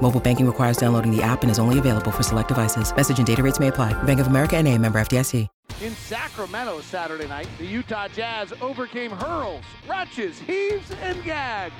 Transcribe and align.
Mobile 0.00 0.20
banking 0.20 0.46
requires 0.46 0.78
downloading 0.78 1.14
the 1.14 1.22
app 1.22 1.42
and 1.42 1.50
is 1.50 1.58
only 1.58 1.78
available 1.78 2.10
for 2.10 2.22
select 2.22 2.48
devices. 2.48 2.94
Message 2.94 3.18
and 3.18 3.26
data 3.26 3.42
rates 3.42 3.60
may 3.60 3.68
apply. 3.68 3.92
Bank 4.04 4.20
of 4.20 4.28
America 4.28 4.56
and 4.56 4.66
a 4.66 4.78
member 4.78 4.98
FDIC. 4.98 5.46
In 5.82 5.92
Sacramento 5.92 6.80
Saturday 6.80 7.28
night, 7.28 7.46
the 7.58 7.66
Utah 7.66 8.08
Jazz 8.08 8.52
overcame 8.60 9.12
hurls, 9.12 9.62
wrenches, 9.88 10.38
heaves, 10.40 10.90
and 11.02 11.22
gags. 11.22 11.74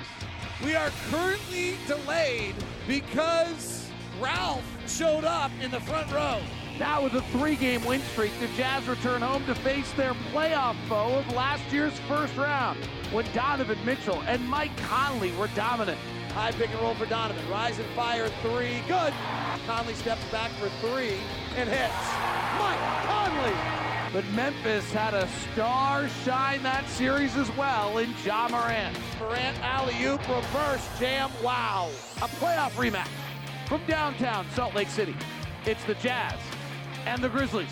We 0.63 0.75
are 0.75 0.89
currently 1.09 1.75
delayed 1.85 2.55
because 2.87 3.89
Ralph 4.21 4.63
showed 4.87 5.25
up 5.25 5.51
in 5.61 5.71
the 5.71 5.81
front 5.81 6.09
row. 6.11 6.39
Now 6.77 7.03
with 7.03 7.13
a 7.15 7.21
three-game 7.33 7.83
win 7.83 7.99
streak, 8.01 8.31
the 8.39 8.47
Jazz 8.55 8.87
return 8.87 9.21
home 9.21 9.45
to 9.47 9.55
face 9.55 9.91
their 9.93 10.13
playoff 10.31 10.77
foe 10.87 11.17
of 11.19 11.27
last 11.33 11.63
year's 11.73 11.97
first 12.07 12.35
round, 12.37 12.79
when 13.11 13.25
Donovan 13.33 13.83
Mitchell 13.85 14.21
and 14.27 14.47
Mike 14.47 14.75
Conley 14.77 15.33
were 15.33 15.49
dominant. 15.55 15.99
High 16.31 16.51
pick 16.51 16.69
and 16.69 16.79
roll 16.79 16.95
for 16.95 17.05
Donovan. 17.05 17.47
Rise 17.49 17.79
and 17.79 17.87
fire 17.89 18.29
three. 18.41 18.81
Good. 18.87 19.13
Conley 19.65 19.93
steps 19.93 20.23
back 20.31 20.51
for 20.51 20.69
three 20.85 21.17
and 21.55 21.69
hits. 21.69 21.93
Mike 22.57 22.79
Conley. 23.05 23.53
But 24.11 24.25
Memphis 24.33 24.91
had 24.91 25.13
a 25.13 25.27
star 25.53 26.07
shine 26.23 26.63
that 26.63 26.87
series 26.89 27.35
as 27.37 27.49
well 27.55 27.99
in 27.99 28.13
Ja 28.25 28.47
Morant. 28.49 28.97
Morant 29.19 29.59
alley-oop 29.61 30.19
reverse 30.27 30.87
jam. 30.99 31.29
Wow. 31.43 31.89
A 32.17 32.27
playoff 32.27 32.71
rematch 32.71 33.07
from 33.67 33.81
downtown 33.85 34.47
Salt 34.55 34.73
Lake 34.73 34.89
City. 34.89 35.15
It's 35.65 35.83
the 35.83 35.93
Jazz 35.95 36.39
and 37.05 37.21
the 37.21 37.29
Grizzlies. 37.29 37.69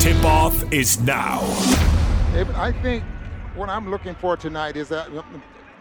Tip 0.00 0.24
off 0.24 0.72
is 0.72 1.00
now. 1.02 1.40
I 2.56 2.72
think 2.82 3.04
what 3.54 3.68
I'm 3.68 3.88
looking 3.88 4.16
for 4.16 4.36
tonight 4.36 4.76
is 4.76 4.88
that 4.88 5.08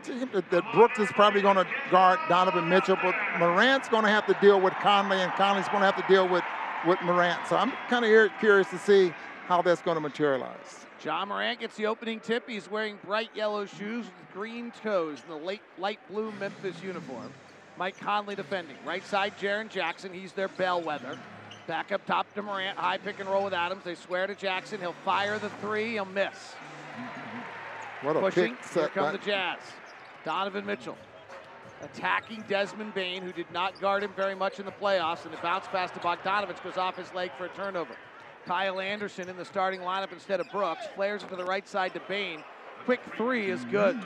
that 0.05 0.63
Brooks 0.73 0.99
is 0.99 1.09
probably 1.11 1.41
going 1.41 1.57
to 1.57 1.67
guard 1.89 2.19
Donovan 2.29 2.67
Mitchell, 2.69 2.97
but 3.01 3.15
Morant's 3.39 3.89
going 3.89 4.03
to 4.03 4.09
have 4.09 4.25
to 4.27 4.37
deal 4.41 4.59
with 4.59 4.73
Conley, 4.75 5.17
and 5.17 5.31
Conley's 5.33 5.67
going 5.67 5.79
to 5.81 5.85
have 5.85 5.95
to 5.95 6.13
deal 6.13 6.27
with, 6.27 6.43
with 6.87 7.01
Morant. 7.01 7.39
So 7.47 7.55
I'm 7.55 7.71
kind 7.89 8.05
of 8.05 8.31
curious 8.39 8.69
to 8.69 8.77
see 8.77 9.13
how 9.47 9.61
that's 9.61 9.81
going 9.81 9.95
to 9.95 10.01
materialize. 10.01 10.85
John 10.99 11.29
Morant 11.29 11.59
gets 11.59 11.75
the 11.75 11.87
opening 11.87 12.19
tip. 12.19 12.47
He's 12.47 12.69
wearing 12.69 12.99
bright 13.03 13.31
yellow 13.33 13.65
shoes 13.65 14.05
with 14.05 14.33
green 14.33 14.71
toes 14.83 15.21
in 15.23 15.29
the 15.29 15.45
late, 15.45 15.61
light 15.79 15.99
blue 16.09 16.31
Memphis 16.39 16.81
uniform. 16.83 17.31
Mike 17.77 17.99
Conley 17.99 18.35
defending. 18.35 18.75
Right 18.85 19.05
side, 19.05 19.33
Jaren 19.39 19.69
Jackson. 19.69 20.13
He's 20.13 20.33
their 20.33 20.49
bellwether. 20.49 21.17
Back 21.65 21.91
up 21.91 22.05
top 22.05 22.31
to 22.35 22.41
Morant. 22.41 22.77
High 22.77 22.97
pick 22.97 23.19
and 23.19 23.29
roll 23.29 23.45
with 23.45 23.53
Adams. 23.53 23.83
They 23.83 23.95
swear 23.95 24.27
to 24.27 24.35
Jackson. 24.35 24.79
He'll 24.79 24.95
fire 25.05 25.39
the 25.39 25.49
three. 25.61 25.91
He'll 25.93 26.05
miss. 26.05 26.53
What 28.01 28.17
a 28.17 28.19
Pushing. 28.19 28.55
pick 28.55 28.73
Here 28.73 28.89
come 28.89 29.11
the 29.11 29.19
Jazz. 29.19 29.59
Donovan 30.25 30.65
Mitchell 30.65 30.97
attacking 31.83 32.43
Desmond 32.47 32.93
Bane, 32.93 33.23
who 33.23 33.31
did 33.31 33.51
not 33.51 33.79
guard 33.81 34.03
him 34.03 34.11
very 34.15 34.35
much 34.35 34.59
in 34.59 34.65
the 34.65 34.71
playoffs, 34.71 35.25
and 35.25 35.33
the 35.33 35.37
bounce 35.37 35.67
pass 35.67 35.91
to 35.91 35.99
Bogdanovich 35.99 36.63
goes 36.63 36.77
off 36.77 36.97
his 36.97 37.13
leg 37.13 37.31
for 37.37 37.45
a 37.45 37.49
turnover. 37.49 37.95
Kyle 38.45 38.79
Anderson 38.79 39.29
in 39.29 39.37
the 39.37 39.45
starting 39.45 39.81
lineup 39.81 40.11
instead 40.11 40.39
of 40.39 40.49
Brooks. 40.51 40.85
Flares 40.95 41.23
it 41.23 41.29
to 41.29 41.35
the 41.35 41.45
right 41.45 41.67
side 41.67 41.93
to 41.93 42.01
Bane. 42.07 42.43
Quick 42.85 43.01
three 43.15 43.49
is 43.49 43.63
good. 43.65 43.99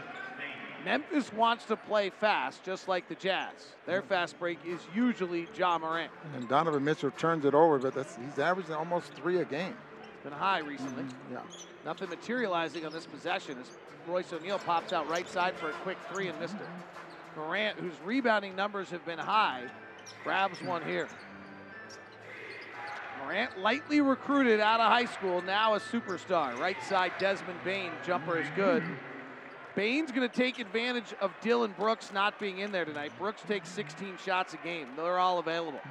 Memphis 0.84 1.34
wants 1.34 1.66
to 1.66 1.76
play 1.76 2.12
fast, 2.12 2.64
just 2.64 2.88
like 2.88 3.08
the 3.08 3.16
Jazz. 3.16 3.74
Their 3.88 4.04
fast 4.04 4.38
break 4.38 4.60
is 4.66 4.80
usually 4.94 5.48
Ja 5.58 5.80
Morant. 5.80 6.12
And 6.36 6.48
Donovan 6.48 6.84
Mitchell 6.84 7.10
turns 7.12 7.44
it 7.44 7.56
over, 7.56 7.80
but 7.80 7.96
that's, 7.96 8.18
he's 8.18 8.38
averaging 8.38 8.76
almost 8.76 9.14
three 9.14 9.40
a 9.40 9.46
game. 9.46 9.74
It's 10.14 10.24
been 10.24 10.34
high 10.34 10.60
recently. 10.60 11.04
Mm-hmm, 11.04 11.34
yeah. 11.34 11.42
Nothing 11.86 12.10
materializing 12.10 12.86
on 12.86 12.92
this 12.92 13.08
possession 13.08 13.58
Royce 14.08 14.32
O'Neale 14.34 14.60
pops 14.60 14.94
out 14.94 15.10
right 15.10 15.28
side 15.28 15.56
for 15.56 15.70
a 15.70 15.74
quick 15.74 15.98
three 16.12 16.28
and 16.28 16.40
missed 16.40 16.56
it. 16.56 17.38
Morant, 17.38 17.78
whose 17.78 17.94
rebounding 18.04 18.56
numbers 18.56 18.90
have 18.90 19.06
been 19.06 19.20
high, 19.20 19.64
grabs 20.24 20.62
one 20.62 20.84
here. 20.84 21.08
Morant, 23.24 23.60
lightly 23.60 24.02
recruited 24.02 24.60
out 24.60 24.80
of 24.80 24.92
high 24.92 25.06
school, 25.06 25.42
now 25.42 25.74
a 25.74 25.80
superstar. 25.80 26.58
Right 26.60 26.82
side, 26.84 27.12
Desmond 27.20 27.60
Bane, 27.64 27.92
jumper 28.06 28.40
is 28.40 28.48
good. 28.56 28.84
Bane's 29.76 30.12
going 30.12 30.28
to 30.28 30.34
take 30.34 30.60
advantage 30.60 31.14
of 31.20 31.32
Dillon 31.42 31.74
Brooks 31.78 32.14
not 32.14 32.40
being 32.40 32.60
in 32.60 32.72
there 32.72 32.86
tonight. 32.86 33.12
Brooks 33.20 33.42
takes 33.46 33.68
16 33.70 34.18
shots 34.24 34.54
a 34.54 34.58
game. 34.58 34.88
They're 34.96 35.20
all 35.20 35.40
available. 35.40 35.82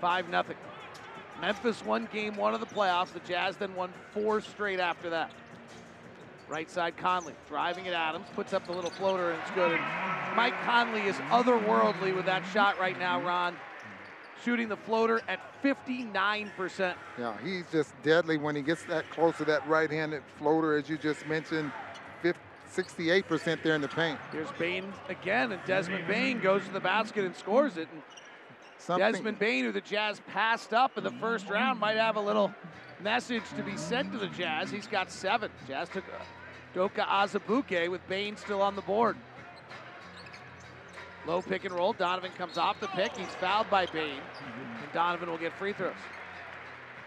5 0.00 0.28
0. 0.28 0.44
Memphis 1.40 1.84
won 1.84 2.08
game 2.12 2.36
one 2.36 2.54
of 2.54 2.60
the 2.60 2.66
playoffs. 2.66 3.12
The 3.12 3.20
Jazz 3.20 3.56
then 3.56 3.74
won 3.74 3.92
four 4.12 4.40
straight 4.40 4.78
after 4.78 5.10
that. 5.10 5.30
Right 6.48 6.70
side 6.70 6.96
Conley 6.96 7.34
driving 7.48 7.88
at 7.88 7.94
Adams, 7.94 8.26
puts 8.34 8.52
up 8.52 8.66
the 8.66 8.72
little 8.72 8.90
floater 8.90 9.32
and 9.32 9.40
it's 9.40 9.50
good. 9.50 9.72
And 9.72 10.36
Mike 10.36 10.54
Conley 10.62 11.02
is 11.02 11.16
otherworldly 11.30 12.14
with 12.14 12.26
that 12.26 12.44
shot 12.52 12.78
right 12.78 12.98
now, 12.98 13.20
Ron. 13.20 13.56
Shooting 14.44 14.68
the 14.68 14.76
floater 14.76 15.20
at 15.28 15.40
59%. 15.62 16.94
Yeah, 17.18 17.36
he's 17.42 17.64
just 17.72 18.00
deadly 18.02 18.36
when 18.36 18.54
he 18.54 18.62
gets 18.62 18.84
that 18.84 19.10
close 19.10 19.36
to 19.38 19.44
that 19.46 19.66
right-handed 19.66 20.22
floater, 20.38 20.76
as 20.76 20.88
you 20.88 20.98
just 20.98 21.26
mentioned. 21.26 21.72
50, 22.22 22.40
68% 22.74 23.62
there 23.62 23.74
in 23.74 23.80
the 23.80 23.88
paint. 23.88 24.18
Here's 24.30 24.50
Bane 24.52 24.92
again, 25.08 25.52
and 25.52 25.60
Desmond 25.66 26.06
Bane 26.06 26.40
goes 26.40 26.64
to 26.66 26.72
the 26.72 26.80
basket 26.80 27.24
and 27.24 27.34
scores 27.34 27.76
it. 27.76 27.88
And 27.92 28.02
Something, 28.78 29.12
Desmond 29.12 29.38
Bane, 29.38 29.64
who 29.64 29.72
the 29.72 29.80
Jazz 29.80 30.20
passed 30.28 30.72
up 30.74 30.98
in 30.98 31.02
the 31.02 31.10
first 31.12 31.48
round, 31.48 31.80
might 31.80 31.96
have 31.96 32.16
a 32.16 32.20
little 32.20 32.54
message 33.00 33.42
to 33.56 33.62
be 33.62 33.76
sent 33.76 34.12
to 34.12 34.18
the 34.18 34.28
Jazz. 34.28 34.70
He's 34.70 34.86
got 34.86 35.10
seven. 35.10 35.50
Jazz 35.66 35.88
took 35.88 36.04
uh, 36.04 36.22
Doka 36.74 37.02
Azubuike 37.02 37.90
with 37.90 38.06
Bane 38.08 38.36
still 38.36 38.62
on 38.62 38.76
the 38.76 38.82
board. 38.82 39.16
Low 41.26 41.42
pick 41.42 41.64
and 41.64 41.74
roll. 41.74 41.92
Donovan 41.92 42.30
comes 42.38 42.56
off 42.56 42.78
the 42.80 42.86
pick. 42.88 43.16
He's 43.16 43.34
fouled 43.40 43.68
by 43.68 43.86
Bane, 43.86 44.20
and 44.82 44.92
Donovan 44.92 45.28
will 45.28 45.38
get 45.38 45.52
free 45.54 45.72
throws. 45.72 45.94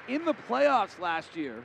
In 0.07 0.25
the 0.25 0.33
playoffs 0.33 0.99
last 0.99 1.35
year, 1.35 1.63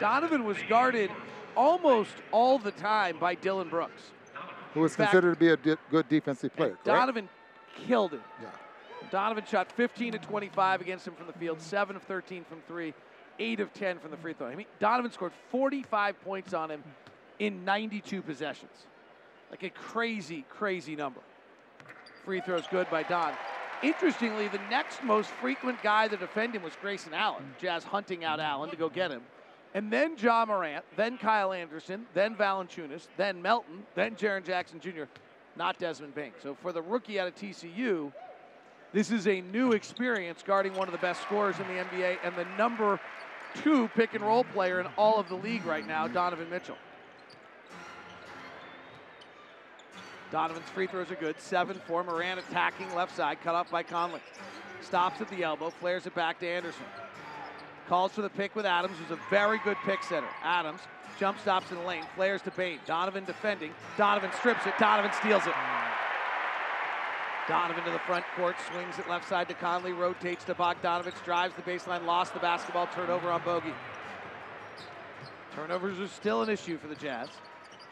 Donovan 0.00 0.44
was 0.44 0.56
guarded 0.68 1.10
almost 1.56 2.14
all 2.32 2.58
the 2.58 2.72
time 2.72 3.18
by 3.18 3.34
Dillon 3.34 3.68
Brooks. 3.68 4.10
who 4.74 4.86
fact- 4.88 5.10
considered 5.10 5.34
to 5.34 5.38
be 5.38 5.48
a 5.50 5.76
good 5.90 6.08
defensive 6.08 6.54
player. 6.56 6.76
Donovan 6.84 7.28
killed 7.86 8.12
him. 8.12 8.22
Yeah. 8.42 8.48
Donovan 9.10 9.44
shot 9.44 9.70
15 9.72 10.12
to 10.12 10.18
25 10.18 10.80
against 10.80 11.06
him 11.06 11.14
from 11.14 11.26
the 11.26 11.32
field, 11.32 11.60
7 11.60 11.96
of 11.96 12.02
13 12.02 12.44
from 12.44 12.60
3, 12.66 12.94
8 13.38 13.60
of 13.60 13.72
10 13.72 13.98
from 13.98 14.10
the 14.10 14.16
free 14.16 14.32
throw. 14.32 14.48
I 14.48 14.54
mean, 14.54 14.66
Donovan 14.80 15.12
scored 15.12 15.32
45 15.50 16.20
points 16.22 16.54
on 16.54 16.70
him 16.70 16.82
in 17.38 17.64
92 17.64 18.22
possessions. 18.22 18.86
Like 19.50 19.62
a 19.62 19.70
crazy, 19.70 20.44
crazy 20.48 20.96
number. 20.96 21.20
Free 22.24 22.40
throws 22.40 22.64
good 22.70 22.90
by 22.90 23.02
Don. 23.04 23.32
Interestingly, 23.82 24.48
the 24.48 24.60
next 24.70 25.02
most 25.04 25.30
frequent 25.30 25.82
guy 25.82 26.08
to 26.08 26.16
defend 26.16 26.54
him 26.54 26.62
was 26.62 26.72
Grayson 26.80 27.14
Allen. 27.14 27.44
Jazz 27.60 27.84
hunting 27.84 28.24
out 28.24 28.40
Allen 28.40 28.70
to 28.70 28.76
go 28.76 28.88
get 28.88 29.10
him. 29.10 29.22
And 29.74 29.92
then 29.92 30.16
John 30.16 30.48
Morant, 30.48 30.84
then 30.96 31.18
Kyle 31.18 31.52
Anderson, 31.52 32.06
then 32.14 32.34
Valanciunas, 32.34 33.08
then 33.18 33.42
Melton, 33.42 33.82
then 33.94 34.14
Jaren 34.14 34.44
Jackson 34.44 34.80
Jr., 34.80 35.02
not 35.56 35.78
Desmond 35.78 36.14
Bane. 36.14 36.32
So 36.42 36.54
for 36.54 36.72
the 36.72 36.80
rookie 36.80 37.20
out 37.20 37.28
of 37.28 37.34
TCU, 37.34 38.12
this 38.96 39.10
is 39.10 39.26
a 39.26 39.42
new 39.42 39.72
experience 39.72 40.42
guarding 40.42 40.72
one 40.72 40.88
of 40.88 40.92
the 40.92 40.98
best 40.98 41.20
scorers 41.20 41.56
in 41.60 41.66
the 41.66 41.82
NBA 41.82 42.16
and 42.24 42.34
the 42.34 42.46
number 42.56 42.98
two 43.62 43.88
pick 43.88 44.14
and 44.14 44.24
roll 44.24 44.42
player 44.42 44.80
in 44.80 44.86
all 44.96 45.20
of 45.20 45.28
the 45.28 45.34
league 45.34 45.66
right 45.66 45.86
now, 45.86 46.08
Donovan 46.08 46.48
Mitchell. 46.48 46.78
Donovan's 50.30 50.70
free 50.70 50.86
throws 50.86 51.10
are 51.10 51.16
good. 51.16 51.38
7 51.38 51.78
4. 51.86 52.04
Moran 52.04 52.38
attacking 52.38 52.92
left 52.94 53.14
side, 53.14 53.36
cut 53.44 53.54
off 53.54 53.70
by 53.70 53.82
Conley. 53.82 54.20
Stops 54.80 55.20
at 55.20 55.28
the 55.28 55.42
elbow, 55.42 55.68
flares 55.68 56.06
it 56.06 56.14
back 56.14 56.40
to 56.40 56.48
Anderson. 56.48 56.86
Calls 57.88 58.12
for 58.12 58.22
the 58.22 58.30
pick 58.30 58.56
with 58.56 58.64
Adams, 58.64 58.96
who's 58.98 59.10
a 59.10 59.20
very 59.28 59.58
good 59.58 59.76
pick 59.84 60.02
setter. 60.04 60.26
Adams 60.42 60.80
jump 61.20 61.38
stops 61.40 61.70
in 61.70 61.76
the 61.76 61.84
lane, 61.84 62.04
flares 62.14 62.40
to 62.40 62.50
Bain. 62.52 62.78
Donovan 62.86 63.26
defending. 63.26 63.72
Donovan 63.98 64.30
strips 64.38 64.66
it. 64.66 64.72
Donovan 64.78 65.12
steals 65.20 65.46
it. 65.46 65.52
Donovan 67.48 67.84
to 67.84 67.90
the 67.90 67.98
front 68.00 68.24
court, 68.34 68.56
swings 68.72 68.98
it 68.98 69.08
left 69.08 69.28
side 69.28 69.48
to 69.48 69.54
Conley, 69.54 69.92
rotates 69.92 70.44
to 70.44 70.54
Bogdanovich, 70.54 71.22
drives 71.24 71.54
the 71.54 71.62
baseline, 71.62 72.04
lost 72.04 72.34
the 72.34 72.40
basketball, 72.40 72.88
turnover 72.88 73.30
on 73.30 73.42
Bogey. 73.42 73.72
Turnovers 75.54 76.00
are 76.00 76.08
still 76.08 76.42
an 76.42 76.50
issue 76.50 76.76
for 76.76 76.88
the 76.88 76.96
Jazz. 76.96 77.28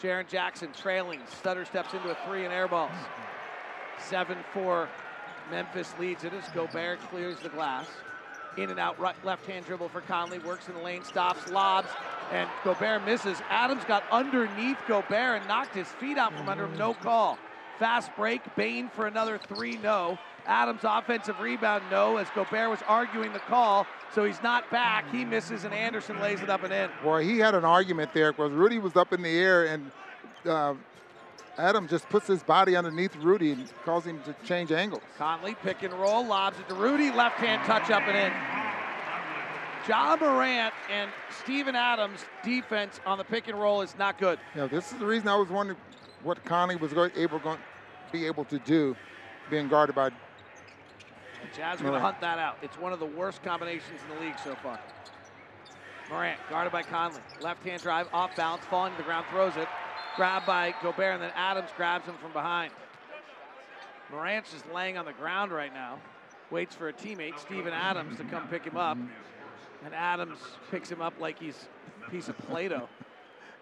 Jaren 0.03 0.29
Jackson 0.29 0.71
trailing, 0.73 1.21
stutter 1.41 1.65
steps 1.65 1.95
into 1.95 2.11
a 2.11 2.17
three 2.27 2.45
and 2.45 2.53
air 2.53 2.69
balls. 2.69 2.91
7 3.99 4.37
4 4.53 4.89
Memphis 5.51 5.95
leads 5.99 6.25
it 6.25 6.33
as 6.33 6.49
Gobert 6.51 7.01
clears 7.11 7.39
the 7.39 7.49
glass. 7.49 7.87
In 8.57 8.71
and 8.71 8.79
out 8.79 8.99
right, 8.99 9.17
left-hand 9.25 9.67
dribble 9.67 9.89
for 9.89 10.01
Conley. 10.03 10.39
Works 10.39 10.69
in 10.69 10.75
the 10.75 10.81
lane, 10.81 11.05
stops, 11.05 11.51
lobs, 11.51 11.89
and 12.33 12.49
Gobert 12.63 13.05
misses. 13.05 13.39
Adams 13.51 13.85
got 13.85 14.05
underneath 14.11 14.79
Gobert 14.87 15.41
and 15.41 15.49
knocked 15.49 15.75
his 15.75 15.89
feet 15.89 16.19
out 16.19 16.37
from 16.37 16.49
under 16.49 16.67
him. 16.67 16.77
No 16.79 16.95
call. 16.95 17.39
Fast 17.79 18.11
break. 18.17 18.43
Bane 18.57 18.89
for 18.89 19.07
another 19.07 19.39
three. 19.39 19.77
No. 19.79 20.19
Adams 20.47 20.81
offensive 20.85 21.41
rebound. 21.41 21.85
No. 21.91 22.17
As 22.17 22.29
Gobert 22.35 22.71
was 22.71 22.81
arguing 22.87 23.33
the 23.33 23.39
call, 23.41 23.87
so 24.15 24.25
he's 24.25 24.43
not 24.43 24.71
back. 24.71 25.11
He 25.11 25.25
misses, 25.25 25.65
and 25.65 25.75
Anderson 25.75 26.21
lays 26.21 26.41
it 26.41 26.51
up 26.51 26.63
and 26.65 26.73
in. 26.73 26.91
Boy, 27.03 27.25
he 27.25 27.39
had 27.39 27.55
an 27.55 27.65
argument 27.65 28.13
there 28.13 28.33
because 28.33 28.53
Rudy 28.53 28.79
was 28.79 28.97
up 28.97 29.13
in 29.13 29.23
the 29.23 29.37
air 29.37 29.67
and. 29.67 29.91
Uh, 30.45 30.75
Adam 31.57 31.87
just 31.87 32.09
puts 32.09 32.27
his 32.27 32.43
body 32.43 32.75
underneath 32.75 33.15
Rudy 33.17 33.53
and 33.53 33.73
causes 33.85 34.09
him 34.09 34.21
to 34.25 34.35
change 34.45 34.73
angles. 34.73 35.03
Conley 35.17 35.55
pick 35.63 35.85
and 35.85 35.93
roll, 35.95 36.27
lobs 36.27 36.59
it 36.59 36.69
to 36.69 36.75
Rudy, 36.75 37.13
left 37.13 37.37
hand 37.37 37.63
touch 37.65 37.91
up 37.91 38.03
and 38.09 38.17
in. 38.17 38.33
Ja 39.89 40.17
Morant 40.17 40.73
and 40.91 41.11
Steven 41.43 41.77
Adams 41.77 42.25
defense 42.43 43.01
on 43.07 43.19
the 43.19 43.25
pick 43.25 43.49
and 43.49 43.61
roll 43.61 43.83
is 43.83 43.95
not 43.99 44.19
good. 44.19 44.39
Yeah, 44.57 44.67
this 44.67 44.91
is 44.93 44.99
the 44.99 45.07
reason 45.07 45.29
I 45.29 45.37
was 45.37 45.49
wondering 45.49 45.79
what 46.25 46.45
Conley 46.45 46.77
was 46.77 46.93
going, 46.93 47.13
able 47.17 47.39
going 47.39 47.59
be 48.11 48.27
able 48.27 48.45
to 48.47 48.59
do, 48.61 48.97
being 49.51 49.69
guarded 49.69 49.95
by. 49.95 50.11
Jazz 51.55 51.81
going 51.81 51.93
to 51.93 52.01
hunt 52.01 52.21
that 52.21 52.39
out. 52.39 52.57
It's 52.63 52.79
one 52.79 52.93
of 52.93 52.99
the 52.99 53.07
worst 53.07 53.43
combinations 53.43 54.01
in 54.09 54.17
the 54.17 54.21
league 54.25 54.39
so 54.43 54.55
far. 54.57 54.81
Morant 56.11 56.39
guarded 56.51 56.73
by 56.73 56.83
Conley, 56.83 57.21
left 57.41 57.63
hand 57.65 57.83
drive 57.83 58.09
off 58.13 58.35
balance, 58.37 58.65
falling 58.67 58.93
to 58.93 58.99
the 58.99 59.05
ground, 59.05 59.27
throws 59.31 59.57
it, 59.57 59.69
grabbed 60.17 60.47
by 60.47 60.75
Gobert, 60.83 61.15
and 61.15 61.23
then 61.23 61.33
Adams 61.35 61.71
grabs 61.77 62.07
him 62.07 62.15
from 62.21 62.33
behind. 62.33 62.73
Morant's 64.11 64.53
just 64.53 64.71
laying 64.73 64.97
on 64.99 65.05
the 65.05 65.13
ground 65.13 65.51
right 65.51 65.73
now, 65.73 65.99
waits 66.51 66.75
for 66.75 66.89
a 66.89 66.93
teammate, 66.93 67.39
Steven 67.39 67.73
Adams, 67.73 68.17
to 68.19 68.25
come 68.25 68.47
pick 68.49 68.65
him 68.65 68.77
up, 68.77 68.99
and 69.85 69.95
Adams 69.95 70.39
picks 70.71 70.91
him 70.91 71.01
up 71.01 71.15
like 71.19 71.39
he's 71.39 71.69
a 72.07 72.11
piece 72.11 72.29
of 72.29 72.39
Play-Doh. 72.39 72.89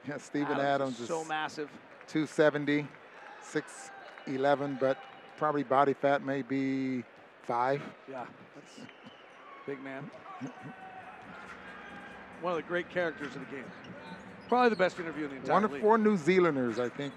Yeah, 0.09 0.17
Steven 0.19 0.55
Adams, 0.55 0.65
Adams 0.65 1.01
is 1.01 1.07
so 1.07 1.25
massive. 1.25 1.71
270, 2.09 2.87
6'11", 4.27 4.79
but 4.79 4.99
probably 5.37 5.63
body 5.63 5.95
fat 5.95 6.25
may 6.25 6.43
be 6.43 7.05
five. 7.43 7.83
Yeah, 8.11 8.25
that's 8.55 8.89
big 9.67 9.83
man. 9.83 10.11
One 12.41 12.53
of 12.53 12.57
the 12.57 12.63
great 12.63 12.89
characters 12.91 13.35
of 13.37 13.41
the 13.41 13.57
game. 13.57 13.65
Probably 14.49 14.71
the 14.71 14.77
best 14.77 14.99
interview 14.99 15.25
in 15.25 15.31
the 15.31 15.37
entire 15.37 15.53
One 15.55 15.65
of 15.65 15.73
league. 15.73 15.83
four 15.83 15.97
New 15.99 16.17
Zealanders, 16.17 16.79
I 16.79 16.89
think, 16.89 17.15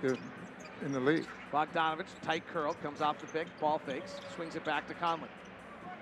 in 0.85 0.91
the 0.91 0.99
league. 0.99 1.25
Bogdanovich, 1.51 2.05
tight 2.21 2.45
curl, 2.47 2.73
comes 2.75 3.01
off 3.01 3.19
the 3.19 3.27
pick, 3.27 3.47
ball 3.59 3.79
fakes, 3.79 4.15
swings 4.35 4.55
it 4.55 4.63
back 4.63 4.87
to 4.87 4.93
Conley. 4.93 5.29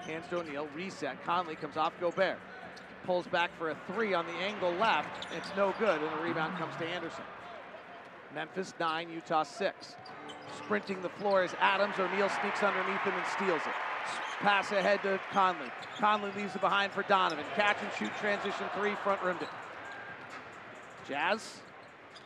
Hands 0.05 0.23
to 0.29 0.39
O'Neale, 0.39 0.67
reset. 0.75 1.23
Conley 1.25 1.55
comes 1.55 1.77
off 1.77 1.93
Gobert. 2.01 2.37
Pulls 3.05 3.27
back 3.27 3.51
for 3.57 3.69
a 3.69 3.77
three 3.93 4.13
on 4.13 4.25
the 4.25 4.33
angle 4.33 4.71
left. 4.73 5.27
It's 5.35 5.49
no 5.55 5.73
good, 5.79 6.01
and 6.01 6.11
the 6.19 6.23
rebound 6.23 6.57
comes 6.57 6.75
to 6.77 6.85
Anderson. 6.85 7.23
Memphis 8.33 8.73
nine, 8.79 9.09
Utah 9.09 9.43
six. 9.43 9.95
Sprinting 10.57 11.01
the 11.01 11.09
floor 11.09 11.43
is 11.43 11.53
Adams. 11.59 11.95
O'Neale 11.99 12.29
sneaks 12.29 12.63
underneath 12.63 13.01
him 13.01 13.13
and 13.13 13.25
steals 13.27 13.61
it. 13.61 13.73
Pass 14.39 14.71
ahead 14.71 15.01
to 15.03 15.19
Conley. 15.31 15.71
Conley 15.97 16.31
leaves 16.35 16.55
it 16.55 16.61
behind 16.61 16.91
for 16.91 17.03
Donovan. 17.03 17.45
Catch 17.55 17.77
and 17.81 17.91
shoot 17.97 18.11
transition 18.19 18.65
three, 18.75 18.95
front 19.03 19.21
rimmed 19.23 19.41
it. 19.41 19.49
Jazz 21.07 21.61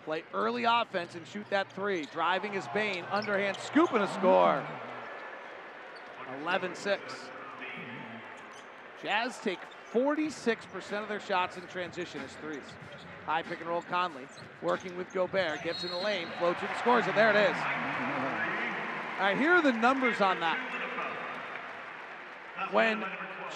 play 0.06 0.24
early 0.34 0.64
offense 0.64 1.16
and 1.16 1.28
shoot 1.28 1.46
that 1.50 1.72
three. 1.74 2.06
Driving 2.14 2.54
is 2.54 2.66
Bane. 2.74 3.04
Underhand 3.12 3.58
scoop 3.58 3.94
and 3.94 4.04
a 4.04 4.08
score. 4.14 4.64
11 6.42 6.76
6. 6.76 7.02
Jazz 9.04 9.38
take 9.40 9.60
46% 9.94 11.04
of 11.04 11.08
their 11.08 11.20
shots 11.20 11.58
in 11.58 11.64
transition 11.68 12.22
as 12.22 12.32
threes. 12.34 12.60
High 13.28 13.42
pick 13.42 13.60
and 13.60 13.68
roll 13.68 13.82
Conley. 13.82 14.26
Working 14.62 14.96
with 14.96 15.14
Gobert. 15.14 15.62
Gets 15.62 15.84
in 15.84 15.92
the 15.92 15.98
lane. 15.98 16.28
Floats 16.40 16.64
it 16.64 16.70
and 16.70 16.80
scores 16.80 17.06
it. 17.08 17.14
There 17.14 17.30
it 17.30 17.36
is. 17.36 17.58
All 19.18 19.24
right, 19.24 19.38
here 19.38 19.52
are 19.52 19.62
the 19.62 19.74
numbers 19.74 20.22
on 20.22 20.40
that. 20.40 20.58
When 22.72 23.04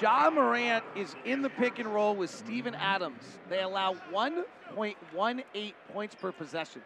Ja 0.01 0.29
Morant 0.29 0.83
is 0.93 1.15
in 1.23 1.41
the 1.41 1.49
pick 1.49 1.79
and 1.79 1.87
roll 1.87 2.15
with 2.17 2.29
Steven 2.29 2.75
Adams, 2.75 3.23
they 3.49 3.61
allow 3.61 3.95
1.18 4.11 5.73
points 5.93 6.15
per 6.15 6.33
possession. 6.33 6.81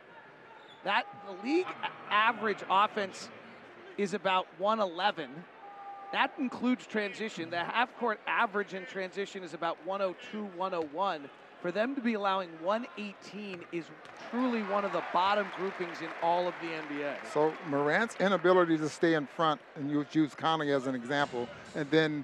That 0.84 1.06
the 1.26 1.48
league 1.48 1.68
average 2.12 2.60
offense 2.70 3.30
is 3.98 4.14
about 4.14 4.46
111. 4.60 5.32
That 6.12 6.34
includes 6.38 6.86
transition. 6.86 7.50
The 7.50 7.64
half 7.64 7.90
court 7.98 8.20
average 8.28 8.76
in 8.76 8.86
transition 8.86 9.44
is 9.44 9.56
about 9.56 9.84
102, 9.88 10.46
101. 10.56 11.30
For 11.66 11.72
them 11.72 11.96
to 11.96 12.02
be 12.02 12.14
allowing 12.14 12.50
118 12.62 13.62
is 13.72 13.86
truly 14.30 14.62
one 14.62 14.86
of 14.86 14.92
the 14.92 15.02
bottom 15.12 15.48
groupings 15.58 16.00
in 16.00 16.10
all 16.22 16.48
of 16.48 16.54
the 16.62 16.68
NBA. 16.68 17.16
So 17.34 17.56
Morant's 17.70 18.16
inability 18.20 18.78
to 18.78 18.88
stay 18.88 19.16
in 19.16 19.26
front, 19.26 19.60
and 19.76 19.90
you 19.90 20.06
use 20.12 20.36
Conley 20.36 20.72
as 20.72 20.86
an 20.86 20.94
example, 20.94 21.50
and 21.74 21.90
then 21.90 22.24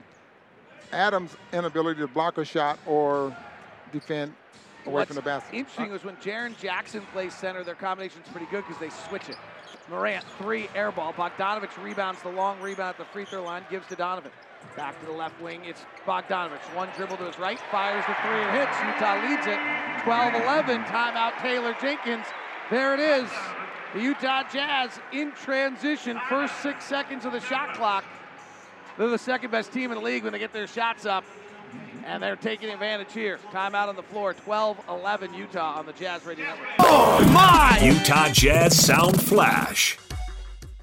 Adams' 0.94 1.36
inability 1.52 2.02
to 2.02 2.08
block 2.08 2.38
a 2.38 2.46
shot 2.46 2.78
or 2.86 3.36
defend 3.92 4.36
away 4.86 4.94
What's 4.94 5.08
from 5.08 5.16
the 5.16 5.24
basket. 5.24 5.56
interesting 5.56 5.92
was 5.92 6.04
when 6.04 6.18
Jaren 6.18 6.56
Jackson 6.60 7.02
plays 7.12 7.34
center, 7.34 7.64
their 7.64 7.74
combination's 7.74 8.28
pretty 8.28 8.46
good 8.52 8.64
because 8.68 8.80
they 8.80 8.92
switch 9.10 9.28
it. 9.28 9.38
Morant, 9.90 10.24
three, 10.38 10.70
air 10.76 10.92
ball. 10.92 11.14
Bogdanovich 11.14 11.84
rebounds 11.84 12.22
the 12.22 12.30
long 12.30 12.62
rebound 12.62 12.90
at 12.90 12.98
the 13.00 13.06
free 13.06 13.26
throw 13.26 13.42
line, 13.42 13.64
gives 13.72 13.88
to 13.88 13.96
Donovan. 13.96 14.30
Back 14.76 15.00
to 15.02 15.06
the 15.06 15.12
left 15.12 15.40
wing, 15.42 15.62
it's 15.66 15.86
Bogdanovich. 16.06 16.64
One 16.76 16.90
dribble 16.96 17.18
to 17.18 17.26
his 17.26 17.38
right, 17.38 17.60
fires 17.72 18.06
the 18.08 18.16
three 18.22 18.42
and 18.42 18.58
hits. 18.58 18.78
Utah 18.80 19.28
leads 19.28 19.46
it 19.48 19.60
12 20.04 20.44
11. 20.44 20.84
Timeout, 20.84 21.38
Taylor 21.42 21.76
Jenkins. 21.82 22.26
There 22.70 22.94
it 22.94 23.00
is. 23.00 23.30
The 23.94 24.02
Utah 24.02 24.44
Jazz 24.50 24.92
in 25.12 25.34
transition, 25.34 26.18
first 26.30 26.62
six 26.62 26.86
seconds 26.86 27.26
of 27.26 27.34
the 27.34 27.42
shot 27.42 27.76
clock. 27.76 28.06
They're 28.98 29.10
the 29.10 29.18
second 29.18 29.52
best 29.52 29.74
team 29.74 29.92
in 29.92 29.98
the 29.98 30.04
league 30.04 30.24
when 30.24 30.32
they 30.32 30.40
get 30.40 30.54
their 30.54 30.68
shots 30.68 31.06
up. 31.06 31.26
And 32.06 32.24
they're 32.24 32.36
taking 32.36 32.70
advantage 32.70 33.14
here. 33.14 33.40
Timeout 33.52 33.88
on 33.88 33.96
the 33.96 34.04
floor, 34.04 34.34
12 34.34 34.80
11 34.90 35.34
Utah 35.34 35.80
on 35.80 35.86
the 35.86 35.94
Jazz 35.94 36.26
Radio 36.26 36.46
Network. 36.46 36.68
Oh, 36.80 37.30
my! 37.34 37.80
Utah 37.84 38.30
Jazz 38.30 38.84
Sound 38.84 39.22
Flash. 39.22 39.98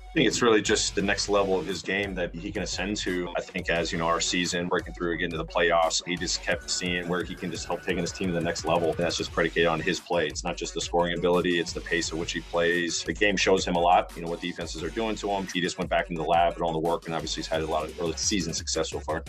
I 0.08 0.12
think 0.12 0.26
it's 0.26 0.40
really 0.40 0.62
just 0.62 0.94
the 0.94 1.02
next 1.02 1.28
level 1.28 1.58
of 1.58 1.66
his 1.66 1.82
game 1.82 2.14
that 2.14 2.34
he 2.34 2.50
can 2.50 2.62
ascend 2.62 2.96
to. 2.98 3.28
I 3.36 3.42
think 3.42 3.68
as 3.68 3.92
you 3.92 3.98
know, 3.98 4.06
our 4.06 4.22
season 4.22 4.66
breaking 4.66 4.94
through 4.94 5.12
again 5.12 5.28
to 5.32 5.36
the 5.36 5.44
playoffs, 5.44 6.02
he 6.06 6.16
just 6.16 6.42
kept 6.42 6.70
seeing 6.70 7.06
where 7.08 7.22
he 7.22 7.34
can 7.34 7.50
just 7.50 7.66
help 7.66 7.82
taking 7.82 7.98
his 7.98 8.10
team 8.10 8.28
to 8.28 8.32
the 8.32 8.40
next 8.40 8.64
level. 8.64 8.88
And 8.88 8.96
that's 8.96 9.18
just 9.18 9.30
predicated 9.32 9.68
on 9.68 9.80
his 9.80 10.00
play. 10.00 10.26
It's 10.26 10.42
not 10.42 10.56
just 10.56 10.72
the 10.72 10.80
scoring 10.80 11.18
ability; 11.18 11.60
it's 11.60 11.74
the 11.74 11.82
pace 11.82 12.10
at 12.10 12.16
which 12.16 12.32
he 12.32 12.40
plays. 12.40 13.02
The 13.04 13.12
game 13.12 13.36
shows 13.36 13.66
him 13.66 13.76
a 13.76 13.80
lot. 13.80 14.10
You 14.16 14.22
know 14.22 14.30
what 14.30 14.40
defenses 14.40 14.82
are 14.82 14.88
doing 14.88 15.14
to 15.16 15.30
him. 15.30 15.46
He 15.52 15.60
just 15.60 15.76
went 15.76 15.90
back 15.90 16.08
into 16.08 16.22
the 16.22 16.28
lab 16.28 16.54
and 16.54 16.62
all 16.62 16.72
the 16.72 16.78
work, 16.78 17.04
and 17.04 17.14
obviously 17.14 17.42
he's 17.42 17.48
had 17.48 17.60
a 17.60 17.66
lot 17.66 17.84
of 17.84 18.00
early 18.00 18.14
season 18.16 18.54
success 18.54 18.88
so 18.88 19.00
far. 19.00 19.22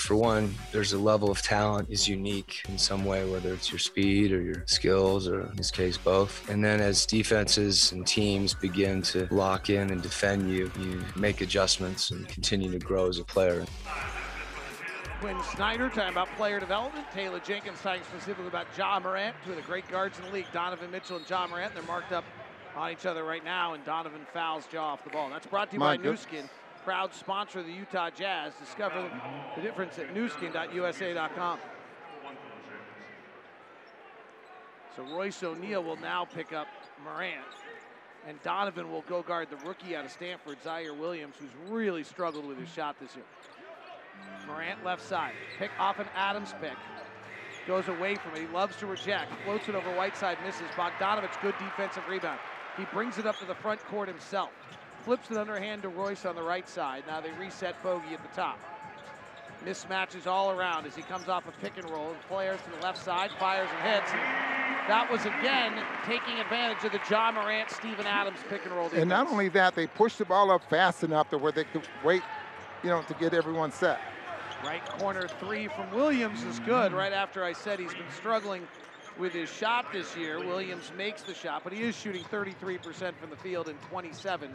For 0.00 0.16
one, 0.16 0.54
there's 0.72 0.94
a 0.94 0.98
level 0.98 1.30
of 1.30 1.42
talent 1.42 1.90
is 1.90 2.08
unique 2.08 2.62
in 2.68 2.78
some 2.78 3.04
way, 3.04 3.28
whether 3.30 3.52
it's 3.52 3.70
your 3.70 3.78
speed 3.78 4.32
or 4.32 4.40
your 4.40 4.64
skills, 4.66 5.28
or 5.28 5.42
in 5.42 5.56
this 5.56 5.70
case, 5.70 5.98
both. 5.98 6.48
And 6.48 6.64
then 6.64 6.80
as 6.80 7.04
defenses 7.04 7.92
and 7.92 8.06
teams 8.06 8.54
begin 8.54 9.02
to 9.02 9.28
lock 9.30 9.68
in 9.68 9.90
and 9.90 10.00
defend 10.00 10.50
you, 10.50 10.72
you 10.80 11.04
make 11.16 11.42
adjustments 11.42 12.12
and 12.12 12.26
continue 12.28 12.70
to 12.70 12.78
grow 12.78 13.08
as 13.08 13.18
a 13.18 13.24
player. 13.24 13.66
Quin 15.20 15.36
Snyder 15.54 15.90
talking 15.90 16.12
about 16.12 16.28
player 16.36 16.58
development. 16.58 17.06
Taylor 17.12 17.40
Jenkins 17.40 17.78
talking 17.82 18.02
specifically 18.04 18.46
about 18.46 18.66
Ja 18.76 18.98
Morant, 19.00 19.36
two 19.44 19.50
of 19.50 19.56
the 19.56 19.62
great 19.62 19.86
guards 19.88 20.18
in 20.18 20.24
the 20.24 20.30
league. 20.32 20.46
Donovan 20.50 20.90
Mitchell 20.90 21.18
and 21.18 21.28
Ja 21.28 21.46
Morant. 21.46 21.74
They're 21.74 21.82
marked 21.82 22.12
up 22.12 22.24
on 22.74 22.90
each 22.90 23.04
other 23.04 23.22
right 23.22 23.44
now, 23.44 23.74
and 23.74 23.84
Donovan 23.84 24.26
fouls 24.32 24.64
Ja 24.72 24.82
off 24.82 25.04
the 25.04 25.10
ball. 25.10 25.28
That's 25.28 25.46
brought 25.46 25.68
to 25.70 25.74
you 25.74 25.80
My 25.80 25.98
by 25.98 26.02
good- 26.02 26.12
Nu 26.12 26.16
Skin, 26.16 26.48
proud 26.90 27.14
sponsor 27.14 27.60
of 27.60 27.66
the 27.66 27.72
Utah 27.72 28.10
Jazz. 28.10 28.52
Discover 28.58 29.08
the 29.54 29.62
difference 29.62 29.96
at 30.00 30.12
newskin.usa.com. 30.12 31.60
So 34.96 35.04
Royce 35.04 35.40
O'Neale 35.44 35.84
will 35.84 36.00
now 36.00 36.24
pick 36.24 36.52
up 36.52 36.66
Morant. 37.04 37.44
And 38.26 38.42
Donovan 38.42 38.90
will 38.90 39.02
go 39.02 39.22
guard 39.22 39.50
the 39.50 39.68
rookie 39.68 39.94
out 39.94 40.04
of 40.04 40.10
Stanford, 40.10 40.58
Ziaire 40.64 40.98
Williams, 40.98 41.36
who's 41.38 41.70
really 41.70 42.02
struggled 42.02 42.44
with 42.44 42.58
his 42.58 42.68
shot 42.68 42.96
this 43.00 43.14
year. 43.14 43.24
Morant 44.48 44.84
left 44.84 45.06
side. 45.06 45.34
Pick 45.60 45.70
off 45.78 46.00
an 46.00 46.08
Adams 46.16 46.54
pick. 46.60 46.76
Goes 47.68 47.86
away 47.86 48.16
from 48.16 48.34
it. 48.34 48.40
He 48.40 48.46
loves 48.48 48.74
to 48.78 48.86
reject. 48.86 49.30
Floats 49.44 49.68
it 49.68 49.76
over 49.76 49.94
Whiteside, 49.94 50.38
misses. 50.44 50.62
Bogdanovich, 50.74 51.40
good 51.40 51.54
defensive 51.60 52.02
rebound. 52.08 52.40
He 52.76 52.84
brings 52.86 53.16
it 53.16 53.26
up 53.26 53.38
to 53.38 53.44
the 53.44 53.54
front 53.54 53.78
court 53.86 54.08
himself. 54.08 54.50
Flips 55.04 55.30
it 55.30 55.36
underhand 55.36 55.82
to 55.82 55.88
Royce 55.88 56.26
on 56.26 56.34
the 56.34 56.42
right 56.42 56.68
side. 56.68 57.04
Now 57.06 57.20
they 57.20 57.30
reset 57.32 57.80
Bogey 57.82 58.14
at 58.14 58.22
the 58.22 58.36
top. 58.36 58.58
Mismatches 59.64 60.26
all 60.26 60.50
around 60.50 60.86
as 60.86 60.94
he 60.94 61.02
comes 61.02 61.28
off 61.28 61.46
a 61.46 61.52
pick 61.62 61.76
and 61.76 61.88
roll. 61.90 62.14
Players 62.28 62.58
to 62.64 62.78
the 62.78 62.82
left 62.82 63.02
side, 63.02 63.30
fires 63.38 63.68
and 63.76 63.94
hits. 63.94 64.10
That 64.88 65.08
was 65.10 65.20
again 65.26 65.74
taking 66.06 66.38
advantage 66.40 66.84
of 66.84 66.92
the 66.92 67.00
John 67.08 67.34
Morant, 67.34 67.70
Steven 67.70 68.06
Adams 68.06 68.38
pick 68.48 68.64
and 68.64 68.74
roll 68.74 68.84
defense. 68.84 69.02
And 69.02 69.10
not 69.10 69.28
only 69.28 69.48
that, 69.50 69.74
they 69.74 69.86
pushed 69.86 70.18
the 70.18 70.24
ball 70.24 70.50
up 70.50 70.68
fast 70.70 71.04
enough 71.04 71.28
to 71.30 71.38
where 71.38 71.52
they 71.52 71.64
could 71.64 71.86
wait, 72.02 72.22
you 72.82 72.88
know, 72.88 73.02
to 73.02 73.14
get 73.14 73.34
everyone 73.34 73.70
set. 73.70 74.00
Right 74.64 74.84
corner 74.98 75.28
three 75.38 75.68
from 75.68 75.90
Williams 75.92 76.42
is 76.44 76.58
good. 76.60 76.92
Right 76.92 77.12
after 77.12 77.44
I 77.44 77.52
said 77.52 77.78
he's 77.78 77.94
been 77.94 78.10
struggling 78.14 78.66
with 79.18 79.32
his 79.32 79.50
shot 79.50 79.86
this 79.92 80.16
year, 80.16 80.38
Williams 80.38 80.92
makes 80.96 81.22
the 81.22 81.34
shot, 81.34 81.62
but 81.64 81.72
he 81.72 81.82
is 81.82 81.96
shooting 81.96 82.24
33% 82.24 83.14
from 83.14 83.30
the 83.30 83.36
field 83.36 83.68
and 83.68 83.80
27 83.82 84.50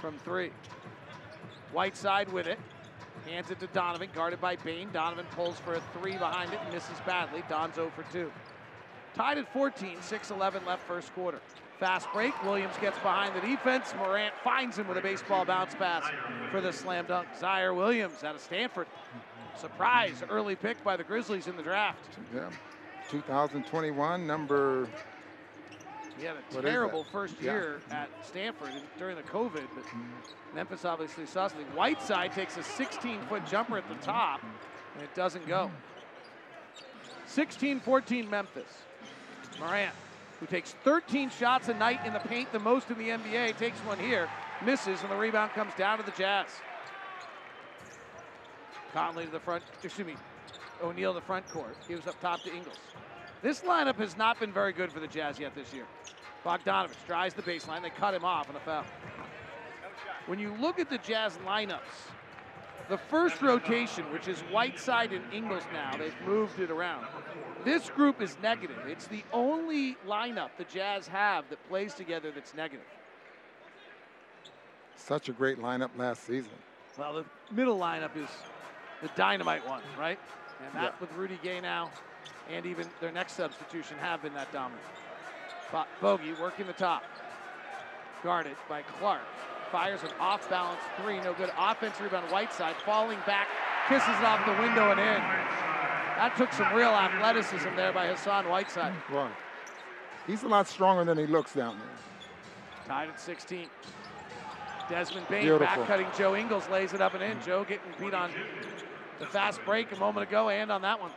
from 0.00 0.18
three. 0.18 0.50
Whiteside 1.72 2.30
with 2.32 2.46
it. 2.46 2.58
Hands 3.26 3.50
it 3.50 3.60
to 3.60 3.66
Donovan, 3.68 4.08
guarded 4.14 4.40
by 4.40 4.56
Bane. 4.56 4.88
Donovan 4.92 5.26
pulls 5.36 5.58
for 5.60 5.74
a 5.74 5.82
three 5.98 6.16
behind 6.16 6.52
it 6.52 6.60
and 6.64 6.72
misses 6.72 6.98
badly. 7.06 7.42
Don's 7.48 7.74
0 7.74 7.92
for 7.94 8.02
2. 8.12 8.30
Tied 9.14 9.38
at 9.38 9.52
14, 9.52 9.98
6-11 9.98 10.66
left 10.66 10.86
first 10.86 11.12
quarter. 11.14 11.40
Fast 11.78 12.08
break. 12.12 12.40
Williams 12.44 12.74
gets 12.80 12.98
behind 12.98 13.34
the 13.34 13.40
defense. 13.40 13.94
Morant 13.96 14.34
finds 14.44 14.78
him 14.78 14.86
with 14.86 14.98
a 14.98 15.00
baseball 15.00 15.44
bounce 15.44 15.74
pass 15.74 16.04
for 16.50 16.60
the 16.60 16.72
slam 16.72 17.06
dunk. 17.06 17.26
Ziaire 17.38 17.74
Williams 17.74 18.22
out 18.22 18.34
of 18.34 18.40
Stanford. 18.40 18.86
Surprise, 19.56 20.22
early 20.28 20.56
pick 20.56 20.82
by 20.84 20.96
the 20.96 21.04
Grizzlies 21.04 21.46
in 21.46 21.56
the 21.56 21.62
draft. 21.62 22.18
Yeah. 22.34 22.50
2021, 23.10 24.26
number. 24.26 24.88
He 26.18 26.24
had 26.24 26.36
a 26.36 26.62
terrible 26.62 27.04
first 27.04 27.36
yeah. 27.40 27.52
year 27.52 27.80
at 27.90 28.08
Stanford 28.24 28.70
during 28.98 29.16
the 29.16 29.22
COVID, 29.22 29.64
but 29.74 29.84
Memphis 30.54 30.84
obviously 30.84 31.26
saw 31.26 31.48
something. 31.48 31.66
Whiteside 31.68 32.32
takes 32.32 32.56
a 32.56 32.62
16 32.62 33.20
foot 33.22 33.46
jumper 33.46 33.78
at 33.78 33.88
the 33.88 33.94
top, 33.96 34.42
and 34.94 35.02
it 35.02 35.14
doesn't 35.14 35.46
go. 35.46 35.70
16 37.26 37.80
14 37.80 38.28
Memphis. 38.28 38.68
Morant 39.58 39.94
who 40.40 40.46
takes 40.46 40.72
13 40.84 41.28
shots 41.30 41.68
a 41.68 41.74
night 41.74 42.04
in 42.06 42.14
the 42.14 42.18
paint, 42.18 42.50
the 42.50 42.58
most 42.58 42.90
in 42.90 42.98
the 42.98 43.10
NBA, 43.10 43.56
takes 43.58 43.78
one 43.80 43.98
here, 43.98 44.28
misses, 44.64 45.02
and 45.02 45.10
the 45.10 45.16
rebound 45.16 45.52
comes 45.52 45.74
down 45.74 45.98
to 45.98 46.04
the 46.04 46.10
Jazz. 46.12 46.48
Conley 48.94 49.26
to 49.26 49.30
the 49.30 49.38
front, 49.38 49.62
excuse 49.84 50.06
me, 50.06 50.16
O'Neale 50.82 51.12
to 51.14 51.20
the 51.20 51.26
front 51.26 51.48
court. 51.48 51.76
Gives 51.88 52.06
up 52.06 52.20
top 52.20 52.42
to 52.42 52.54
Ingles. 52.54 52.78
This 53.42 53.60
lineup 53.60 53.96
has 53.96 54.16
not 54.16 54.38
been 54.38 54.52
very 54.52 54.72
good 54.72 54.92
for 54.92 55.00
the 55.00 55.06
Jazz 55.06 55.38
yet 55.38 55.54
this 55.54 55.72
year. 55.72 55.86
Bogdanovich 56.44 57.06
drives 57.06 57.34
the 57.34 57.42
baseline. 57.42 57.82
They 57.82 57.90
cut 57.90 58.14
him 58.14 58.24
off 58.24 58.48
on 58.48 58.56
a 58.56 58.60
foul. 58.60 58.84
When 60.26 60.38
you 60.38 60.54
look 60.60 60.78
at 60.78 60.90
the 60.90 60.98
Jazz 60.98 61.38
lineups, 61.46 61.80
the 62.88 62.98
first 62.98 63.40
rotation, 63.40 64.04
which 64.12 64.26
is 64.28 64.40
Whiteside 64.50 65.12
and 65.12 65.24
Ingles 65.32 65.62
now, 65.72 65.96
they've 65.96 66.14
moved 66.26 66.58
it 66.58 66.70
around. 66.70 67.06
This 67.64 67.88
group 67.88 68.20
is 68.20 68.36
negative. 68.42 68.78
It's 68.86 69.06
the 69.06 69.22
only 69.32 69.96
lineup 70.06 70.50
the 70.58 70.64
Jazz 70.64 71.06
have 71.08 71.48
that 71.50 71.68
plays 71.68 71.94
together 71.94 72.30
that's 72.34 72.54
negative. 72.54 72.86
Such 74.96 75.28
a 75.28 75.32
great 75.32 75.58
lineup 75.58 75.90
last 75.96 76.26
season. 76.26 76.52
Well, 76.98 77.14
the 77.14 77.24
middle 77.54 77.78
lineup 77.78 78.16
is 78.16 78.28
the 79.02 79.08
dynamite 79.16 79.66
one, 79.66 79.82
right? 79.98 80.18
And 80.64 80.74
that 80.74 80.94
yeah. 80.94 81.00
with 81.00 81.12
Rudy 81.14 81.38
Gay 81.42 81.60
now, 81.60 81.90
and 82.50 82.66
even 82.66 82.86
their 83.00 83.12
next 83.12 83.32
substitution 83.32 83.96
have 83.98 84.22
been 84.22 84.34
that 84.34 84.52
dominant. 84.52 84.82
Bogey 86.00 86.34
working 86.40 86.66
the 86.66 86.72
top. 86.72 87.04
Guarded 88.22 88.56
by 88.68 88.82
Clarke. 88.82 89.20
fires 89.70 90.02
an 90.02 90.10
off 90.18 90.48
balance 90.50 90.80
three. 91.00 91.20
No 91.20 91.32
good. 91.32 91.50
Offense 91.56 92.00
rebound, 92.00 92.30
Whiteside 92.30 92.76
falling 92.84 93.18
back, 93.26 93.46
kisses 93.88 94.08
it 94.08 94.24
off 94.24 94.44
the 94.44 94.60
window 94.62 94.90
and 94.90 95.00
in. 95.00 95.22
That 96.16 96.34
took 96.36 96.52
some 96.52 96.74
real 96.74 96.90
athleticism 96.90 97.76
there 97.76 97.92
by 97.92 98.08
Hassan 98.08 98.48
Whiteside. 98.48 98.92
Right. 99.10 99.32
He's 100.26 100.42
a 100.42 100.48
lot 100.48 100.68
stronger 100.68 101.04
than 101.04 101.16
he 101.16 101.26
looks 101.26 101.54
down 101.54 101.78
there. 101.78 101.88
Tied 102.86 103.08
at 103.08 103.20
16. 103.20 103.68
Desmond 104.90 105.26
Bane 105.28 105.58
back 105.58 105.86
cutting 105.86 106.08
Joe 106.18 106.34
Ingles, 106.34 106.68
lays 106.68 106.92
it 106.92 107.00
up 107.00 107.14
and 107.14 107.22
in. 107.22 107.40
Joe 107.42 107.64
getting 107.64 107.92
beat 107.98 108.12
on 108.12 108.30
the 109.20 109.26
fast 109.26 109.60
break 109.64 109.92
a 109.92 109.96
moment 109.96 110.26
ago 110.26 110.48
and 110.48 110.72
on 110.72 110.82
that 110.82 111.00
one. 111.00 111.12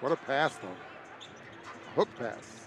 What 0.00 0.12
a 0.12 0.16
pass, 0.16 0.56
though. 0.56 0.68
Hook 1.94 2.08
pass. 2.18 2.66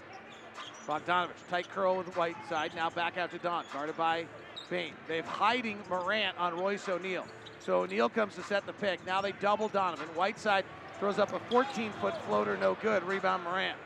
Bogdanovich, 0.88 1.48
tight 1.50 1.68
curl 1.68 1.98
with 1.98 2.16
Whiteside. 2.16 2.74
Now 2.74 2.88
back 2.88 3.18
out 3.18 3.30
to 3.30 3.38
Don, 3.38 3.64
guarded 3.72 3.96
by 3.96 4.24
Bane. 4.70 4.94
They've 5.06 5.24
hiding 5.24 5.78
Morant 5.90 6.36
on 6.38 6.58
Royce 6.58 6.88
O'Neale. 6.88 7.26
So 7.60 7.82
O'Neale 7.82 8.08
comes 8.08 8.34
to 8.36 8.42
set 8.42 8.64
the 8.64 8.72
pick. 8.72 9.04
Now 9.06 9.20
they 9.20 9.32
double 9.32 9.68
Donovan. 9.68 10.08
Whiteside 10.14 10.64
throws 10.98 11.18
up 11.18 11.34
a 11.34 11.38
14-foot 11.52 12.16
floater, 12.22 12.56
no 12.56 12.76
good. 12.80 13.02
Rebound 13.04 13.44
Morant. 13.44 13.78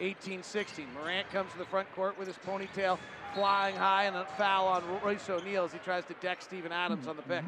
18-16. 0.00 0.86
Morant 0.94 1.30
comes 1.30 1.52
to 1.52 1.58
the 1.58 1.66
front 1.66 1.92
court 1.94 2.18
with 2.18 2.26
his 2.26 2.36
ponytail 2.38 2.98
flying 3.34 3.76
high 3.76 4.04
and 4.04 4.16
a 4.16 4.24
foul 4.36 4.68
on 4.68 4.82
Royce 5.02 5.28
O'Neale 5.28 5.64
as 5.64 5.72
he 5.72 5.78
tries 5.78 6.04
to 6.06 6.14
deck 6.14 6.42
Steven 6.42 6.72
Adams 6.72 7.06
on 7.06 7.16
the 7.16 7.22
pick. 7.22 7.44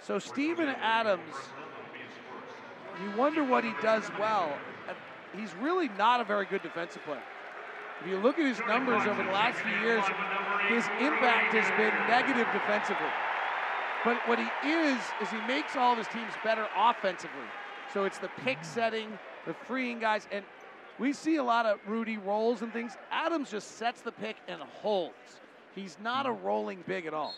So 0.00 0.18
Steven 0.18 0.68
Adams 0.68 1.34
you 3.02 3.10
wonder 3.16 3.42
what 3.44 3.64
he 3.64 3.72
does 3.80 4.04
well. 4.18 4.52
He's 5.36 5.54
really 5.56 5.88
not 5.96 6.20
a 6.20 6.24
very 6.24 6.44
good 6.44 6.62
defensive 6.62 7.02
player. 7.04 7.22
If 8.00 8.08
you 8.08 8.18
look 8.18 8.38
at 8.38 8.44
his 8.44 8.60
numbers 8.66 9.06
over 9.06 9.22
the 9.22 9.30
last 9.30 9.58
few 9.60 9.78
years, 9.80 10.04
his 10.68 10.84
impact 11.00 11.54
has 11.54 11.68
been 11.78 11.94
negative 12.08 12.46
defensively. 12.52 13.06
But 14.04 14.18
what 14.26 14.38
he 14.38 14.48
is, 14.68 14.98
is 15.22 15.30
he 15.30 15.40
makes 15.46 15.76
all 15.76 15.92
of 15.92 15.98
his 15.98 16.08
teams 16.08 16.32
better 16.42 16.66
offensively. 16.76 17.46
So 17.94 18.04
it's 18.04 18.18
the 18.18 18.30
pick 18.44 18.58
setting, 18.62 19.18
the 19.46 19.54
freeing 19.54 20.00
guys, 20.00 20.26
and 20.32 20.44
we 21.02 21.12
see 21.12 21.34
a 21.34 21.42
lot 21.42 21.66
of 21.66 21.80
Rudy 21.84 22.16
rolls 22.16 22.62
and 22.62 22.72
things. 22.72 22.96
Adams 23.10 23.50
just 23.50 23.76
sets 23.76 24.02
the 24.02 24.12
pick 24.12 24.36
and 24.46 24.60
holds. 24.60 25.40
He's 25.74 25.96
not 26.00 26.26
a 26.26 26.30
rolling 26.30 26.84
big 26.86 27.06
at 27.06 27.12
all. 27.12 27.34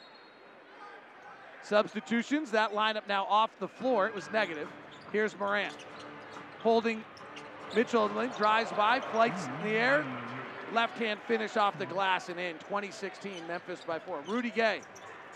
Substitutions, 1.62 2.50
that 2.50 2.74
lineup 2.74 3.08
now 3.08 3.24
off 3.24 3.50
the 3.60 3.68
floor. 3.68 4.06
It 4.06 4.14
was 4.14 4.30
negative. 4.30 4.68
Here's 5.12 5.34
Morant. 5.38 5.74
Holding 6.58 7.02
Mitchell 7.74 8.08
drives 8.36 8.70
by, 8.72 9.00
flights 9.00 9.46
in 9.46 9.70
the 9.70 9.76
air. 9.76 10.04
Left 10.74 10.98
hand 10.98 11.18
finish 11.26 11.56
off 11.56 11.78
the 11.78 11.86
glass 11.86 12.28
and 12.28 12.38
in. 12.38 12.58
2016, 12.58 13.32
Memphis 13.48 13.80
by 13.86 13.98
four. 13.98 14.20
Rudy 14.26 14.50
Gay 14.50 14.82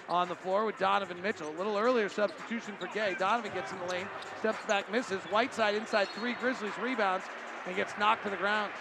on 0.06 0.28
the 0.28 0.34
floor 0.34 0.66
with 0.66 0.78
Donovan 0.78 1.22
Mitchell. 1.22 1.48
A 1.48 1.56
little 1.56 1.78
earlier 1.78 2.10
substitution 2.10 2.74
for 2.78 2.88
Gay. 2.88 3.16
Donovan 3.18 3.52
gets 3.54 3.72
in 3.72 3.78
the 3.78 3.86
lane, 3.86 4.06
steps 4.40 4.62
back, 4.66 4.92
misses. 4.92 5.22
Whiteside 5.30 5.74
inside 5.74 6.08
three 6.08 6.34
Grizzlies 6.34 6.76
rebounds 6.78 7.24
and 7.68 7.76
he 7.76 7.82
gets 7.82 7.98
knocked 7.98 8.24
to 8.24 8.30
the 8.30 8.36
ground. 8.36 8.72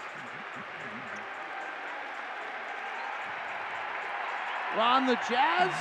On 4.77 5.05
the 5.05 5.15
Jazz, 5.27 5.73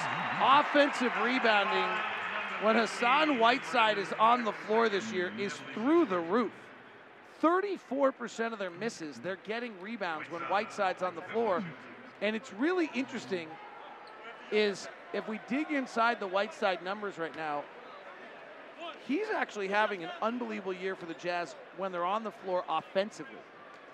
offensive 0.43 1.13
rebounding 1.23 1.89
when 2.63 2.75
Hassan 2.75 3.39
Whiteside 3.39 3.99
is 3.99 4.13
on 4.19 4.43
the 4.43 4.53
floor 4.53 4.89
this 4.89 5.13
year 5.13 5.33
is 5.39 5.55
through 5.73 6.07
the 6.07 6.19
roof. 6.19 6.51
34% 7.41 8.53
of 8.53 8.59
their 8.59 8.71
misses, 8.71 9.19
they're 9.19 9.39
getting 9.47 9.81
rebounds 9.81 10.29
when 10.29 10.43
Whiteside's 10.43 11.03
on 11.03 11.15
the 11.15 11.23
floor. 11.33 11.63
And 12.23 12.35
it's 12.35 12.53
really 12.55 12.91
interesting 12.93 13.49
is 14.51 14.89
if 15.13 15.29
we 15.29 15.39
dig 15.47 15.71
inside 15.71 16.19
the 16.19 16.27
Whiteside 16.27 16.83
numbers 16.83 17.19
right 17.19 17.37
now, 17.37 17.63
he's 19.07 19.29
actually 19.35 19.69
having 19.69 20.05
an 20.05 20.11
unbelievable 20.23 20.73
year 20.73 20.95
for 20.95 21.07
the 21.07 21.15
Jazz 21.15 21.55
when 21.77 21.93
they're 21.93 22.05
on 22.05 22.25
the 22.25 22.31
floor 22.31 22.65
offensively. 22.69 23.39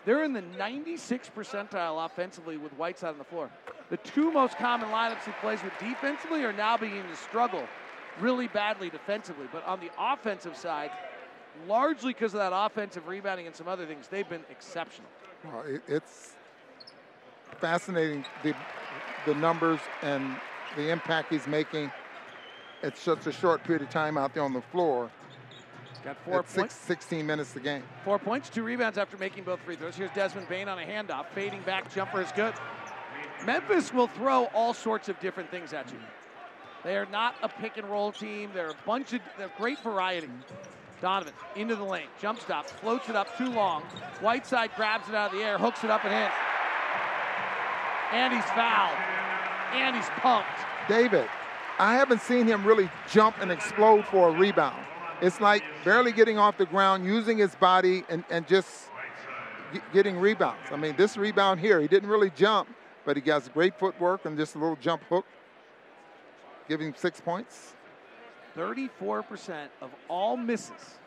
They're 0.04 0.25
in 0.25 0.33
the 0.33 0.42
96th 0.42 1.31
percentile 1.33 2.04
offensively 2.04 2.57
with 2.57 2.73
Whiteside 2.73 3.11
on 3.11 3.19
the 3.19 3.25
floor. 3.25 3.50
The 3.90 3.99
two 3.99 4.33
most 4.33 4.57
common 4.57 4.88
lineups 4.88 5.25
he 5.25 5.33
plays 5.40 5.62
with 5.62 5.73
defensively 5.78 6.45
are 6.45 6.52
now 6.52 6.76
beginning 6.76 7.09
to 7.09 7.16
struggle 7.16 7.62
really 8.21 8.49
badly 8.49 8.90
defensively. 8.90 9.47
But 9.52 9.64
on 9.64 9.81
the 9.81 9.90
offensive 9.99 10.57
side, 10.57 10.90
largely 11.69 12.12
because 12.12 12.35
of 12.35 12.40
that 12.40 12.52
offensive 12.52 13.07
rebounding 13.07 13.47
and 13.47 13.54
some 13.54 13.69
other 13.69 13.87
things, 13.87 14.09
they've 14.09 14.28
been 14.28 14.45
exceptional. 14.50 15.09
Well, 15.45 15.64
it's 15.87 16.33
fascinating 17.61 18.25
the 18.42 18.54
the 19.26 19.35
numbers 19.35 19.78
and 20.02 20.37
the 20.76 20.90
impact 20.90 21.33
he's 21.33 21.47
making 21.47 21.92
at 22.83 22.97
such 22.97 23.27
a 23.27 23.33
short 23.33 23.62
period 23.65 23.83
of 23.83 23.91
time 23.91 24.19
out 24.19 24.35
there 24.35 24.43
on 24.43 24.53
the 24.53 24.61
floor. 24.61 25.11
Got 26.05 26.17
four 26.25 26.43
points. 26.43 26.75
16 26.75 27.25
minutes 27.25 27.55
a 27.55 27.61
game. 27.61 27.83
Four 28.05 28.19
points, 28.19 28.49
two 28.49 28.65
rebounds 28.65 28.99
after 28.99 29.17
making 29.17 29.45
both 29.45 29.61
free 29.61 29.77
throws. 29.77 29.95
Here's 29.95 30.11
Desmond 30.11 30.49
Bane 30.49 30.69
on 30.69 30.79
a 30.79 30.83
handoff. 30.83 31.27
Fading 31.35 31.62
back 31.62 31.95
jumper 31.95 32.21
is 32.21 32.33
good. 32.33 32.55
Memphis 33.47 33.93
will 33.93 34.09
throw 34.09 34.45
all 34.47 34.75
sorts 34.75 35.09
of 35.09 35.19
different 35.21 35.51
things 35.51 35.73
at 35.73 35.91
you. 35.93 35.99
They 36.83 36.97
are 36.97 37.07
not 37.07 37.37
a 37.43 37.49
pick 37.49 37.77
and 37.77 37.89
roll 37.89 38.11
team. 38.11 38.51
They're 38.53 38.71
a 38.71 38.77
bunch 38.85 39.12
of 39.12 39.21
they're 39.39 39.53
great 39.57 39.79
variety. 39.81 40.29
Donovan 41.01 41.33
into 41.57 41.75
the 41.75 41.85
lane, 41.85 42.07
jump 42.21 42.41
stop, 42.41 42.69
floats 42.69 43.09
it 43.09 43.17
up 43.17 43.37
too 43.37 43.51
long. 43.51 43.83
Whiteside 44.21 44.71
grabs 44.77 45.09
it 45.09 45.15
out 45.15 45.33
of 45.33 45.39
the 45.39 45.45
air, 45.45 45.59
hooks 45.59 45.83
it 45.83 45.91
up 45.91 46.05
and 46.05 46.15
in. 46.15 46.31
And 48.12 48.33
he's 48.33 48.45
fouled. 48.53 48.97
And 49.75 49.97
he's 49.97 50.09
pumped. 50.21 50.49
David, 50.89 51.29
I 51.79 51.95
haven't 51.95 52.21
seen 52.21 52.47
him 52.47 52.64
really 52.64 52.91
jump 53.11 53.37
and 53.41 53.50
explode 53.50 54.05
for 54.07 54.29
a 54.29 54.33
rebound. 54.33 54.85
It's 55.21 55.41
like 55.41 55.62
barely 55.85 56.12
getting 56.12 56.38
off 56.38 56.59
the 56.59 56.67
ground, 56.67 57.05
using 57.05 57.38
his 57.38 57.55
body, 57.55 58.05
and, 58.09 58.25
and 58.31 58.47
just 58.47 58.91
getting 59.93 60.19
rebounds. 60.19 60.71
I 60.71 60.76
mean, 60.76 60.97
this 60.97 61.17
rebound 61.17 61.61
here, 61.61 61.81
he 61.81 61.88
didn't 61.88 62.09
really 62.09 62.31
jump, 62.31 62.69
but 63.05 63.17
he 63.17 63.31
has 63.31 63.49
great 63.49 63.79
footwork 63.79 64.25
and 64.25 64.37
just 64.37 64.55
a 64.55 64.59
little 64.59 64.76
jump 64.76 65.02
hook 65.05 65.25
giving 66.69 66.95
six 66.95 67.21
points. 67.21 67.75
34% 68.57 69.69
of 69.81 69.91
all 70.09 70.37
misses. 70.37 70.99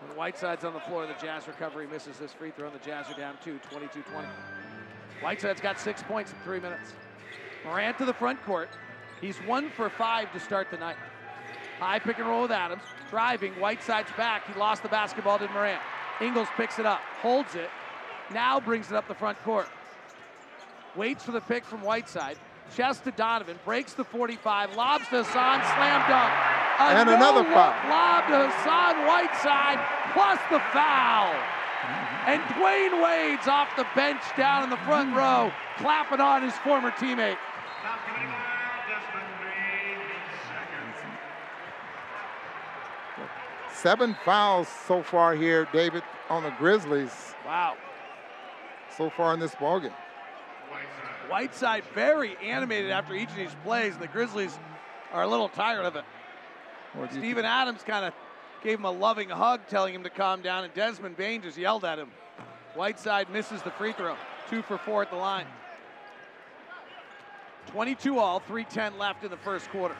When 0.00 0.16
Whiteside's 0.16 0.64
on 0.64 0.74
the 0.74 0.80
floor, 0.80 1.06
the 1.06 1.14
Jazz 1.14 1.46
recovery 1.46 1.86
misses 1.86 2.18
this 2.18 2.32
free 2.32 2.50
throw, 2.50 2.68
and 2.68 2.74
the 2.74 2.84
Jazz 2.84 3.06
are 3.08 3.14
down 3.14 3.36
two, 3.44 3.58
22 3.70 4.02
20. 4.02 4.28
Whiteside's 5.20 5.60
got 5.60 5.78
six 5.78 6.02
points 6.02 6.32
in 6.32 6.38
three 6.44 6.58
minutes. 6.58 6.94
Morant 7.64 7.98
to 7.98 8.04
the 8.04 8.14
front 8.14 8.42
court. 8.44 8.68
He's 9.22 9.36
one 9.38 9.70
for 9.70 9.88
five 9.88 10.32
to 10.32 10.40
start 10.40 10.70
the 10.72 10.76
night. 10.76 10.96
High 11.78 12.00
pick 12.00 12.18
and 12.18 12.28
roll 12.28 12.42
with 12.42 12.50
Adams. 12.50 12.82
Driving, 13.08 13.52
Whiteside's 13.54 14.10
back. 14.16 14.52
He 14.52 14.58
lost 14.58 14.82
the 14.82 14.88
basketball 14.88 15.38
to 15.38 15.48
Morant. 15.48 15.80
Ingles 16.20 16.48
picks 16.56 16.78
it 16.80 16.86
up, 16.86 17.00
holds 17.20 17.54
it, 17.54 17.70
now 18.32 18.58
brings 18.60 18.90
it 18.90 18.94
up 18.94 19.06
the 19.06 19.14
front 19.14 19.40
court. 19.44 19.68
Waits 20.96 21.24
for 21.24 21.32
the 21.32 21.40
pick 21.40 21.64
from 21.64 21.82
Whiteside. 21.82 22.36
Chest 22.76 23.04
to 23.04 23.12
Donovan, 23.12 23.58
breaks 23.64 23.92
the 23.92 24.04
45, 24.04 24.76
lobs 24.76 25.04
to 25.08 25.22
Hassan, 25.22 25.60
slam 25.60 26.00
dunk. 26.08 26.32
A 26.78 27.00
And 27.00 27.08
another 27.08 27.42
no-look 27.42 27.46
foul. 27.54 27.90
Lob 27.90 28.26
to 28.28 28.50
Hassan 28.50 29.06
Whiteside, 29.06 29.78
plus 30.12 30.38
the 30.50 30.60
foul. 30.72 31.34
And 32.26 32.40
Dwyane 32.54 33.02
Wade's 33.02 33.46
off 33.46 33.68
the 33.76 33.86
bench 33.94 34.22
down 34.36 34.64
in 34.64 34.70
the 34.70 34.76
front 34.78 35.14
row, 35.14 35.52
clapping 35.78 36.20
on 36.20 36.42
his 36.42 36.54
former 36.58 36.90
teammate. 36.92 37.36
Seven 43.82 44.14
fouls 44.24 44.68
so 44.86 45.02
far 45.02 45.34
here, 45.34 45.66
David, 45.72 46.04
on 46.30 46.44
the 46.44 46.50
Grizzlies 46.50 47.34
Wow. 47.44 47.76
so 48.96 49.10
far 49.10 49.34
in 49.34 49.40
this 49.40 49.56
ballgame. 49.56 49.92
Whiteside 51.28 51.82
very 51.92 52.36
animated 52.36 52.92
after 52.92 53.12
each 53.14 53.30
of 53.30 53.36
these 53.36 53.56
plays, 53.64 53.94
and 53.94 54.02
the 54.02 54.06
Grizzlies 54.06 54.56
are 55.12 55.24
a 55.24 55.26
little 55.26 55.48
tired 55.48 55.84
of 55.84 55.96
it. 55.96 56.04
Steven 57.10 57.44
Adams 57.44 57.82
kind 57.82 58.04
of 58.04 58.14
gave 58.62 58.78
him 58.78 58.84
a 58.84 58.90
loving 58.90 59.28
hug, 59.28 59.60
telling 59.68 59.94
him 59.94 60.04
to 60.04 60.10
calm 60.10 60.42
down, 60.42 60.62
and 60.62 60.72
Desmond 60.74 61.16
Bane 61.16 61.42
just 61.42 61.58
yelled 61.58 61.84
at 61.84 61.98
him. 61.98 62.10
Whiteside 62.74 63.30
misses 63.30 63.62
the 63.62 63.72
free 63.72 63.92
throw, 63.92 64.16
two 64.48 64.62
for 64.62 64.78
four 64.78 65.02
at 65.02 65.10
the 65.10 65.16
line. 65.16 65.46
22 67.66 68.18
all, 68.18 68.38
310 68.38 68.96
left 68.96 69.24
in 69.24 69.30
the 69.30 69.36
first 69.38 69.68
quarter. 69.70 69.96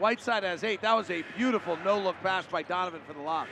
Whiteside 0.00 0.44
has 0.44 0.64
eight. 0.64 0.80
That 0.80 0.94
was 0.94 1.10
a 1.10 1.22
beautiful 1.36 1.76
no-look 1.84 2.16
pass 2.22 2.46
by 2.46 2.62
Donovan 2.62 3.02
for 3.06 3.12
the 3.12 3.20
lob. 3.20 3.46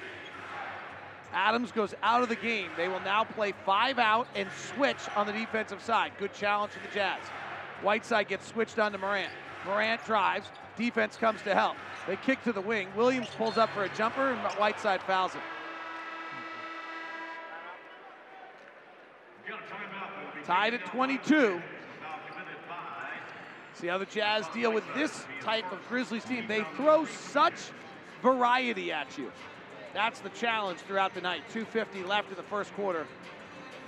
Adams 1.35 1.71
goes 1.73 1.95
out 2.03 2.23
of 2.23 2.31
the 2.31 2.37
game. 2.37 2.71
They 2.75 2.89
will 2.89 3.01
now 3.01 3.25
play 3.25 3.53
five 3.67 3.99
out 3.99 4.27
and 4.35 4.49
switch 4.75 4.97
on 5.15 5.27
the 5.27 5.33
defensive 5.35 5.83
side. 5.83 6.13
Good 6.19 6.33
challenge 6.33 6.73
for 6.73 6.81
the 6.89 6.95
Jazz. 6.95 7.21
Whiteside 7.83 8.29
gets 8.29 8.47
switched 8.47 8.79
on 8.79 8.93
to 8.93 8.99
Morant. 8.99 9.31
Morant 9.67 10.03
drives. 10.07 10.49
Defense 10.79 11.17
comes 11.17 11.43
to 11.43 11.55
help. 11.55 11.77
They 12.07 12.17
kick 12.17 12.43
to 12.45 12.53
the 12.53 12.63
wing. 12.63 12.89
Williams 12.97 13.29
pulls 13.37 13.59
up 13.59 13.69
for 13.75 13.85
a 13.85 13.89
jumper, 13.91 14.33
and 14.33 14.41
Whiteside 14.55 15.03
fouls 15.03 15.35
him. 15.35 15.43
Tied 20.47 20.73
at 20.73 20.87
22. 20.87 21.61
See 23.79 23.87
how 23.87 23.99
the 23.99 24.07
Jazz 24.07 24.45
deal 24.53 24.73
with 24.73 24.83
this 24.97 25.25
type 25.41 25.71
of 25.71 25.79
Grizzlies 25.89 26.25
team. 26.25 26.47
They 26.49 26.65
throw 26.77 27.05
such 27.05 27.55
variety 28.23 28.91
at 28.91 29.17
you. 29.17 29.31
That's 29.95 30.19
the 30.19 30.31
challenge 30.31 30.81
throughout 30.81 31.15
the 31.15 31.21
night. 31.21 31.43
250 31.53 32.03
left 32.03 32.29
in 32.31 32.37
the 32.37 32.43
first 32.43 32.75
quarter. 32.75 33.07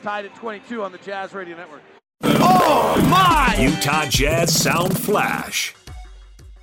Tied 0.03 0.27
at 0.27 0.35
22 0.37 0.85
on 0.85 0.93
the 0.93 0.99
Jazz 0.99 1.35
Radio 1.35 1.57
Network. 1.57 1.83
Oh, 2.23 3.05
my! 3.11 3.57
Utah 3.59 4.07
Jazz 4.07 4.57
Sound 4.57 4.97
Flash. 4.97 5.75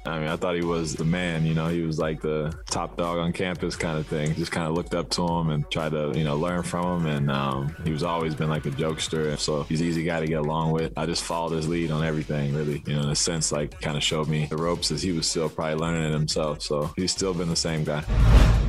I 0.08 0.20
mean, 0.20 0.30
I 0.30 0.36
thought 0.36 0.56
he 0.56 0.64
was 0.64 0.96
the 0.96 1.06
man, 1.06 1.46
you 1.46 1.54
know, 1.54 1.68
he 1.68 1.82
was 1.82 2.00
like 2.00 2.22
the 2.22 2.58
top 2.70 2.98
dog 2.98 3.18
on 3.18 3.34
campus 3.34 3.76
kind 3.76 3.98
of 3.98 4.08
thing. 4.08 4.34
Just 4.36 4.52
kind 4.52 4.68
of 4.68 4.74
looked 4.74 4.96
up 4.96 5.10
to 5.12 5.28
him 5.28 5.50
and 5.50 5.70
tried 5.70 5.92
to, 5.92 6.14
you 6.16 6.24
know, 6.24 6.36
learn 6.36 6.64
from 6.64 7.06
him. 7.06 7.08
And 7.08 7.32
um, 7.32 7.76
he 7.84 7.92
was 7.92 8.04
always 8.04 8.36
been 8.36 8.50
like 8.50 8.66
a 8.66 8.72
jokester. 8.72 9.38
So 9.38 9.64
he's 9.64 9.82
easy 9.82 10.04
guy 10.04 10.20
to 10.20 10.28
get 10.28 10.40
along 10.40 10.72
with. 10.72 10.94
I 10.98 11.06
just 11.06 11.24
followed 11.24 11.54
his 11.54 11.68
lead 11.68 11.92
on 11.92 12.04
everything, 12.04 12.54
really. 12.56 12.84
You 12.86 12.96
know, 12.96 13.02
in 13.02 13.10
a 13.10 13.16
sense, 13.16 13.52
like 13.52 13.80
kind 13.82 13.98
of 13.98 14.04
showed 14.04 14.28
me 14.28 14.46
the 14.46 14.58
ropes 14.58 14.92
as 14.92 15.02
he 15.02 15.12
was 15.12 15.28
still 15.28 15.50
probably 15.50 15.76
learning 15.76 16.04
it 16.04 16.14
himself. 16.14 16.62
So 16.62 16.92
he's 16.96 17.12
still 17.12 17.34
been 17.34 17.50
the 17.50 17.56
same 17.56 17.84
guy. 17.84 18.04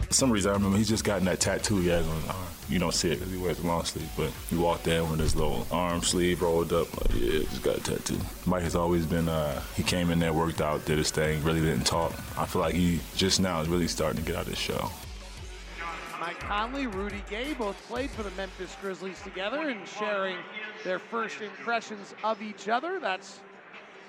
For 0.09 0.15
some 0.15 0.31
reason, 0.31 0.51
I 0.51 0.55
remember 0.55 0.79
he's 0.79 0.89
just 0.89 1.05
gotten 1.05 1.27
that 1.27 1.39
tattoo 1.39 1.77
he 1.81 1.89
has 1.89 2.07
on 2.09 2.17
his 2.17 2.31
arm. 2.31 2.47
You 2.71 2.79
don't 2.79 2.95
see 2.95 3.11
it 3.11 3.17
because 3.17 3.31
he 3.31 3.37
wears 3.37 3.59
a 3.59 3.67
long 3.67 3.85
sleeve, 3.85 4.11
but 4.17 4.31
he 4.49 4.57
walked 4.57 4.87
in 4.89 5.09
with 5.11 5.21
his 5.21 5.37
little 5.37 5.67
arm 5.71 6.03
sleeve 6.03 6.41
rolled 6.41 6.73
up. 6.73 6.95
Like, 6.97 7.21
yeah, 7.21 7.41
just 7.41 7.63
got 7.63 7.77
a 7.77 7.81
tattoo. 7.83 8.19
Mike 8.47 8.63
has 8.63 8.75
always 8.75 9.05
been, 9.05 9.29
uh, 9.29 9.63
he 9.77 9.83
came 9.83 10.11
in 10.11 10.19
there, 10.19 10.33
worked 10.33 10.63
out, 10.63 10.85
did 10.87 10.97
his 10.97 11.11
thing, 11.11 11.43
really 11.45 11.61
didn't 11.61 11.85
talk. 11.85 12.13
I 12.39 12.47
feel 12.47 12.63
like 12.63 12.75
he 12.75 13.01
just 13.17 13.39
now 13.39 13.61
is 13.61 13.69
really 13.69 13.87
starting 13.87 14.23
to 14.23 14.27
get 14.27 14.37
out 14.37 14.43
of 14.43 14.49
his 14.49 14.59
shell. 14.59 14.93
Mike 16.19 16.41
Conley, 16.41 16.87
Rudy 16.87 17.23
Gay 17.29 17.53
both 17.53 17.77
played 17.87 18.11
for 18.11 18.23
the 18.23 18.31
Memphis 18.31 18.75
Grizzlies 18.81 19.21
together 19.23 19.69
and 19.69 19.87
sharing 19.87 20.37
their 20.85 20.99
first 20.99 21.43
impressions 21.43 22.15
of 22.25 22.41
each 22.41 22.69
other. 22.69 22.99
That's 22.99 23.41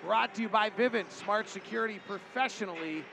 brought 0.04 0.34
to 0.36 0.42
you 0.42 0.50
by 0.50 0.70
Vivint, 0.70 1.12
smart 1.12 1.50
security 1.50 2.00
professionally 2.08 3.04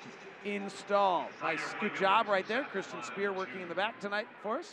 installed. 0.46 1.26
Nice, 1.42 1.74
good 1.80 1.94
job 1.96 2.28
right 2.28 2.46
there. 2.46 2.64
Christian 2.64 3.02
Spear 3.02 3.32
working 3.32 3.60
in 3.60 3.68
the 3.68 3.74
back 3.74 3.98
tonight 4.00 4.28
for 4.42 4.58
us. 4.58 4.72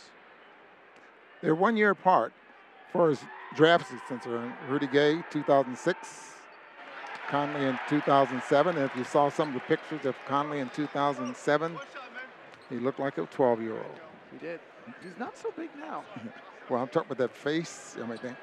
They're 1.42 1.54
one 1.54 1.76
year 1.76 1.90
apart 1.90 2.32
for 2.92 3.10
his 3.10 3.20
draft 3.54 3.86
since 4.08 4.26
uh, 4.26 4.50
Rudy 4.68 4.86
Gay, 4.86 5.22
2006, 5.30 6.32
Conley 7.28 7.66
in 7.66 7.78
2007. 7.88 8.76
And 8.76 8.84
if 8.84 8.96
you 8.96 9.04
saw 9.04 9.28
some 9.28 9.48
of 9.48 9.54
the 9.54 9.60
pictures 9.60 10.06
of 10.06 10.14
Conley 10.26 10.60
in 10.60 10.70
2007, 10.70 11.78
he 12.70 12.76
looked 12.76 13.00
like 13.00 13.18
a 13.18 13.26
12 13.26 13.60
year 13.62 13.74
old. 13.74 14.00
He 14.32 14.38
did. 14.38 14.60
He's 15.02 15.18
not 15.18 15.36
so 15.36 15.52
big 15.56 15.70
now. 15.78 16.04
Well, 16.70 16.80
I'm 16.80 16.88
talking 16.88 17.12
about 17.12 17.18
that 17.18 17.36
face, 17.36 17.94
everything. 18.00 18.34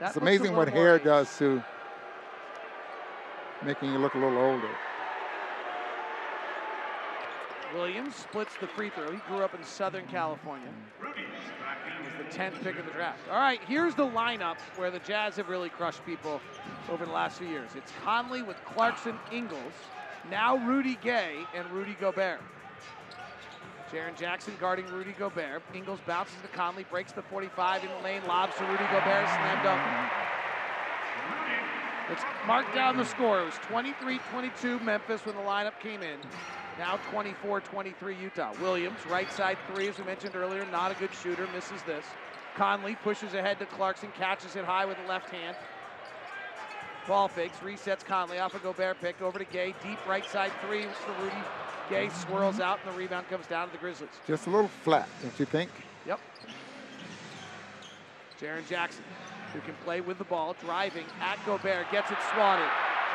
That 0.00 0.08
it's 0.08 0.16
amazing 0.16 0.56
what 0.56 0.68
hair 0.68 0.96
more- 0.96 0.98
does 0.98 1.38
to 1.38 1.62
making 3.64 3.92
you 3.92 3.98
look 3.98 4.14
a 4.14 4.18
little 4.18 4.36
older. 4.36 4.68
Williams 7.74 8.14
splits 8.14 8.54
the 8.60 8.66
free 8.66 8.90
throw. 8.90 9.10
He 9.10 9.18
grew 9.28 9.38
up 9.38 9.54
in 9.54 9.62
Southern 9.62 10.06
California. 10.06 10.68
He's 11.00 12.34
the 12.34 12.38
10th 12.38 12.62
pick 12.62 12.76
in 12.76 12.86
the 12.86 12.92
draft. 12.92 13.20
All 13.30 13.38
right, 13.38 13.60
here's 13.66 13.94
the 13.94 14.06
lineup 14.06 14.58
where 14.76 14.90
the 14.90 15.00
Jazz 15.00 15.36
have 15.36 15.48
really 15.48 15.68
crushed 15.68 16.04
people 16.06 16.40
over 16.90 17.04
the 17.04 17.12
last 17.12 17.38
few 17.38 17.48
years. 17.48 17.70
It's 17.74 17.92
Conley 18.04 18.42
with 18.42 18.56
Clarkson, 18.64 19.18
Ingles, 19.32 19.60
now 20.30 20.56
Rudy 20.56 20.98
Gay 21.02 21.36
and 21.54 21.68
Rudy 21.70 21.96
Gobert. 22.00 22.40
Jaren 23.92 24.16
Jackson 24.18 24.54
guarding 24.60 24.86
Rudy 24.86 25.12
Gobert. 25.18 25.62
Ingles 25.72 26.00
bounces 26.06 26.36
to 26.42 26.48
Conley, 26.48 26.84
breaks 26.90 27.12
the 27.12 27.22
45 27.22 27.84
in 27.84 27.88
the 27.88 27.98
lane, 28.04 28.20
lobs 28.26 28.54
to 28.56 28.64
Rudy 28.64 28.84
Gobert, 28.84 29.28
slam 29.28 29.64
dunk. 29.64 30.12
Let's 32.10 32.22
mark 32.46 32.74
down 32.74 32.96
the 32.96 33.04
score. 33.04 33.40
It 33.40 33.44
was 33.44 33.54
23-22 33.54 34.82
Memphis 34.82 35.24
when 35.26 35.36
the 35.36 35.42
lineup 35.42 35.78
came 35.80 36.02
in. 36.02 36.18
Now 36.78 36.98
24-23 37.12 38.20
Utah. 38.20 38.52
Williams, 38.62 38.98
right 39.10 39.30
side 39.32 39.58
three, 39.72 39.88
as 39.88 39.98
we 39.98 40.04
mentioned 40.04 40.36
earlier, 40.36 40.64
not 40.66 40.92
a 40.92 40.94
good 40.94 41.10
shooter, 41.22 41.48
misses 41.52 41.82
this. 41.82 42.04
Conley 42.54 42.94
pushes 43.02 43.34
ahead 43.34 43.58
to 43.58 43.66
Clarkson, 43.66 44.10
catches 44.16 44.54
it 44.54 44.64
high 44.64 44.86
with 44.86 44.96
the 45.02 45.08
left 45.08 45.28
hand. 45.30 45.56
Ball 47.08 47.26
fakes, 47.26 47.58
resets 47.58 48.04
Conley 48.04 48.38
off 48.38 48.54
a 48.54 48.58
Gobert 48.58 49.00
pick 49.00 49.20
over 49.22 49.38
to 49.38 49.44
Gay. 49.46 49.74
Deep 49.82 49.98
right 50.06 50.24
side 50.26 50.52
three 50.64 50.82
for 50.82 51.22
Rudy. 51.22 51.36
Gay 51.90 52.10
swirls 52.10 52.60
out, 52.60 52.78
and 52.84 52.94
the 52.94 52.98
rebound 52.98 53.28
comes 53.28 53.46
down 53.46 53.66
to 53.68 53.72
the 53.72 53.78
Grizzlies. 53.78 54.10
Just 54.26 54.46
a 54.46 54.50
little 54.50 54.68
flat, 54.68 55.08
don't 55.22 55.38
you 55.38 55.46
think? 55.46 55.70
Yep. 56.06 56.20
Jaren 58.40 58.68
Jackson, 58.68 59.04
who 59.52 59.60
can 59.60 59.74
play 59.84 60.00
with 60.00 60.18
the 60.18 60.24
ball, 60.24 60.54
driving 60.60 61.04
at 61.20 61.38
Gobert, 61.46 61.90
gets 61.90 62.10
it 62.10 62.18
swatted. 62.32 62.68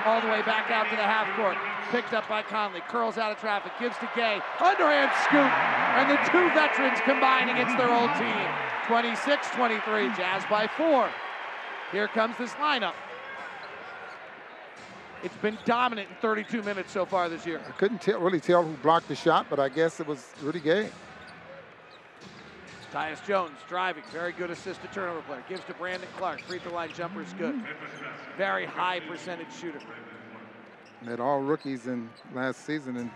All 0.06 0.22
the 0.22 0.28
way 0.28 0.42
back 0.42 0.72
out 0.72 0.90
to 0.90 0.96
the 0.96 1.04
half 1.04 1.30
court. 1.38 1.56
Picked 1.92 2.14
up 2.14 2.28
by 2.28 2.42
Conley, 2.42 2.82
curls 2.90 3.18
out 3.18 3.32
of 3.32 3.40
traffic, 3.40 3.72
gives 3.80 3.96
to 3.98 4.10
Gay. 4.16 4.42
Underhand 4.60 5.12
scoop, 5.24 5.54
and 5.94 6.10
the 6.10 6.18
two 6.32 6.50
veterans 6.56 7.00
combine 7.06 7.50
against 7.50 7.78
their 7.78 7.94
old 7.94 8.10
team. 8.18 8.48
26 8.88 9.50
23, 9.52 10.08
Jazz 10.16 10.44
by 10.50 10.68
four. 10.68 11.10
Here 11.92 12.08
comes 12.08 12.36
this 12.38 12.52
lineup. 12.54 12.96
It's 15.24 15.38
been 15.38 15.58
dominant 15.64 16.10
in 16.10 16.16
32 16.18 16.64
minutes 16.64 16.92
so 16.92 17.06
far 17.06 17.30
this 17.30 17.46
year. 17.46 17.62
I 17.66 17.72
couldn't 17.72 18.02
tell, 18.02 18.20
really 18.20 18.42
tell 18.42 18.64
who 18.64 18.74
blocked 18.78 19.08
the 19.08 19.16
shot, 19.16 19.46
but 19.50 19.60
I 19.60 19.70
guess 19.70 20.00
it 20.00 20.08
was 20.08 20.26
Rudy 20.42 20.60
Gay. 20.60 20.90
Tyus 22.94 23.26
Jones 23.26 23.58
driving, 23.68 24.04
very 24.12 24.34
good 24.34 24.52
assist 24.52 24.80
to 24.84 24.88
turnover 24.90 25.22
player. 25.24 25.44
Gives 25.50 25.64
to 25.64 25.74
Brandon 25.74 26.08
Clarke. 26.16 26.42
Free 26.42 26.60
throw 26.60 26.74
line 26.74 26.94
jumper 26.94 27.24
is 27.24 27.34
good. 27.34 27.60
Very 28.38 28.68
high 28.68 29.00
percentage 29.00 29.52
shooter. 29.60 29.80
Led 31.04 31.20
all 31.20 31.40
rookies 31.40 31.88
in 31.88 32.08
last 32.36 32.68
season 32.68 32.96
in 32.98 33.10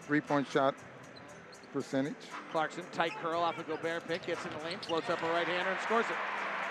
three-point 0.00 0.48
shot 0.48 0.74
percentage. 1.70 2.14
Clarkson, 2.50 2.82
tight 2.92 3.12
curl 3.22 3.42
off 3.42 3.58
a 3.58 3.62
Gobert 3.62 4.08
pick, 4.08 4.24
gets 4.24 4.42
in 4.46 4.52
the 4.58 4.64
lane, 4.64 4.78
floats 4.78 5.10
up 5.10 5.22
a 5.22 5.26
right 5.26 5.46
hander 5.46 5.70
and 5.70 5.80
scores 5.80 6.06
it. 6.06 6.16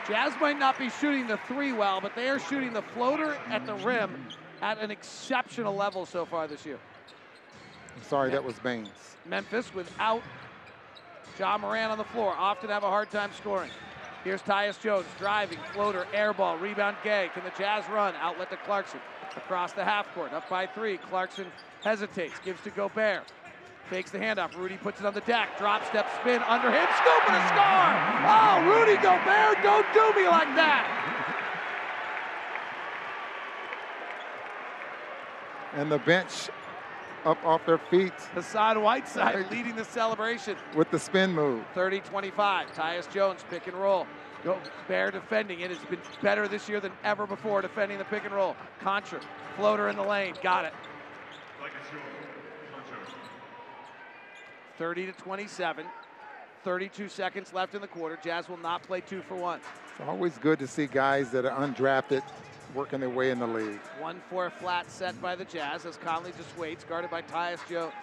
Jazz 0.08 0.34
might 0.42 0.58
not 0.58 0.78
be 0.80 0.90
shooting 0.90 1.28
the 1.28 1.38
three 1.48 1.72
well, 1.72 2.02
but 2.02 2.16
they 2.16 2.30
are 2.30 2.40
shooting 2.40 2.74
the 2.74 2.82
floater 2.82 3.38
at 3.48 3.64
the 3.68 3.76
rim 3.76 4.26
at 4.64 4.80
an 4.80 4.90
exceptional 4.90 5.76
level 5.76 6.04
so 6.04 6.26
far 6.26 6.48
this 6.48 6.66
year. 6.66 6.80
I'm 7.96 8.04
Sorry, 8.04 8.32
that 8.32 8.44
was 8.44 8.58
Baynes. 8.58 8.90
Memphis 9.28 9.72
without 9.76 10.24
Ja 11.40 11.58
Moran 11.58 11.90
on 11.90 11.98
the 11.98 12.04
floor 12.04 12.36
often 12.38 12.70
have 12.70 12.84
a 12.84 12.90
hard 12.90 13.10
time 13.10 13.32
scoring. 13.34 13.72
Here's 14.26 14.42
Tyus 14.42 14.80
Jones 14.80 15.06
driving, 15.18 15.58
floater, 15.72 16.06
air 16.14 16.34
ball, 16.34 16.58
rebound 16.58 16.98
Gay. 17.04 17.30
Can 17.34 17.46
the 17.46 17.54
Jazz 17.58 17.86
run? 17.90 18.14
Outlet 18.20 18.50
to 18.50 18.58
Clarkson. 18.58 19.00
Across 19.38 19.74
the 19.74 19.84
half 19.84 20.14
court, 20.14 20.34
up 20.34 20.50
by 20.50 20.68
three. 20.68 20.98
Clarkson 20.98 21.48
hesitates, 21.82 22.40
gives 22.44 22.62
to 22.64 22.72
Gobert. 22.72 23.32
Takes 23.90 24.12
the 24.12 24.18
handoff. 24.18 24.56
Rudy 24.58 24.76
puts 24.78 25.00
it 25.00 25.06
on 25.06 25.14
the 25.14 25.22
deck. 25.22 25.58
Drop 25.58 25.86
step 25.88 26.08
spin 26.20 26.42
under 26.44 26.70
him. 26.70 26.88
Scoop 26.98 27.30
and 27.30 27.38
a 27.38 27.48
score. 27.48 27.90
Oh, 28.28 28.64
Rudy 28.68 28.98
Gobert, 29.02 29.64
don't 29.64 29.86
do 29.94 30.22
me 30.22 30.28
like 30.28 30.54
that. 30.56 30.86
And 35.76 35.92
the 35.92 36.00
bench 36.00 36.50
up 37.26 37.44
off 37.46 37.66
their 37.66 37.78
feet 37.78 38.14
Hassan 38.34 38.82
Whiteside 38.82 39.50
leading 39.52 39.76
the 39.76 39.86
celebration. 39.86 40.56
with 40.76 40.90
the 40.92 41.00
spin 41.00 41.34
move. 41.34 41.64
30 41.74 42.00
25. 42.02 42.74
Tyus 42.74 43.12
Jones, 43.12 43.44
pick 43.50 43.68
and 43.68 43.76
roll. 43.76 44.06
Gobert 44.44 45.14
defending 45.14 45.60
it. 45.62 45.72
It's 45.72 45.84
been 45.86 46.00
better 46.22 46.48
this 46.48 46.70
year 46.70 46.80
than 46.80 46.94
ever 47.04 47.28
before 47.28 47.62
defending 47.62 47.98
the 47.98 48.06
pick 48.06 48.24
and 48.24 48.34
roll. 48.34 48.56
Konchar, 48.82 49.22
floater 49.58 49.90
in 49.90 49.98
the 49.98 50.04
lane. 50.04 50.34
Got 50.42 50.66
it. 50.66 50.74
30 54.78 55.08
to 55.08 55.12
27. 55.14 55.86
32 56.64 57.10
seconds 57.10 57.54
left 57.54 57.76
in 57.76 57.82
the 57.82 57.88
quarter. 57.88 58.18
Jazz 58.24 58.50
will 58.50 58.58
not 58.58 58.84
play 58.84 59.02
two 59.02 59.22
for 59.22 59.36
one. 59.36 59.60
It's 59.92 60.08
always 60.08 60.38
good 60.38 60.60
to 60.60 60.68
see 60.68 60.88
guys 60.88 61.32
that 61.32 61.46
are 61.46 61.68
undrafted 61.68 62.22
working 62.74 63.00
their 63.00 63.10
way 63.10 63.32
in 63.32 63.40
the 63.40 63.48
league. 63.48 63.80
1 64.00 64.22
4 64.30 64.50
flat 64.50 64.90
set 64.92 65.20
by 65.22 65.36
the 65.36 65.46
Jazz 65.46 65.86
as 65.86 65.98
Conley 65.98 66.32
just 66.38 66.56
waits, 66.58 66.84
guarded 66.84 67.10
by 67.10 67.22
Tyus 67.22 67.68
Jones. 67.70 67.94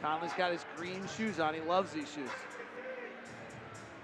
Conley's 0.00 0.32
got 0.32 0.52
his 0.52 0.64
green 0.76 1.02
shoes 1.16 1.38
on. 1.38 1.54
He 1.54 1.60
loves 1.60 1.92
these 1.92 2.10
shoes. 2.12 2.30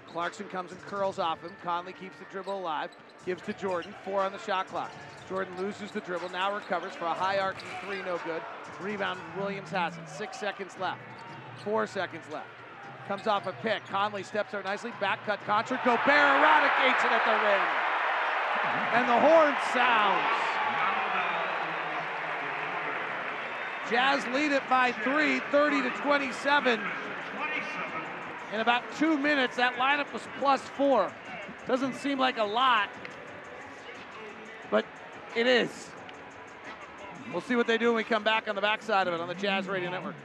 Clarkson 0.07 0.47
comes 0.47 0.71
and 0.71 0.81
curls 0.83 1.19
off 1.19 1.41
him. 1.41 1.51
Conley 1.63 1.93
keeps 1.93 2.17
the 2.17 2.25
dribble 2.31 2.57
alive, 2.57 2.89
gives 3.25 3.41
to 3.43 3.53
Jordan. 3.53 3.93
Four 4.03 4.21
on 4.21 4.31
the 4.31 4.39
shot 4.39 4.67
clock. 4.67 4.91
Jordan 5.27 5.55
loses 5.57 5.91
the 5.91 5.99
dribble, 6.01 6.29
now 6.29 6.53
recovers 6.53 6.95
for 6.95 7.05
a 7.05 7.13
high 7.13 7.37
arcing 7.37 7.67
three, 7.85 8.01
no 8.01 8.19
good. 8.25 8.41
Rebound, 8.81 9.19
Williams 9.37 9.69
has 9.69 9.95
it. 9.97 10.09
Six 10.09 10.39
seconds 10.39 10.75
left. 10.79 11.01
Four 11.63 11.85
seconds 11.85 12.23
left. 12.31 12.47
Comes 13.07 13.27
off 13.27 13.45
a 13.45 13.53
pick. 13.53 13.85
Conley 13.87 14.23
steps 14.23 14.53
out 14.53 14.63
nicely. 14.63 14.91
Back 14.99 15.25
cut 15.25 15.39
Konchar. 15.45 15.83
Gobert 15.83 16.07
eradicates 16.07 17.03
it 17.03 17.11
at 17.11 17.25
the 17.25 17.45
rim. 17.45 17.88
And 18.93 19.07
the 19.07 19.19
horn 19.19 19.55
sounds. 19.73 20.39
Jazz 23.89 24.25
lead 24.27 24.51
it 24.51 24.61
by 24.69 24.91
three, 24.91 25.39
30 25.51 25.81
to 25.83 25.89
27. 26.01 26.79
In 28.53 28.59
about 28.59 28.83
two 28.97 29.17
minutes, 29.17 29.57
that 29.57 29.75
lineup 29.75 30.11
was 30.13 30.21
plus 30.39 30.61
four. 30.61 31.11
Doesn't 31.67 31.95
seem 31.95 32.19
like 32.19 32.37
a 32.37 32.43
lot, 32.43 32.89
but 34.71 34.85
it 35.35 35.47
is. 35.47 35.89
We'll 37.31 37.41
see 37.41 37.55
what 37.55 37.67
they 37.67 37.77
do 37.77 37.87
when 37.87 37.97
we 37.97 38.03
come 38.03 38.23
back 38.23 38.47
on 38.47 38.55
the 38.55 38.61
backside 38.61 39.07
of 39.07 39.13
it 39.13 39.19
on 39.19 39.27
the 39.27 39.35
Jazz 39.35 39.67
Radio 39.67 39.91
Network. 39.91 40.15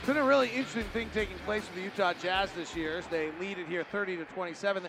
It's 0.00 0.06
been 0.06 0.16
a 0.16 0.24
really 0.24 0.48
interesting 0.48 0.84
thing 0.94 1.10
taking 1.12 1.36
place 1.40 1.62
with 1.66 1.74
the 1.74 1.82
Utah 1.82 2.14
Jazz 2.14 2.50
this 2.52 2.74
year 2.74 2.96
as 2.96 3.06
they 3.08 3.30
lead 3.38 3.58
it 3.58 3.66
here 3.66 3.84
30 3.84 4.16
to 4.16 4.24
27. 4.24 4.84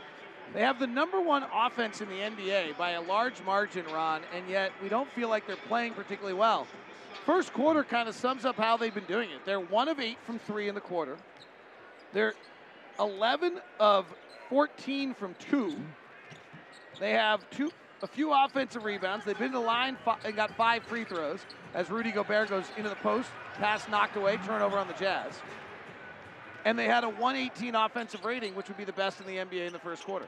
They 0.53 0.61
have 0.61 0.79
the 0.79 0.87
number 0.87 1.19
one 1.19 1.43
offense 1.53 1.99
in 1.99 2.07
the 2.07 2.15
NBA 2.15 2.77
by 2.77 2.91
a 2.91 3.01
large 3.01 3.43
margin, 3.43 3.85
Ron, 3.87 4.21
and 4.33 4.47
yet 4.47 4.71
we 4.81 4.87
don't 4.87 5.11
feel 5.11 5.27
like 5.27 5.45
they're 5.45 5.57
playing 5.67 5.95
particularly 5.95 6.33
well. 6.33 6.65
First 7.25 7.51
quarter 7.51 7.83
kind 7.83 8.07
of 8.07 8.15
sums 8.15 8.45
up 8.45 8.55
how 8.55 8.77
they've 8.77 8.93
been 8.93 9.03
doing 9.03 9.29
it. 9.31 9.43
They're 9.45 9.59
one 9.59 9.89
of 9.89 9.99
eight 9.99 10.17
from 10.25 10.39
three 10.39 10.69
in 10.69 10.75
the 10.75 10.81
quarter. 10.81 11.17
They're 12.13 12.33
11 12.97 13.59
of 13.81 14.05
14 14.49 15.13
from 15.13 15.35
two. 15.39 15.75
They 17.01 17.11
have 17.11 17.41
two, 17.49 17.69
a 18.01 18.07
few 18.07 18.33
offensive 18.33 18.83
rebounds. 18.83 19.25
They've 19.25 19.37
been 19.37 19.51
to 19.51 19.59
the 19.59 19.63
line 19.63 19.97
and 20.23 20.35
got 20.35 20.55
five 20.55 20.83
free 20.83 21.03
throws 21.03 21.39
as 21.73 21.89
Rudy 21.89 22.11
Gobert 22.11 22.49
goes 22.49 22.65
into 22.77 22.89
the 22.89 22.95
post, 22.97 23.29
pass 23.55 23.87
knocked 23.87 24.15
away, 24.15 24.37
turnover 24.45 24.77
on 24.77 24.87
the 24.87 24.93
Jazz. 24.93 25.33
And 26.65 26.77
they 26.77 26.85
had 26.85 27.03
a 27.03 27.09
118 27.09 27.75
offensive 27.75 28.23
rating, 28.23 28.55
which 28.55 28.67
would 28.67 28.77
be 28.77 28.83
the 28.83 28.93
best 28.93 29.19
in 29.19 29.27
the 29.27 29.37
NBA 29.37 29.67
in 29.67 29.73
the 29.73 29.79
first 29.79 30.03
quarter. 30.03 30.27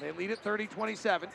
They 0.00 0.10
lead 0.12 0.30
at 0.30 0.38
30 0.38 0.66
27. 0.66 1.28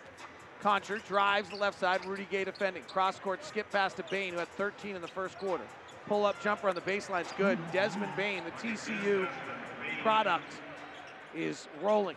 Konchar 0.63 1.05
drives 1.07 1.49
the 1.49 1.55
left 1.55 1.79
side, 1.79 2.03
Rudy 2.05 2.27
Gay 2.31 2.43
defending. 2.43 2.83
Cross 2.83 3.19
court 3.19 3.45
skip 3.45 3.69
pass 3.71 3.93
to 3.93 4.03
Bane, 4.09 4.33
who 4.33 4.39
had 4.39 4.47
13 4.49 4.95
in 4.95 5.01
the 5.01 5.07
first 5.07 5.37
quarter. 5.37 5.63
Pull 6.07 6.25
up 6.25 6.41
jumper 6.41 6.67
on 6.67 6.75
the 6.75 6.81
baseline's 6.81 7.31
good. 7.37 7.59
Desmond 7.71 8.11
Bane, 8.15 8.43
the 8.43 8.51
TCU 8.51 9.29
product, 10.01 10.51
is 11.35 11.67
rolling. 11.81 12.15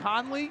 Conley, 0.00 0.50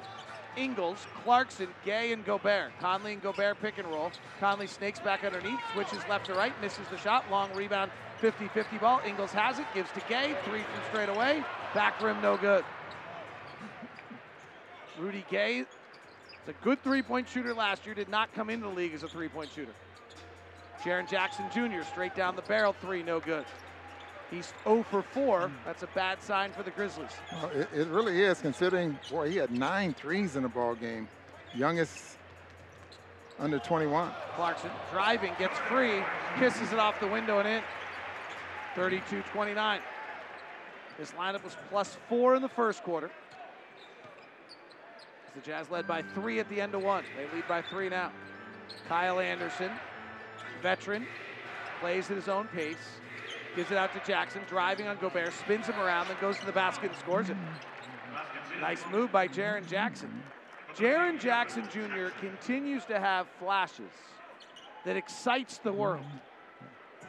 Ingles, 0.56 1.06
Clarkson, 1.22 1.68
Gay, 1.84 2.12
and 2.12 2.24
Gobert. 2.24 2.72
Conley 2.80 3.12
and 3.14 3.22
Gobert 3.22 3.60
pick 3.60 3.78
and 3.78 3.88
roll. 3.88 4.10
Conley 4.40 4.66
snakes 4.66 4.98
back 5.00 5.24
underneath, 5.24 5.60
switches 5.72 6.00
left 6.08 6.26
to 6.26 6.34
right, 6.34 6.52
misses 6.60 6.86
the 6.90 6.98
shot. 6.98 7.30
Long 7.30 7.52
rebound, 7.54 7.90
50 8.18 8.48
50 8.48 8.78
ball. 8.78 9.00
Ingles 9.06 9.32
has 9.32 9.58
it, 9.58 9.66
gives 9.74 9.90
to 9.92 10.00
Gay. 10.08 10.36
Three 10.44 10.60
from 10.60 10.82
straight 10.90 11.08
away. 11.08 11.44
Back 11.74 12.00
rim, 12.02 12.20
no 12.20 12.36
good. 12.36 12.64
Rudy 14.98 15.24
Gay, 15.30 15.60
is 15.60 15.66
a 16.48 16.52
good 16.64 16.82
three 16.82 17.02
point 17.02 17.28
shooter 17.28 17.54
last 17.54 17.86
year, 17.86 17.94
did 17.94 18.08
not 18.08 18.32
come 18.34 18.50
into 18.50 18.66
the 18.66 18.74
league 18.74 18.92
as 18.92 19.02
a 19.02 19.08
three 19.08 19.28
point 19.28 19.50
shooter. 19.54 19.72
Jaren 20.82 21.08
Jackson 21.08 21.44
Jr., 21.52 21.82
straight 21.84 22.14
down 22.14 22.36
the 22.36 22.42
barrel, 22.42 22.74
three, 22.80 23.02
no 23.02 23.20
good. 23.20 23.44
He's 24.30 24.52
0 24.64 24.84
for 24.90 25.02
4. 25.02 25.50
That's 25.64 25.82
a 25.82 25.88
bad 25.88 26.22
sign 26.22 26.52
for 26.52 26.62
the 26.62 26.70
Grizzlies. 26.70 27.10
Well, 27.32 27.50
it, 27.50 27.68
it 27.74 27.88
really 27.88 28.22
is, 28.22 28.40
considering, 28.40 28.98
boy, 29.10 29.30
he 29.30 29.36
had 29.36 29.50
nine 29.50 29.92
threes 29.92 30.36
in 30.36 30.44
the 30.44 30.48
ball 30.48 30.74
game. 30.74 31.08
Youngest 31.54 32.16
under 33.40 33.58
21. 33.58 34.12
Clarkson 34.36 34.70
driving, 34.92 35.32
gets 35.38 35.58
free, 35.60 36.02
kisses 36.38 36.72
it 36.72 36.78
off 36.78 37.00
the 37.00 37.08
window 37.08 37.38
and 37.38 37.48
in. 37.48 37.62
32 38.76 39.22
29. 39.32 39.80
This 40.96 41.10
lineup 41.12 41.42
was 41.42 41.56
plus 41.70 41.96
four 42.08 42.36
in 42.36 42.42
the 42.42 42.48
first 42.48 42.84
quarter. 42.84 43.10
The 45.34 45.40
Jazz 45.40 45.70
led 45.70 45.86
by 45.86 46.02
three 46.14 46.38
at 46.38 46.48
the 46.48 46.60
end 46.60 46.74
of 46.74 46.82
one. 46.82 47.04
They 47.16 47.34
lead 47.34 47.48
by 47.48 47.62
three 47.62 47.88
now. 47.88 48.12
Kyle 48.88 49.18
Anderson, 49.18 49.70
veteran, 50.62 51.06
plays 51.80 52.10
at 52.10 52.16
his 52.16 52.28
own 52.28 52.46
pace, 52.48 52.76
gives 53.56 53.70
it 53.70 53.76
out 53.76 53.92
to 53.92 54.00
Jackson, 54.06 54.42
driving 54.48 54.86
on 54.86 54.96
Gobert, 54.98 55.32
spins 55.32 55.66
him 55.66 55.78
around, 55.78 56.08
then 56.08 56.16
goes 56.20 56.38
to 56.38 56.46
the 56.46 56.52
basket 56.52 56.90
and 56.90 56.98
scores 56.98 57.30
it. 57.30 57.36
Nice 58.60 58.82
move 58.90 59.10
by 59.10 59.26
Jaren 59.28 59.66
Jackson. 59.68 60.22
Jaren 60.76 61.18
Jackson 61.20 61.68
Jr. 61.72 62.08
continues 62.20 62.84
to 62.86 63.00
have 63.00 63.26
flashes 63.38 63.90
that 64.84 64.96
excites 64.96 65.58
the 65.58 65.72
world. 65.72 66.04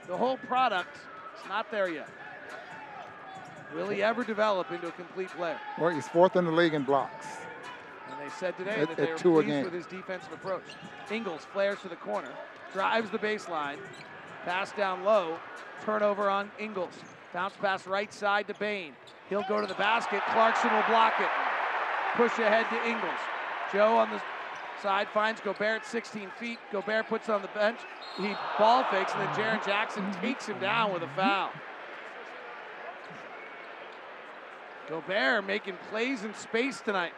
The 0.07 0.17
whole 0.17 0.37
product 0.37 0.95
is 0.95 1.47
not 1.47 1.69
there 1.71 1.89
yet. 1.89 2.09
Will 3.75 3.87
he 3.87 4.03
ever 4.03 4.23
develop 4.23 4.71
into 4.71 4.87
a 4.87 4.91
complete 4.91 5.29
player? 5.29 5.59
Well, 5.79 5.93
he's 5.93 6.07
fourth 6.07 6.35
in 6.35 6.45
the 6.45 6.51
league 6.51 6.73
in 6.73 6.83
blocks. 6.83 7.27
And 8.09 8.19
they 8.19 8.29
said 8.33 8.57
today 8.57 8.81
At- 8.81 8.89
that 8.89 8.97
they 8.97 9.03
at 9.03 9.09
were 9.11 9.17
two 9.17 9.39
a 9.39 9.43
pleased 9.43 9.63
with 9.63 9.73
his 9.73 9.85
defensive 9.85 10.33
approach. 10.33 10.63
Ingles 11.09 11.45
flares 11.53 11.79
to 11.81 11.87
the 11.89 11.95
corner, 11.95 12.31
drives 12.73 13.09
the 13.11 13.19
baseline, 13.19 13.77
pass 14.43 14.71
down 14.71 15.03
low, 15.03 15.37
turnover 15.85 16.29
on 16.29 16.51
Ingles. 16.59 16.93
Bounce 17.33 17.53
pass 17.55 17.87
right 17.87 18.13
side 18.13 18.47
to 18.47 18.53
Bane. 18.55 18.93
He'll 19.29 19.45
go 19.47 19.61
to 19.61 19.67
the 19.67 19.75
basket. 19.75 20.21
Clarkson 20.31 20.71
will 20.73 20.83
block 20.89 21.13
it. 21.19 21.29
Push 22.15 22.39
ahead 22.39 22.65
to 22.69 22.89
Ingles. 22.89 23.19
Joe 23.71 23.97
on 23.97 24.09
the 24.09 24.21
side 24.81 25.07
finds 25.13 25.39
Gobert 25.39 25.81
at 25.81 25.85
16 25.85 26.29
feet. 26.37 26.59
Gobert 26.71 27.07
puts 27.07 27.29
on 27.29 27.41
the 27.41 27.47
bench. 27.49 27.79
He 28.17 28.33
ball 28.57 28.83
fakes, 28.85 29.13
and 29.13 29.21
then 29.21 29.29
Jaron 29.29 29.65
Jackson 29.65 30.11
takes 30.21 30.47
him 30.47 30.59
down 30.59 30.91
with 30.91 31.03
a 31.03 31.07
foul. 31.15 31.51
Gobert 34.89 35.45
making 35.45 35.75
plays 35.89 36.23
in 36.25 36.33
space 36.33 36.81
tonight. 36.81 37.13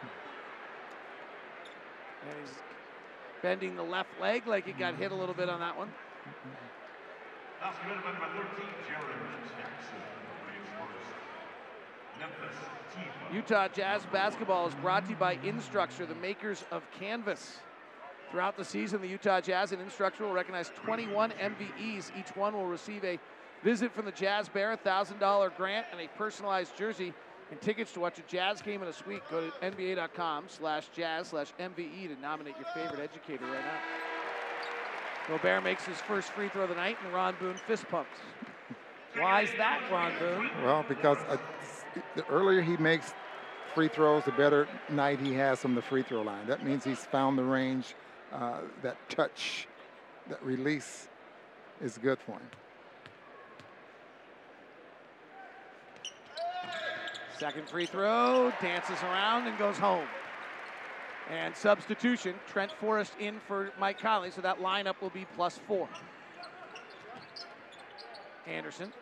And 2.28 2.38
he's 2.40 2.54
bending 3.42 3.74
the 3.74 3.82
left 3.82 4.10
leg 4.20 4.46
like 4.46 4.66
he 4.66 4.72
got 4.72 4.94
hit 4.94 5.10
a 5.10 5.14
little 5.14 5.34
bit 5.34 5.48
on 5.48 5.58
that 5.58 5.76
one. 5.76 5.90
Utah 13.32 13.68
Jazz 13.68 14.04
basketball 14.12 14.68
is 14.68 14.74
brought 14.74 15.04
to 15.04 15.10
you 15.10 15.16
by 15.16 15.36
Instructure, 15.38 16.06
the 16.06 16.14
makers 16.14 16.64
of 16.70 16.82
Canvas. 16.98 17.58
Throughout 18.30 18.56
the 18.56 18.64
season, 18.64 19.00
the 19.00 19.08
Utah 19.08 19.40
Jazz 19.40 19.72
and 19.72 19.80
Instructure 19.80 20.20
will 20.20 20.32
recognize 20.32 20.70
21 20.76 21.30
MVEs. 21.32 22.10
Each 22.18 22.36
one 22.36 22.54
will 22.54 22.66
receive 22.66 23.02
a 23.04 23.18
visit 23.62 23.92
from 23.92 24.04
the 24.04 24.12
Jazz 24.12 24.48
Bear, 24.48 24.72
a 24.72 24.76
$1,000 24.76 25.56
grant, 25.56 25.86
and 25.90 26.00
a 26.00 26.08
personalized 26.18 26.76
jersey 26.76 27.14
And 27.50 27.60
tickets 27.60 27.92
to 27.92 28.00
watch 28.00 28.18
a 28.18 28.22
Jazz 28.22 28.62
game 28.62 28.82
in 28.82 28.88
a 28.88 28.92
suite, 28.92 29.22
go 29.30 29.40
to 29.40 29.70
nba.com 29.70 30.44
slash 30.48 30.88
jazz 30.94 31.28
slash 31.28 31.52
MVE 31.60 32.14
to 32.14 32.20
nominate 32.20 32.54
your 32.56 32.66
favorite 32.74 33.00
educator 33.00 33.44
right 33.44 33.64
now. 33.64 34.13
Gobert 35.28 35.64
makes 35.64 35.84
his 35.84 35.96
first 35.98 36.30
free 36.30 36.48
throw 36.48 36.64
of 36.64 36.68
the 36.68 36.74
night, 36.74 36.98
and 37.04 37.12
Ron 37.12 37.34
Boone 37.40 37.54
fist 37.54 37.88
pumps. 37.88 38.10
Why 39.16 39.42
is 39.42 39.50
that, 39.56 39.80
Ron 39.90 40.12
Boone? 40.18 40.50
Well, 40.62 40.84
because 40.88 41.18
uh, 41.28 41.36
the 42.16 42.26
earlier 42.26 42.60
he 42.60 42.76
makes 42.76 43.14
free 43.74 43.88
throws, 43.88 44.24
the 44.24 44.32
better 44.32 44.68
night 44.90 45.20
he 45.20 45.32
has 45.34 45.60
from 45.60 45.74
the 45.74 45.82
free 45.82 46.02
throw 46.02 46.22
line. 46.22 46.46
That 46.46 46.64
means 46.64 46.84
he's 46.84 47.04
found 47.04 47.38
the 47.38 47.44
range, 47.44 47.94
uh, 48.32 48.60
that 48.82 48.96
touch, 49.08 49.66
that 50.28 50.42
release 50.42 51.08
is 51.80 51.98
good 51.98 52.18
for 52.18 52.32
him. 52.32 52.50
Second 57.38 57.68
free 57.68 57.86
throw, 57.86 58.52
dances 58.60 59.02
around 59.02 59.46
and 59.46 59.58
goes 59.58 59.76
home. 59.76 60.06
And 61.30 61.56
substitution, 61.56 62.34
Trent 62.46 62.70
Forrest 62.72 63.14
in 63.18 63.40
for 63.48 63.70
Mike 63.80 63.98
Conley, 63.98 64.30
so 64.30 64.40
that 64.42 64.60
lineup 64.60 65.00
will 65.00 65.10
be 65.10 65.26
plus 65.36 65.58
four. 65.66 65.88
Anderson 68.46 68.92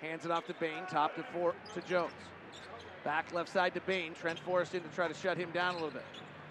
hands 0.00 0.24
it 0.24 0.32
off 0.32 0.46
to 0.46 0.54
Bane, 0.54 0.84
top 0.90 1.14
to 1.14 1.22
four 1.32 1.54
to 1.74 1.80
Jones. 1.82 2.12
Back 3.04 3.32
left 3.32 3.48
side 3.48 3.74
to 3.74 3.80
Bane, 3.80 4.14
Trent 4.14 4.38
Forrest 4.40 4.74
in 4.74 4.82
to 4.82 4.88
try 4.88 5.06
to 5.06 5.14
shut 5.14 5.36
him 5.36 5.50
down 5.52 5.74
a 5.74 5.76
little 5.76 5.90
bit. 5.90 6.04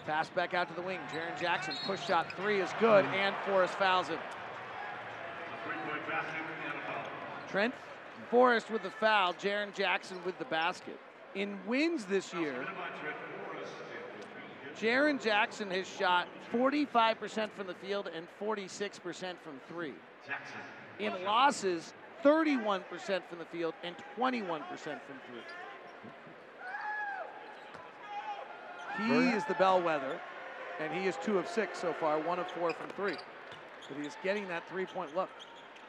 Pass 0.06 0.30
back 0.30 0.54
out 0.54 0.68
to 0.68 0.74
the 0.74 0.82
wing. 0.82 0.98
Jaren 1.12 1.38
Jackson 1.40 1.74
push 1.84 2.04
shot 2.04 2.26
three 2.36 2.60
is 2.60 2.70
good, 2.80 3.04
and 3.04 3.34
Forrest 3.46 3.74
fouls 3.74 4.08
him. 4.08 4.18
Trent 7.48 7.74
Forrest 8.30 8.70
with 8.70 8.82
the 8.82 8.90
foul. 8.90 9.34
Jaren 9.34 9.74
Jackson 9.74 10.18
with 10.24 10.38
the 10.38 10.44
basket. 10.46 10.98
In 11.34 11.58
wins 11.66 12.04
this 12.06 12.34
year, 12.34 12.66
Jaren 14.78 15.22
Jackson 15.22 15.70
has 15.70 15.86
shot 15.86 16.28
45% 16.52 17.50
from 17.50 17.66
the 17.66 17.74
field 17.74 18.10
and 18.14 18.26
46% 18.40 19.00
from 19.42 19.60
three. 19.68 19.94
In 20.98 21.12
losses, 21.24 21.94
31% 22.24 22.82
from 23.28 23.38
the 23.38 23.44
field 23.46 23.74
and 23.82 23.94
21% 24.16 24.38
from 24.38 25.18
three. 25.26 25.42
He 29.06 29.28
is 29.30 29.44
the 29.46 29.54
bellwether, 29.54 30.20
and 30.78 30.92
he 30.92 31.06
is 31.06 31.16
two 31.22 31.38
of 31.38 31.48
six 31.48 31.78
so 31.78 31.94
far, 31.94 32.20
one 32.20 32.38
of 32.38 32.46
four 32.48 32.72
from 32.72 32.90
three. 32.90 33.16
But 33.88 33.98
he 33.98 34.06
is 34.06 34.16
getting 34.22 34.46
that 34.48 34.68
three 34.68 34.86
point 34.86 35.14
look. 35.16 35.30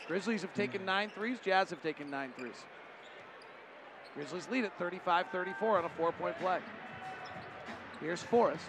Grizzlies 0.07 0.41
have 0.41 0.53
taken 0.53 0.81
hmm. 0.81 0.87
nine 0.87 1.11
threes, 1.13 1.37
Jazz 1.43 1.69
have 1.69 1.81
taken 1.81 2.09
nine 2.09 2.33
threes. 2.37 2.63
Grizzlies 4.15 4.47
lead 4.49 4.63
at 4.63 4.77
35 4.77 5.27
34 5.31 5.79
on 5.79 5.85
a 5.85 5.89
four 5.89 6.11
point 6.13 6.37
play. 6.39 6.59
Here's 8.03 8.21
Forrest. 8.21 8.65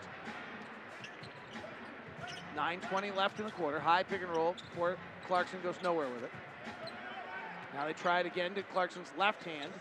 9.20 2.56 3.16
left 3.16 3.40
in 3.40 3.46
the 3.46 3.50
quarter. 3.50 3.80
High 3.80 4.04
pick 4.04 4.22
and 4.22 4.30
roll. 4.30 4.54
Clarkson 5.26 5.58
goes 5.60 5.74
nowhere 5.82 6.08
with 6.08 6.22
it. 6.22 6.30
Now 7.74 7.84
they 7.84 7.94
try 7.94 8.20
it 8.20 8.26
again 8.26 8.54
to 8.54 8.62
Clarkson's 8.62 9.10
left 9.18 9.42
hand. 9.42 9.72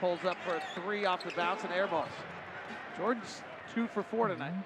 Pulls 0.00 0.24
up 0.24 0.36
for 0.44 0.56
a 0.56 0.62
three 0.74 1.04
off 1.04 1.22
the 1.22 1.30
bounce 1.30 1.62
and 1.62 1.72
airballs. 1.72 2.08
Jordan's 2.96 3.42
two 3.72 3.86
for 3.86 4.02
four 4.02 4.26
mm-hmm. 4.26 4.40
tonight. 4.40 4.64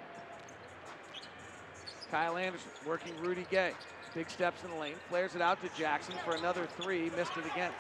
Kyle 2.11 2.39
Anderson 2.39 2.71
working 2.87 3.13
Rudy 3.21 3.47
Gay. 3.51 3.73
Big 4.15 4.31
steps 4.31 4.65
in 4.65 4.71
the 4.71 4.77
lane. 4.77 4.95
Flares 5.11 5.35
it 5.35 5.43
out 5.43 5.63
to 5.63 5.69
Jackson 5.79 6.15
for 6.25 6.37
another 6.37 6.67
three. 6.81 7.11
Missed 7.17 7.37
it 7.37 7.45
again. 7.53 7.73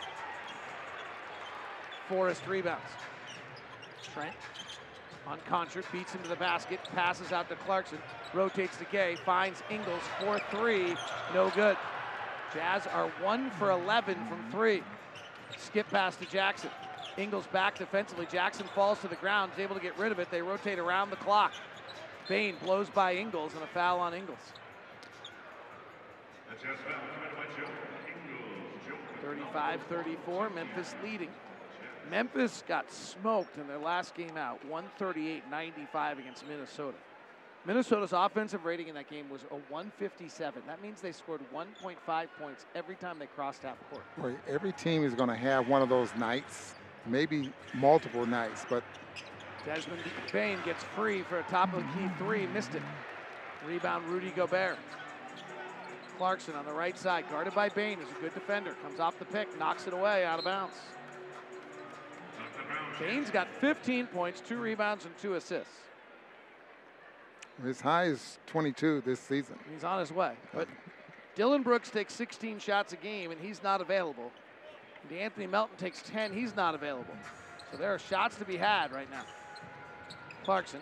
Forrest 2.09 2.47
rebounds. 2.47 2.83
Trent 4.13 4.35
on 5.27 5.39
Konchar, 5.49 5.85
beats 5.93 6.13
him 6.13 6.23
to 6.23 6.29
the 6.29 6.37
basket, 6.37 6.81
passes 6.95 7.33
out 7.33 7.49
to 7.49 7.57
Clarkson, 7.57 7.99
rotates 8.35 8.77
to 8.79 8.85
Gay, 8.87 9.17
finds 9.25 9.63
Ingles 9.71 10.03
for 10.21 10.41
three, 10.51 10.97
no 11.33 11.51
good. 11.51 11.77
Jazz 12.53 12.87
are 12.87 13.09
one 13.23 13.51
for 13.53 13.71
11 13.71 14.15
from 14.27 14.51
three. 14.51 14.83
Skip 15.57 15.89
pass 15.89 16.17
to 16.17 16.27
Jackson. 16.27 16.71
Ingles 17.17 17.47
back 17.47 17.79
defensively. 17.79 18.27
Jackson 18.31 18.67
falls 18.75 19.01
to 19.01 19.09
the 19.09 19.17
ground, 19.17 19.53
is 19.55 19.59
able 19.59 19.75
to 19.75 19.81
get 19.81 19.97
rid 19.99 20.13
of 20.13 20.19
it. 20.19 20.31
They 20.31 20.43
rotate 20.43 20.79
around 20.79 21.11
the 21.11 21.17
clock. 21.17 21.53
Bane 22.29 22.57
blows 22.63 22.89
by 22.91 23.15
Ingles 23.15 23.55
and 23.55 23.63
a 23.63 23.67
foul 23.69 24.01
on 24.01 24.15
Ingles. 24.15 24.39
35-34, 29.23 30.55
Memphis 30.55 30.95
leading. 31.03 31.31
Memphis 32.11 32.63
got 32.67 32.91
smoked 32.93 33.59
in 33.59 33.67
their 33.67 33.79
last 33.79 34.15
game 34.15 34.37
out, 34.37 34.61
138-95 34.71 36.19
against 36.19 36.47
Minnesota. 36.47 36.97
Minnesota's 37.65 38.13
offensive 38.13 38.65
rating 38.65 38.89
in 38.89 38.95
that 38.95 39.09
game 39.09 39.31
was 39.31 39.43
a 39.53 39.55
157. 39.73 40.63
That 40.67 40.83
means 40.83 41.01
they 41.01 41.13
scored 41.13 41.41
1.5 41.55 42.27
points 42.41 42.67
every 42.75 42.97
time 42.97 43.19
they 43.19 43.27
crossed 43.27 43.63
half 43.63 43.77
court. 43.89 44.37
Every 44.49 44.73
team 44.73 45.05
is 45.05 45.15
going 45.15 45.29
to 45.29 45.37
have 45.37 45.69
one 45.69 45.81
of 45.81 45.89
those 45.89 46.13
nights, 46.17 46.75
maybe 47.07 47.53
multiple 47.75 48.27
nights, 48.27 48.67
but 48.69 48.83
Desmond 49.65 50.01
Bane 50.33 50.59
gets 50.65 50.83
free 50.97 51.23
for 51.23 51.39
a 51.39 51.43
top 51.45 51.73
of 51.73 51.85
the 51.85 51.89
key 52.01 52.11
three, 52.19 52.47
missed 52.49 52.75
it. 52.75 52.83
Rebound 53.65 54.05
Rudy 54.09 54.31
Gobert. 54.31 54.77
Clarkson 56.19 56.55
on 56.55 56.65
the 56.65 56.73
right 56.73 56.99
side, 56.99 57.25
guarded 57.31 57.55
by 57.55 57.69
Bane, 57.69 58.01
is 58.01 58.09
a 58.11 58.21
good 58.21 58.35
defender. 58.35 58.75
Comes 58.83 58.99
off 58.99 59.19
the 59.21 59.25
pick, 59.25 59.57
knocks 59.59 59.87
it 59.87 59.93
away, 59.93 60.25
out 60.25 60.41
of 60.41 60.45
bounds. 60.45 60.75
Bane's 62.99 63.31
got 63.31 63.49
15 63.49 64.07
points, 64.07 64.41
two 64.41 64.59
rebounds, 64.59 65.05
and 65.05 65.17
two 65.19 65.35
assists. 65.35 65.73
His 67.63 67.81
high 67.81 68.05
is 68.05 68.39
22 68.47 69.03
this 69.05 69.21
season. 69.21 69.59
He's 69.73 69.85
on 69.85 70.01
his 70.01 70.13
way. 70.13 70.35
But 70.55 70.69
Dillon 71.35 71.63
Brooks 71.63 71.91
takes 71.91 72.15
16 72.15 72.59
shots 72.59 72.93
a 72.93 72.97
game, 72.97 73.31
and 73.31 73.41
he's 73.41 73.63
not 73.63 73.81
available. 73.81 74.31
Anthony 75.11 75.47
Melton 75.47 75.77
takes 75.77 76.03
10, 76.03 76.33
he's 76.33 76.57
not 76.57 76.75
available. 76.75 77.15
So 77.71 77.77
there 77.77 77.93
are 77.93 77.99
shots 77.99 78.37
to 78.37 78.45
be 78.45 78.57
had 78.57 78.93
right 78.93 79.11
now. 79.11 79.25
Clarkson 80.45 80.81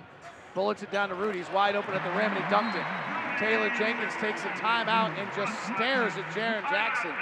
bullets 0.54 0.82
it 0.82 0.90
down 0.90 1.08
to 1.08 1.14
Rudy. 1.14 1.38
He's 1.38 1.50
wide 1.50 1.76
open 1.76 1.94
at 1.94 2.02
the 2.04 2.10
rim, 2.10 2.32
and 2.32 2.44
he 2.44 2.50
dunked 2.50 2.74
it. 2.74 3.38
Taylor 3.40 3.70
Jenkins 3.78 4.12
takes 4.20 4.42
a 4.42 4.48
timeout 4.48 5.16
and 5.18 5.28
just 5.34 5.52
stares 5.64 6.12
at 6.16 6.24
Jaren 6.30 6.68
Jackson. 6.68 7.12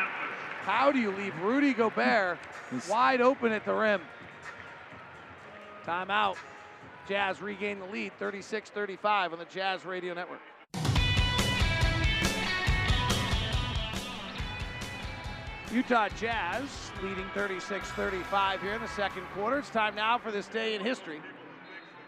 How 0.63 0.91
do 0.91 0.99
you 0.99 1.11
leave 1.13 1.39
Rudy 1.41 1.73
Gobert 1.73 2.39
wide 2.89 3.21
open 3.21 3.53
at 3.53 3.65
the 3.65 3.75
rim? 3.75 4.03
Timeout. 5.89 6.37
Jazz 7.09 7.41
regain 7.41 7.79
the 7.79 7.87
lead 7.87 8.13
36 8.19 8.69
35 8.69 9.33
on 9.33 9.39
the 9.39 9.47
Jazz 9.47 9.87
Radio 9.87 10.13
Network. 10.13 10.41
Utah 15.73 16.09
Jazz 16.21 16.91
leading 17.03 17.25
36 17.33 17.89
35 17.93 18.61
here 18.61 18.75
in 18.75 18.83
the 18.83 18.89
second 18.89 19.23
quarter. 19.35 19.61
It's 19.61 19.71
time 19.71 19.95
now 19.95 20.19
for 20.19 20.31
this 20.31 20.47
day 20.49 20.75
in 20.75 20.85
history. 20.85 21.23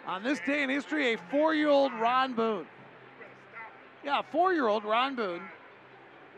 On 0.06 0.22
this 0.22 0.40
day 0.40 0.62
in 0.62 0.68
history, 0.68 1.14
a 1.14 1.18
four 1.30 1.54
year 1.54 1.70
old 1.70 1.94
Ron 1.94 2.34
Boone. 2.34 2.66
Yeah, 4.04 4.20
four 4.30 4.52
year 4.52 4.68
old 4.68 4.84
Ron 4.84 5.16
Boone 5.16 5.42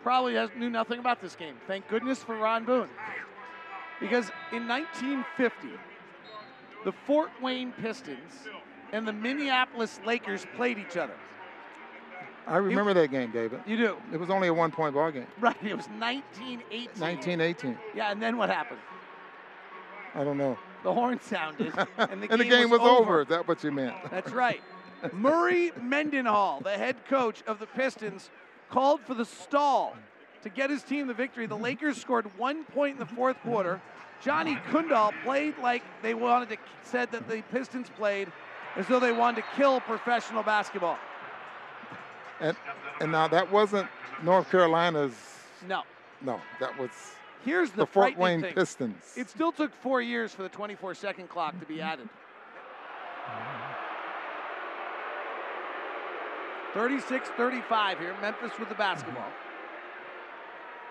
probably 0.05 0.35
has, 0.35 0.51
knew 0.57 0.71
nothing 0.71 1.01
about 1.01 1.21
this 1.21 1.35
game. 1.35 1.57
Thank 1.67 1.89
goodness 1.89 2.23
for 2.23 2.37
Ron 2.37 2.65
Boone. 2.65 2.89
Because 3.99 4.31
in 4.53 4.69
1950, 4.69 5.69
the 6.85 6.93
Fort 6.93 7.31
Wayne 7.41 7.73
Pistons 7.73 8.49
and 8.93 9.07
the 9.07 9.13
Minneapolis 9.13 10.01
Lakers 10.05 10.47
played 10.57 10.79
each 10.79 10.97
other. 10.97 11.15
I 12.47 12.57
remember 12.57 12.91
it, 12.91 12.95
that 12.95 13.11
game, 13.11 13.31
David. 13.31 13.61
You 13.67 13.77
do? 13.77 13.97
It 14.13 14.19
was 14.19 14.29
only 14.29 14.49
a 14.49 14.55
one 14.55 14.71
point 14.71 14.95
ball 14.95 15.11
game. 15.11 15.27
Right, 15.41 15.57
it 15.63 15.77
was 15.77 15.87
1918. 15.87 16.87
1918. 17.01 17.79
Yeah, 17.95 18.11
and 18.11 18.21
then 18.21 18.37
what 18.37 18.49
happened? 18.49 18.81
I 20.15 20.25
don't 20.25 20.39
know. 20.39 20.59
The 20.83 20.93
horn 20.93 21.21
sounded, 21.21 21.73
and 21.97 22.23
the, 22.23 22.29
and 22.29 22.29
game, 22.29 22.39
the 22.39 22.45
game 22.45 22.71
was, 22.71 22.81
was, 22.81 22.89
over. 22.89 23.01
over. 23.01 23.23
Is 23.23 23.29
that 23.29 23.47
what 23.47 23.63
you 23.63 23.71
meant? 23.71 23.95
That's 24.11 24.33
right. 24.33 24.61
Murray 25.13 25.73
Mendenhall, 25.81 26.61
the 26.61 26.77
head 26.77 26.97
coach 27.09 27.43
of 27.47 27.59
the 27.59 27.67
Pistons, 27.67 28.31
called 28.69 29.01
for 29.01 29.15
the 29.15 29.25
stall 29.25 29.97
to 30.43 30.49
get 30.49 30.71
his 30.71 30.83
team 30.83 31.07
the 31.07 31.15
victory. 31.15 31.47
The 31.47 31.57
Lakers 31.57 32.01
scored 32.01 32.27
one 32.39 32.65
point 32.65 32.95
in 32.95 32.99
the 32.99 33.07
fourth 33.07 33.39
quarter. 33.41 33.81
Johnny 34.23 34.57
Kundla 34.71 35.13
played 35.25 35.59
like 35.59 35.83
they 36.03 36.15
wanted 36.15 36.51
to, 36.51 36.57
said 36.83 37.11
that 37.13 37.29
the 37.29 37.43
Pistons 37.51 37.89
played 37.97 38.31
as 38.77 38.87
though 38.87 39.01
they 39.01 39.13
wanted 39.13 39.43
to 39.43 39.47
kill 39.57 39.81
professional 39.81 40.43
basketball. 40.43 40.99
And 42.41 42.57
and 43.01 43.11
now 43.11 43.29
that 43.29 43.51
wasn't 43.51 43.89
North 44.23 44.51
Carolina's. 44.51 45.15
No. 45.67 45.83
No, 46.21 46.41
that 46.61 46.79
was. 46.79 46.91
Here's 47.45 47.71
the, 47.71 47.79
the 47.79 47.87
Fort 47.87 48.17
Wayne 48.17 48.43
thing. 48.43 48.55
Pistons. 48.55 49.15
It 49.17 49.29
still 49.29 49.51
took 49.51 49.75
four 49.75 50.01
years 50.01 50.33
for 50.33 50.43
the 50.43 50.49
24 50.49 50.95
second 50.95 51.29
clock 51.29 51.59
to 51.59 51.67
be 51.67 51.81
added. 51.81 52.09
36 56.75 57.29
35 57.37 57.99
here. 57.99 58.15
Memphis 58.21 58.53
with 58.59 58.69
the 58.69 58.75
basketball. 58.77 59.27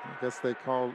I 0.03 0.21
guess 0.21 0.39
they 0.39 0.53
called 0.53 0.93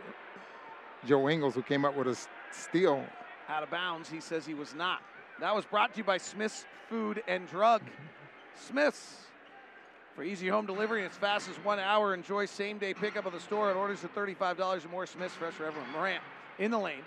Joe 1.07 1.29
Ingles, 1.29 1.55
who 1.55 1.63
came 1.63 1.85
up 1.85 1.97
with 1.97 2.09
a 2.09 2.17
steal. 2.53 3.05
Out 3.49 3.63
of 3.63 3.71
bounds. 3.71 4.09
He 4.11 4.21
says 4.21 4.45
he 4.45 4.55
was 4.55 4.75
not. 4.75 5.01
That 5.41 5.55
was 5.55 5.65
brought 5.65 5.93
to 5.93 5.99
you 5.99 6.05
by 6.05 6.19
Smith's 6.19 6.67
Food 6.89 7.23
and 7.29 7.49
Drug. 7.49 7.83
Smith's. 8.55 9.23
For 10.15 10.23
easy 10.23 10.49
home 10.49 10.65
delivery 10.65 11.05
as 11.05 11.13
fast 11.13 11.49
as 11.49 11.57
one 11.57 11.79
hour, 11.79 12.15
enjoy 12.15 12.47
same 12.47 12.79
day 12.79 12.95
pickup 12.95 13.27
of 13.27 13.35
the 13.35 13.41
store 13.41 13.71
at 13.71 13.77
orders 13.77 14.03
of 14.03 14.15
$35 14.15 14.85
or 14.85 14.89
more. 14.89 15.07
Smith's 15.07 15.35
Fresh 15.35 15.55
for 15.55 15.67
everyone. 15.67 15.91
Morant 15.93 16.23
in 16.59 16.71
the 16.71 16.79
lane, 16.79 17.03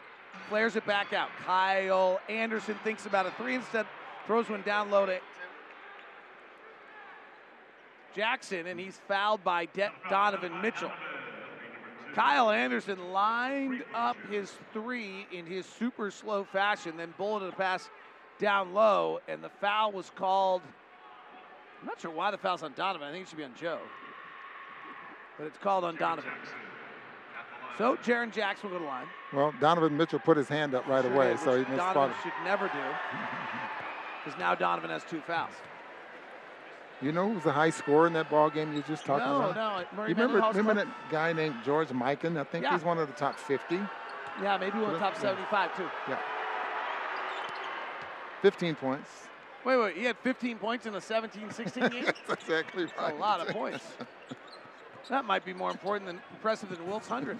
flares 0.47 0.75
it 0.75 0.85
back 0.85 1.11
out. 1.11 1.29
Kyle 1.43 2.19
Anderson 2.29 2.75
thinks 2.83 3.07
about 3.07 3.25
a 3.25 3.31
three 3.31 3.55
instead, 3.55 3.87
throws 4.27 4.47
one 4.47 4.61
down 4.61 4.91
low 4.91 5.07
to 5.07 5.19
Jackson, 8.15 8.67
and 8.67 8.79
he's 8.79 8.99
fouled 9.07 9.43
by 9.43 9.65
De- 9.65 9.91
Donovan 10.09 10.61
Mitchell. 10.61 10.91
Kyle 12.13 12.49
Anderson 12.49 13.11
lined 13.11 13.83
up 13.93 14.17
his 14.29 14.53
three 14.73 15.27
in 15.31 15.45
his 15.45 15.65
super 15.65 16.11
slow 16.11 16.43
fashion, 16.43 16.97
then 16.97 17.13
bulleted 17.17 17.49
a 17.49 17.55
pass 17.55 17.89
down 18.39 18.73
low, 18.73 19.19
and 19.27 19.43
the 19.43 19.49
foul 19.49 19.91
was 19.91 20.11
called. 20.15 20.61
I'm 21.81 21.87
not 21.87 21.99
sure 22.01 22.11
why 22.11 22.31
the 22.31 22.37
foul's 22.37 22.63
on 22.63 22.73
Donovan. 22.75 23.07
I 23.07 23.11
think 23.11 23.25
it 23.25 23.29
should 23.29 23.37
be 23.37 23.43
on 23.43 23.53
Joe. 23.59 23.79
But 25.37 25.47
it's 25.47 25.57
called 25.57 25.83
on 25.83 25.95
Donovan. 25.95 26.31
So 27.77 27.95
Jaren 27.97 28.33
Jackson 28.33 28.69
will 28.69 28.79
go 28.79 28.79
to 28.79 28.85
the 28.85 28.89
line. 28.89 29.07
Well, 29.31 29.53
Donovan 29.61 29.95
Mitchell 29.95 30.19
put 30.19 30.35
his 30.35 30.49
hand 30.49 30.75
up 30.75 30.85
right 30.87 31.03
Sure 31.03 31.13
away, 31.13 31.29
did, 31.29 31.39
so 31.39 31.51
he 31.53 31.59
missed 31.59 31.77
Donovan 31.77 32.11
spot. 32.11 32.23
should 32.23 32.43
never 32.43 32.67
do. 32.67 32.79
Because 34.25 34.37
now 34.37 34.53
Donovan 34.55 34.89
has 34.89 35.03
two 35.05 35.21
fouls. 35.21 35.53
You 37.01 37.13
know 37.13 37.29
who 37.29 37.35
was 37.35 37.45
a 37.45 37.51
high 37.53 37.69
scorer 37.69 38.07
in 38.07 38.13
that 38.13 38.29
ball 38.29 38.49
game 38.49 38.73
you 38.73 38.83
just 38.87 39.05
talking 39.05 39.25
No, 39.25 39.49
about? 39.49 39.55
no, 39.55 39.97
Murray 39.97 40.09
You 40.09 40.15
remember, 40.15 40.45
remember 40.49 40.73
that 40.73 40.87
guy 41.09 41.31
named 41.31 41.55
George 41.63 41.87
Mikan? 41.89 42.37
I 42.37 42.43
think 42.43 42.63
Yeah. 42.65 42.71
he's 42.73 42.83
one 42.83 42.97
of 42.97 43.07
the 43.07 43.13
top 43.13 43.37
50. 43.39 43.79
Yeah, 44.41 44.57
maybe 44.57 44.77
one 44.79 44.87
of 44.89 44.93
the 44.93 44.99
top 44.99 45.15
75 45.15 45.75
too. 45.77 45.89
Yeah. 46.09 46.17
15 48.41 48.75
points. 48.75 49.09
Wait, 49.65 49.77
wait, 49.77 49.95
he 49.97 50.03
had 50.03 50.17
15 50.19 50.57
points 50.57 50.85
in 50.85 50.95
a 50.95 50.99
17-16 50.99 51.89
game? 51.91 52.05
That's 52.05 52.43
exactly 52.43 52.83
right. 52.85 52.93
That's 52.97 53.11
a 53.13 53.15
lot 53.15 53.39
of 53.41 53.47
points. 53.53 53.85
That 55.09 55.25
might 55.25 55.43
be 55.43 55.53
more 55.53 55.71
important 55.71 56.05
than 56.07 56.21
impressive 56.31 56.69
than 56.69 56.85
Wilt's 56.87 57.09
100. 57.09 57.37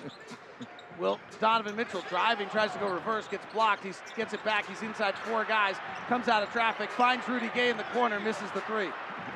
Wilt 0.98 1.20
Donovan 1.40 1.76
Mitchell 1.76 2.04
driving, 2.10 2.50
tries 2.50 2.74
to 2.74 2.80
go 2.80 2.90
reverse, 2.92 3.28
gets 3.28 3.46
blocked. 3.54 3.84
He 3.86 3.92
gets 4.18 4.34
it 4.34 4.44
back. 4.44 4.68
He's 4.68 4.82
inside 4.82 5.16
four 5.20 5.46
guys, 5.46 5.76
comes 6.08 6.28
out 6.28 6.44
of 6.44 6.52
traffic, 6.52 6.90
finds 6.92 7.28
Rudy 7.30 7.50
Gay 7.54 7.70
in 7.70 7.78
the 7.78 7.84
corner, 7.84 8.20
misses 8.20 8.50
the 8.52 8.62
three. 8.62 8.90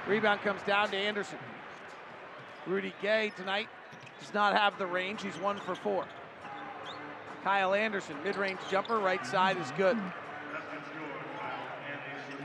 Rebound 0.08 0.42
comes 0.42 0.62
down 0.64 0.90
to 0.90 0.98
Anderson. 0.98 1.40
Rudy 2.66 2.94
Gay 3.02 3.32
tonight 3.36 3.68
does 4.20 4.34
not 4.34 4.54
have 4.54 4.78
the 4.78 4.86
range. 4.86 5.22
He's 5.22 5.38
one 5.38 5.58
for 5.58 5.76
four. 5.76 6.06
Kyle 7.44 7.74
Anderson, 7.74 8.16
mid-range 8.24 8.60
jumper, 8.72 9.00
right 9.00 9.26
side 9.26 9.58
is 9.58 9.70
good. 9.78 9.98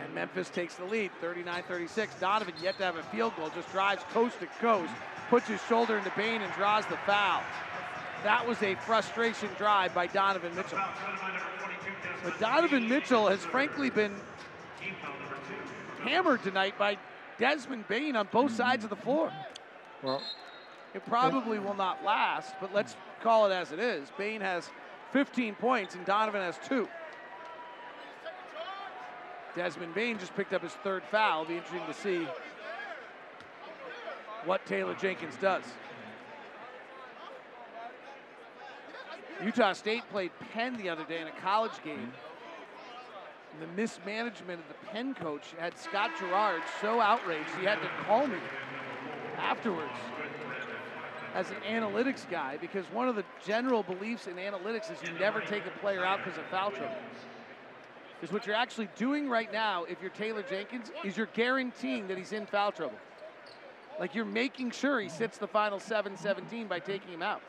And 0.03 0.15
Memphis 0.15 0.51
takes 0.51 0.75
the 0.75 0.85
lead, 0.85 1.13
39-36. 1.23 2.19
Donovan 2.19 2.55
yet 2.61 2.79
to 2.79 2.85
have 2.85 2.97
a 2.97 3.03
field 3.05 3.37
goal, 3.37 3.51
just 3.55 3.71
drives 3.71 4.03
coast 4.13 4.41
to 4.41 4.47
coast, 4.61 4.93
puts 5.31 5.47
his 5.47 5.61
shoulder 5.69 5.99
into 5.99 6.13
Bane 6.17 6.43
and 6.43 6.53
draws 6.55 6.85
the 6.87 6.97
foul. 7.07 7.43
That 8.25 8.47
was 8.49 8.61
a 8.63 8.75
frustration 8.75 9.51
drive 9.57 9.95
by 9.95 10.09
Donovan 10.09 10.55
Mitchell. 10.57 10.81
But 12.25 12.41
Donovan 12.41 12.89
Mitchell 12.89 13.29
has 13.29 13.45
frankly 13.45 13.91
been 13.91 14.15
hammered 16.03 16.43
tonight 16.43 16.77
by 16.77 16.97
Desmond 17.39 17.87
Bane 17.89 18.17
on 18.17 18.29
both 18.33 18.53
sides 18.55 18.85
of 18.85 18.91
the 18.91 18.97
floor. 18.97 19.33
Well, 20.03 20.23
It 20.95 21.05
probably 21.07 21.59
will 21.59 21.75
not 21.75 22.03
last, 22.05 22.55
but 22.61 22.73
let's 22.75 22.97
call 23.23 23.51
it 23.51 23.55
as 23.55 23.73
it 23.73 23.79
is. 23.79 24.11
Bane 24.17 24.41
has 24.41 24.71
15 25.13 25.55
points 25.55 25.95
and 25.95 26.05
Donovan 26.05 26.41
has 26.41 26.59
two. 26.67 26.89
Desmond 29.55 29.95
Bane 29.95 30.19
just 30.19 30.35
picked 30.37 30.53
up 30.53 30.63
his 30.63 30.73
third 30.73 31.03
foul. 31.11 31.43
It'll 31.43 31.51
be 31.51 31.57
interesting 31.59 31.87
to 31.87 31.95
see 31.95 32.29
what 34.45 34.65
Taylor 34.67 34.95
Jenkins 34.95 35.37
does. 35.41 35.65
Utah 39.45 39.73
State 39.73 40.03
played 40.11 40.33
Penn 40.53 40.77
the 40.77 40.89
other 40.89 41.05
day 41.05 41.21
in 41.21 41.29
a 41.29 41.33
college 41.33 41.83
game. 41.85 42.13
The 43.61 43.67
mismanagement 43.69 44.61
of 44.61 44.69
the 44.69 44.87
Penn 44.93 45.15
coach 45.15 45.43
had 45.59 45.77
Scott 45.77 46.11
Gerard 46.19 46.63
so 46.81 47.01
outraged 47.01 47.51
he 47.59 47.65
had 47.67 47.81
to 47.83 47.89
call 48.07 48.27
me 48.27 48.39
afterwards 49.37 49.99
as 51.35 51.51
an 51.51 51.57
analytics 51.69 52.29
guy 52.31 52.57
because 52.61 52.85
one 52.87 53.09
of 53.09 53.17
the 53.17 53.25
general 53.45 53.83
beliefs 53.83 54.29
in 54.29 54.37
analytics 54.37 54.93
is 54.93 54.99
you 55.09 55.19
never 55.19 55.41
take 55.41 55.67
a 55.67 55.79
player 55.81 56.05
out 56.05 56.23
because 56.23 56.39
of 56.39 56.45
foul 56.47 56.71
trouble. 56.71 56.95
Because 58.21 58.33
what 58.33 58.47
you're 58.47 58.57
actually 58.57 58.89
doing 58.97 59.29
right 59.29 59.53
now, 59.53 59.85
if 59.85 60.01
you're 60.01 60.11
Taylor 60.11 60.43
Jenkins, 60.43 60.91
is 61.05 61.17
you're 61.17 61.27
guaranteeing 61.27 62.09
that 62.09 62.19
he's 62.19 62.33
in 62.33 62.47
foul 62.47 62.73
trouble. 62.73 62.99
Like 63.99 64.15
you're 64.15 64.25
making 64.25 64.71
sure 64.71 65.01
he 65.01 65.09
sits 65.09 65.39
the 65.39 65.49
final 65.49 65.81
7 65.81 66.17
17 66.17 66.69
by 66.69 66.79
taking 66.79 67.13
him 67.13 67.23
out. 67.23 67.43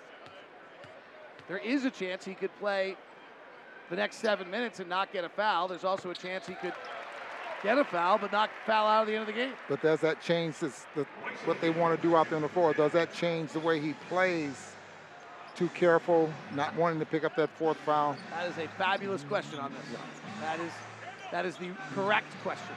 There 1.47 1.57
is 1.57 1.85
a 1.85 1.91
chance 1.91 2.25
he 2.25 2.33
could 2.33 2.55
play 2.59 2.95
the 3.89 3.95
next 3.95 4.17
seven 4.17 4.49
minutes 4.49 4.79
and 4.79 4.89
not 4.89 5.11
get 5.11 5.23
a 5.23 5.29
foul. 5.29 5.67
There's 5.67 5.83
also 5.83 6.11
a 6.11 6.15
chance 6.15 6.45
he 6.45 6.53
could 6.53 6.73
get 7.63 7.77
a 7.77 7.83
foul 7.83 8.17
but 8.17 8.31
not 8.31 8.49
foul 8.65 8.87
out 8.87 9.01
of 9.01 9.07
the 9.07 9.13
end 9.13 9.21
of 9.21 9.27
the 9.27 9.33
game. 9.33 9.53
but 9.67 9.81
does 9.81 9.99
that 9.99 10.21
change 10.21 10.59
this, 10.59 10.85
the, 10.95 11.05
what 11.45 11.59
they 11.59 11.69
want 11.69 11.95
to 11.99 12.07
do 12.07 12.15
out 12.15 12.29
there 12.29 12.37
on 12.37 12.41
the 12.41 12.49
floor? 12.49 12.73
Does 12.73 12.93
that 12.93 13.13
change 13.13 13.51
the 13.51 13.59
way 13.59 13.79
he 13.79 13.93
plays? 14.07 14.73
Too 15.55 15.69
careful, 15.69 16.31
not 16.53 16.73
wanting 16.75 16.99
to 16.99 17.05
pick 17.05 17.25
up 17.25 17.35
that 17.35 17.49
fourth 17.49 17.77
foul? 17.77 18.15
That 18.31 18.47
is 18.47 18.57
a 18.57 18.67
fabulous 18.77 19.23
question 19.23 19.59
on 19.59 19.73
this. 19.73 19.99
That 20.39 20.59
is 20.59 20.71
that 21.31 21.45
is 21.45 21.57
the 21.57 21.69
correct 21.93 22.33
question. 22.43 22.75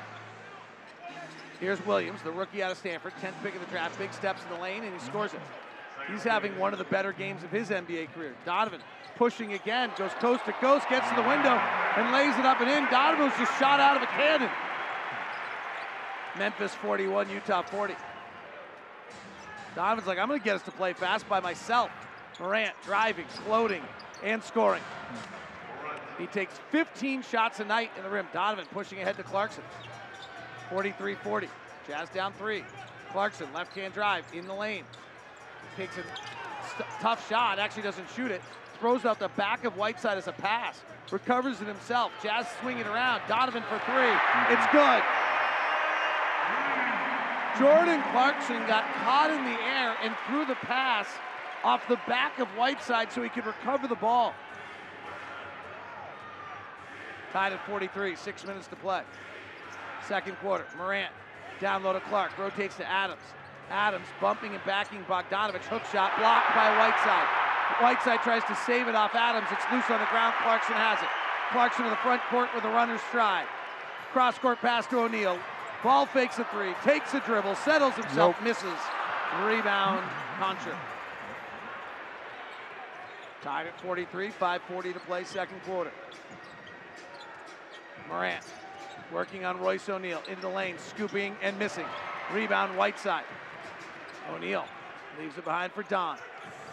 Here's 1.61 1.85
Williams, 1.87 2.21
the 2.23 2.33
rookie 2.33 2.63
out 2.63 2.73
of 2.73 2.79
Stanford, 2.79 3.13
10th 3.23 3.35
pick 3.43 3.55
of 3.55 3.61
the 3.61 3.67
draft, 3.69 3.99
big 3.99 4.13
steps 4.13 4.43
in 4.43 4.57
the 4.57 4.61
lane, 4.61 4.83
and 4.83 4.93
he 4.93 5.01
scores 5.07 5.33
it. 5.33 5.41
He's 6.11 6.23
having 6.23 6.59
one 6.59 6.73
of 6.73 6.79
the 6.79 6.85
better 6.85 7.13
games 7.13 7.43
of 7.45 7.51
his 7.51 7.71
NBA 7.71 8.13
career. 8.13 8.35
Donovan 8.45 8.81
pushing 9.17 9.53
again, 9.53 9.91
goes 9.97 10.11
coast 10.15 10.45
to 10.47 10.53
coast, 10.55 10.89
gets 10.89 11.09
to 11.09 11.15
the 11.15 11.23
window, 11.23 11.55
and 11.97 12.13
lays 12.13 12.37
it 12.39 12.45
up 12.45 12.61
and 12.61 12.71
in. 12.71 12.85
Donovan 12.91 13.27
was 13.27 13.37
just 13.39 13.59
shot 13.59 13.81
out 13.81 13.97
of 13.97 14.03
a 14.03 14.07
cannon. 14.07 14.51
Memphis 16.39 16.75
41, 16.75 17.31
Utah 17.31 17.63
40. 17.63 17.95
Donovan's 19.75 20.07
like, 20.07 20.19
I'm 20.19 20.29
going 20.29 20.41
to 20.41 20.45
get 20.45 20.57
us 20.57 20.63
to 20.63 20.71
play 20.71 20.93
fast 20.93 21.29
by 21.29 21.41
myself. 21.41 21.91
Morant 22.41 22.75
driving, 22.85 23.27
floating, 23.27 23.83
and 24.23 24.43
scoring. 24.43 24.83
He 26.19 26.27
takes 26.27 26.59
15 26.71 27.23
shots 27.23 27.61
a 27.61 27.65
night 27.65 27.91
in 27.97 28.03
the 28.03 28.11
rim. 28.11 28.27
Donovan 28.33 28.67
pushing 28.73 29.01
ahead 29.01 29.17
to 29.17 29.23
Clarkson. 29.23 29.63
43 30.71 31.15
40. 31.15 31.49
Jazz 31.87 32.09
down 32.11 32.33
three. 32.35 32.65
Clarkson, 33.13 33.47
left 33.53 33.75
hand 33.77 33.93
drive 33.93 34.25
in 34.33 34.47
the 34.47 34.55
lane. 34.55 34.85
Takes 35.77 35.97
a 35.99 36.03
tough 37.01 37.29
shot, 37.29 37.59
actually 37.59 37.83
doesn't 37.83 38.09
shoot 38.15 38.31
it. 38.31 38.43
Throws 38.79 39.05
out 39.05 39.19
the 39.19 39.29
back 39.29 39.65
of 39.65 39.77
Whiteside 39.77 40.19
as 40.19 40.29
a 40.29 40.33
pass. 40.33 40.81
Recovers 41.11 41.61
it 41.61 41.67
himself. 41.67 42.11
Jazz 42.23 42.47
swinging 42.61 42.87
around. 42.87 43.23
Donovan 43.29 43.63
for 43.63 43.79
three. 43.87 44.13
It's 44.51 44.67
good. 44.73 45.03
Jordan 47.59 48.03
Clarkson 48.13 48.67
got 48.67 48.85
caught 49.05 49.31
in 49.31 49.45
the 49.45 49.61
air 49.63 49.95
and 50.03 50.15
threw 50.27 50.47
the 50.47 50.55
pass 50.67 51.07
off 51.63 51.87
the 51.87 51.99
back 52.09 52.39
of 52.39 52.49
Whiteside 52.57 53.13
so 53.13 53.23
he 53.23 53.29
could 53.29 53.47
recover 53.47 53.87
the 53.87 53.95
ball. 53.95 54.35
Tied 57.33 57.53
at 57.53 57.67
43, 57.67 58.17
six 58.17 58.45
minutes 58.47 58.67
to 58.69 58.77
play. 58.77 59.03
Second 60.07 60.37
quarter, 60.37 60.67
Morant 60.77 61.13
down 61.61 61.83
low 61.83 61.93
to 61.93 62.01
Clarke, 62.01 62.37
rotates 62.39 62.77
to 62.77 62.89
Adams. 62.89 63.23
Adams 63.71 64.07
bumping 64.21 64.55
and 64.55 64.65
backing 64.65 65.05
Bogdanovich, 65.05 65.65
hook 65.65 65.83
shot 65.91 66.13
blocked 66.19 66.55
by 66.55 66.69
Whiteside. 66.77 67.29
Whiteside 67.81 68.23
tries 68.23 68.45
to 68.45 68.55
save 68.67 68.89
it 68.89 68.95
off 68.95 69.15
Adams. 69.15 69.49
It's 69.51 69.65
loose 69.73 69.89
on 69.91 70.01
the 70.01 70.07
ground. 70.07 70.35
Clarkson 70.43 70.75
has 70.75 71.01
it. 71.01 71.09
Clarkson 71.53 71.85
to 71.85 71.91
the 71.91 71.97
front 71.97 72.23
court 72.31 72.49
with 72.55 72.65
a 72.65 72.69
runner's 72.69 73.01
stride. 73.03 73.47
Cross 74.13 74.39
court 74.39 74.59
pass 74.61 74.87
to 74.89 75.01
O'Neale. 75.01 75.39
Ball 75.83 76.07
fakes 76.07 76.39
a 76.39 76.45
three, 76.45 76.75
takes 76.85 77.13
a 77.15 77.21
dribble, 77.21 77.57
settles 77.57 77.95
himself, 77.95 78.37
Nope. 78.39 78.45
misses. 78.45 78.79
Rebound, 79.45 80.05
Konchar. 80.39 80.77
Tied 83.43 83.67
at 83.67 83.81
43, 83.81 84.31
5.40 84.31 84.93
to 84.93 85.01
play, 85.01 85.25
second 85.25 85.61
quarter. 85.65 85.91
Morant 88.09 88.45
working 89.13 89.45
on 89.45 89.59
Royce 89.61 89.89
O'Neale 89.89 90.23
in 90.29 90.41
the 90.41 90.49
lane, 90.49 90.77
scooping 90.79 91.37
and 91.43 91.59
missing. 91.59 91.87
Rebound, 92.33 92.77
Whiteside. 92.77 93.25
O'Neale 94.31 94.65
leaves 95.19 95.37
it 95.39 95.45
behind 95.45 95.73
for 95.73 95.83
Don. 95.85 96.17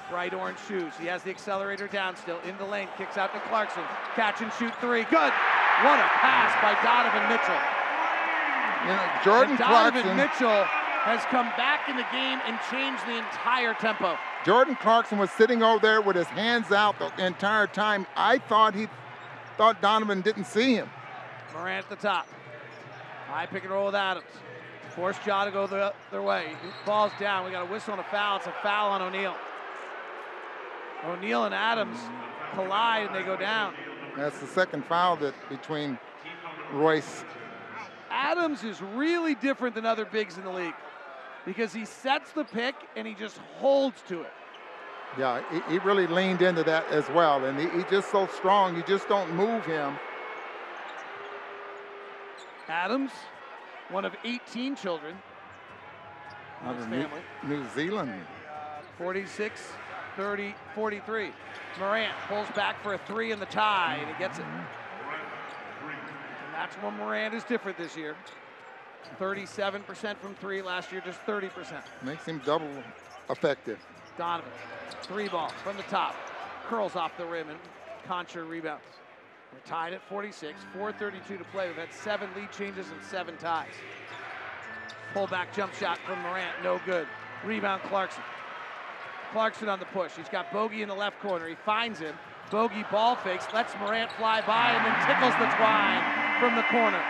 Bright 0.10 0.34
orange 0.34 0.58
shoes. 0.68 0.94
He 1.00 1.06
has 1.08 1.22
the 1.24 1.30
accelerator 1.30 1.88
down 1.88 2.16
still. 2.16 2.40
In 2.48 2.58
the 2.58 2.66
lane, 2.66 2.88
kicks 2.98 3.18
out 3.18 3.34
to 3.34 3.40
Clarkson. 3.42 3.84
Catch 4.16 4.42
and 4.42 4.52
shoot 4.54 4.74
three. 4.82 5.04
Good. 5.04 5.34
What 5.84 6.00
a 6.00 6.10
pass 6.18 6.52
by 6.62 6.74
Donovan 6.84 7.30
Mitchell. 7.30 7.62
You 8.84 8.96
know, 8.96 9.10
Jordan 9.24 9.52
And 9.52 9.60
Donovan 9.60 10.02
Clarkson. 10.02 10.18
Mitchell 10.18 10.64
has 11.04 11.24
come 11.26 11.48
back 11.56 11.88
in 11.88 11.96
the 11.96 12.06
game 12.12 12.40
and 12.46 12.60
changed 12.72 13.06
the 13.06 13.18
entire 13.18 13.74
tempo. 13.76 14.18
Jordan 14.46 14.76
Clarkson 14.76 15.18
was 15.20 15.30
sitting 15.32 15.62
over 15.62 15.80
there 15.80 16.02
with 16.02 16.16
his 16.16 16.28
hands 16.28 16.72
out 16.72 16.98
the 17.00 17.26
entire 17.26 17.68
time. 17.68 18.08
I 18.16 18.40
thought 18.40 18.74
he 18.74 18.88
thought 19.58 19.82
Donovan 19.82 20.22
didn't 20.22 20.46
see 20.46 20.74
him. 20.74 20.90
Morant 21.54 21.86
at 21.86 21.90
the 21.90 21.96
top. 21.96 22.28
High 23.28 23.46
pick 23.46 23.64
and 23.64 23.72
roll 23.72 23.88
with 23.88 23.96
Adams. 23.96 24.26
Force 25.00 25.16
Ja 25.26 25.46
to 25.46 25.52
go 25.52 25.66
the, 25.66 25.94
other 26.12 26.22
way. 26.22 26.48
Ball's 26.86 27.14
down. 27.18 27.46
We 27.46 27.52
got 27.52 27.62
a 27.62 27.72
whistle 27.72 27.94
and 27.94 28.02
a 28.02 28.04
foul. 28.04 28.36
It's 28.36 28.48
a 28.48 28.56
foul 28.62 28.90
on 28.90 29.02
O'Neale. 29.02 29.38
O'Neale 31.06 31.46
and 31.46 31.56
Adams 31.56 31.98
collide 32.54 33.08
and 33.08 33.16
they 33.16 33.24
go 33.24 33.38
down. 33.38 33.76
That's 34.18 34.38
the 34.40 34.48
second 34.48 34.84
foul 34.84 35.16
that 35.18 35.34
between 35.48 35.98
Royce. 36.74 37.24
Adams 38.12 38.66
is 38.66 38.82
really 38.82 39.36
different 39.36 39.74
than 39.74 39.86
other 39.86 40.04
bigs 40.04 40.38
in 40.38 40.44
the 40.44 40.52
league 40.52 40.76
because 41.46 41.72
he 41.72 41.86
sets 41.86 42.34
the 42.34 42.44
pick 42.44 42.76
and 42.98 43.08
he 43.08 43.14
just 43.14 43.38
holds 43.58 44.02
to 44.10 44.24
it. 44.24 44.34
Yeah, 45.18 45.42
he, 45.50 45.76
he 45.76 45.80
really 45.80 46.08
leaned 46.08 46.42
into 46.42 46.64
that 46.64 46.86
as 46.92 47.08
well. 47.12 47.46
And 47.46 47.58
he, 47.58 47.70
he's 47.70 47.90
just 47.90 48.12
so 48.12 48.28
strong, 48.28 48.76
you 48.76 48.84
just 48.86 49.08
don't 49.08 49.34
move 49.34 49.66
him. 49.66 49.94
Adams, 52.68 53.12
one 53.90 54.06
of 54.06 54.14
18 54.24 54.76
children. 54.76 55.16
Out 56.64 56.76
his 56.76 56.86
of 56.86 56.92
New, 56.92 57.02
family. 57.04 57.22
New 57.48 57.66
Zealand. 57.74 58.14
46, 58.98 59.62
30, 60.16 60.56
43. 60.76 61.32
Morant 61.80 62.14
pulls 62.28 62.50
back 62.52 62.82
for 62.84 62.94
a 62.94 62.98
three 62.98 63.32
in 63.32 63.40
the 63.40 63.46
tie, 63.46 63.98
and 64.00 64.14
he 64.14 64.20
gets 64.20 64.40
it. 64.40 64.46
And 64.46 64.66
that's 66.54 66.76
when 66.78 66.96
Morant 66.98 67.34
is 67.34 67.44
different 67.46 67.78
this 67.78 67.96
year. 67.96 68.16
37% 69.20 70.18
from 70.18 70.36
three 70.36 70.62
last 70.62 70.92
year, 70.92 71.02
just 71.06 71.20
30%. 71.26 71.82
Makes 72.04 72.26
him 72.26 72.42
double 72.46 72.70
effective. 73.30 73.80
Donovan, 74.18 74.52
three 75.04 75.30
ball 75.30 75.50
from 75.64 75.78
the 75.78 75.84
top, 75.84 76.16
curls 76.68 76.96
off 76.96 77.16
the 77.18 77.26
rim, 77.26 77.48
and 77.50 77.60
Konchar 78.06 78.48
rebounds. 78.48 78.84
We're 79.52 79.60
tied 79.66 79.94
at 79.94 80.02
46, 80.08 80.60
4.32 80.78 81.38
to 81.38 81.44
play. 81.46 81.68
We've 81.68 81.76
had 81.76 81.94
seven 81.94 82.30
lead 82.36 82.52
changes 82.52 82.88
and 82.90 83.04
seven 83.04 83.36
ties. 83.38 83.72
Pull 85.14 85.28
back 85.28 85.54
jump 85.56 85.74
shot 85.74 85.98
from 86.06 86.20
Morant, 86.22 86.52
no 86.64 86.80
good. 86.86 87.08
Rebound 87.44 87.82
Clarkson. 87.84 88.24
Clarkson 89.32 89.70
on 89.70 89.80
the 89.80 89.86
push. 89.86 90.12
He's 90.16 90.30
got 90.30 90.52
Bogey 90.52 90.82
in 90.82 90.90
the 90.90 90.96
left 90.96 91.20
corner. 91.20 91.48
He 91.48 91.56
finds 91.56 92.00
him. 92.00 92.16
Bogey 92.52 92.84
ball 92.92 93.16
fakes, 93.16 93.46
lets 93.54 93.76
Morant 93.76 94.12
fly 94.14 94.42
by, 94.42 94.72
and 94.72 94.86
then 94.86 94.96
tickles 95.06 95.34
the 95.34 95.56
twine 95.56 96.40
from 96.40 96.56
the 96.56 96.64
corner. 96.64 97.04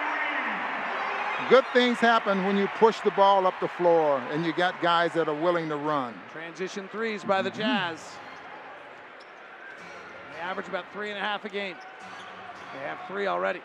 Good 1.50 1.66
things 1.74 1.98
happen 1.98 2.44
when 2.44 2.58
you 2.58 2.68
push 2.78 3.00
the 3.00 3.12
ball 3.12 3.48
up 3.48 3.54
the 3.62 3.70
floor 3.70 4.20
and 4.32 4.46
you 4.46 4.54
got 4.54 4.80
guys 4.82 5.14
that 5.14 5.28
are 5.28 5.34
willing 5.42 5.70
to 5.70 5.78
run. 5.78 6.14
Transition 6.32 6.88
threes 6.90 7.24
by 7.24 7.42
the 7.42 7.50
Jazz. 7.50 8.04
They 10.36 10.42
average 10.42 10.68
about 10.68 10.86
three 10.94 11.10
and 11.10 11.18
a 11.18 11.22
half 11.22 11.46
a 11.46 11.50
game. 11.50 11.76
They 12.74 12.80
have 12.80 13.00
three 13.08 13.28
already. 13.28 13.62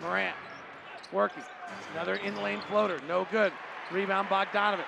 Morant 0.00 0.36
working. 1.12 1.42
Another 1.92 2.14
in 2.14 2.36
lane 2.42 2.60
floater. 2.68 2.98
No 3.06 3.26
good. 3.30 3.52
Rebound 3.90 4.28
Bogdanovich. 4.28 4.84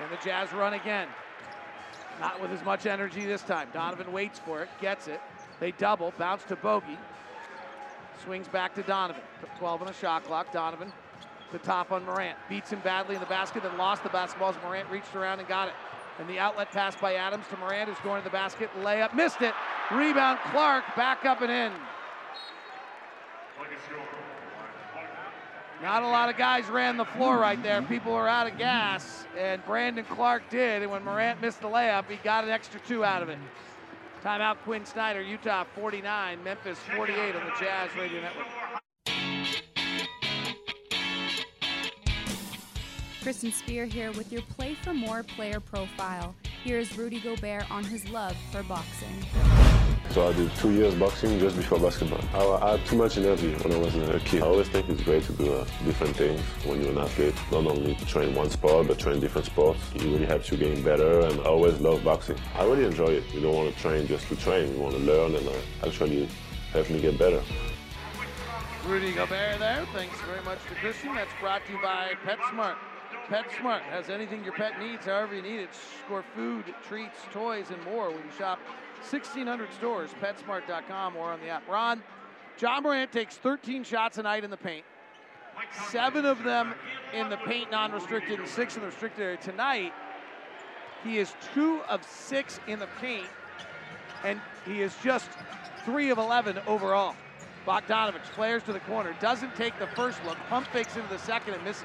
And 0.00 0.10
the 0.10 0.18
Jazz 0.24 0.52
run 0.52 0.74
again. 0.74 1.08
Not 2.20 2.40
with 2.40 2.50
as 2.52 2.64
much 2.64 2.86
energy 2.86 3.24
this 3.24 3.42
time. 3.42 3.68
Donovan 3.72 4.12
waits 4.12 4.38
for 4.38 4.62
it, 4.62 4.68
gets 4.80 5.08
it. 5.08 5.20
They 5.60 5.72
double, 5.72 6.12
bounce 6.18 6.44
to 6.44 6.56
Bogey. 6.56 6.98
Swings 8.24 8.48
back 8.48 8.74
to 8.74 8.82
Donovan. 8.82 9.22
12 9.58 9.82
on 9.82 9.86
the 9.88 9.92
shot 9.94 10.24
clock. 10.24 10.52
Donovan 10.52 10.92
the 11.54 11.58
top 11.60 11.92
on 11.92 12.04
Morant. 12.04 12.36
Beats 12.48 12.70
him 12.70 12.80
badly 12.80 13.14
in 13.14 13.20
the 13.20 13.26
basket, 13.26 13.62
then 13.62 13.78
lost 13.78 14.02
the 14.02 14.08
basketball 14.10 14.50
as 14.50 14.56
Morant 14.62 14.90
reached 14.90 15.14
around 15.14 15.38
and 15.38 15.48
got 15.48 15.68
it. 15.68 15.74
And 16.18 16.28
the 16.28 16.38
outlet 16.38 16.70
pass 16.70 16.94
by 16.96 17.14
Adams 17.14 17.46
to 17.50 17.56
Morant, 17.56 17.88
who's 17.88 17.98
going 18.00 18.20
to 18.20 18.24
the 18.24 18.32
basket. 18.32 18.70
Layup, 18.82 19.14
missed 19.14 19.40
it. 19.40 19.54
Rebound, 19.90 20.38
Clarke, 20.50 20.84
back 20.96 21.24
up 21.24 21.40
and 21.42 21.50
in. 21.50 21.72
Not 25.82 26.02
a 26.02 26.06
lot 26.06 26.28
of 26.28 26.36
guys 26.36 26.66
ran 26.68 26.96
the 26.96 27.04
floor 27.04 27.36
right 27.38 27.62
there. 27.62 27.82
People 27.82 28.12
were 28.12 28.28
out 28.28 28.46
of 28.46 28.56
gas, 28.56 29.26
and 29.38 29.64
Brandon 29.66 30.04
Clarke 30.04 30.48
did. 30.48 30.82
And 30.82 30.90
when 30.90 31.04
Morant 31.04 31.42
missed 31.42 31.60
the 31.60 31.68
layup, 31.68 32.08
he 32.08 32.16
got 32.16 32.44
an 32.44 32.50
extra 32.50 32.80
two 32.80 33.04
out 33.04 33.22
of 33.22 33.28
it. 33.28 33.38
Timeout, 34.24 34.56
Quin 34.64 34.86
Snyder, 34.86 35.20
Utah 35.20 35.64
49, 35.74 36.42
Memphis 36.42 36.78
48 36.96 37.36
on 37.36 37.44
the 37.44 37.52
Jazz 37.60 37.90
Radio 37.98 38.22
Network. 38.22 38.46
Kristen 43.22 43.52
Spear 43.52 43.86
here 43.86 44.12
with 44.12 44.32
your 44.32 44.42
Play 44.42 44.74
for 44.74 44.94
More 44.94 45.22
player 45.22 45.60
profile. 45.60 46.34
Here's 46.62 46.96
Rudy 46.96 47.20
Gobert 47.20 47.70
on 47.70 47.84
his 47.84 48.08
love 48.08 48.36
for 48.50 48.62
boxing. 48.62 49.63
So 50.10 50.28
I 50.28 50.32
did 50.32 50.54
two 50.56 50.70
years 50.70 50.94
boxing 50.94 51.40
just 51.40 51.56
before 51.56 51.80
basketball. 51.80 52.20
I, 52.32 52.64
I 52.64 52.70
had 52.76 52.86
too 52.86 52.96
much 52.96 53.18
energy 53.18 53.52
when 53.54 53.72
I 53.72 53.78
was 53.78 53.96
a 53.96 54.20
kid. 54.20 54.42
I 54.42 54.46
always 54.46 54.68
think 54.68 54.88
it's 54.88 55.02
great 55.02 55.24
to 55.24 55.32
do 55.32 55.52
uh, 55.52 55.64
different 55.84 56.16
things 56.16 56.40
when 56.64 56.80
you're 56.82 56.92
an 56.92 56.98
athlete. 56.98 57.34
Not 57.50 57.66
only 57.66 57.96
to 57.96 58.06
train 58.06 58.34
one 58.34 58.48
sport, 58.50 58.86
but 58.86 58.98
train 58.98 59.18
different 59.18 59.46
sports. 59.46 59.80
It 59.94 60.02
really 60.02 60.26
helps 60.26 60.50
you 60.52 60.56
getting 60.56 60.82
better, 60.82 61.20
and 61.20 61.40
I 61.40 61.44
always 61.44 61.80
love 61.80 62.04
boxing. 62.04 62.36
I 62.54 62.64
really 62.64 62.84
enjoy 62.84 63.08
it. 63.08 63.24
You 63.34 63.40
don't 63.40 63.54
want 63.54 63.74
to 63.74 63.80
train 63.80 64.06
just 64.06 64.28
to 64.28 64.36
train. 64.36 64.72
You 64.74 64.80
want 64.80 64.94
to 64.94 65.00
learn, 65.00 65.34
and 65.34 65.48
uh, 65.48 65.52
actually 65.84 66.28
help 66.72 66.88
me 66.90 67.00
get 67.00 67.18
better. 67.18 67.42
Rudy 68.86 69.12
Gobert 69.12 69.58
there. 69.58 69.86
Thanks 69.94 70.20
very 70.20 70.44
much 70.44 70.58
to 70.68 70.74
Christian. 70.76 71.14
That's 71.14 71.32
brought 71.40 71.66
to 71.66 71.72
you 71.72 71.78
by 71.82 72.12
PetSmart. 72.24 72.76
PetSmart 73.28 73.80
has 73.80 74.10
anything 74.10 74.44
your 74.44 74.52
pet 74.52 74.78
needs, 74.78 75.06
however 75.06 75.34
you 75.34 75.42
need 75.42 75.60
it. 75.60 75.70
Score 76.04 76.22
food, 76.36 76.66
treats, 76.86 77.18
toys, 77.32 77.70
and 77.70 77.82
more 77.84 78.10
when 78.10 78.18
you 78.18 78.32
shop 78.36 78.60
1,600 79.10 79.72
stores, 79.74 80.10
PetSmart.com, 80.20 81.16
or 81.16 81.32
on 81.32 81.40
the 81.40 81.48
app. 81.48 81.68
Ron, 81.68 82.02
Ja 82.58 82.80
Morant 82.80 83.12
takes 83.12 83.36
13 83.36 83.84
shots 83.84 84.18
a 84.18 84.22
night 84.22 84.44
in 84.44 84.50
the 84.50 84.56
paint. 84.56 84.84
Seven 85.90 86.24
of 86.24 86.42
them 86.42 86.74
in 87.12 87.28
the 87.28 87.36
paint 87.38 87.70
non-restricted 87.70 88.40
and 88.40 88.48
six 88.48 88.74
in 88.76 88.80
the 88.80 88.88
restricted 88.88 89.22
area. 89.22 89.36
Tonight, 89.36 89.92
he 91.04 91.18
is 91.18 91.34
two 91.54 91.80
of 91.88 92.02
six 92.04 92.58
in 92.66 92.78
the 92.78 92.88
paint, 93.00 93.26
and 94.24 94.40
he 94.66 94.80
is 94.80 94.94
just 95.02 95.28
three 95.84 96.10
of 96.10 96.18
11 96.18 96.58
overall. 96.66 97.14
Bogdanovich 97.66 98.24
flares 98.34 98.62
to 98.64 98.72
the 98.72 98.80
corner, 98.80 99.14
doesn't 99.20 99.54
take 99.54 99.78
the 99.78 99.86
first 99.88 100.22
look, 100.24 100.36
pump 100.48 100.66
fakes 100.68 100.96
into 100.96 101.08
the 101.08 101.18
second 101.18 101.54
and 101.54 101.64
misses. 101.64 101.84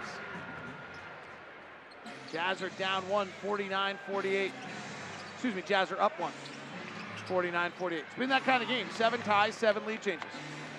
Jazz 2.32 2.61
are 2.61 2.70
down 2.70 3.07
one, 3.09 3.28
49 3.41 3.97
48. 4.07 4.51
Excuse 5.34 5.55
me, 5.55 5.63
Jazz 5.65 5.91
are 5.91 5.99
up 5.99 6.20
one, 6.20 6.34
49 7.30 7.72
48. 7.78 8.00
It's 8.00 8.18
been 8.18 8.30
that 8.30 8.44
kind 8.44 8.64
of 8.64 8.68
game. 8.68 8.88
Seven 8.96 9.22
ties, 9.22 9.54
seven 9.54 9.86
lead 9.86 10.02
changes. 10.02 10.26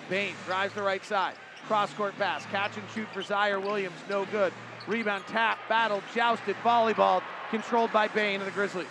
Bane 0.09 0.33
drives 0.45 0.73
the 0.73 0.83
right 0.83 1.03
side. 1.03 1.35
Cross 1.65 1.93
court 1.93 2.13
pass. 2.17 2.45
Catch 2.47 2.75
and 2.75 2.83
shoot 2.93 3.07
for 3.13 3.21
Ziaire 3.21 3.63
Williams. 3.63 3.95
No 4.09 4.25
good. 4.25 4.51
Rebound, 4.85 5.23
tap, 5.27 5.59
battle, 5.69 6.03
jousted, 6.13 6.57
volleyball, 6.63 7.23
controlled 7.49 7.93
by 7.93 8.09
Bane 8.09 8.41
and 8.41 8.47
the 8.47 8.51
Grizzlies. 8.51 8.87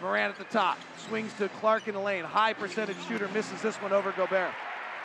Morant 0.00 0.32
at 0.32 0.38
the 0.38 0.52
top. 0.52 0.78
Swings 1.06 1.34
to 1.34 1.50
Clarke 1.60 1.86
in 1.86 1.94
the 1.94 2.00
lane. 2.00 2.24
High 2.24 2.54
percentage 2.54 2.96
shooter 3.06 3.28
misses 3.28 3.60
this 3.60 3.76
one 3.76 3.92
over 3.92 4.12
Gobert. 4.12 4.52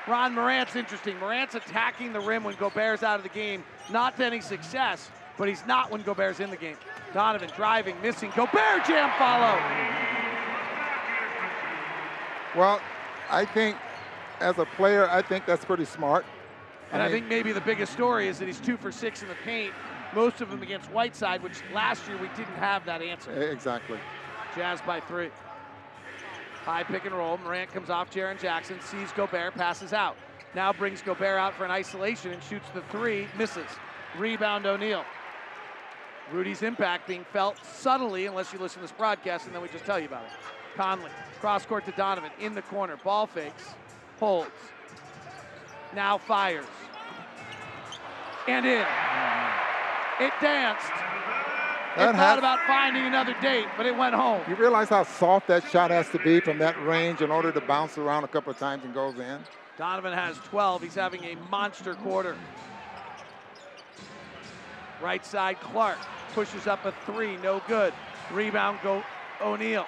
Ron 0.07 0.33
Morant's 0.33 0.77
interesting. 0.77 1.17
Morant's 1.19 1.55
attacking 1.55 2.13
the 2.13 2.21
rim 2.21 2.45
when 2.45 2.55
Gobert's 2.55 3.03
out 3.03 3.17
of 3.17 3.23
the 3.23 3.29
game. 3.29 3.65
Not 3.91 4.15
to 4.17 4.25
any 4.25 4.39
success, 4.39 5.11
but 5.37 5.49
he's 5.49 5.65
not 5.65 5.91
when 5.91 6.03
Gobert's 6.03 6.39
in 6.39 6.49
the 6.49 6.55
game. 6.55 6.77
Donovan 7.13 7.49
driving, 7.57 7.99
missing. 8.01 8.31
Gobert 8.33 8.85
jam 8.85 9.11
follow. 9.17 10.16
Well, 12.57 12.81
I 13.29 13.45
think 13.45 13.77
as 14.39 14.57
a 14.57 14.65
player, 14.65 15.07
I 15.09 15.21
think 15.21 15.45
that's 15.45 15.63
pretty 15.63 15.85
smart. 15.85 16.25
And 16.91 17.03
I, 17.03 17.05
mean, 17.05 17.13
think 17.13 17.27
maybe 17.27 17.51
the 17.51 17.61
biggest 17.61 17.93
story 17.93 18.27
is 18.27 18.39
that 18.39 18.47
he's 18.47 18.59
two 18.59 18.77
for 18.77 18.91
six 18.91 19.21
in 19.21 19.27
the 19.27 19.35
paint, 19.45 19.73
most 20.15 20.41
of 20.41 20.49
them 20.49 20.63
against 20.63 20.89
Whiteside, 20.89 21.43
which 21.43 21.59
last 21.71 22.07
year 22.07 22.17
we 22.17 22.29
didn't 22.29 22.55
have 22.55 22.83
that 22.85 23.03
answer. 23.03 23.31
Exactly. 23.51 23.99
Jazz 24.55 24.81
by 24.81 24.99
three. 25.01 25.29
High 26.63 26.83
pick 26.83 27.05
and 27.05 27.13
roll. 27.13 27.37
Morant 27.37 27.71
comes 27.71 27.91
off 27.91 28.09
Jaren 28.09 28.41
Jackson, 28.41 28.79
sees 28.81 29.11
Gobert, 29.11 29.53
passes 29.53 29.93
out. 29.93 30.17
Now 30.55 30.73
brings 30.73 31.03
Gobert 31.03 31.37
out 31.37 31.53
for 31.53 31.65
an 31.65 31.71
isolation 31.71 32.31
and 32.31 32.41
shoots 32.41 32.67
the 32.73 32.81
three, 32.89 33.27
misses. 33.37 33.67
Rebound 34.17 34.65
O'Neale. 34.65 35.05
Rudy's 36.31 36.63
impact 36.63 37.07
being 37.07 37.25
felt 37.31 37.63
subtly, 37.63 38.25
unless 38.25 38.51
you 38.51 38.59
listen 38.59 38.81
to 38.81 38.87
this 38.87 38.91
broadcast, 38.91 39.45
and 39.45 39.53
then 39.53 39.61
we 39.61 39.67
just 39.69 39.85
tell 39.85 39.99
you 39.99 40.07
about 40.07 40.23
it. 40.23 40.31
Conley, 40.75 41.11
cross 41.37 41.65
court 41.65 41.85
to 41.85 41.91
Donovan, 41.91 42.31
in 42.39 42.53
the 42.53 42.61
corner, 42.63 42.97
ball 43.03 43.27
fakes, 43.27 43.75
holds, 44.19 44.51
now 45.95 46.17
fires, 46.17 46.65
and 48.47 48.65
in. 48.65 48.85
It 50.19 50.33
danced. 50.41 50.87
That 51.95 52.09
it 52.09 52.15
has- 52.15 52.15
thought 52.15 52.37
about 52.37 52.59
finding 52.67 53.03
another 53.05 53.35
date, 53.41 53.67
but 53.75 53.85
it 53.85 53.95
went 53.95 54.13
home. 54.13 54.41
You 54.47 54.55
realize 54.55 54.89
how 54.89 55.03
soft 55.03 55.47
that 55.47 55.63
shot 55.69 55.89
has 55.89 56.09
to 56.09 56.19
be 56.19 56.39
from 56.39 56.59
that 56.59 56.79
range 56.83 57.21
in 57.21 57.31
order 57.31 57.51
to 57.51 57.61
bounce 57.61 57.97
around 57.97 58.23
a 58.23 58.27
couple 58.27 58.51
of 58.51 58.59
times 58.59 58.83
and 58.83 58.93
goes 58.93 59.17
in? 59.17 59.39
Donovan 59.77 60.13
has 60.13 60.37
12. 60.37 60.81
He's 60.83 60.95
having 60.95 61.23
a 61.23 61.35
monster 61.49 61.95
quarter. 61.95 62.35
Right 65.01 65.25
side, 65.25 65.59
Clarke 65.59 65.99
pushes 66.33 66.67
up 66.67 66.85
a 66.85 66.93
three, 67.05 67.37
no 67.37 67.61
good. 67.67 67.93
Rebound, 68.31 68.79
go 68.83 69.03
O'Neale. 69.41 69.87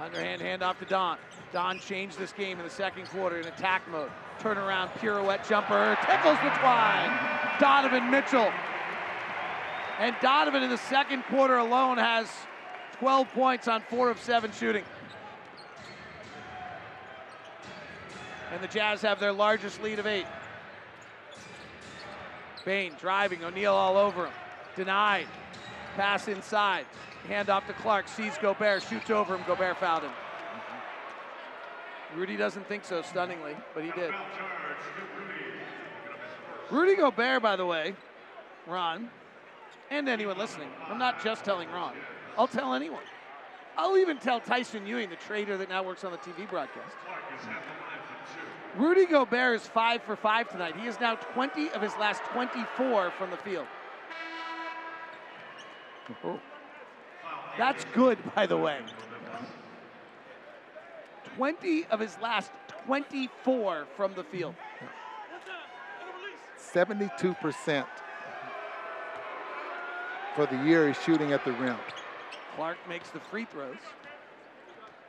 Underhand 0.00 0.42
handoff 0.42 0.78
to 0.78 0.84
Don. 0.84 1.16
Don 1.52 1.78
changed 1.78 2.18
this 2.18 2.32
game 2.32 2.58
in 2.58 2.64
the 2.64 2.70
second 2.70 3.06
quarter 3.06 3.40
in 3.40 3.46
attack 3.46 3.88
mode. 3.90 4.10
Turnaround, 4.40 4.90
pirouette 4.98 5.48
jumper, 5.48 5.96
tickles 6.06 6.38
the 6.42 6.50
twine. 6.60 7.10
Donovan 7.58 8.10
Mitchell. 8.10 8.52
And 9.98 10.14
Donovan 10.20 10.62
in 10.62 10.68
the 10.68 10.76
second 10.76 11.22
quarter 11.24 11.56
alone 11.56 11.96
has 11.96 12.28
12 12.98 13.28
points 13.32 13.68
on 13.68 13.80
four 13.88 14.10
of 14.10 14.20
seven 14.20 14.52
shooting. 14.52 14.84
And 18.52 18.62
the 18.62 18.68
Jazz 18.68 19.00
have 19.02 19.18
their 19.18 19.32
largest 19.32 19.82
lead 19.82 19.98
of 19.98 20.06
eight. 20.06 20.26
Bane 22.64 22.92
driving, 23.00 23.42
O'Neale 23.44 23.74
all 23.74 23.96
over 23.96 24.26
him. 24.26 24.32
Denied. 24.76 25.26
Pass 25.96 26.28
inside. 26.28 26.84
Hand 27.28 27.50
off 27.50 27.66
to 27.66 27.72
Clarke, 27.72 28.08
sees 28.08 28.38
Gobert, 28.38 28.82
shoots 28.82 29.10
over 29.10 29.34
him. 29.34 29.44
Gobert 29.46 29.78
fouled 29.78 30.04
him. 30.04 30.12
Rudy 32.14 32.36
doesn't 32.36 32.66
think 32.68 32.84
so, 32.84 33.02
stunningly, 33.02 33.56
but 33.74 33.84
he 33.84 33.90
did. 33.90 34.12
Rudy 36.70 36.96
Gobert, 36.96 37.42
by 37.42 37.56
the 37.56 37.66
way, 37.66 37.94
Ron, 38.66 39.10
and 39.90 40.08
anyone 40.08 40.38
listening, 40.38 40.68
I'm 40.88 40.98
not 40.98 41.22
just 41.22 41.44
telling 41.44 41.68
Ron, 41.70 41.94
I'll 42.38 42.48
tell 42.48 42.74
anyone. 42.74 43.02
I'll 43.76 43.98
even 43.98 44.18
tell 44.18 44.40
Tyson 44.40 44.86
Ewing, 44.86 45.10
the 45.10 45.16
trader 45.16 45.56
that 45.58 45.68
now 45.68 45.82
works 45.82 46.04
on 46.04 46.12
the 46.12 46.18
TV 46.18 46.48
broadcast. 46.48 46.96
Rudy 48.76 49.04
Gobert 49.04 49.60
is 49.60 49.66
five 49.66 50.02
for 50.02 50.16
five 50.16 50.48
tonight. 50.48 50.76
He 50.76 50.86
is 50.86 50.98
now 51.00 51.16
20 51.16 51.70
of 51.70 51.82
his 51.82 51.92
last 51.96 52.22
24 52.32 53.10
from 53.12 53.30
the 53.30 53.36
field. 53.36 53.66
Oh. 56.24 56.40
That's 57.58 57.84
good, 57.94 58.18
by 58.34 58.46
the 58.46 58.56
way. 58.56 58.78
20 61.36 61.86
of 61.86 62.00
his 62.00 62.16
last 62.20 62.50
24 62.86 63.86
from 63.96 64.14
the 64.14 64.24
field. 64.24 64.54
72% 66.72 67.86
for 70.34 70.46
the 70.46 70.56
year 70.64 70.88
he's 70.88 71.02
shooting 71.02 71.32
at 71.32 71.44
the 71.44 71.52
rim. 71.52 71.76
Clarke 72.54 72.78
makes 72.88 73.10
the 73.10 73.20
free 73.20 73.46
throws. 73.46 73.76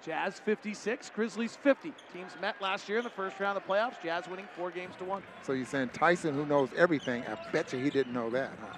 Jazz 0.04 0.39
56, 0.39 1.10
Grizzlies 1.10 1.58
50. 1.58 1.93
Teams 2.14 2.32
met 2.39 2.56
last 2.62 2.88
year 2.88 3.00
in 3.00 3.04
the 3.04 3.10
first 3.10 3.39
round 3.39 3.58
of 3.58 3.64
the 3.64 3.74
playoffs. 3.74 4.02
Jazz 4.02 4.28
winning 4.30 4.48
four 4.56 4.72
games 4.72 4.95
to 5.00 5.04
one. 5.04 5.22
So 5.43 5.52
you're 5.52 5.66
saying 5.66 5.89
Tyson, 5.89 6.34
who 6.34 6.45
knows 6.45 6.70
everything, 6.78 7.24
I 7.28 7.38
bet 7.52 7.74
you 7.74 7.80
he 7.80 7.89
didn't 7.89 8.14
know 8.14 8.30
that, 8.30 8.52
huh? 8.62 8.78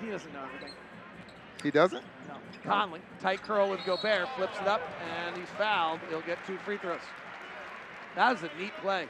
He 0.00 0.10
doesn't 0.10 0.32
know 0.32 0.44
everything. 0.44 0.74
He 1.62 1.70
doesn't? 1.70 2.02
No. 2.28 2.34
Conley, 2.64 3.00
tight 3.20 3.42
curl 3.42 3.70
with 3.70 3.80
Gobert, 3.84 4.28
flips 4.36 4.58
it 4.60 4.66
up, 4.66 4.82
and 5.14 5.36
he's 5.36 5.48
fouled. 5.58 6.00
He'll 6.08 6.20
get 6.22 6.38
two 6.46 6.58
free 6.58 6.78
throws. 6.78 7.00
That 8.14 8.36
is 8.36 8.42
a 8.42 8.50
neat 8.60 8.72
play. 8.82 9.06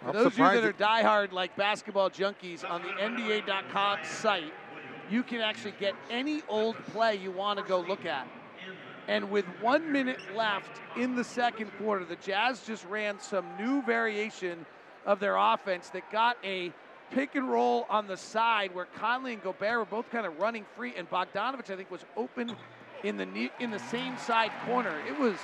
For 0.00 0.08
I'm 0.08 0.14
those 0.14 0.26
of 0.26 0.38
you 0.38 0.44
that 0.44 0.64
are 0.64 0.72
diehard 0.72 1.32
like 1.32 1.56
basketball 1.56 2.10
junkies 2.10 2.68
on 2.68 2.82
the 2.82 2.88
NBA.com 2.88 3.98
site, 4.04 4.52
you 5.10 5.22
can 5.22 5.40
actually 5.40 5.74
get 5.80 5.94
any 6.10 6.42
old 6.48 6.76
play 6.86 7.16
you 7.16 7.30
want 7.30 7.58
to 7.58 7.64
go 7.64 7.80
look 7.80 8.04
at. 8.04 8.28
And 9.08 9.30
with 9.30 9.46
one 9.60 9.90
minute 9.90 10.20
left 10.36 10.80
in 10.96 11.16
the 11.16 11.24
second 11.24 11.70
quarter, 11.78 12.04
the 12.04 12.16
Jazz 12.16 12.62
just 12.64 12.84
ran 12.84 13.18
some 13.18 13.46
new 13.58 13.82
variation 13.82 14.66
of 15.06 15.18
their 15.18 15.36
offense 15.36 15.88
that 15.90 16.10
got 16.12 16.36
a 16.44 16.72
pick 17.10 17.34
and 17.34 17.48
roll 17.48 17.86
on 17.88 18.06
the 18.06 18.16
side 18.16 18.74
where 18.74 18.86
Conley 18.96 19.32
and 19.34 19.42
Gobert 19.42 19.78
were 19.78 19.84
both 19.84 20.10
kind 20.10 20.26
of 20.26 20.38
running 20.38 20.64
free, 20.76 20.94
and 20.96 21.08
Bogdanovich 21.08 21.70
I 21.70 21.76
think 21.76 21.90
was 21.90 22.04
open 22.16 22.54
in 23.02 23.16
the 23.16 23.26
ne- 23.26 23.52
in 23.60 23.70
the 23.70 23.78
same 23.78 24.16
side 24.18 24.50
corner. 24.66 24.94
It 25.08 25.18
was 25.18 25.36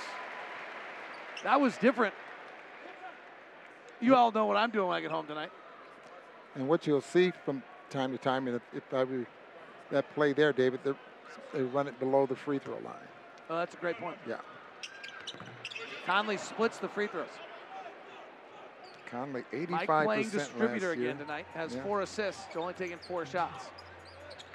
that 1.43 1.59
was 1.59 1.77
different. 1.77 2.13
You 4.01 4.15
all 4.15 4.31
know 4.31 4.45
what 4.45 4.57
I'm 4.57 4.71
doing 4.71 4.87
when 4.87 4.97
I 4.97 5.01
get 5.01 5.11
home 5.11 5.25
tonight. 5.25 5.51
And 6.55 6.67
what 6.67 6.85
you'll 6.85 7.01
see 7.01 7.31
from 7.43 7.63
time 7.89 8.11
to 8.11 8.17
time, 8.17 8.47
and 8.47 8.57
if, 8.57 8.61
if 8.73 8.93
I 8.93 9.03
were 9.03 9.25
that 9.91 10.13
play 10.15 10.33
there, 10.33 10.53
David, 10.53 10.79
they 11.53 11.61
run 11.61 11.87
it 11.87 11.97
below 11.99 12.25
the 12.25 12.35
free 12.35 12.59
throw 12.59 12.75
line. 12.75 13.07
Oh, 13.49 13.57
that's 13.57 13.73
a 13.73 13.77
great 13.77 13.97
point. 13.97 14.17
Yeah. 14.27 14.37
Conley 16.05 16.37
splits 16.37 16.77
the 16.77 16.87
free 16.87 17.07
throws. 17.07 17.27
Conley, 19.09 19.43
85% 19.51 19.69
Mike 19.69 19.87
playing 19.87 20.07
last 20.23 20.31
distributor 20.31 20.91
again 20.91 21.17
tonight. 21.17 21.45
Has 21.53 21.75
Yeah. 21.75 21.83
four 21.83 22.01
assists, 22.01 22.55
only 22.55 22.73
taking 22.73 22.97
four 22.99 23.25
shots. 23.25 23.69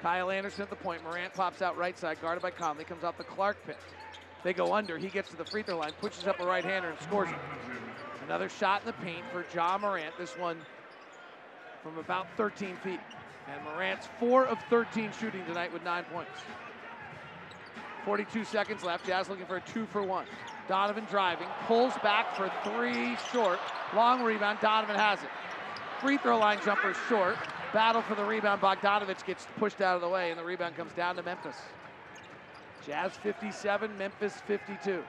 Kyle 0.01 0.31
Anderson 0.31 0.63
at 0.63 0.69
the 0.69 0.75
point. 0.75 1.03
Morant 1.03 1.33
pops 1.33 1.61
out 1.61 1.77
right 1.77 1.97
side, 1.97 2.19
guarded 2.21 2.41
by 2.41 2.51
Conley. 2.51 2.83
Comes 2.83 3.03
out 3.03 3.17
the 3.17 3.23
Clarke 3.23 3.63
pit. 3.65 3.77
They 4.43 4.53
go 4.53 4.73
under. 4.73 4.97
He 4.97 5.09
gets 5.09 5.29
to 5.29 5.35
the 5.37 5.45
free 5.45 5.61
throw 5.61 5.77
line, 5.77 5.91
pushes 6.01 6.25
up 6.27 6.39
a 6.39 6.45
right 6.45 6.65
hander, 6.65 6.89
and 6.89 6.99
scores 7.01 7.29
it. 7.29 7.35
Another 8.25 8.49
shot 8.49 8.81
in 8.81 8.87
the 8.87 8.93
paint 8.93 9.23
for 9.31 9.45
Ja 9.53 9.77
Morant. 9.77 10.17
This 10.17 10.35
one 10.37 10.57
from 11.83 11.97
about 11.97 12.27
13 12.37 12.75
feet. 12.77 12.99
And 13.47 13.63
Morant's 13.65 14.07
four 14.19 14.45
of 14.45 14.57
13 14.69 15.11
shooting 15.19 15.45
tonight 15.45 15.71
with 15.73 15.83
nine 15.83 16.05
points. 16.05 16.31
42 18.05 18.43
seconds 18.45 18.83
left. 18.83 19.05
Jazz 19.05 19.29
looking 19.29 19.45
for 19.45 19.57
a 19.57 19.61
two 19.61 19.85
for 19.87 20.01
one. 20.01 20.25
Donovan 20.67 21.05
driving, 21.09 21.47
pulls 21.67 21.93
back 22.03 22.35
for 22.35 22.51
three 22.63 23.17
short. 23.31 23.59
Long 23.95 24.23
rebound. 24.23 24.59
Donovan 24.61 24.95
has 24.95 25.19
it. 25.21 25.29
Free 25.99 26.17
throw 26.17 26.37
line 26.37 26.59
jumper 26.63 26.93
short. 27.09 27.37
Battle 27.73 28.01
for 28.01 28.15
the 28.15 28.23
rebound. 28.23 28.61
Bogdanovich 28.61 29.25
gets 29.25 29.47
pushed 29.57 29.81
out 29.81 29.95
of 29.95 30.01
the 30.01 30.09
way, 30.09 30.29
and 30.29 30.39
the 30.39 30.43
rebound 30.43 30.75
comes 30.75 30.93
down 30.93 31.15
to 31.15 31.23
Memphis. 31.23 31.55
Jazz 32.85 33.11
57, 33.17 33.97
Memphis 33.97 34.33
52. 34.47 35.03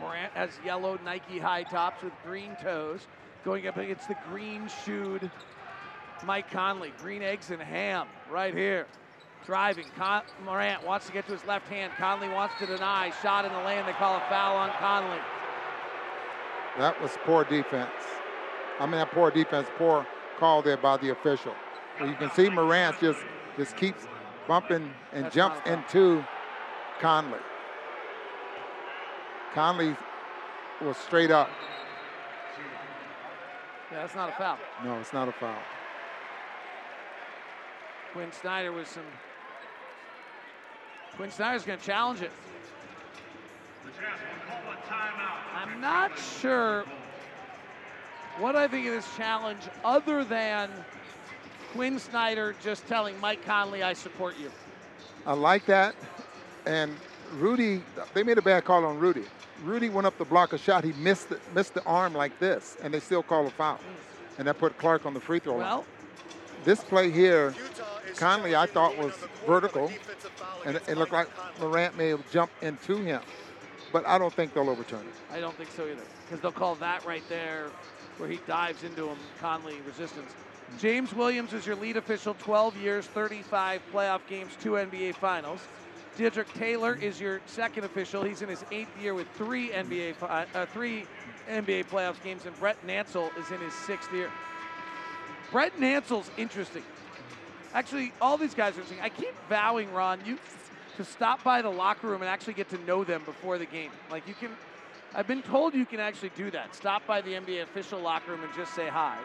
Morant 0.00 0.32
has 0.32 0.50
yellow 0.64 0.98
Nike 1.04 1.38
high 1.38 1.62
tops 1.62 2.02
with 2.02 2.12
green 2.24 2.56
toes. 2.62 3.06
Going 3.44 3.66
up 3.66 3.76
against 3.76 4.08
the 4.08 4.16
green 4.28 4.68
shoed 4.84 5.30
Mike 6.24 6.50
Conley. 6.50 6.92
Green 6.98 7.22
eggs 7.22 7.50
and 7.50 7.60
ham 7.60 8.06
right 8.30 8.54
here. 8.54 8.86
Driving. 9.46 9.86
Con- 9.96 10.22
Morant 10.44 10.84
wants 10.84 11.06
to 11.06 11.12
get 11.12 11.26
to 11.26 11.32
his 11.32 11.44
left 11.44 11.68
hand. 11.68 11.92
Conley 11.98 12.28
wants 12.28 12.54
to 12.60 12.66
deny. 12.66 13.12
Shot 13.22 13.44
in 13.44 13.52
the 13.52 13.58
lane. 13.60 13.84
They 13.86 13.92
call 13.92 14.16
a 14.16 14.20
foul 14.28 14.56
on 14.56 14.70
Conley. 14.78 15.18
That 16.78 17.00
was 17.02 17.10
poor 17.24 17.44
defense. 17.44 17.90
I 18.78 18.86
mean, 18.86 18.92
that 18.92 19.10
poor 19.10 19.30
defense, 19.30 19.68
poor 19.76 20.06
call 20.38 20.62
there 20.62 20.76
by 20.76 20.96
the 20.96 21.10
official. 21.10 21.54
Well, 22.00 22.08
you 22.08 22.14
can 22.16 22.30
see 22.32 22.48
Morant 22.48 22.98
just 23.00 23.20
just 23.56 23.76
keeps 23.76 24.06
bumping 24.48 24.90
and 25.12 25.24
That's 25.26 25.34
jumps 25.34 25.58
not 25.58 25.66
a 25.66 25.70
foul. 25.70 25.78
into 25.84 26.24
Conley. 27.00 27.38
Conley 29.54 29.96
was 30.80 30.96
straight 30.96 31.30
up. 31.30 31.50
Yeah, 33.90 33.98
that's 34.00 34.14
not 34.14 34.30
a 34.30 34.32
foul. 34.32 34.58
No, 34.82 34.98
it's 34.98 35.12
not 35.12 35.28
a 35.28 35.32
foul. 35.32 35.58
Quin 38.14 38.32
Snyder 38.32 38.72
with 38.72 38.88
some. 38.88 39.04
Quin 41.16 41.30
Snyder's 41.30 41.64
going 41.64 41.78
to 41.78 41.84
challenge 41.84 42.22
it. 42.22 42.30
I'm 45.54 45.80
not 45.80 46.12
sure 46.40 46.84
what 48.38 48.56
I 48.56 48.66
think 48.66 48.86
of 48.86 48.94
this 48.94 49.16
challenge 49.16 49.62
other 49.84 50.24
than 50.24 50.70
Quin 51.72 51.98
Snyder 51.98 52.54
just 52.62 52.86
telling 52.86 53.18
Mike 53.20 53.44
Conley, 53.44 53.82
I 53.82 53.92
support 53.92 54.38
you. 54.38 54.50
I 55.26 55.34
like 55.34 55.66
that. 55.66 55.94
And 56.66 56.96
Rudy, 57.34 57.82
they 58.14 58.22
made 58.22 58.38
a 58.38 58.42
bad 58.42 58.64
call 58.64 58.84
on 58.84 58.98
Rudy. 58.98 59.24
Rudy 59.64 59.88
went 59.88 60.06
up 60.06 60.18
to 60.18 60.24
block 60.24 60.52
a 60.52 60.58
shot. 60.58 60.82
He 60.84 60.92
missed 60.94 61.28
the, 61.28 61.38
missed 61.54 61.74
the 61.74 61.84
arm 61.84 62.14
like 62.14 62.38
this, 62.40 62.76
and 62.82 62.92
they 62.92 63.00
still 63.00 63.22
call 63.22 63.46
a 63.46 63.50
foul. 63.50 63.78
And 64.38 64.48
that 64.48 64.58
put 64.58 64.76
Clarke 64.78 65.06
on 65.06 65.14
the 65.14 65.20
free 65.20 65.38
throw 65.38 65.52
line. 65.52 65.60
Well, 65.60 65.84
This 66.64 66.82
play 66.82 67.10
here, 67.10 67.54
Conley, 68.16 68.56
I 68.56 68.66
thought 68.66 68.96
was 68.98 69.12
vertical, 69.46 69.92
and 70.64 70.76
it, 70.76 70.96
looked 70.96 71.12
like 71.12 71.28
Morant 71.60 71.96
may 71.96 72.08
have 72.08 72.30
jumped 72.30 72.62
into 72.62 72.96
him. 72.96 73.20
But 73.92 74.06
I 74.06 74.18
don't 74.18 74.32
think 74.32 74.54
they'll 74.54 74.70
overturn 74.70 75.00
it. 75.00 75.34
I 75.34 75.40
don't 75.40 75.54
think 75.56 75.70
so 75.70 75.84
either. 75.84 76.02
Because 76.24 76.40
they'll 76.40 76.52
call 76.52 76.76
that 76.76 77.04
right 77.04 77.22
there 77.28 77.68
where 78.16 78.28
he 78.28 78.38
dives 78.46 78.82
into 78.84 79.08
him, 79.08 79.18
Conley 79.40 79.76
resistance. 79.86 80.32
James 80.78 81.12
Williams 81.12 81.52
is 81.52 81.66
your 81.66 81.76
lead 81.76 81.96
official, 81.96 82.34
12 82.38 82.76
years, 82.78 83.06
35 83.06 83.82
playoff 83.92 84.20
games, 84.28 84.52
two 84.60 84.72
NBA 84.72 85.14
finals. 85.16 85.60
Dedrick 86.18 86.52
Taylor 86.54 86.94
is 86.94 87.20
your 87.20 87.40
second 87.46 87.84
official. 87.84 88.22
He's 88.22 88.42
in 88.42 88.48
his 88.48 88.64
eighth 88.70 88.90
year 89.00 89.14
with 89.14 89.26
three 89.34 89.70
NBA 89.70 90.14
uh, 90.22 90.66
three 90.66 91.06
NBA 91.48 91.86
playoffs 91.86 92.22
games, 92.22 92.44
and 92.44 92.58
Brett 92.60 92.76
Nansel 92.86 93.36
is 93.38 93.50
in 93.50 93.60
his 93.60 93.72
sixth 93.72 94.12
year. 94.12 94.30
Brett 95.50 95.76
Nansel's 95.78 96.30
interesting. 96.36 96.82
Actually, 97.74 98.12
all 98.20 98.36
these 98.36 98.54
guys 98.54 98.76
are 98.76 98.80
interesting. 98.80 99.00
I 99.00 99.08
keep 99.08 99.34
vowing, 99.48 99.92
Ron, 99.92 100.20
you 100.26 100.38
to 100.96 101.04
stop 101.04 101.42
by 101.42 101.62
the 101.62 101.70
locker 101.70 102.06
room 102.06 102.20
and 102.20 102.28
actually 102.28 102.52
get 102.52 102.68
to 102.70 102.78
know 102.84 103.02
them 103.02 103.22
before 103.24 103.58
the 103.58 103.66
game. 103.66 103.90
Like 104.10 104.28
you 104.28 104.34
can, 104.34 104.50
I've 105.14 105.26
been 105.26 105.42
told 105.42 105.74
you 105.74 105.86
can 105.86 106.00
actually 106.00 106.32
do 106.36 106.50
that. 106.50 106.74
Stop 106.74 107.06
by 107.06 107.22
the 107.22 107.32
NBA 107.32 107.62
official 107.62 108.00
locker 108.00 108.32
room 108.32 108.42
and 108.42 108.52
just 108.54 108.74
say 108.74 108.88
hi. 108.88 109.18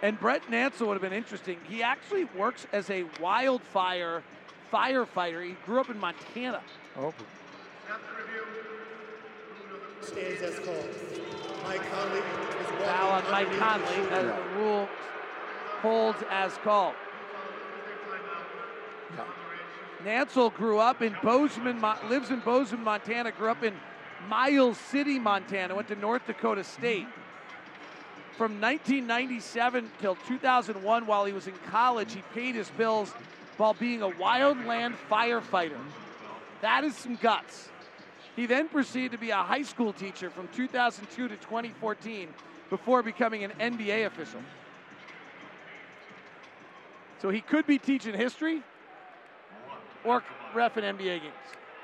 And 0.00 0.18
Brett 0.18 0.42
Nansel 0.50 0.86
would 0.86 0.94
have 0.94 1.02
been 1.02 1.12
interesting. 1.12 1.58
He 1.68 1.82
actually 1.82 2.24
works 2.24 2.66
as 2.72 2.88
a 2.88 3.04
wildfire 3.20 4.22
firefighter. 4.72 5.44
He 5.44 5.56
grew 5.66 5.80
up 5.80 5.90
in 5.90 5.98
Montana. 5.98 6.60
Oh, 6.96 7.12
stands 10.02 10.42
as 10.42 10.58
called. 10.60 10.88
Mike 11.64 11.82
Conley 11.90 12.18
is 12.20 12.84
Foul 12.86 13.10
on 13.10 13.30
Mike 13.30 13.52
Conley 13.58 14.10
as 14.10 14.24
the 14.24 14.42
rule 14.56 14.88
holds 15.82 16.22
as 16.30 16.56
called. 16.58 16.94
Nansel 20.08 20.54
grew 20.54 20.78
up 20.78 21.02
in 21.02 21.14
Bozeman, 21.22 21.82
lives 22.08 22.30
in 22.30 22.40
Bozeman, 22.40 22.82
Montana, 22.82 23.30
grew 23.30 23.50
up 23.50 23.62
in 23.62 23.74
Miles 24.26 24.78
City, 24.78 25.18
Montana, 25.18 25.74
went 25.74 25.88
to 25.88 25.96
North 25.96 26.26
Dakota 26.26 26.64
State. 26.64 27.06
From 28.38 28.58
1997 28.58 29.90
till 30.00 30.16
2001, 30.26 31.06
while 31.06 31.26
he 31.26 31.34
was 31.34 31.46
in 31.46 31.52
college, 31.70 32.14
he 32.14 32.22
paid 32.32 32.54
his 32.54 32.70
bills 32.70 33.12
while 33.58 33.74
being 33.74 34.00
a 34.00 34.08
wildland 34.08 34.94
firefighter. 35.10 35.76
That 36.62 36.84
is 36.84 36.96
some 36.96 37.16
guts. 37.16 37.68
He 38.34 38.46
then 38.46 38.68
proceeded 38.68 39.12
to 39.12 39.18
be 39.18 39.28
a 39.28 39.36
high 39.36 39.62
school 39.62 39.92
teacher 39.92 40.30
from 40.30 40.48
2002 40.54 41.28
to 41.28 41.36
2014 41.36 42.28
before 42.70 43.02
becoming 43.02 43.44
an 43.44 43.50
NBA 43.60 44.06
official. 44.06 44.40
So 47.20 47.28
he 47.28 47.42
could 47.42 47.66
be 47.66 47.78
teaching 47.78 48.14
history 48.14 48.62
or 50.04 50.22
ref 50.54 50.76
in 50.76 50.84
NBA 50.84 51.22
games. 51.22 51.34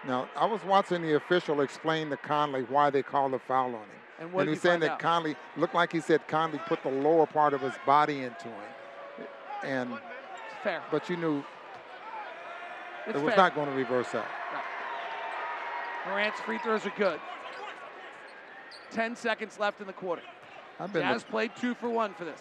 Now, 0.06 0.28
I 0.36 0.46
was 0.46 0.62
watching 0.64 1.02
the 1.02 1.14
official 1.14 1.60
explain 1.60 2.10
to 2.10 2.16
Conley 2.16 2.62
why 2.62 2.90
they 2.90 3.02
called 3.02 3.32
the 3.32 3.38
foul 3.38 3.66
on 3.66 3.72
him. 3.72 3.88
And, 4.20 4.32
what 4.32 4.42
and 4.42 4.50
he's 4.50 4.60
saying 4.60 4.80
that 4.80 4.92
out? 4.92 4.98
Conley 4.98 5.34
looked 5.56 5.74
like 5.74 5.92
he 5.92 6.00
said 6.00 6.26
Conley 6.28 6.60
put 6.66 6.82
the 6.82 6.90
lower 6.90 7.26
part 7.26 7.54
of 7.54 7.60
his 7.60 7.74
body 7.86 8.22
into 8.22 8.48
him. 8.48 9.26
And 9.64 9.98
fair. 10.62 10.82
But 10.90 11.08
you 11.08 11.16
knew 11.16 11.42
It's 13.06 13.16
it 13.16 13.22
was 13.22 13.34
fair. 13.34 13.44
not 13.44 13.54
going 13.54 13.68
to 13.68 13.74
reverse 13.74 14.10
that. 14.12 14.26
Morant's 16.06 16.40
free 16.40 16.58
throws 16.58 16.84
are 16.84 16.92
good. 16.96 17.18
10 18.90 19.16
seconds 19.16 19.58
left 19.58 19.80
in 19.80 19.86
the 19.86 19.92
quarter. 19.92 20.22
I've 20.78 20.92
been 20.92 21.02
Jazz 21.02 21.24
played 21.24 21.52
two 21.56 21.74
for 21.74 21.88
one 21.88 22.14
for 22.14 22.24
this. 22.24 22.40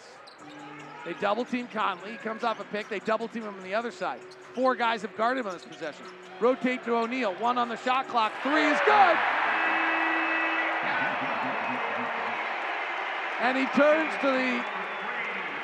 They 1.04 1.12
double 1.14 1.44
team 1.44 1.68
Conley. 1.72 2.12
He 2.12 2.16
comes 2.18 2.44
off 2.44 2.60
a 2.60 2.64
pick. 2.64 2.88
They 2.88 3.00
double 3.00 3.28
team 3.28 3.42
him 3.42 3.54
on 3.54 3.62
the 3.62 3.74
other 3.74 3.90
side. 3.90 4.20
Four 4.54 4.74
guys 4.74 5.02
have 5.02 5.16
guarded 5.16 5.40
him 5.40 5.46
on 5.48 5.52
this 5.52 5.64
possession. 5.64 6.06
Rotate 6.40 6.82
to 6.84 6.96
O'Neale. 6.96 7.34
One 7.34 7.58
on 7.58 7.68
the 7.68 7.76
shot 7.76 8.08
clock. 8.08 8.32
Three 8.42 8.64
is 8.66 8.78
good. 8.84 9.16
And 13.40 13.58
he 13.58 13.66
turns 13.76 14.10
to 14.22 14.28
the 14.28 14.64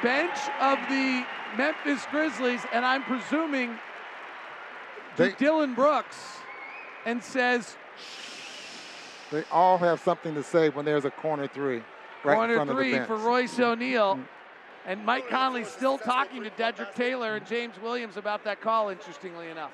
bench 0.03 0.37
of 0.61 0.79
the 0.91 1.25
Memphis 1.57 2.05
Grizzlies, 2.11 2.61
and 2.73 2.85
I'm 2.85 3.03
presuming 3.05 3.79
to 5.17 5.23
They- 5.23 5.33
Dillon 5.33 5.75
Brooks, 5.75 6.17
and 7.07 7.23
says, 7.23 7.77
They 9.31 9.45
all 9.51 9.79
have 9.79 10.01
something 10.01 10.35
to 10.35 10.43
say 10.43 10.69
when 10.69 10.85
there's 10.85 11.05
a 11.05 11.11
corner 11.11 11.47
three 11.47 11.83
right 12.25 12.35
Corner 12.35 12.67
three 12.67 12.99
for. 13.01 13.17
Royce 13.17 13.59
O'Neale. 13.59 14.19
And 14.87 15.05
Mike 15.05 15.29
Conley 15.29 15.65
still 15.65 15.99
talking 15.99 16.43
to 16.43 16.51
Dedrick 16.51 16.95
Taylor 16.95 17.37
and 17.37 17.47
James 17.47 17.75
Williams 17.83 18.17
about 18.17 18.45
that 18.45 18.61
call, 18.61 18.89
interestingly 18.89 19.49
enough. 19.49 19.73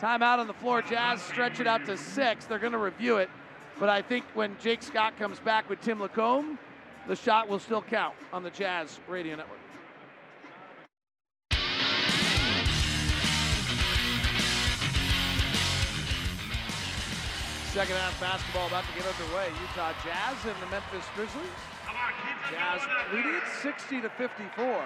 Timeout 0.00 0.38
on 0.38 0.46
the 0.46 0.54
floor. 0.54 0.80
Jazz 0.80 1.20
stretch 1.20 1.58
it 1.58 1.66
out 1.66 1.84
to 1.86 1.96
six. 1.96 2.44
They're 2.44 2.60
going 2.60 2.72
to 2.72 2.78
review 2.78 3.16
it. 3.16 3.28
But 3.80 3.88
I 3.88 4.00
think 4.00 4.24
when 4.34 4.56
Jake 4.60 4.82
Scott 4.82 5.18
comes 5.18 5.40
back 5.40 5.68
with 5.68 5.80
Tim 5.80 6.00
Lacombe, 6.00 6.58
the 7.08 7.16
shot 7.16 7.48
will 7.48 7.58
still 7.58 7.82
count 7.82 8.14
on 8.32 8.42
the 8.42 8.50
Jazz 8.50 9.00
Radio 9.08 9.34
Network. 9.36 9.58
Second 17.72 17.96
half 17.96 18.18
basketball 18.20 18.66
about 18.66 18.84
to 18.84 18.92
get 18.94 19.06
underway. 19.06 19.46
Utah 19.60 19.92
Jazz 20.04 20.36
and 20.44 20.56
the 20.62 20.70
Memphis 20.70 21.04
Grizzlies. 21.14 21.77
Jazz 22.50 22.80
leading 23.12 23.34
it 23.34 23.42
60 23.62 24.00
to 24.02 24.08
54. 24.10 24.84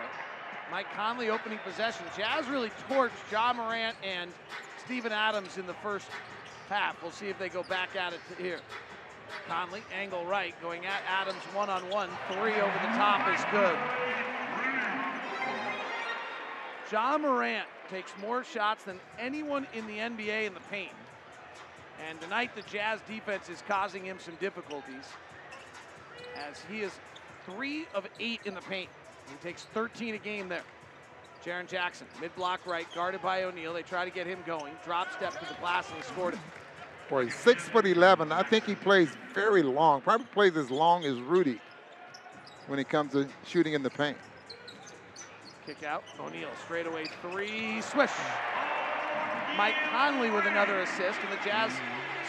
Mike 0.70 0.86
Conley 0.94 1.30
opening 1.30 1.58
possession. 1.64 2.04
Jazz 2.16 2.48
really 2.48 2.70
torched 2.88 3.10
Ja 3.30 3.52
Morant 3.52 3.96
and 4.02 4.30
Steven 4.84 5.12
Adams 5.12 5.58
in 5.58 5.66
the 5.66 5.74
first 5.74 6.06
half. 6.68 7.00
We'll 7.02 7.12
see 7.12 7.28
if 7.28 7.38
they 7.38 7.48
go 7.48 7.62
back 7.64 7.94
at 7.94 8.14
it 8.14 8.20
here. 8.38 8.60
Conley, 9.48 9.82
angle 9.94 10.24
right, 10.24 10.54
going 10.62 10.86
at 10.86 11.02
Adams 11.08 11.42
one 11.54 11.68
on 11.68 11.82
one. 11.90 12.08
Three 12.28 12.54
over 12.54 12.78
the 12.80 12.92
top 12.96 13.28
is 13.34 13.44
good. 13.50 13.76
Ja 16.90 17.16
Morant 17.16 17.66
takes 17.90 18.12
more 18.20 18.44
shots 18.44 18.84
than 18.84 18.98
anyone 19.18 19.66
in 19.74 19.86
the 19.86 19.98
NBA 19.98 20.46
in 20.46 20.54
the 20.54 20.60
paint. 20.70 20.92
And 22.08 22.20
tonight, 22.20 22.54
the 22.54 22.62
Jazz 22.62 23.00
defense 23.08 23.48
is 23.48 23.62
causing 23.68 24.04
him 24.04 24.18
some 24.18 24.34
difficulties 24.40 25.04
as 26.36 26.62
he 26.70 26.80
is 26.80 26.92
three 27.46 27.86
of 27.94 28.06
eight 28.20 28.40
in 28.44 28.54
the 28.54 28.60
paint. 28.62 28.88
He 29.28 29.36
takes 29.46 29.64
13 29.64 30.14
a 30.14 30.18
game 30.18 30.48
there. 30.48 30.62
Jaren 31.44 31.68
Jackson, 31.68 32.06
mid 32.20 32.34
block 32.36 32.60
right, 32.66 32.86
guarded 32.94 33.20
by 33.20 33.42
O'Neale. 33.42 33.72
They 33.72 33.82
try 33.82 34.04
to 34.04 34.10
get 34.10 34.26
him 34.26 34.38
going. 34.46 34.72
Drop 34.84 35.12
step 35.12 35.32
to 35.40 35.46
the 35.46 35.58
glass 35.60 35.88
and 35.88 35.96
he 35.96 36.02
scored 36.04 36.34
it. 36.34 36.40
Boy, 37.10 37.24
he's 37.24 37.34
six 37.34 37.68
foot 37.68 37.84
eleven. 37.84 38.30
I 38.30 38.42
think 38.42 38.64
he 38.64 38.74
plays 38.74 39.08
very 39.34 39.62
long. 39.62 40.00
Probably 40.02 40.26
plays 40.26 40.56
as 40.56 40.70
long 40.70 41.04
as 41.04 41.18
Rudy 41.20 41.60
when 42.68 42.78
it 42.78 42.88
comes 42.88 43.12
to 43.12 43.28
shooting 43.44 43.72
in 43.72 43.82
the 43.82 43.90
paint. 43.90 44.16
Kick 45.66 45.82
out. 45.82 46.04
O'Neale 46.20 46.48
straightaway 46.64 47.06
three. 47.20 47.80
Swish. 47.82 48.10
Mike 49.56 49.74
Conley 49.90 50.30
with 50.30 50.46
another 50.46 50.80
assist, 50.80 51.18
and 51.22 51.32
the 51.32 51.44
Jazz 51.44 51.72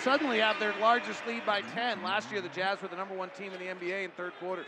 suddenly 0.03 0.39
have 0.39 0.59
their 0.59 0.73
largest 0.81 1.25
lead 1.25 1.45
by 1.45 1.61
mm-hmm. 1.61 1.75
10. 1.75 2.03
Last 2.03 2.31
year, 2.31 2.41
the 2.41 2.49
Jazz 2.49 2.81
were 2.81 2.87
the 2.87 2.95
number 2.95 3.15
one 3.15 3.29
team 3.31 3.51
in 3.53 3.59
the 3.59 3.73
NBA 3.73 4.05
in 4.05 4.11
third 4.11 4.33
quarters. 4.39 4.67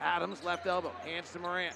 Adams 0.00 0.44
left 0.44 0.66
elbow, 0.66 0.92
hands 1.04 1.32
to 1.32 1.38
Morant. 1.38 1.74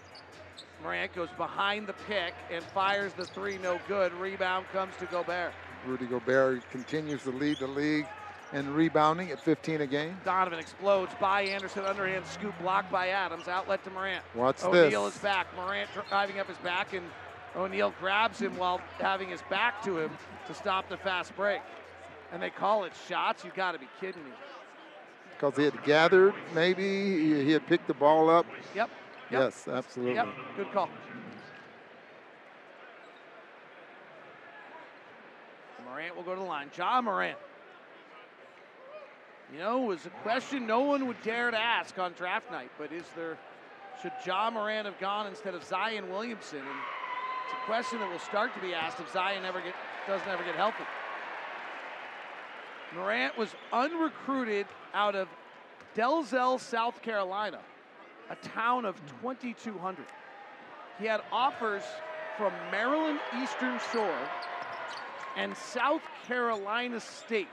Morant 0.83 1.13
goes 1.15 1.29
behind 1.37 1.87
the 1.87 1.95
pick 2.07 2.35
and 2.51 2.63
fires 2.63 3.13
the 3.15 3.25
three, 3.25 3.59
no 3.59 3.81
good. 3.89 4.13
Rebound 4.15 4.67
comes 4.73 4.95
to 4.99 5.07
Gobert. 5.07 5.53
Rudy 5.87 6.07
Gobert 6.07 6.69
continues 6.71 7.23
to 7.23 7.31
lead 7.31 7.59
the 7.59 7.67
league 7.67 8.07
in 8.53 8.73
rebounding 8.75 9.31
at 9.31 9.41
15 9.41 9.81
a 9.81 9.87
game. 9.87 10.17
Donovan 10.25 10.59
explodes 10.59 11.13
by 11.21 11.43
Anderson, 11.43 11.85
underhand 11.85 12.27
scoop 12.27 12.55
blocked 12.61 12.91
by 12.91 13.09
Adams, 13.09 13.49
outlet 13.49 13.83
to 13.85 13.91
Morant. 13.91 14.23
Watch 14.35 14.63
O'Neale 14.63 15.07
this. 15.07 15.17
is 15.17 15.21
back. 15.23 15.47
Morant 15.57 15.89
driving 16.09 16.39
up 16.39 16.49
his 16.49 16.59
back, 16.59 16.93
and 16.93 17.05
O'Neale 17.57 17.95
grabs 18.01 18.39
him 18.39 18.57
while 18.57 18.81
having 18.99 19.29
his 19.29 19.43
back 19.49 19.83
to 19.85 19.99
him 19.99 20.11
to 20.47 20.55
stop 20.55 20.89
the 20.89 20.97
fast 20.97 21.35
break. 21.37 21.61
And 22.33 22.43
they 22.43 22.51
call 22.51 22.85
it 22.85 22.93
shots. 23.09 23.45
You 23.45 23.51
got 23.55 23.73
to 23.73 23.79
be 23.79 23.89
kidding 24.01 24.23
me. 24.25 24.31
Because 25.37 25.57
he 25.57 25.65
had 25.65 25.83
gathered, 25.85 26.35
maybe 26.55 27.43
he, 27.45 27.53
had 27.53 27.67
picked 27.67 27.87
the 27.87 27.95
ball 27.95 28.29
up. 28.29 28.47
Yep. 28.75 28.91
Yep. 29.31 29.41
Yes, 29.41 29.69
absolutely. 29.69 30.15
Yep. 30.15 30.29
Good 30.57 30.73
call. 30.73 30.89
Morant 35.89 36.15
will 36.15 36.23
go 36.23 36.35
to 36.35 36.41
the 36.41 36.47
line. 36.47 36.71
Ja 36.77 37.01
Morant. 37.01 37.39
You 39.53 39.59
know, 39.59 39.85
it 39.85 39.87
was 39.87 40.07
a 40.07 40.11
question 40.23 40.67
no 40.67 40.81
one 40.81 41.07
would 41.07 41.21
dare 41.23 41.51
to 41.51 41.59
ask 41.59 41.99
on 41.99 42.13
draft 42.13 42.51
night, 42.53 42.71
but 42.79 42.93
is 42.93 43.05
there, 43.17 43.37
should 44.01 44.13
Ja 44.25 44.51
Morant 44.51 44.87
have 44.87 44.99
gone 45.01 45.27
instead 45.27 45.55
of 45.55 45.65
Zion 45.65 46.09
Williamson? 46.11 46.59
And 46.59 46.69
it's 46.69 47.55
a 47.61 47.67
question 47.67 47.99
that 47.99 48.11
will 48.11 48.21
start 48.21 48.55
to 48.55 48.61
be 48.61 48.75
asked 48.75 49.01
if 49.01 49.11
Zion 49.13 49.45
ever 49.45 49.61
get, 49.61 49.75
doesn't 50.07 50.29
ever 50.29 50.45
get 50.45 50.55
healthy. 50.55 50.85
Morant 52.95 53.37
was 53.39 53.51
unrecruited 53.73 54.67
out 54.95 55.15
of 55.15 55.29
Dalzell, 55.95 56.61
South 56.61 57.03
Carolina, 57.03 57.61
a 58.31 58.37
town 58.37 58.85
of 58.85 58.97
2,200. 59.23 60.05
He 60.99 61.07
had 61.07 61.23
offers 61.33 61.83
from 62.37 62.53
Maryland 62.71 63.21
Eastern 63.43 63.79
Shore 63.93 64.29
and 65.37 65.57
South 65.57 66.03
Carolina 66.27 67.01
State 67.01 67.49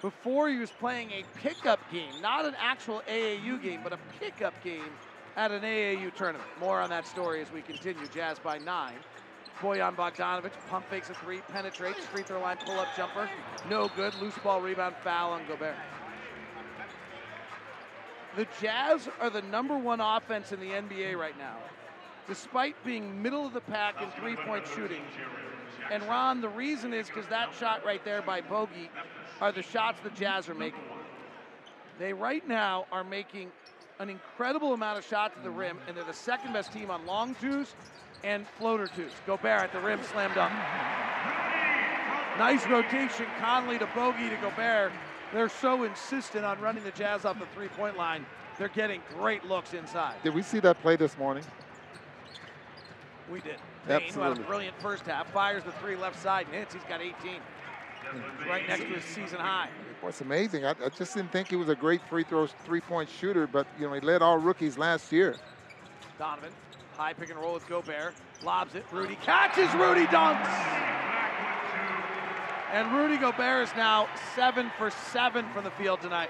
before 0.00 0.48
he 0.48 0.56
was 0.56 0.70
playing 0.70 1.10
a 1.10 1.24
pickup 1.38 1.78
game, 1.92 2.12
not 2.22 2.44
an 2.44 2.54
actual 2.58 3.02
AAU 3.08 3.62
game, 3.62 3.80
but 3.82 3.92
a 3.92 3.98
pickup 4.18 4.54
game 4.64 4.90
at 5.36 5.50
an 5.50 5.62
AAU 5.62 6.14
tournament. 6.14 6.48
More 6.58 6.80
on 6.80 6.90
that 6.90 7.06
story 7.06 7.40
as 7.42 7.52
we 7.52 7.62
continue. 7.62 8.06
Jazz 8.08 8.38
by 8.38 8.58
nine. 8.58 8.96
Boyan 9.60 9.94
Bogdanovich 9.94 10.52
pump 10.68 10.88
fakes 10.88 11.10
a 11.10 11.14
three, 11.14 11.40
penetrates, 11.52 12.00
free 12.06 12.22
throw 12.22 12.40
line 12.40 12.56
pull 12.64 12.78
up 12.78 12.88
jumper. 12.96 13.28
No 13.68 13.90
good. 13.94 14.14
Loose 14.16 14.36
ball 14.42 14.60
rebound 14.60 14.94
foul 15.02 15.32
on 15.32 15.46
Gobert. 15.46 15.76
The 18.36 18.46
Jazz 18.60 19.08
are 19.20 19.28
the 19.28 19.42
number 19.42 19.76
one 19.76 20.00
offense 20.00 20.52
in 20.52 20.60
the 20.60 20.70
NBA 20.70 21.16
right 21.16 21.36
now, 21.36 21.56
despite 22.28 22.82
being 22.84 23.20
middle 23.20 23.46
of 23.46 23.52
the 23.52 23.60
pack 23.60 24.00
in 24.00 24.10
three 24.12 24.36
point 24.36 24.64
shooting. 24.74 25.02
And 25.90 26.02
Ron, 26.04 26.40
the 26.40 26.48
reason 26.48 26.94
is 26.94 27.08
because 27.08 27.26
that 27.26 27.50
shot 27.58 27.84
right 27.84 28.04
there 28.04 28.22
by 28.22 28.40
Bogey 28.40 28.88
are 29.40 29.52
the 29.52 29.62
shots 29.62 29.98
the 30.02 30.10
Jazz 30.10 30.48
are 30.48 30.54
making. 30.54 30.80
They 31.98 32.12
right 32.12 32.46
now 32.46 32.86
are 32.92 33.04
making 33.04 33.50
an 33.98 34.08
incredible 34.08 34.72
amount 34.72 34.98
of 34.98 35.04
shots 35.04 35.34
to 35.36 35.42
the 35.42 35.50
rim, 35.50 35.78
and 35.86 35.96
they're 35.96 36.04
the 36.04 36.12
second 36.14 36.52
best 36.52 36.72
team 36.72 36.90
on 36.90 37.04
long 37.04 37.34
twos 37.40 37.74
and 38.24 38.46
floater 38.58 38.86
twos. 38.86 39.12
Gobert 39.26 39.62
at 39.62 39.72
the 39.72 39.80
rim, 39.80 40.00
slam 40.02 40.32
dunk. 40.34 40.52
Nice 42.38 42.66
rotation, 42.66 43.26
Conley 43.38 43.78
to 43.78 43.86
Bogey 43.94 44.30
to 44.30 44.36
Gobert. 44.36 44.92
They're 45.32 45.48
so 45.48 45.84
insistent 45.84 46.44
on 46.44 46.60
running 46.60 46.82
the 46.84 46.90
Jazz 46.92 47.24
off 47.24 47.38
the 47.38 47.46
three-point 47.54 47.96
line. 47.96 48.24
They're 48.58 48.68
getting 48.68 49.00
great 49.16 49.44
looks 49.44 49.74
inside. 49.74 50.14
Did 50.22 50.34
we 50.34 50.42
see 50.42 50.60
that 50.60 50.80
play 50.80 50.96
this 50.96 51.16
morning? 51.18 51.44
We 53.30 53.40
did. 53.40 53.56
Bane, 53.86 53.86
who 53.86 53.92
had 53.92 54.02
a 54.02 54.06
Absolutely. 54.06 54.44
brilliant 54.44 54.80
first 54.80 55.04
half, 55.04 55.30
fires 55.32 55.62
the 55.64 55.72
three 55.72 55.96
left 55.96 56.20
side 56.20 56.46
and 56.46 56.54
hits. 56.54 56.74
He's 56.74 56.82
got 56.84 57.00
18. 57.00 57.14
Right 58.48 58.66
next 58.66 58.80
to 58.80 58.86
his 58.86 59.04
season 59.04 59.38
high. 59.38 59.68
What's 60.00 60.20
amazing, 60.20 60.64
I, 60.64 60.70
I 60.70 60.88
just 60.88 61.14
didn't 61.14 61.30
think 61.30 61.48
he 61.48 61.56
was 61.56 61.68
a 61.68 61.74
great 61.74 62.00
free 62.08 62.24
throw 62.24 62.46
three-point 62.46 63.08
shooter, 63.08 63.46
but 63.46 63.66
you 63.78 63.86
know 63.86 63.92
he 63.92 64.00
led 64.00 64.22
all 64.22 64.38
rookies 64.38 64.78
last 64.78 65.12
year. 65.12 65.36
Donovan, 66.18 66.50
high 67.00 67.14
pick 67.14 67.30
and 67.30 67.38
roll 67.38 67.54
with 67.54 67.66
Gobert, 67.66 68.12
lobs 68.44 68.74
it. 68.74 68.84
Rudy 68.92 69.16
catches. 69.22 69.72
Rudy 69.72 70.04
dunks. 70.08 70.46
And 72.74 72.92
Rudy 72.92 73.16
Gobert 73.16 73.66
is 73.66 73.74
now 73.74 74.06
seven 74.36 74.70
for 74.76 74.90
seven 74.90 75.46
from 75.54 75.64
the 75.64 75.70
field 75.70 76.02
tonight. 76.02 76.28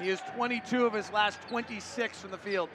He 0.00 0.08
is 0.08 0.20
22 0.34 0.86
of 0.86 0.92
his 0.92 1.12
last 1.12 1.38
26 1.48 2.20
from 2.20 2.32
the 2.32 2.38
field. 2.38 2.68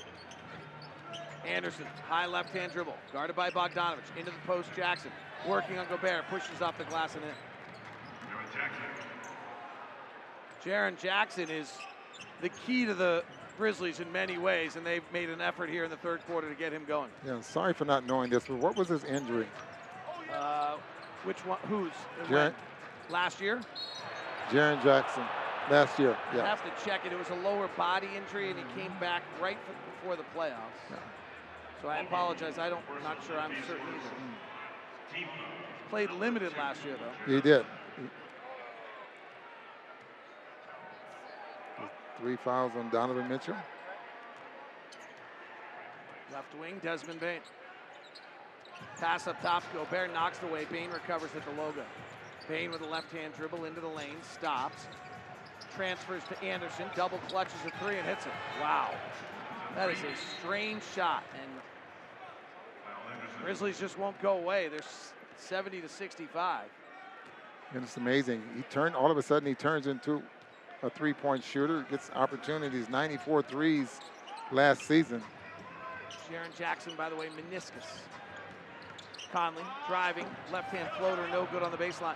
Anderson, 1.45 1.86
high 2.07 2.27
left 2.27 2.51
hand 2.51 2.71
dribble, 2.71 2.95
guarded 3.11 3.36
by 3.36 3.49
Bogdanovich. 3.49 4.17
Into 4.17 4.32
the 4.32 4.47
post, 4.47 4.69
Jackson. 4.73 5.11
Working 5.45 5.79
on 5.79 5.88
Gobert, 5.89 6.23
pushes 6.29 6.61
off 6.61 6.77
the 6.77 6.86
glass 6.86 7.13
and 7.13 7.25
in. 7.25 7.32
Jaren 10.63 10.97
Jackson 10.97 11.49
is 11.49 11.73
the 12.39 12.49
key 12.49 12.86
to 12.86 12.93
the 12.93 13.25
Grizzlies 13.62 13.99
in 13.99 14.12
many 14.12 14.39
ways, 14.39 14.76
and 14.76 14.84
they've 14.84 15.03
made 15.14 15.30
an 15.30 15.39
effort 15.39 15.70
here 15.70 15.84
in 15.84 15.91
the 15.91 15.97
third 15.97 16.20
quarter 16.26 16.49
to 16.49 16.55
get 16.55 16.74
him 16.74 16.84
going. 16.84 17.12
Yeah, 17.24 17.41
sorry 17.41 17.76
for 17.76 17.86
not 17.86 18.07
knowing 18.07 18.32
this, 18.32 18.45
but 18.47 18.57
what 18.57 18.76
was 18.76 18.88
his 18.88 19.03
injury? 19.03 19.45
Uh, 20.34 20.78
which 21.26 21.45
one? 21.45 21.59
Whose? 21.70 21.91
And 22.20 22.28
Jaren. 22.28 22.53
Last 23.12 23.39
year? 23.39 23.62
Jaren 24.49 24.82
Jackson, 24.82 25.24
last 25.70 25.99
year. 25.99 26.18
yeah. 26.34 26.41
I 26.41 26.47
have 26.47 26.64
to 26.64 26.84
check 26.84 27.05
it. 27.05 27.14
It 27.14 27.20
was 27.20 27.30
a 27.30 27.36
lower 27.36 27.70
body 27.78 28.07
injury, 28.18 28.49
and 28.49 28.57
he 28.57 28.82
came 28.82 28.93
back 28.99 29.22
right 29.39 29.59
before 30.01 30.16
the 30.16 30.26
playoffs. 30.36 30.97
So 31.84 31.88
I 31.88 31.99
apologize. 31.99 32.57
I 32.57 32.68
don't. 32.68 32.82
I'm 32.97 33.03
not 33.03 33.24
sure. 33.28 33.38
I'm 33.38 33.51
certain 33.68 33.86
either. 35.14 35.28
Played 35.91 36.09
limited 36.09 36.53
last 36.57 36.84
year 36.84 36.95
though. 36.97 37.32
He 37.32 37.41
did. 37.41 37.64
Three 42.22 42.36
fouls 42.36 42.74
on 42.78 42.89
Donovan 42.89 43.28
Mitchell. 43.28 43.55
Left 46.32 46.59
wing, 46.59 46.80
Desmond 46.84 47.19
Bane. 47.19 47.39
Pass 48.99 49.26
up 49.26 49.41
top, 49.41 49.63
Gobert 49.74 50.13
knocks 50.13 50.38
it 50.38 50.49
away. 50.49 50.65
Bane 50.72 50.91
recovers 50.91 51.32
at 51.36 51.43
the 51.45 51.61
logo. 51.61 51.84
Bane 52.47 52.72
with 52.72 52.82
a 52.82 52.86
left-hand 52.86 53.34
dribble 53.36 53.65
into 53.65 53.82
the 53.82 53.88
lane, 53.88 54.17
stops, 54.34 54.86
transfers 55.76 56.22
to 56.26 56.43
Anderson, 56.43 56.86
double 56.95 57.17
clutches 57.30 57.55
a 57.65 57.84
three 57.84 57.97
and 57.97 58.07
hits 58.07 58.26
it. 58.26 58.32
Wow, 58.59 58.93
that 59.76 59.89
is 59.89 59.97
a 59.99 60.39
strange 60.39 60.84
shot, 60.93 61.24
and 61.41 61.49
Grizzlies 63.43 63.80
just 63.80 63.97
won't 63.97 64.19
go 64.22 64.38
away. 64.38 64.67
They're 64.67 64.82
70 65.38 65.82
to 65.82 65.89
65. 65.89 66.65
And 67.74 67.84
it's 67.84 67.97
amazing. 67.97 68.43
He 68.55 68.61
turned 68.63 68.95
all 68.95 69.09
of 69.09 69.17
a 69.17 69.24
sudden 69.24 69.47
he 69.47 69.55
turns 69.55 69.88
into 69.88 70.22
a 70.84 70.89
three-point 70.89 71.43
shooter, 71.43 71.86
gets 71.89 72.09
opportunities, 72.15 72.89
94 72.89 73.43
threes 73.43 73.99
last 74.51 74.84
season. 74.84 75.21
Jaren 76.29 76.57
Jackson, 76.57 76.93
by 76.97 77.09
the 77.09 77.15
way, 77.15 77.27
meniscus. 77.27 77.99
Conley 79.32 79.63
driving, 79.88 80.25
left-hand 80.51 80.89
floater, 80.97 81.27
no 81.29 81.47
good 81.51 81.63
on 81.63 81.71
the 81.71 81.77
baseline. 81.77 82.15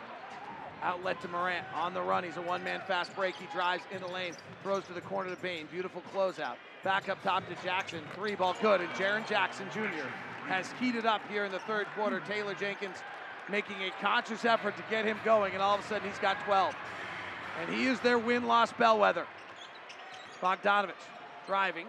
Outlet 0.81 1.19
to 1.21 1.27
Morant 1.29 1.65
on 1.73 1.93
the 1.93 2.01
run. 2.01 2.23
He's 2.23 2.37
a 2.37 2.41
one-man 2.41 2.81
fast 2.85 3.15
break. 3.15 3.35
He 3.35 3.47
drives 3.53 3.83
in 3.91 4.01
the 4.01 4.07
lane, 4.07 4.33
throws 4.61 4.83
to 4.85 4.93
the 4.93 5.01
corner 5.01 5.33
to 5.33 5.41
Bane. 5.41 5.67
Beautiful 5.71 6.03
closeout. 6.13 6.55
Back 6.83 7.09
up 7.09 7.23
top 7.23 7.47
to 7.47 7.55
Jackson. 7.63 8.01
Three 8.13 8.35
ball 8.35 8.55
good. 8.61 8.81
And 8.81 8.89
Jaren 8.91 9.27
Jackson 9.27 9.67
Jr. 9.73 10.07
has 10.47 10.71
heated 10.79 11.05
up 11.05 11.21
here 11.29 11.45
in 11.45 11.51
the 11.51 11.59
third 11.59 11.87
quarter. 11.95 12.19
Taylor 12.27 12.53
Jenkins 12.53 12.97
making 13.49 13.77
a 13.77 13.89
conscious 14.01 14.45
effort 14.45 14.75
to 14.77 14.83
get 14.89 15.05
him 15.05 15.17
going, 15.23 15.53
and 15.53 15.61
all 15.61 15.75
of 15.75 15.83
a 15.83 15.87
sudden 15.87 16.07
he's 16.07 16.19
got 16.19 16.39
12. 16.45 16.75
And 17.61 17.73
he 17.73 17.85
is 17.85 17.99
their 18.01 18.17
win-loss 18.17 18.73
bellwether. 18.73 19.25
Bogdanovich 20.41 20.93
driving, 21.47 21.87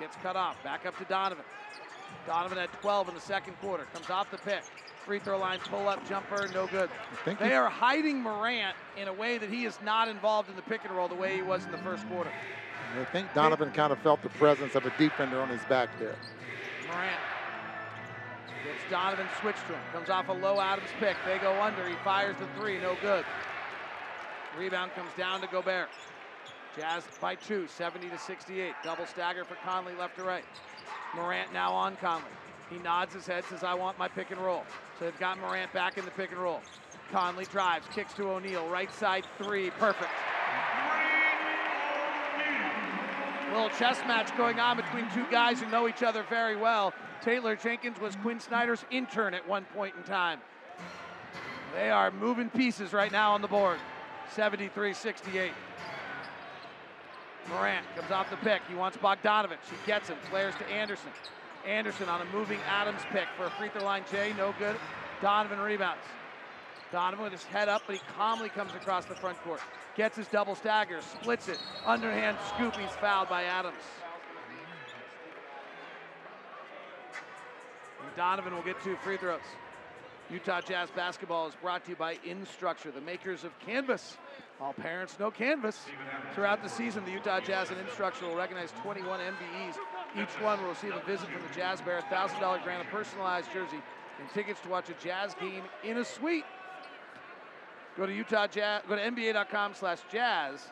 gets 0.00 0.16
cut 0.22 0.36
off. 0.36 0.62
Back 0.62 0.86
up 0.86 0.96
to 0.98 1.04
Donovan. 1.04 1.44
Donovan 2.26 2.58
at 2.58 2.72
12 2.80 3.08
in 3.08 3.14
the 3.14 3.20
second 3.20 3.54
quarter. 3.60 3.84
Comes 3.94 4.10
off 4.10 4.30
the 4.30 4.38
pick. 4.38 4.62
Free 5.04 5.18
throw 5.18 5.38
line, 5.38 5.58
pull 5.70 5.88
up, 5.88 6.06
jumper, 6.08 6.50
no 6.52 6.66
good. 6.66 6.90
They 7.24 7.34
he- 7.48 7.54
are 7.54 7.70
hiding 7.70 8.20
Morant 8.20 8.76
in 8.98 9.08
a 9.08 9.12
way 9.12 9.38
that 9.38 9.48
he 9.48 9.64
is 9.64 9.78
not 9.82 10.08
involved 10.08 10.50
in 10.50 10.56
the 10.56 10.62
pick 10.62 10.84
and 10.84 10.94
roll 10.94 11.08
the 11.08 11.14
way 11.14 11.34
he 11.34 11.42
was 11.42 11.64
in 11.64 11.72
the 11.72 11.78
first 11.78 12.06
quarter. 12.08 12.30
I 13.00 13.04
think 13.04 13.32
Donovan 13.34 13.70
kind 13.72 13.92
of 13.92 13.98
felt 14.00 14.22
the 14.22 14.28
presence 14.30 14.74
of 14.74 14.84
a 14.84 14.90
defender 14.98 15.40
on 15.40 15.48
his 15.48 15.62
back 15.64 15.98
there. 15.98 16.14
Morant 16.86 17.20
gets 18.64 18.90
Donovan 18.90 19.26
switched 19.40 19.66
to 19.68 19.72
him. 19.72 19.80
Comes 19.92 20.10
off 20.10 20.28
a 20.28 20.32
low 20.32 20.60
Adams 20.60 20.90
pick. 21.00 21.16
They 21.24 21.38
go 21.38 21.52
under. 21.62 21.86
He 21.88 21.94
fires 22.04 22.36
the 22.38 22.46
three, 22.60 22.78
no 22.78 22.96
good. 23.00 23.24
Rebound 24.56 24.92
comes 24.92 25.10
down 25.16 25.40
to 25.40 25.46
Gobert. 25.48 25.88
Jazz 26.76 27.04
by 27.20 27.34
two, 27.34 27.66
70 27.66 28.08
to 28.08 28.18
68. 28.18 28.72
Double 28.84 29.06
stagger 29.06 29.44
for 29.44 29.56
Conley 29.56 29.94
left 29.98 30.16
to 30.16 30.22
right. 30.22 30.44
Morant 31.14 31.52
now 31.52 31.72
on 31.72 31.96
Conley. 31.96 32.28
He 32.70 32.78
nods 32.78 33.14
his 33.14 33.26
head, 33.26 33.44
says, 33.44 33.64
I 33.64 33.74
want 33.74 33.98
my 33.98 34.08
pick 34.08 34.30
and 34.30 34.40
roll. 34.40 34.64
So 34.98 35.06
they've 35.06 35.18
got 35.18 35.38
Morant 35.40 35.72
back 35.72 35.98
in 35.98 36.04
the 36.04 36.10
pick 36.12 36.30
and 36.30 36.40
roll. 36.40 36.60
Conley 37.10 37.46
drives, 37.46 37.86
kicks 37.94 38.12
to 38.14 38.30
O'Neale, 38.30 38.68
right 38.68 38.92
side 38.92 39.24
three, 39.38 39.70
perfect. 39.70 40.10
Little 43.52 43.70
chess 43.70 43.98
match 44.06 44.36
going 44.36 44.60
on 44.60 44.76
between 44.76 45.10
two 45.10 45.24
guys 45.30 45.60
who 45.60 45.70
know 45.70 45.88
each 45.88 46.02
other 46.02 46.22
very 46.28 46.54
well. 46.54 46.92
Taylor 47.22 47.56
Jenkins 47.56 47.98
was 47.98 48.14
Quin 48.16 48.38
Snyder's 48.38 48.84
intern 48.90 49.32
at 49.32 49.48
one 49.48 49.64
point 49.74 49.94
in 49.96 50.02
time. 50.02 50.40
They 51.74 51.90
are 51.90 52.10
moving 52.10 52.50
pieces 52.50 52.92
right 52.92 53.10
now 53.10 53.32
on 53.32 53.40
the 53.40 53.48
board. 53.48 53.78
73 54.34 54.94
68. 54.94 55.52
Morant 57.48 57.86
comes 57.96 58.10
off 58.10 58.30
the 58.30 58.36
pick. 58.36 58.60
He 58.68 58.74
wants 58.74 58.96
Bogdanovich. 58.98 59.64
He 59.70 59.86
gets 59.86 60.08
him. 60.08 60.16
Flares 60.30 60.54
to 60.56 60.66
Anderson. 60.66 61.10
Anderson 61.66 62.08
on 62.08 62.20
a 62.20 62.24
moving 62.26 62.58
Adams 62.68 63.00
pick 63.10 63.26
for 63.36 63.46
a 63.46 63.50
free 63.50 63.68
throw 63.68 63.84
line. 63.84 64.04
Jay, 64.10 64.32
no 64.36 64.54
good. 64.58 64.76
Donovan 65.20 65.58
rebounds. 65.58 66.02
Donovan 66.92 67.24
with 67.24 67.32
his 67.32 67.44
head 67.44 67.68
up, 67.68 67.82
but 67.86 67.96
he 67.96 68.02
calmly 68.16 68.48
comes 68.48 68.74
across 68.74 69.04
the 69.04 69.14
front 69.14 69.38
court. 69.42 69.60
Gets 69.96 70.16
his 70.16 70.28
double 70.28 70.54
stagger, 70.54 71.00
splits 71.02 71.48
it. 71.48 71.58
Underhand 71.84 72.38
scoop. 72.54 72.76
He's 72.76 72.94
fouled 72.96 73.28
by 73.28 73.44
Adams. 73.44 73.82
And 78.00 78.16
Donovan 78.16 78.54
will 78.54 78.62
get 78.62 78.80
two 78.82 78.96
free 79.02 79.16
throws. 79.16 79.40
Utah 80.30 80.60
Jazz 80.60 80.90
basketball 80.90 81.48
is 81.48 81.54
brought 81.54 81.84
to 81.84 81.90
you 81.90 81.96
by 81.96 82.16
Instructure, 82.16 82.92
the 82.92 83.00
makers 83.00 83.44
of 83.44 83.58
Canvas. 83.60 84.18
All 84.60 84.74
parents 84.74 85.18
know 85.18 85.30
Canvas. 85.30 85.86
Throughout 86.34 86.62
the 86.62 86.68
season, 86.68 87.04
the 87.06 87.12
Utah 87.12 87.40
Jazz 87.40 87.70
and 87.70 87.78
Instructure 87.78 88.22
will 88.22 88.36
recognize 88.36 88.72
21 88.82 89.20
MVEs. 89.20 89.76
Each 90.20 90.42
one 90.42 90.60
will 90.60 90.70
receive 90.70 90.94
a 90.94 91.00
visit 91.06 91.28
from 91.28 91.40
the 91.40 91.54
Jazz 91.54 91.80
Bear, 91.80 91.98
a 91.98 92.02
$1,000 92.02 92.62
grant, 92.62 92.86
a 92.86 92.90
personalized 92.90 93.50
jersey, 93.54 93.80
and 94.20 94.28
tickets 94.34 94.60
to 94.60 94.68
watch 94.68 94.90
a 94.90 94.94
Jazz 95.02 95.34
game 95.40 95.62
in 95.82 95.96
a 95.96 96.04
suite. 96.04 96.44
Go 97.96 98.04
to 98.04 98.12
Utah 98.12 98.46
Jazz, 98.46 98.82
go 98.86 98.96
to 98.96 99.02
NBA.com 99.02 99.74
slash 99.74 99.98
jazz 100.12 100.68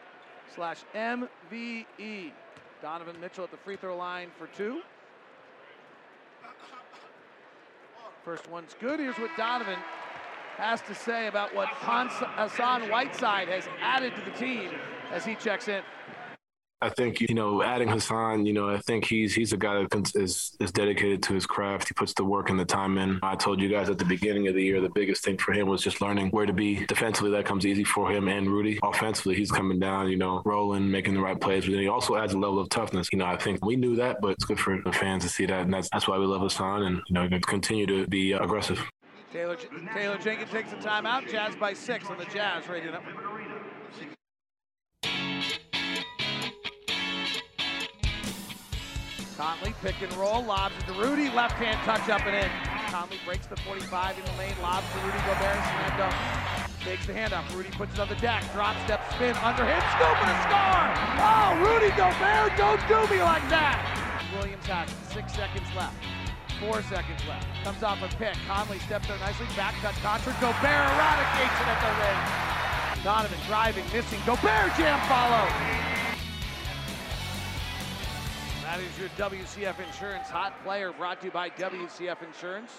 slash 0.55 0.85
MVE. 0.95 2.31
Donovan 2.83 3.21
Mitchell 3.21 3.45
at 3.45 3.51
the 3.51 3.57
free 3.57 3.77
throw 3.77 3.97
line 3.97 4.29
for 4.39 4.47
two. 4.49 4.81
First 8.27 8.51
one's 8.51 8.75
good. 8.81 8.99
Here's 8.99 9.21
what 9.21 9.31
Donovan 9.37 9.79
has 10.57 10.81
to 10.83 10.97
say 10.97 11.29
about 11.29 11.55
what 11.55 11.69
Hans- 11.69 12.11
Hassan 12.19 12.91
Whiteside 12.91 13.47
has 13.47 13.69
added 13.81 14.17
to 14.17 14.23
the 14.23 14.33
team 14.33 14.69
as 15.13 15.25
he 15.25 15.37
checks 15.37 15.69
in. 15.69 15.81
I 16.83 16.91
think 16.91 17.23
you 17.23 17.35
know, 17.35 17.63
adding 17.63 17.89
Hassan, 17.89 18.45
you 18.45 18.53
know, 18.53 18.69
I 18.69 18.77
think 18.79 19.07
he's 19.07 19.35
he's 19.35 19.55
a 19.55 19.57
guy 19.57 19.83
that 19.83 20.13
is 20.15 20.55
is 20.61 20.73
dedicated 20.73 21.23
to 21.25 21.33
his 21.33 21.47
craft. 21.47 21.89
He 21.89 21.95
puts 21.95 22.13
the 22.13 22.25
work 22.25 22.51
and 22.51 22.61
the 22.61 22.67
time 22.67 22.99
in. 22.99 23.19
I 23.23 23.35
told 23.35 23.63
you 23.63 23.71
guys 23.71 23.89
at 23.89 23.97
the 23.97 24.05
beginning 24.05 24.47
of 24.49 24.55
the 24.55 24.63
year, 24.63 24.83
the 24.83 24.91
biggest 24.91 25.25
thing 25.25 25.39
for 25.39 25.53
him 25.53 25.69
was 25.69 25.83
just 25.83 26.03
learning 26.03 26.29
where 26.31 26.45
to 26.45 26.53
be 26.53 26.85
defensively. 26.85 27.31
That 27.31 27.47
comes 27.47 27.65
easy 27.65 27.85
for 27.85 28.13
him 28.13 28.29
and 28.29 28.51
Rudy. 28.51 28.79
Offensively, 28.83 29.37
he's 29.37 29.51
coming 29.51 29.79
down, 29.79 30.11
you 30.11 30.19
know, 30.19 30.43
rolling, 30.45 30.91
making 30.91 31.15
the 31.15 31.21
right 31.21 31.41
plays. 31.41 31.65
But 31.65 31.73
then 31.73 31.81
he 31.81 31.89
also 31.89 32.17
adds 32.17 32.35
a 32.35 32.39
level 32.39 32.59
of 32.59 32.69
toughness. 32.69 33.09
You 33.11 33.21
know, 33.21 33.27
I 33.27 33.37
think 33.37 33.65
we 33.65 33.77
knew 33.77 33.97
that, 33.97 34.19
but 34.21 34.33
it's 34.33 34.45
good 34.45 34.61
for 34.61 34.79
the 34.85 34.93
fans 34.93 35.23
to 35.23 35.31
see 35.31 35.47
that, 35.47 35.63
and 35.63 35.73
that's 35.73 35.89
that's 35.91 36.07
why 36.07 36.19
we 36.19 36.27
love 36.27 36.43
Hassan, 36.43 36.83
and 36.83 37.01
you 37.09 37.15
know, 37.15 37.29
continue 37.47 37.87
to 37.87 38.07
be 38.07 38.35
uh, 38.35 38.45
aggressive. 38.45 38.85
Taylor, 39.33 39.57
Taylor 39.95 40.19
Jenkins 40.19 40.51
takes 40.51 40.71
the 40.71 40.77
timeout. 40.77 41.29
Jazz 41.31 41.57
by 41.57 41.73
six 41.73 42.09
on 42.11 42.19
the 42.19 42.27
Jazz 42.27 42.69
Radio 42.69 42.93
Network. 42.93 43.36
Conley 49.37 49.75
pick 49.83 50.01
and 50.01 50.13
roll, 50.17 50.43
lobs 50.43 50.75
it 50.81 50.87
to 50.89 50.95
Rudy, 50.97 51.29
left 51.29 51.61
hand 51.61 51.77
touch 51.85 52.09
up 52.09 52.25
and 52.25 52.35
in. 52.35 52.51
Conley 52.89 53.21
breaks 53.25 53.45
the 53.47 53.57
45 53.69 54.17
in 54.17 54.25
the 54.25 54.33
lane, 54.41 54.57
lobs 54.63 54.89
to 54.93 54.99
Rudy 55.05 55.21
Gobert, 55.29 55.61
slam 55.61 55.93
dunk. 56.01 56.17
Takes 56.81 57.05
the 57.05 57.13
handoff. 57.13 57.45
Rudy 57.53 57.69
puts 57.75 57.93
it 57.95 58.01
on 58.01 58.09
the 58.09 58.17
deck. 58.23 58.41
Drop 58.55 58.79
step 58.87 59.03
spin. 59.13 59.35
Underhand 59.43 59.83
scoop 59.93 60.17
and 60.23 60.31
a 60.31 60.39
score. 60.47 60.87
Oh, 61.19 61.49
Rudy 61.67 61.91
Gobert, 61.99 62.55
don't 62.57 62.81
do 62.89 62.97
me 63.13 63.21
like 63.21 63.43
that. 63.51 63.77
Williams 64.39 64.65
has. 64.71 64.89
Six 65.13 65.35
seconds 65.35 65.67
left. 65.75 65.99
Four 66.63 66.81
seconds 66.87 67.21
left. 67.29 67.45
Comes 67.61 67.83
off 67.83 68.01
a 68.01 68.09
pick. 68.17 68.39
Conley 68.47 68.79
steps 68.87 69.09
there 69.11 69.19
nicely. 69.19 69.51
Back 69.59 69.75
cut 69.83 69.99
Konchar. 70.01 70.33
Gobert 70.41 70.87
eradicates 70.97 71.59
it 71.61 71.69
at 71.69 71.79
the 71.85 71.93
rim. 72.01 72.21
Donovan 73.05 73.41
driving, 73.51 73.85
missing. 73.93 74.23
Gobert 74.25 74.73
jam 74.79 74.97
follow. 75.11 75.86
That 78.67 78.81
is 78.81 78.99
your 78.99 79.09
WCF 79.11 79.79
Insurance 79.79 80.29
Hot 80.29 80.53
Player 80.65 80.91
brought 80.91 81.21
to 81.21 81.27
you 81.27 81.31
by 81.31 81.51
WCF 81.51 82.21
Insurance. 82.27 82.73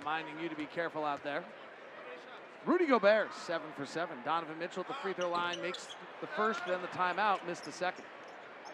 Reminding 0.00 0.34
you 0.42 0.48
to 0.48 0.56
be 0.56 0.66
careful 0.66 1.04
out 1.04 1.22
there. 1.22 1.44
Rudy 2.66 2.86
Gobert, 2.86 3.32
seven 3.32 3.68
for 3.76 3.86
seven. 3.86 4.16
Donovan 4.24 4.58
Mitchell 4.58 4.80
at 4.80 4.88
the 4.88 4.94
free 4.94 5.12
throw 5.12 5.30
line 5.30 5.62
makes 5.62 5.86
the 6.20 6.26
first, 6.26 6.62
then 6.66 6.80
the 6.82 6.88
timeout, 6.88 7.46
missed 7.46 7.64
the 7.64 7.70
second. 7.70 8.04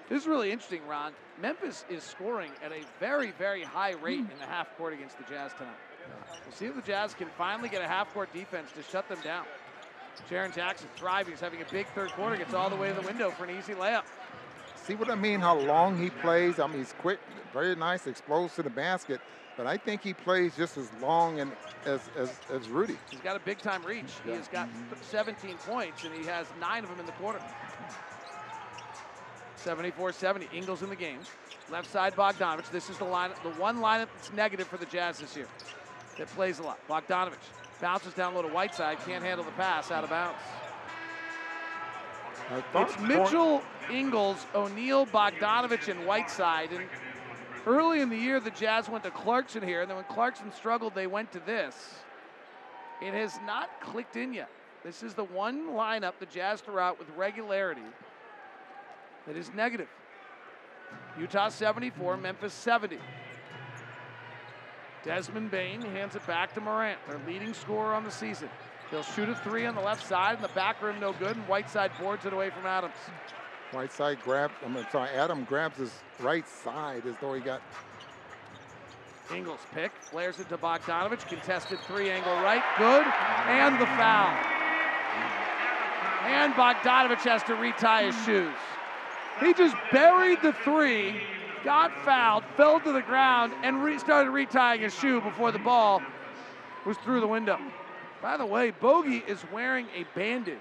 This 0.08 0.22
is 0.22 0.26
really 0.26 0.50
interesting, 0.50 0.80
Ron. 0.86 1.12
Memphis 1.42 1.84
is 1.90 2.04
scoring 2.04 2.52
at 2.64 2.72
a 2.72 2.80
very, 2.98 3.32
very 3.32 3.62
high 3.62 3.92
rate 3.92 4.24
hmm. 4.24 4.30
in 4.30 4.38
the 4.38 4.46
half 4.46 4.74
court 4.78 4.94
against 4.94 5.18
the 5.18 5.24
Jazz 5.24 5.52
tonight. 5.58 5.76
We'll 6.46 6.54
see 6.54 6.64
if 6.64 6.74
the 6.74 6.80
Jazz 6.80 7.12
can 7.12 7.28
finally 7.36 7.68
get 7.68 7.82
a 7.82 7.86
half 7.86 8.14
court 8.14 8.32
defense 8.32 8.72
to 8.72 8.82
shut 8.82 9.06
them 9.10 9.18
down. 9.22 9.44
Jaren 10.30 10.54
Jackson 10.54 10.88
thriving. 10.96 11.34
He's 11.34 11.40
having 11.40 11.60
a 11.60 11.66
big 11.70 11.86
third 11.88 12.12
quarter, 12.12 12.38
gets 12.38 12.54
all 12.54 12.70
the 12.70 12.76
way 12.76 12.88
to 12.88 12.94
the 12.94 13.06
window 13.06 13.30
for 13.30 13.44
an 13.44 13.56
easy 13.58 13.74
layup. 13.74 14.04
See 14.88 14.94
what 14.94 15.10
I 15.10 15.16
mean? 15.16 15.38
How 15.38 15.58
long 15.58 16.02
he 16.02 16.08
plays? 16.08 16.58
I 16.58 16.66
mean, 16.66 16.78
he's 16.78 16.94
quick, 16.94 17.20
very 17.52 17.76
nice, 17.76 18.06
explodes 18.06 18.54
to 18.54 18.62
the 18.62 18.70
basket. 18.70 19.20
But 19.54 19.66
I 19.66 19.76
think 19.76 20.00
he 20.00 20.14
plays 20.14 20.56
just 20.56 20.78
as 20.78 20.88
long 21.02 21.40
and 21.40 21.52
as, 21.84 22.00
as, 22.16 22.40
as 22.50 22.70
Rudy. 22.70 22.96
He's 23.10 23.20
got 23.20 23.36
a 23.36 23.40
big 23.40 23.58
time 23.58 23.84
reach. 23.84 24.06
He 24.24 24.30
has 24.30 24.48
got 24.48 24.66
17 25.02 25.56
points, 25.58 26.04
and 26.04 26.14
he 26.14 26.24
has 26.24 26.46
nine 26.58 26.84
of 26.84 26.88
them 26.88 27.00
in 27.00 27.04
the 27.04 27.12
quarter. 27.12 27.38
74-70. 29.62 30.54
Ingles 30.54 30.82
in 30.82 30.88
the 30.88 30.96
game. 30.96 31.18
Left 31.70 31.90
side 31.90 32.16
Bogdanovich. 32.16 32.70
This 32.70 32.88
is 32.88 32.96
the 32.96 33.04
line, 33.04 33.32
the 33.42 33.50
one 33.50 33.80
lineup 33.80 34.08
that's 34.14 34.32
negative 34.32 34.68
for 34.68 34.78
the 34.78 34.86
Jazz 34.86 35.18
this 35.18 35.36
year. 35.36 35.48
That 36.16 36.28
plays 36.28 36.60
a 36.60 36.62
lot. 36.62 36.78
Bogdanovich 36.88 37.34
bounces 37.78 38.14
down 38.14 38.34
low 38.34 38.40
to 38.40 38.48
Whiteside. 38.48 38.96
Can't 39.04 39.22
handle 39.22 39.44
the 39.44 39.52
pass. 39.52 39.90
Out 39.90 40.04
of 40.04 40.08
bounds. 40.08 40.38
It's 42.50 42.98
Mitchell, 43.00 43.62
Ingles, 43.90 44.46
O'Neale, 44.54 45.06
Bogdanovich, 45.06 45.88
and 45.88 46.06
Whiteside. 46.06 46.72
And 46.72 46.86
early 47.66 48.00
in 48.00 48.08
the 48.08 48.16
year, 48.16 48.40
the 48.40 48.50
Jazz 48.50 48.88
went 48.88 49.04
to 49.04 49.10
Clarkson 49.10 49.62
here, 49.62 49.82
and 49.82 49.90
then 49.90 49.96
when 49.96 50.06
Clarkson 50.06 50.52
struggled, 50.52 50.94
they 50.94 51.06
went 51.06 51.32
to 51.32 51.40
this. 51.40 51.96
It 53.02 53.12
has 53.12 53.38
not 53.44 53.68
clicked 53.80 54.16
in 54.16 54.32
yet. 54.32 54.48
This 54.82 55.02
is 55.02 55.14
the 55.14 55.24
one 55.24 55.70
lineup 55.70 56.14
the 56.18 56.26
Jazz 56.26 56.60
throw 56.60 56.82
out 56.82 56.98
with 56.98 57.08
regularity 57.16 57.82
that 59.26 59.36
is 59.36 59.52
negative. 59.52 59.88
Utah 61.18 61.48
74, 61.50 62.16
Memphis 62.16 62.54
70. 62.54 62.98
Desmond 65.04 65.50
Bain 65.50 65.82
hands 65.82 66.16
it 66.16 66.26
back 66.26 66.54
to 66.54 66.60
Morant, 66.60 66.98
their 67.06 67.20
leading 67.26 67.52
scorer 67.54 67.94
on 67.94 68.04
the 68.04 68.10
season. 68.10 68.48
He'll 68.90 69.02
shoot 69.02 69.28
a 69.28 69.34
three 69.34 69.66
on 69.66 69.74
the 69.74 69.82
left 69.82 70.06
side, 70.06 70.36
and 70.36 70.44
the 70.44 70.48
back 70.48 70.82
rim 70.82 70.98
no 70.98 71.12
good, 71.12 71.36
and 71.36 71.46
Whiteside 71.46 71.90
boards 72.00 72.24
it 72.24 72.32
away 72.32 72.50
from 72.50 72.64
Adams. 72.64 72.94
Whiteside 73.70 74.22
grabs, 74.22 74.54
I'm 74.64 74.74
sorry, 74.90 75.10
Adam 75.10 75.44
grabs 75.44 75.76
his 75.76 75.92
right 76.20 76.48
side 76.48 77.04
as 77.06 77.14
though 77.20 77.34
he 77.34 77.40
got. 77.40 77.60
Ingles 79.34 79.60
pick, 79.74 79.92
flares 80.00 80.40
it 80.40 80.48
to 80.48 80.56
Bogdanovich, 80.56 81.28
contested 81.28 81.78
three 81.80 82.08
angle 82.08 82.32
right, 82.36 82.62
good, 82.78 83.04
and 83.46 83.78
the 83.78 83.84
foul. 83.84 84.34
And 86.24 86.54
Bogdanovich 86.54 87.24
has 87.24 87.42
to 87.44 87.54
retie 87.56 88.06
his 88.06 88.24
shoes. 88.24 88.54
He 89.40 89.52
just 89.52 89.76
buried 89.92 90.38
the 90.42 90.54
three, 90.64 91.20
got 91.62 91.92
fouled, 92.06 92.44
fell 92.56 92.80
to 92.80 92.92
the 92.92 93.02
ground, 93.02 93.52
and 93.62 93.84
re- 93.84 93.98
started 93.98 94.30
retying 94.30 94.80
his 94.80 94.94
shoe 94.94 95.20
before 95.20 95.52
the 95.52 95.58
ball 95.58 96.00
was 96.86 96.96
through 96.98 97.20
the 97.20 97.28
window. 97.28 97.58
By 98.20 98.36
the 98.36 98.46
way, 98.46 98.70
Bogey 98.70 99.22
is 99.26 99.38
wearing 99.52 99.86
a 99.94 100.04
bandage 100.18 100.58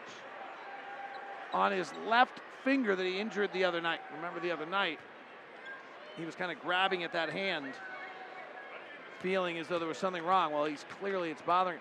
on 1.53 1.71
his 1.71 1.91
left 2.07 2.39
finger 2.63 2.95
that 2.95 3.05
he 3.05 3.19
injured 3.19 3.51
the 3.53 3.63
other 3.63 3.81
night. 3.81 3.99
Remember 4.15 4.39
the 4.39 4.51
other 4.51 4.65
night, 4.65 4.99
he 6.17 6.25
was 6.25 6.35
kind 6.35 6.51
of 6.51 6.59
grabbing 6.59 7.03
at 7.03 7.13
that 7.13 7.29
hand, 7.29 7.73
feeling 9.21 9.57
as 9.57 9.67
though 9.67 9.79
there 9.79 9.87
was 9.87 9.97
something 9.97 10.23
wrong. 10.23 10.53
Well, 10.53 10.65
he's 10.65 10.85
clearly 10.99 11.31
it's 11.31 11.41
bothering. 11.41 11.79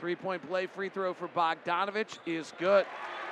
Three-point 0.00 0.46
play 0.46 0.66
free 0.66 0.90
throw 0.90 1.14
for 1.14 1.28
Bogdanovich 1.28 2.18
is 2.26 2.52
good. 2.58 2.84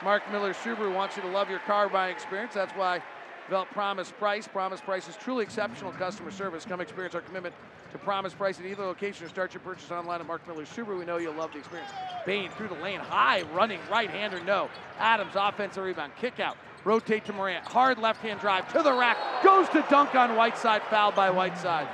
Mark 0.02 0.22
Miller 0.32 0.54
Subaru 0.54 0.94
wants 0.94 1.16
you 1.16 1.22
to 1.22 1.28
love 1.28 1.50
your 1.50 1.58
car 1.60 1.88
buying 1.88 2.14
experience. 2.14 2.54
That's 2.54 2.72
why 2.72 3.02
develop 3.46 3.68
Promise 3.70 4.12
Price. 4.18 4.48
Promise 4.48 4.80
Price 4.80 5.08
is 5.08 5.16
truly 5.16 5.42
exceptional 5.42 5.92
customer 5.92 6.30
service. 6.30 6.64
Come 6.64 6.80
experience 6.80 7.14
our 7.14 7.20
commitment 7.20 7.54
to 7.92 7.98
Promise 7.98 8.34
Price 8.34 8.58
at 8.58 8.66
either 8.66 8.84
location 8.84 9.26
or 9.26 9.28
start 9.28 9.54
your 9.54 9.60
purchase 9.60 9.90
online 9.90 10.20
at 10.20 10.26
Mark 10.26 10.46
Miller 10.48 10.64
Subaru. 10.64 10.98
We 10.98 11.04
know 11.04 11.18
you'll 11.18 11.34
love 11.34 11.52
the 11.52 11.58
experience. 11.58 11.90
Bane 12.26 12.50
through 12.50 12.68
the 12.68 12.74
lane, 12.74 13.00
high 13.00 13.42
running 13.54 13.80
right 13.90 14.10
hander, 14.10 14.42
no. 14.44 14.68
Adams 14.98 15.32
offensive 15.34 15.84
rebound, 15.84 16.12
kick 16.16 16.40
out, 16.40 16.56
rotate 16.84 17.24
to 17.26 17.32
Morant, 17.32 17.64
hard 17.66 17.98
left 17.98 18.20
hand 18.20 18.40
drive 18.40 18.70
to 18.72 18.82
the 18.82 18.92
rack, 18.92 19.16
goes 19.42 19.68
to 19.70 19.84
dunk 19.90 20.14
on 20.14 20.36
Whiteside, 20.36 20.82
fouled 20.84 21.14
by 21.14 21.30
Whiteside. 21.30 21.88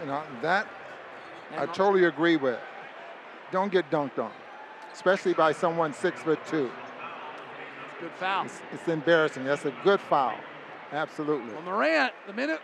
You 0.00 0.06
know 0.06 0.22
that 0.42 0.66
I 1.56 1.66
totally 1.66 2.04
agree 2.04 2.36
with. 2.36 2.58
Don't 3.50 3.72
get 3.72 3.90
dunked 3.90 4.18
on, 4.18 4.30
especially 4.92 5.34
by 5.34 5.52
someone 5.52 5.92
six 5.92 6.22
foot 6.22 6.38
two. 6.46 6.70
Good 8.00 8.12
foul. 8.12 8.46
It's, 8.46 8.60
it's 8.72 8.88
embarrassing. 8.88 9.44
That's 9.44 9.64
a 9.64 9.74
good 9.84 10.00
foul. 10.00 10.34
Absolutely. 10.92 11.52
Well, 11.52 11.62
Morant, 11.62 12.12
the 12.26 12.32
minute 12.32 12.60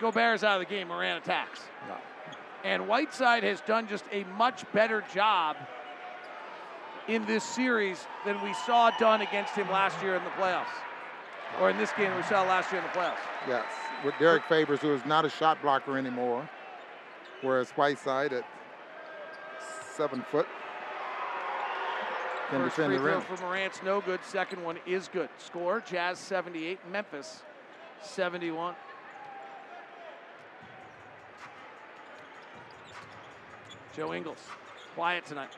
Gobert's 0.00 0.44
out 0.44 0.60
of 0.60 0.66
the 0.66 0.72
game, 0.72 0.88
Morant 0.88 1.22
attacks. 1.22 1.60
And 2.62 2.86
Whiteside 2.86 3.42
has 3.42 3.60
done 3.62 3.88
just 3.88 4.04
a 4.12 4.24
much 4.36 4.70
better 4.72 5.02
job 5.12 5.56
in 7.08 7.24
this 7.24 7.42
series 7.42 8.06
than 8.24 8.40
we 8.42 8.52
saw 8.66 8.90
done 8.98 9.22
against 9.22 9.54
him 9.54 9.68
last 9.70 10.00
year 10.02 10.14
in 10.14 10.24
the 10.24 10.30
playoffs. 10.30 10.66
Or 11.60 11.70
in 11.70 11.76
this 11.76 11.90
game 11.96 12.14
we 12.14 12.22
saw 12.24 12.42
last 12.42 12.70
year 12.70 12.80
in 12.80 12.86
the 12.86 12.92
playoffs. 12.92 13.16
Yes, 13.48 13.64
with 14.04 14.14
Derek 14.18 14.44
Favors, 14.44 14.80
who 14.80 14.92
is 14.94 15.04
not 15.06 15.24
a 15.24 15.30
shot 15.30 15.60
blocker 15.62 15.98
anymore, 15.98 16.48
whereas 17.40 17.70
Whiteside 17.70 18.32
at 18.32 18.44
seven 19.96 20.22
foot 20.30 20.46
can 22.50 22.62
First 22.62 22.76
free 22.76 22.98
throw 22.98 23.20
for 23.20 23.46
Morant's 23.46 23.82
no 23.82 24.00
good. 24.00 24.20
Second 24.24 24.62
one 24.64 24.78
is 24.86 25.08
good. 25.08 25.28
Score: 25.38 25.80
Jazz 25.80 26.18
78, 26.18 26.78
Memphis 26.90 27.42
71. 28.02 28.74
Joe 33.96 34.14
Ingles, 34.14 34.38
quiet 34.94 35.24
tonight. 35.26 35.50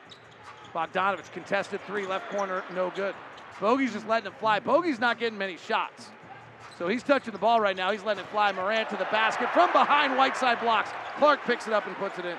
Bogdanovich 0.73 1.31
contested 1.31 1.79
three, 1.85 2.05
left 2.05 2.29
corner, 2.31 2.63
no 2.73 2.91
good. 2.95 3.15
Bogey's 3.59 3.93
just 3.93 4.07
letting 4.07 4.31
it 4.31 4.39
fly. 4.39 4.59
Bogey's 4.59 4.99
not 4.99 5.19
getting 5.19 5.37
many 5.37 5.57
shots. 5.57 6.09
So 6.79 6.87
he's 6.87 7.03
touching 7.03 7.31
the 7.31 7.39
ball 7.39 7.61
right 7.61 7.77
now. 7.77 7.91
He's 7.91 8.03
letting 8.03 8.23
it 8.23 8.29
fly. 8.31 8.51
Morant 8.51 8.89
to 8.89 8.97
the 8.97 9.05
basket 9.05 9.49
from 9.53 9.71
behind. 9.71 10.17
Whiteside 10.17 10.59
blocks. 10.59 10.89
Clarke 11.17 11.43
picks 11.45 11.67
it 11.67 11.73
up 11.73 11.85
and 11.85 11.95
puts 11.97 12.17
it 12.17 12.25
in. 12.25 12.35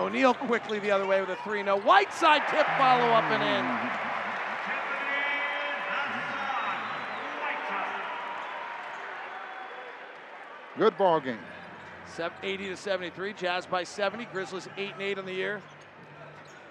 O'Neale 0.00 0.32
quickly 0.32 0.78
the 0.78 0.90
other 0.90 1.06
way 1.06 1.20
with 1.20 1.28
a 1.28 1.36
3 1.44 1.62
0. 1.62 1.78
Whiteside 1.80 2.40
tip 2.48 2.66
follow 2.78 3.12
up 3.12 3.24
and 3.24 3.42
in. 3.42 4.00
Good 10.78 10.96
ball 10.96 11.20
game. 11.20 11.38
80 12.42 12.68
to 12.68 12.76
73. 12.76 13.34
Jazz 13.34 13.66
by 13.66 13.84
70. 13.84 14.24
Grizzlies 14.32 14.68
8 14.78 14.94
and 14.94 15.02
8 15.02 15.18
on 15.18 15.26
the 15.26 15.34
year. 15.34 15.60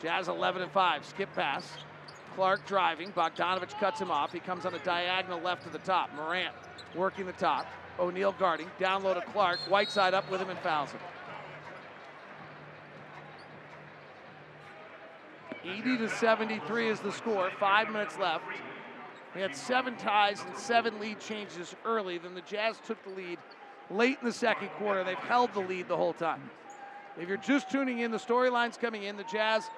Jazz 0.01 0.27
11 0.27 0.63
and 0.63 0.71
5. 0.71 1.05
Skip 1.05 1.31
pass. 1.35 1.71
Clarke 2.35 2.65
driving. 2.65 3.11
Bogdanovich 3.11 3.79
cuts 3.79 4.01
him 4.01 4.09
off. 4.09 4.33
He 4.33 4.39
comes 4.39 4.65
on 4.65 4.73
the 4.73 4.79
diagonal 4.79 5.39
left 5.39 5.63
to 5.63 5.69
the 5.69 5.77
top. 5.79 6.09
Morant 6.15 6.53
working 6.95 7.27
the 7.27 7.33
top. 7.33 7.67
O'Neale 7.99 8.33
guarding. 8.39 8.71
Down 8.79 9.03
low 9.03 9.13
to 9.13 9.21
Clarke. 9.21 9.59
Whiteside 9.69 10.15
up 10.15 10.29
with 10.31 10.41
him 10.41 10.49
and 10.49 10.59
fouls 10.59 10.91
him. 10.91 10.99
80 15.69 15.97
to 15.97 16.09
73 16.09 16.89
is 16.89 16.99
the 16.99 17.11
score. 17.11 17.51
Five 17.59 17.91
minutes 17.91 18.17
left. 18.17 18.45
We 19.35 19.41
had 19.41 19.55
seven 19.55 19.95
ties 19.97 20.43
and 20.43 20.57
seven 20.57 20.99
lead 20.99 21.19
changes 21.19 21.75
early. 21.85 22.17
Then 22.17 22.33
the 22.33 22.41
Jazz 22.41 22.79
took 22.85 23.03
the 23.03 23.11
lead 23.11 23.37
late 23.91 24.17
in 24.19 24.25
the 24.25 24.33
second 24.33 24.69
quarter. 24.69 25.03
They've 25.03 25.17
held 25.17 25.53
the 25.53 25.59
lead 25.59 25.87
the 25.87 25.97
whole 25.97 26.13
time. 26.13 26.49
If 27.19 27.27
you're 27.27 27.37
just 27.37 27.69
tuning 27.69 27.99
in, 27.99 28.11
the 28.11 28.17
storyline's 28.17 28.77
coming 28.77 29.03
in. 29.03 29.17
The 29.17 29.23
Jazz, 29.25 29.69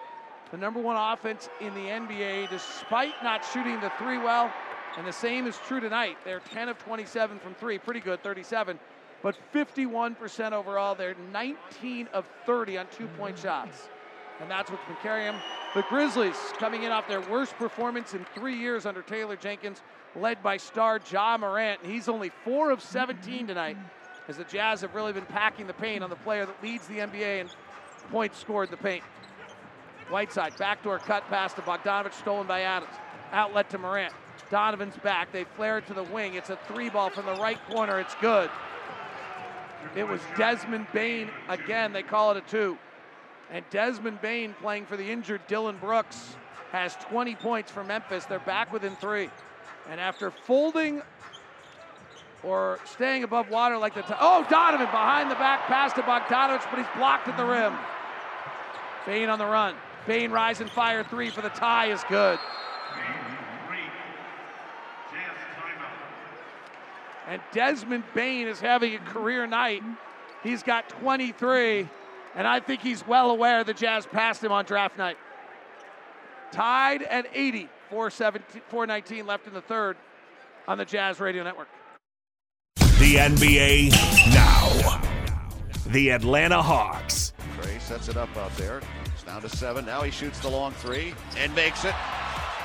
the 0.52 0.58
number 0.58 0.80
one 0.80 0.96
offense 0.96 1.50
in 1.60 1.74
the 1.74 1.82
NBA, 1.82 2.50
despite 2.50 3.14
not 3.24 3.44
shooting 3.52 3.80
the 3.82 3.92
three 3.98 4.18
well. 4.18 4.52
And 4.98 5.08
the 5.08 5.14
same 5.14 5.48
is 5.48 5.58
true 5.68 5.80
tonight. 5.80 6.18
They're 6.24 6.42
10 6.54 6.70
of 6.70 6.78
27 6.80 7.39
from 7.39 7.54
three, 7.56 7.78
pretty 7.78 8.02
good, 8.02 8.22
37. 8.24 8.80
but 9.22 9.36
51% 9.54 10.52
overall. 10.52 10.96
They're 10.96 11.16
19 11.32 12.08
of 12.14 12.26
30 12.46 12.78
on 12.78 12.88
two 12.96 13.08
point 13.18 13.38
shots. 13.38 13.89
And 14.40 14.50
that's 14.50 14.72
what's 14.72 14.86
been 14.86 14.98
carrying 15.02 15.34
them. 15.34 15.42
The 15.76 15.84
Grizzlies 15.84 16.36
coming 16.58 16.84
in 16.84 16.92
off 16.92 17.08
their 17.08 17.22
worst 17.22 17.56
performance 17.58 18.14
in 18.14 18.26
three 18.36 18.58
years 18.58 18.86
under 18.86 19.02
Taylor 19.02 19.36
Jenkins, 19.36 19.82
led 20.16 20.42
by 20.42 20.58
star 20.58 21.00
Ja 21.12 21.38
Morant. 21.38 21.82
and 21.84 21.92
He's 21.92 22.10
only 22.10 22.32
four 22.44 22.72
of 22.72 22.82
17 22.82 23.48
tonight, 23.48 23.78
as 24.28 24.38
the 24.38 24.44
Jazz 24.46 24.82
have 24.82 24.96
really 24.96 25.14
been 25.14 25.26
packing 25.26 25.68
the 25.68 25.74
paint 25.74 26.04
on 26.04 26.10
the 26.10 26.16
player 26.18 26.46
that 26.46 26.64
leads 26.64 26.88
the 26.88 26.98
NBA 26.98 27.42
in 27.42 27.50
points 28.12 28.40
scored 28.40 28.70
the 28.70 28.78
paint. 28.78 29.04
Whiteside, 30.10 30.58
backdoor 30.58 31.00
cut 31.00 31.24
pass 31.28 31.54
to 31.54 31.62
Bogdanovich, 31.62 32.14
stolen 32.14 32.48
by 32.48 32.62
Adams. 32.62 32.94
Outlet 33.32 33.70
to 33.70 33.78
Morant. 33.78 34.14
Donovan's 34.50 34.98
back. 34.98 35.32
They 35.32 35.46
flare 35.56 35.78
it 35.78 35.88
to 35.88 35.94
the 35.94 36.04
wing. 36.04 36.34
It's 36.34 36.50
a 36.50 36.60
three 36.68 36.90
ball 36.90 37.10
from 37.10 37.26
the 37.26 37.36
right 37.36 37.58
corner. 37.70 38.00
It's 38.00 38.16
good. 38.16 38.50
It 39.96 40.06
was 40.08 40.20
Desmond 40.38 40.88
Bane 40.94 41.30
again. 41.48 41.94
They 41.94 42.04
call 42.04 42.32
it 42.32 42.38
a 42.38 42.42
two. 42.42 42.78
And 43.52 43.66
Desmond 43.70 44.22
Bane 44.22 44.56
playing 44.62 44.86
for 44.86 44.95
the 44.95 45.12
injured 45.12 45.41
Dillon 45.47 45.78
Brooks 45.78 46.36
has 46.72 46.95
20 47.10 47.36
points 47.36 47.70
for 47.70 47.84
Memphis. 47.84 48.26
They're 48.26 48.39
back 48.39 48.72
within 48.72 48.95
three. 48.95 49.30
And 49.89 49.99
after 49.99 50.32
folding 50.32 51.02
or 52.43 52.80
staying 52.86 53.24
above 53.24 53.49
water 53.49 53.78
like 53.78 53.93
the. 53.93 54.02
T- 54.02 54.14
oh, 54.20 54.45
Donovan 54.49 54.88
behind 54.88 55.30
the 55.30 55.36
back 55.36 55.68
pass 55.68 55.93
to 55.93 56.02
Bogdanovich, 56.02 56.64
but 56.70 56.80
he's 56.80 56.88
blocked 56.95 57.28
at 57.28 57.38
the 57.38 57.45
rim. 57.45 57.74
Bane 59.06 59.30
on 59.30 59.38
the 59.38 59.45
run. 59.45 59.76
Bane 60.08 60.32
rise 60.32 60.62
and 60.62 60.70
fire 60.70 61.04
three 61.04 61.30
for 61.30 61.41
the 61.41 61.49
tie 61.49 61.91
is 61.91 62.04
good. 62.10 62.39
And 67.28 67.41
Desmond 67.52 68.04
Bane 68.14 68.47
is 68.47 68.60
having 68.60 68.95
a 68.95 68.99
career 68.99 69.45
night. 69.45 69.84
He's 70.43 70.64
got 70.64 70.89
23, 70.89 71.88
and 72.36 72.48
I 72.48 72.60
think 72.60 72.82
he's 72.82 73.06
well 73.06 73.32
aware 73.32 73.64
the 73.64 73.74
Jazz 73.74 74.06
passed 74.06 74.44
him 74.44 74.52
on 74.52 74.66
draft 74.66 74.98
night. 74.98 75.18
Tied 76.52 77.04
at 77.04 77.28
80, 77.34 77.70
419 77.90 79.26
left 79.26 79.48
in 79.48 79.54
the 79.54 79.62
third 79.62 79.98
on 80.68 80.78
the 80.78 80.86
Jazz 80.86 81.20
Radio 81.20 81.44
Network. 81.44 81.68
The 82.76 83.16
NBA 83.16 83.92
now. 84.34 85.02
The 85.88 86.10
Atlanta 86.10 86.62
Hawks. 86.62 87.34
Trae 87.58 87.82
sets 87.82 88.08
it 88.10 88.18
up 88.18 88.36
out 88.38 88.56
there. 88.58 88.82
It's 89.06 89.24
down 89.24 89.42
to 89.42 89.50
seven. 89.50 89.86
Now 89.86 90.02
he 90.02 90.12
shoots 90.12 90.40
the 90.40 90.50
long 90.50 90.72
three 90.74 91.14
and 91.38 91.54
makes 91.56 91.84
it. 91.84 91.96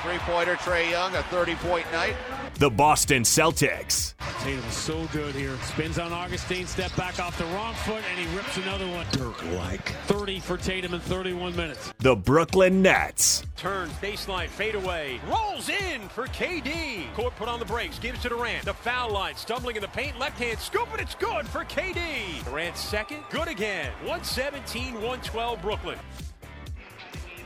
Three 0.07 0.19
pointer, 0.19 0.55
Trae 0.55 0.89
Young, 0.89 1.13
a 1.15 1.23
30 1.23 1.55
point 1.55 1.91
night. 1.91 2.15
The 2.59 2.69
Boston 2.69 3.23
Celtics. 3.23 4.13
Tatum 4.41 4.63
is 4.63 4.73
so 4.73 5.05
good 5.07 5.35
here. 5.35 5.57
Spins 5.63 5.99
on 5.99 6.13
Augustine, 6.13 6.65
step 6.65 6.95
back 6.95 7.19
off 7.19 7.37
the 7.37 7.43
wrong 7.47 7.73
foot, 7.73 8.01
and 8.09 8.17
he 8.17 8.33
rips 8.33 8.55
another 8.55 8.87
one. 8.87 9.05
Dirk 9.11 9.43
like. 9.57 9.89
30 10.05 10.39
for 10.39 10.55
Tatum 10.55 10.93
in 10.93 11.01
31 11.01 11.57
minutes. 11.57 11.91
The 11.97 12.15
Brooklyn 12.15 12.81
Nets. 12.81 13.43
Turns, 13.57 13.91
baseline, 13.95 14.47
fade 14.47 14.75
away. 14.75 15.19
Rolls 15.29 15.67
in 15.67 16.07
for 16.07 16.27
KD. 16.27 17.13
Court 17.13 17.35
put 17.35 17.49
on 17.49 17.59
the 17.59 17.65
brakes, 17.65 17.99
gives 17.99 18.21
to 18.21 18.29
Durant. 18.29 18.63
The 18.63 18.75
foul 18.75 19.11
line, 19.11 19.35
stumbling 19.35 19.75
in 19.75 19.81
the 19.81 19.89
paint, 19.89 20.17
left 20.17 20.39
hand 20.39 20.57
scoop, 20.57 20.87
and 20.93 21.01
it's 21.01 21.15
good 21.15 21.45
for 21.45 21.65
KD. 21.65 22.45
Durant 22.45 22.77
second, 22.77 23.25
good 23.29 23.49
again. 23.49 23.91
117 24.03 24.93
112 24.93 25.61
Brooklyn. 25.61 25.99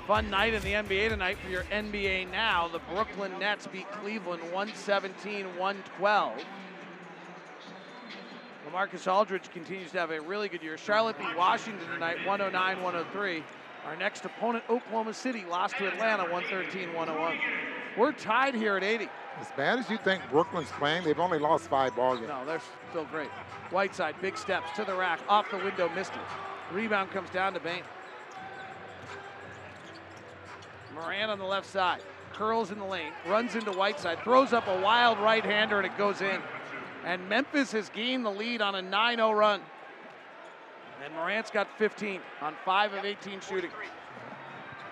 Fun 0.08 0.32
night 0.32 0.54
in 0.54 0.62
the 0.64 0.74
NBA 0.74 1.10
tonight 1.10 1.38
for 1.38 1.50
your 1.50 1.64
NBA 1.66 2.32
Now. 2.32 2.68
The 2.68 2.80
Brooklyn 2.94 3.38
Nets 3.40 3.68
beat 3.68 3.90
Cleveland 3.92 4.42
117 4.44 5.46
112. 5.58 6.46
LaMarcus 8.68 9.12
Aldridge 9.12 9.52
continues 9.52 9.92
to 9.92 10.00
have 10.00 10.10
a 10.12 10.20
really 10.20 10.50
good 10.50 10.64
year. 10.64 10.78
Charlotte 10.78 11.20
beat 11.20 11.38
Washington 11.38 11.88
tonight 11.94 12.18
109 12.26 12.82
103. 12.82 13.44
Our 13.86 13.96
next 13.96 14.26
opponent, 14.26 14.64
Oklahoma 14.70 15.14
City, 15.14 15.46
lost 15.50 15.78
to 15.78 15.88
Atlanta 15.88 16.24
113 16.24 16.94
101. 16.94 17.38
We're 17.98 18.12
tied 18.12 18.56
here 18.56 18.78
at 18.78 18.84
80. 18.84 19.08
As 19.40 19.48
bad 19.56 19.80
as 19.80 19.90
you 19.90 19.98
think 19.98 20.24
Brooklyn's 20.32 20.72
playing, 20.72 21.04
they've 21.04 21.20
only 21.20 21.40
lost 21.40 21.70
five 21.70 21.96
ball 21.96 22.16
games. 22.16 22.28
No, 22.28 22.44
they're 22.46 22.62
still 22.90 23.06
great. 23.06 23.30
Whiteside, 23.70 24.16
big 24.22 24.38
steps 24.38 24.72
to 24.76 24.84
the 24.84 24.96
rack, 24.96 25.20
off 25.30 25.50
the 25.52 25.58
window, 25.58 25.90
missed 25.90 26.14
it. 26.14 26.74
Rebound 26.74 27.12
comes 27.12 27.30
down 27.30 27.54
to 27.54 27.60
Bane. 27.60 27.84
Morant 31.02 31.32
on 31.32 31.40
the 31.40 31.46
left 31.46 31.68
side, 31.68 32.02
curls 32.34 32.72
in 32.72 32.78
the 32.78 32.86
lane, 32.86 33.12
runs 33.28 33.56
into 33.56 33.72
Whiteside, 33.72 34.20
throws 34.24 34.54
up 34.54 34.68
a 34.68 34.82
wild 34.82 35.20
right 35.20 35.44
hander, 35.44 35.78
and 35.78 35.86
it 35.86 35.98
goes 35.98 36.22
in. 36.22 36.42
And 37.06 37.28
Memphis 37.28 37.72
has 37.72 37.90
gained 37.90 38.26
the 38.26 38.30
lead 38.30 38.62
on 38.62 38.76
a 38.76 38.82
9 38.82 39.18
0 39.18 39.32
run. 39.32 39.62
And 41.04 41.14
Morant's 41.16 41.50
got 41.50 41.68
15 41.80 42.22
on 42.42 42.54
5 42.64 42.94
of 42.94 43.06
18 43.06 43.40
shooting. 43.42 43.72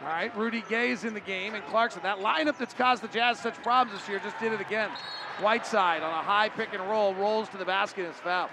All 0.02 0.08
right, 0.08 0.36
Rudy 0.36 0.64
Gay 0.70 0.92
is 0.92 1.04
in 1.04 1.14
the 1.14 1.20
game, 1.20 1.54
and 1.54 1.64
Clarkson. 1.66 2.02
That 2.04 2.20
lineup 2.20 2.58
that's 2.58 2.74
caused 2.74 3.04
the 3.04 3.10
Jazz 3.10 3.40
such 3.40 3.56
problems 3.62 4.00
this 4.00 4.10
year 4.10 4.20
just 4.24 4.40
did 4.40 4.54
it 4.54 4.62
again. 4.62 4.90
Whiteside 5.42 6.02
on 6.02 6.12
a 6.12 6.24
high 6.24 6.50
pick 6.50 6.74
and 6.74 6.82
roll 6.90 7.14
rolls 7.14 7.50
to 7.50 7.58
the 7.58 7.66
basket 7.66 8.06
and 8.06 8.14
is 8.14 8.20
fouled. 8.20 8.50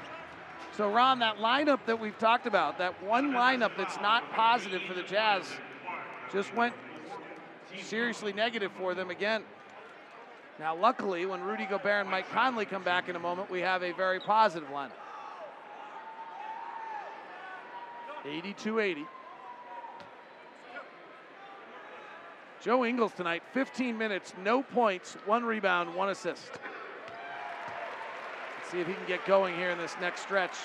So, 0.77 0.91
Ron, 0.91 1.21
that 1.21 1.39
lineup 1.39 1.79
that 1.87 1.99
we've 1.99 2.19
talked 2.19 2.47
about, 2.47 2.79
that 2.79 3.03
one 3.03 3.31
lineup 3.31 3.77
that's 3.79 3.97
not 4.01 4.31
positive 4.33 4.83
for 4.83 4.93
the 4.93 5.05
Jazz, 5.05 5.45
just 6.33 6.55
went 6.55 6.75
seriously 7.83 8.33
negative 8.33 8.73
for 8.73 8.95
them 8.95 9.11
again. 9.11 9.43
Now, 10.59 10.75
luckily, 10.75 11.27
when 11.27 11.43
Rudy 11.43 11.67
Gobert 11.67 12.03
and 12.03 12.11
Mike 12.11 12.31
Conley 12.31 12.65
come 12.65 12.83
back 12.83 13.09
in 13.09 13.17
a 13.17 13.19
moment, 13.19 13.51
we 13.51 13.61
have 13.61 13.83
a 13.83 13.93
very 13.93 14.21
positive 14.21 14.69
lineup. 14.71 14.93
82 18.25 18.81
80. 18.81 19.07
Joe 22.63 22.85
Ingles 22.85 23.13
tonight, 23.13 23.43
15 23.53 23.97
minutes, 23.97 24.33
no 24.43 24.63
points, 24.63 25.17
one 25.25 25.45
rebound, 25.45 25.95
one 25.95 26.09
assist. 26.09 26.51
Let's 28.59 28.71
see 28.73 28.81
if 28.81 28.89
he 28.89 28.95
can 28.95 29.07
get 29.07 29.25
going 29.25 29.55
here 29.55 29.71
in 29.71 29.79
this 29.79 29.95
next 30.01 30.23
stretch 30.23 30.57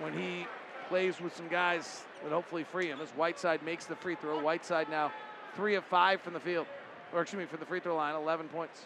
when 0.00 0.12
he 0.12 0.46
plays 0.88 1.20
with 1.20 1.36
some 1.36 1.46
guys 1.46 2.02
that 2.24 2.32
hopefully 2.32 2.64
free 2.64 2.88
him. 2.88 3.00
As 3.00 3.10
Whiteside 3.10 3.62
makes 3.62 3.84
the 3.84 3.94
free 3.94 4.16
throw, 4.16 4.40
Whiteside 4.40 4.90
now 4.90 5.12
three 5.56 5.74
of 5.74 5.84
five 5.84 6.20
from 6.20 6.32
the 6.32 6.40
field, 6.40 6.66
or 7.12 7.22
excuse 7.22 7.40
me, 7.40 7.46
from 7.46 7.60
the 7.60 7.66
free 7.66 7.80
throw 7.80 7.96
line, 7.96 8.14
11 8.14 8.48
points. 8.48 8.82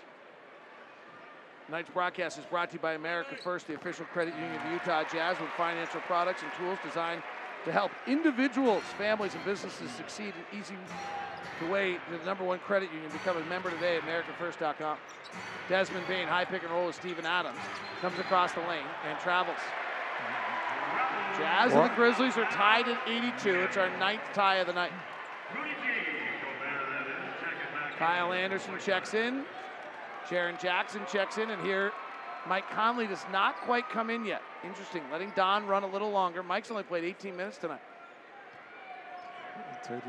Tonight's 1.66 1.90
broadcast 1.90 2.38
is 2.38 2.44
brought 2.44 2.70
to 2.70 2.74
you 2.74 2.80
by 2.80 2.94
America 2.94 3.36
First, 3.42 3.66
the 3.66 3.74
official 3.74 4.06
credit 4.12 4.34
union 4.34 4.54
of 4.54 4.72
Utah 4.72 5.02
Jazz, 5.10 5.38
with 5.40 5.50
financial 5.56 6.00
products 6.02 6.42
and 6.42 6.52
tools 6.58 6.78
designed 6.84 7.22
to 7.64 7.72
help 7.72 7.90
individuals, 8.06 8.84
families, 8.96 9.34
and 9.34 9.44
businesses 9.44 9.90
succeed 9.90 10.32
in 10.52 10.60
easy 10.60 10.76
the 11.60 11.66
way 11.66 11.94
to 11.94 12.18
the 12.18 12.24
number 12.24 12.44
one 12.44 12.58
credit 12.60 12.92
union. 12.92 13.10
Become 13.10 13.38
a 13.38 13.44
member 13.46 13.70
today 13.70 13.96
at 13.96 14.02
AmericanFirst.com. 14.02 14.98
Desmond 15.68 16.06
Bane, 16.06 16.28
high 16.28 16.44
pick 16.44 16.62
and 16.62 16.70
roll 16.70 16.86
with 16.86 16.94
Steven 16.94 17.26
Adams, 17.26 17.58
comes 18.00 18.18
across 18.18 18.52
the 18.52 18.60
lane 18.60 18.86
and 19.08 19.18
travels. 19.18 19.58
Jazz 21.38 21.72
and 21.72 21.84
the 21.84 21.94
Grizzlies 21.94 22.36
are 22.36 22.44
tied 22.46 22.88
at 22.88 22.98
82. 23.08 23.60
It's 23.60 23.76
our 23.76 23.90
ninth 23.98 24.22
tie 24.32 24.56
of 24.56 24.66
the 24.66 24.72
night. 24.72 24.92
Kyle 27.99 28.32
Anderson 28.32 28.74
checks 28.84 29.14
in. 29.14 29.44
Jaren 30.28 30.61
Jackson 30.61 31.03
checks 31.11 31.38
in, 31.38 31.51
and 31.51 31.62
here 31.62 31.92
Mike 32.49 32.68
Conley 32.70 33.07
does 33.07 33.24
not 33.32 33.57
quite 33.62 33.88
come 33.88 34.11
in 34.11 34.24
yet. 34.24 34.42
Interesting, 34.64 35.03
letting 35.11 35.32
Don 35.36 35.66
run 35.66 35.82
a 35.82 35.86
little 35.86 36.11
longer. 36.11 36.42
Mike's 36.42 36.70
only 36.70 36.82
played 36.82 37.05
18 37.05 37.36
minutes 37.36 37.59
tonight. 37.59 37.80
Taylor 39.84 40.03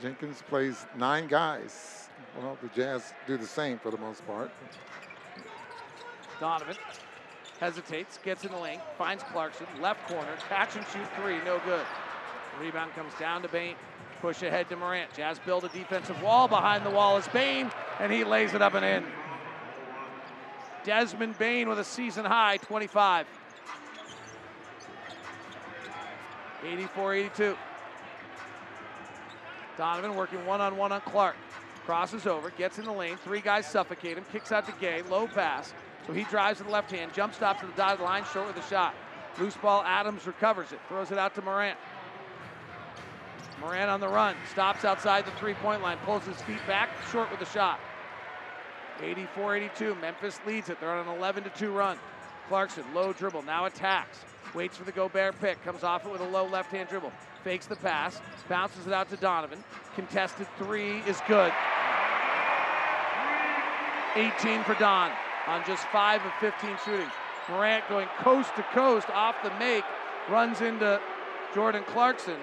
Jenkins 0.00 0.42
plays 0.48 0.86
nine 0.96 1.26
guys. 1.28 2.08
Well, 2.40 2.58
the 2.62 2.68
Jazz 2.68 3.12
do 3.26 3.36
the 3.36 3.46
same 3.46 3.78
for 3.78 3.90
the 3.90 3.98
most 3.98 4.26
part. 4.26 4.50
Donovan 6.40 6.76
hesitates, 7.60 8.18
gets 8.24 8.44
in 8.44 8.50
the 8.50 8.58
lane, 8.58 8.80
finds 8.98 9.22
Clarkson, 9.24 9.66
left 9.80 10.08
corner, 10.08 10.34
catch 10.48 10.74
and 10.74 10.84
shoot 10.92 11.06
three, 11.20 11.38
no 11.44 11.60
good. 11.64 11.86
Rebound 12.60 12.92
comes 12.94 13.12
down 13.18 13.42
to 13.42 13.48
Bane. 13.48 13.76
Push 14.22 14.42
ahead 14.42 14.68
to 14.68 14.76
Morant. 14.76 15.12
Jazz 15.14 15.40
build 15.40 15.64
a 15.64 15.68
defensive 15.68 16.22
wall. 16.22 16.46
Behind 16.46 16.86
the 16.86 16.90
wall 16.90 17.16
is 17.16 17.26
Bane, 17.28 17.72
and 17.98 18.12
he 18.12 18.22
lays 18.22 18.54
it 18.54 18.62
up 18.62 18.74
and 18.74 18.84
in. 18.84 19.04
Desmond 20.84 21.36
Bane 21.38 21.68
with 21.68 21.80
a 21.80 21.84
season 21.84 22.24
high 22.24 22.58
25. 22.58 23.26
84 26.64 27.14
82. 27.14 27.56
Donovan 29.76 30.14
working 30.14 30.46
one 30.46 30.60
on 30.60 30.76
one 30.76 30.92
on 30.92 31.00
Clarke. 31.00 31.34
Crosses 31.84 32.24
over, 32.24 32.50
gets 32.50 32.78
in 32.78 32.84
the 32.84 32.92
lane. 32.92 33.16
Three 33.24 33.40
guys 33.40 33.66
suffocate 33.66 34.16
him. 34.16 34.24
Kicks 34.30 34.52
out 34.52 34.66
to 34.66 34.72
Gay. 34.80 35.02
Low 35.02 35.26
pass. 35.26 35.74
So 36.06 36.12
he 36.12 36.22
drives 36.24 36.58
to 36.58 36.64
the 36.64 36.70
left 36.70 36.92
hand. 36.92 37.12
Jump 37.12 37.34
stops 37.34 37.60
to 37.62 37.66
the 37.66 37.72
dotted 37.72 38.00
line. 38.00 38.22
Short 38.32 38.46
with 38.46 38.64
a 38.64 38.68
shot. 38.68 38.94
Loose 39.40 39.56
ball. 39.56 39.82
Adams 39.84 40.28
recovers 40.28 40.70
it. 40.70 40.78
Throws 40.88 41.10
it 41.10 41.18
out 41.18 41.34
to 41.34 41.42
Morant. 41.42 41.76
Morant 43.62 43.88
on 43.88 44.00
the 44.00 44.08
run. 44.08 44.36
Stops 44.50 44.84
outside 44.84 45.24
the 45.24 45.30
three 45.32 45.54
point 45.54 45.82
line. 45.82 45.98
Pulls 46.04 46.24
his 46.26 46.40
feet 46.42 46.60
back. 46.66 46.90
Short 47.10 47.30
with 47.30 47.40
a 47.40 47.46
shot. 47.46 47.80
84 49.00 49.56
82. 49.56 49.94
Memphis 49.96 50.40
leads 50.46 50.68
it. 50.68 50.80
They're 50.80 50.90
on 50.90 51.06
an 51.06 51.16
11 51.16 51.44
2 51.56 51.70
run. 51.70 51.98
Clarkson, 52.48 52.84
low 52.92 53.12
dribble, 53.12 53.42
now 53.42 53.66
attacks. 53.66 54.18
Waits 54.54 54.76
for 54.76 54.84
the 54.84 54.92
Gobert 54.92 55.40
pick, 55.40 55.62
comes 55.64 55.82
off 55.82 56.04
it 56.04 56.12
with 56.12 56.20
a 56.20 56.28
low 56.28 56.46
left 56.46 56.70
hand 56.70 56.88
dribble. 56.88 57.12
Fakes 57.42 57.66
the 57.66 57.76
pass, 57.76 58.20
bounces 58.48 58.86
it 58.86 58.92
out 58.92 59.08
to 59.10 59.16
Donovan. 59.16 59.62
Contested 59.94 60.46
three 60.58 60.98
is 61.06 61.20
good. 61.26 61.52
18 64.14 64.62
for 64.64 64.74
Don 64.74 65.10
on 65.46 65.64
just 65.66 65.86
5 65.86 66.26
of 66.26 66.32
15 66.40 66.76
shooting. 66.84 67.10
Morant 67.48 67.84
going 67.88 68.08
coast 68.18 68.54
to 68.56 68.62
coast 68.74 69.08
off 69.10 69.36
the 69.42 69.50
make, 69.58 69.84
runs 70.28 70.60
into 70.60 71.00
Jordan 71.54 71.82
Clarkson. 71.86 72.38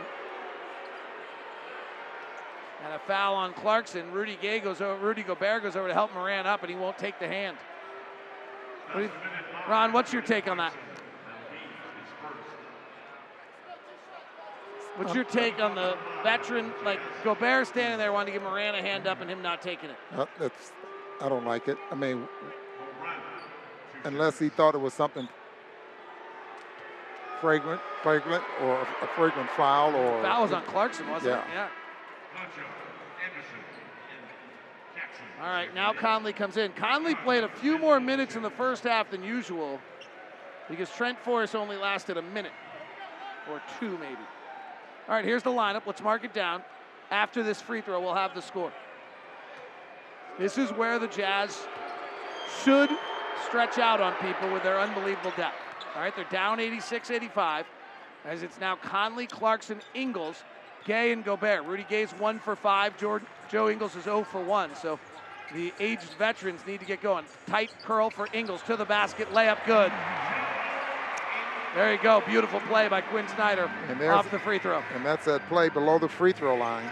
And 2.84 2.94
a 2.94 3.00
foul 3.00 3.36
on 3.36 3.54
Clarkson. 3.54 4.12
Rudy 4.12 4.38
Gay 4.42 4.60
goes 4.60 4.80
over, 4.82 5.04
Rudy 5.04 5.24
Gobert 5.24 5.64
goes 5.64 5.76
over 5.76 5.88
to 5.88 5.94
help 5.94 6.14
Morant 6.14 6.48
up, 6.48 6.62
and 6.62 6.70
he 6.70 6.78
won't 6.78 6.98
take 6.98 7.20
the 7.20 7.28
hand. 7.28 7.58
What 8.92 9.04
you, 9.04 9.12
Ron, 9.68 9.92
what's 9.92 10.14
your 10.14 10.22
take 10.22 10.48
on 10.48 10.58
that? 10.58 10.74
What's 14.96 15.14
your 15.14 15.24
take 15.24 15.62
on 15.62 15.76
the 15.76 15.98
veteran, 16.24 16.74
like 16.84 17.00
Gobert 17.24 17.68
standing 17.68 17.98
there 17.98 18.12
wanting 18.12 18.34
to 18.34 18.40
give 18.40 18.44
Morant 18.44 18.76
a 18.76 18.82
hand 18.82 19.08
up 19.08 19.22
and 19.22 19.30
him 19.30 19.42
not 19.42 19.62
taking 19.62 19.90
it? 19.90 19.96
Uh, 20.14 20.26
that's, 20.38 20.72
I 21.22 21.30
don't 21.30 21.46
like 21.46 21.68
it. 21.68 21.78
I 21.92 21.96
mean, 21.96 22.28
unless 24.04 24.40
he 24.40 24.50
thought 24.50 24.76
it 24.76 24.80
was 24.80 24.94
something 24.94 25.28
fragrant, 27.40 27.82
fragrant, 28.04 28.44
or 28.62 28.82
a 29.02 29.08
fragrant 29.16 29.50
foul, 29.52 29.96
or 29.96 30.22
foul 30.22 30.42
was 30.44 30.52
on 30.52 30.64
Clarkson, 30.64 31.08
wasn't 31.10 31.32
yeah. 31.32 31.40
it? 31.40 31.46
Yeah. 31.54 31.68
All 35.42 35.48
right, 35.48 35.74
now 35.74 35.94
Conley 35.94 36.34
comes 36.34 36.58
in. 36.58 36.74
Conley 36.74 37.16
played 37.16 37.46
a 37.46 37.50
few 37.50 37.78
more 37.78 38.00
minutes 38.00 38.36
in 38.36 38.42
the 38.42 38.50
first 38.50 38.84
half 38.84 39.10
than 39.12 39.24
usual 39.24 39.80
because 40.70 40.90
Trent 40.92 41.18
Forrest 41.20 41.56
only 41.56 41.78
lasted 41.78 42.18
a 42.18 42.22
minute 42.22 42.52
or 43.50 43.62
two, 43.80 43.92
maybe. 44.00 44.22
All 45.08 45.16
right, 45.16 45.24
here's 45.24 45.44
the 45.44 45.50
lineup. 45.50 45.84
Let's 45.86 46.02
mark 46.02 46.26
it 46.26 46.34
down. 46.34 46.62
After 47.10 47.42
this 47.42 47.62
free 47.62 47.82
throw, 47.82 48.00
we'll 48.02 48.14
have 48.14 48.36
the 48.36 48.42
score. 48.42 48.72
This 50.38 50.58
is 50.58 50.72
where 50.72 51.00
the 51.00 51.08
Jazz 51.08 51.58
should 52.64 52.90
stretch 53.48 53.78
out 53.78 54.02
on 54.02 54.14
people 54.16 54.52
with 54.54 54.64
their 54.64 54.80
unbelievable 54.80 55.32
depth. 55.36 55.56
All 55.96 56.02
right, 56.02 56.16
they're 56.16 56.26
down 56.26 56.60
86 56.60 57.10
85 57.10 57.66
as 58.26 58.44
it's 58.44 58.60
now 58.60 58.76
Conley, 58.76 59.26
Clarkson, 59.26 59.80
Ingles, 59.94 60.44
Gay, 60.86 61.12
and 61.12 61.24
Gobert. 61.24 61.66
Rudy 61.66 61.86
Gay's 61.90 62.12
one 62.12 62.40
for 62.40 62.56
five. 62.56 62.98
Jordan, 62.98 63.28
Joe 63.50 63.70
Ingles 63.70 63.96
is 63.96 64.04
0 64.04 64.24
for 64.24 64.42
one. 64.42 64.76
So 64.76 65.00
the 65.54 65.74
aged 65.80 66.14
veterans 66.18 66.62
need 66.68 66.80
to 66.80 66.86
get 66.86 67.02
going. 67.02 67.26
Tight 67.48 67.72
curl 67.84 68.10
for 68.10 68.28
Ingles 68.34 68.62
to 68.64 68.76
the 68.76 68.86
basket, 68.86 69.30
layup 69.32 69.66
good. 69.66 69.92
There 71.76 71.94
you 71.94 72.00
go. 72.02 72.22
Beautiful 72.26 72.60
play 72.62 72.88
by 72.88 73.02
Quin 73.02 73.28
Snyder 73.28 73.70
and 73.88 74.02
off 74.04 74.32
the 74.32 74.40
free 74.40 74.58
throw. 74.58 74.82
And 74.96 75.06
that's 75.06 75.26
that 75.26 75.48
play 75.48 75.70
below 75.70 76.00
the 76.00 76.08
free 76.08 76.34
throw 76.34 76.56
line. 76.56 76.90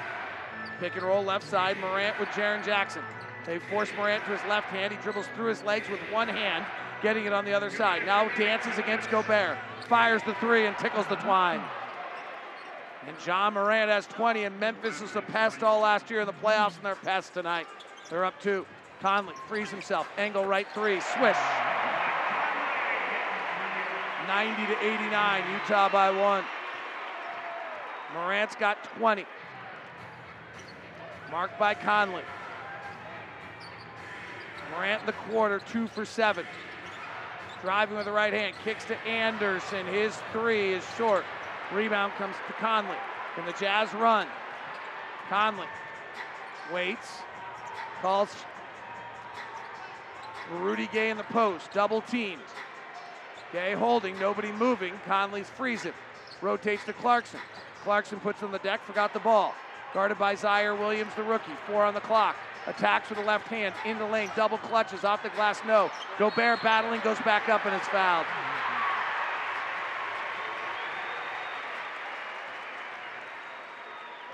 Pick 0.79 0.95
and 0.95 1.03
roll 1.03 1.23
left 1.23 1.47
side. 1.47 1.79
Morant 1.79 2.19
with 2.19 2.29
Jaren 2.29 2.63
Jackson. 2.63 3.01
They 3.45 3.57
force 3.57 3.89
Morant 3.97 4.23
to 4.25 4.31
his 4.31 4.41
left 4.47 4.67
hand. 4.67 4.93
He 4.93 4.99
dribbles 5.01 5.25
through 5.35 5.47
his 5.47 5.63
legs 5.63 5.89
with 5.89 5.99
one 6.11 6.27
hand, 6.27 6.65
getting 7.01 7.25
it 7.25 7.33
on 7.33 7.45
the 7.45 7.53
other 7.53 7.71
side. 7.71 8.05
Now 8.05 8.29
dances 8.37 8.77
against 8.77 9.09
Gobert. 9.09 9.57
Fires 9.87 10.21
the 10.23 10.35
three 10.35 10.67
and 10.67 10.77
tickles 10.77 11.07
the 11.07 11.15
twine. 11.15 11.61
And 13.07 13.15
Ja 13.25 13.49
Morant 13.49 13.89
has 13.89 14.05
20, 14.07 14.43
and 14.43 14.59
Memphis 14.59 14.99
was 14.99 15.13
the 15.13 15.21
pest 15.21 15.63
all 15.63 15.79
last 15.79 16.11
year 16.11 16.19
in 16.19 16.27
the 16.27 16.33
playoffs, 16.33 16.75
and 16.75 16.85
they're 16.85 16.95
pests 16.95 17.29
tonight. 17.29 17.65
They're 18.09 18.25
up 18.25 18.39
two. 18.41 18.65
Conley 19.01 19.33
frees 19.47 19.69
himself. 19.69 20.09
Angle 20.17 20.43
right 20.43 20.67
three. 20.73 20.99
Swish. 20.99 21.37
90 24.27 24.65
to 24.67 24.77
89. 24.83 25.51
Utah 25.53 25.87
by 25.87 26.11
one. 26.11 26.43
Morant's 28.13 28.55
got 28.55 28.83
20. 28.97 29.25
Marked 31.31 31.57
by 31.57 31.73
Conley. 31.73 32.23
Morant 34.71 35.01
in 35.01 35.05
the 35.05 35.13
quarter, 35.13 35.59
two 35.59 35.87
for 35.87 36.03
seven. 36.03 36.45
Driving 37.61 37.95
with 37.95 38.05
the 38.05 38.11
right 38.11 38.33
hand, 38.33 38.53
kicks 38.65 38.83
to 38.85 38.97
Anderson. 39.07 39.85
His 39.87 40.13
three 40.33 40.73
is 40.73 40.83
short. 40.97 41.23
Rebound 41.73 42.13
comes 42.13 42.35
to 42.47 42.53
Conley. 42.53 42.97
Can 43.35 43.45
the 43.45 43.53
Jazz 43.53 43.93
run? 43.93 44.27
Conley 45.29 45.67
waits, 46.73 47.19
calls 48.01 48.29
Rudy 50.59 50.87
Gay 50.93 51.09
in 51.09 51.17
the 51.17 51.23
post, 51.23 51.71
double 51.73 52.01
teamed. 52.01 52.41
Gay 53.51 53.73
holding, 53.73 54.17
nobody 54.19 54.51
moving. 54.51 54.93
Conley's 55.05 55.49
freezing. 55.49 55.93
Rotates 56.41 56.83
to 56.85 56.93
Clarkson. 56.93 57.39
Clarkson 57.83 58.19
puts 58.19 58.43
on 58.43 58.51
the 58.51 58.59
deck, 58.59 58.83
forgot 58.85 59.13
the 59.13 59.19
ball. 59.19 59.53
Guarded 59.93 60.19
by 60.19 60.35
Ziaire 60.35 60.77
Williams, 60.77 61.13
the 61.15 61.23
rookie. 61.23 61.53
Four 61.65 61.83
on 61.83 61.93
the 61.93 62.01
clock. 62.01 62.35
Attacks 62.65 63.09
with 63.09 63.17
the 63.17 63.23
left 63.23 63.47
hand 63.47 63.73
in 63.85 63.97
the 63.97 64.05
lane. 64.05 64.29
Double 64.35 64.57
clutches 64.57 65.05
off 65.05 65.23
the 65.23 65.29
glass. 65.29 65.61
No. 65.65 65.89
Gobert 66.19 66.61
battling, 66.61 66.99
goes 67.01 67.19
back 67.19 67.47
up, 67.47 67.65
and 67.65 67.73
it's 67.73 67.87
fouled. 67.87 68.25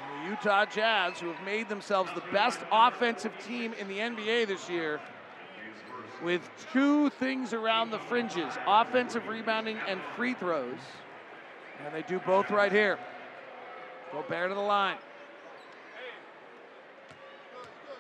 And 0.02 0.22
the 0.22 0.23
Utah 0.34 0.66
Jazz, 0.66 1.20
who 1.20 1.32
have 1.32 1.46
made 1.46 1.70
themselves 1.70 2.10
the 2.16 2.24
best 2.32 2.60
offensive 2.72 3.32
team 3.46 3.72
in 3.74 3.88
the 3.88 4.00
NBA 4.00 4.48
this 4.48 4.68
year, 4.68 5.00
with 6.24 6.42
two 6.72 7.12
things 7.12 7.54
around 7.54 7.92
the 7.92 8.00
fringes 8.00 8.52
offensive 8.66 9.28
rebounding 9.28 9.78
and 9.88 10.02
free 10.16 10.34
throws. 10.34 10.80
And 11.86 11.94
they 11.94 12.02
do 12.02 12.20
both 12.20 12.50
right 12.50 12.72
here. 12.72 12.98
Gobert 14.12 14.50
to 14.50 14.56
the 14.56 14.62
line. 14.62 14.98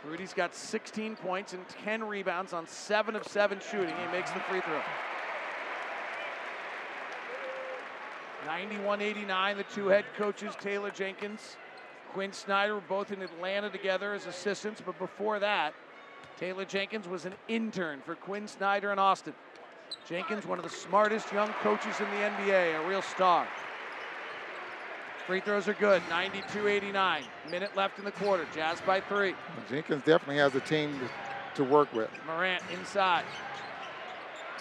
Rudy's 0.04 0.34
got 0.34 0.56
16 0.56 1.16
points 1.18 1.54
and 1.54 1.64
10 1.84 2.04
rebounds 2.04 2.52
on 2.52 2.66
7 2.66 3.16
of 3.16 3.28
7 3.28 3.60
shooting. 3.72 3.94
He 3.96 4.12
makes 4.12 4.32
the 4.32 4.40
free 4.40 4.62
throw. 4.62 4.82
91 8.48 9.02
89, 9.02 9.58
the 9.58 9.64
two 9.64 9.88
head 9.88 10.06
coaches, 10.18 10.54
Taylor 10.60 10.92
Jenkins, 10.92 11.58
Quin 12.14 12.32
Snyder, 12.32 12.76
were 12.76 12.82
both 12.82 13.12
in 13.12 13.22
Atlanta 13.22 13.70
together 13.70 14.14
as 14.14 14.28
assistants, 14.28 14.82
but 14.86 14.98
before 15.00 15.40
that, 15.40 15.74
Taylor 16.38 16.64
Jenkins 16.64 17.08
was 17.08 17.26
an 17.26 17.34
intern 17.48 18.02
for 18.06 18.16
Quin 18.16 18.48
Snyder 18.48 18.92
in 18.92 19.00
Austin. 19.00 19.34
Jenkins, 20.08 20.46
one 20.46 20.60
of 20.60 20.64
the 20.64 20.70
smartest 20.70 21.32
young 21.34 21.50
coaches 21.62 22.00
in 22.00 22.06
the 22.06 22.28
NBA, 22.28 22.84
a 22.84 22.88
real 22.88 23.02
star. 23.02 23.48
Free 25.26 25.40
throws 25.40 25.68
are 25.68 25.74
good, 25.74 26.04
92 26.10 26.68
89. 26.68 27.24
Minute 27.50 27.76
left 27.76 27.98
in 27.98 28.06
the 28.06 28.12
quarter. 28.12 28.46
Jazz 28.54 28.82
by 28.82 29.00
three. 29.00 29.34
Jenkins 29.70 30.04
definitely 30.04 30.38
has 30.38 30.54
a 30.54 30.60
team 30.60 31.00
to, 31.00 31.10
to 31.56 31.64
work 31.64 31.92
with. 31.94 32.10
Morant 32.28 32.62
inside. 32.74 33.24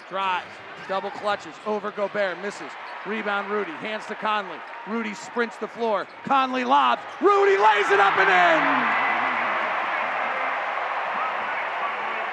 Drives. 0.09 0.47
Double 0.87 1.11
clutches. 1.11 1.53
Over 1.65 1.91
Gobert. 1.91 2.41
Misses. 2.41 2.71
Rebound 3.05 3.51
Rudy. 3.51 3.71
Hands 3.71 4.05
to 4.05 4.15
Conley. 4.15 4.57
Rudy 4.87 5.13
sprints 5.13 5.57
the 5.57 5.67
floor. 5.67 6.07
Conley 6.23 6.63
lobs. 6.63 7.01
Rudy 7.21 7.57
lays 7.57 7.89
it 7.91 7.99
up 7.99 8.17
and 8.17 8.29
in. 8.29 9.03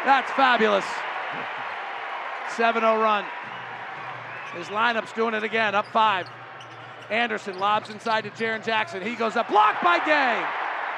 That's 0.07 0.31
fabulous. 0.33 0.85
7 2.57 2.83
0 2.83 3.01
run. 3.01 3.25
His 4.57 4.69
lineup's 4.69 5.13
doing 5.13 5.35
it 5.35 5.43
again. 5.43 5.75
Up 5.75 5.87
five. 5.87 6.29
Anderson 7.11 7.59
lobs 7.59 7.91
inside 7.91 8.23
to 8.23 8.31
Jaren 8.31 8.65
Jackson. 8.65 9.03
He 9.03 9.17
goes 9.17 9.37
up, 9.37 9.49
blocked 9.49 9.83
by 9.83 9.99
Gay. 9.99 10.45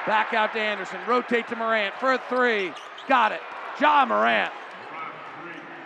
Back 0.05 0.33
out 0.33 0.53
to 0.53 0.59
Anderson. 0.59 0.99
Rotate 1.07 1.47
to 1.47 1.55
Morant 1.55 1.95
for 1.99 2.13
a 2.13 2.21
three. 2.29 2.71
Got 3.07 3.31
it. 3.31 3.41
Ja 3.81 4.05
Morant. 4.05 4.53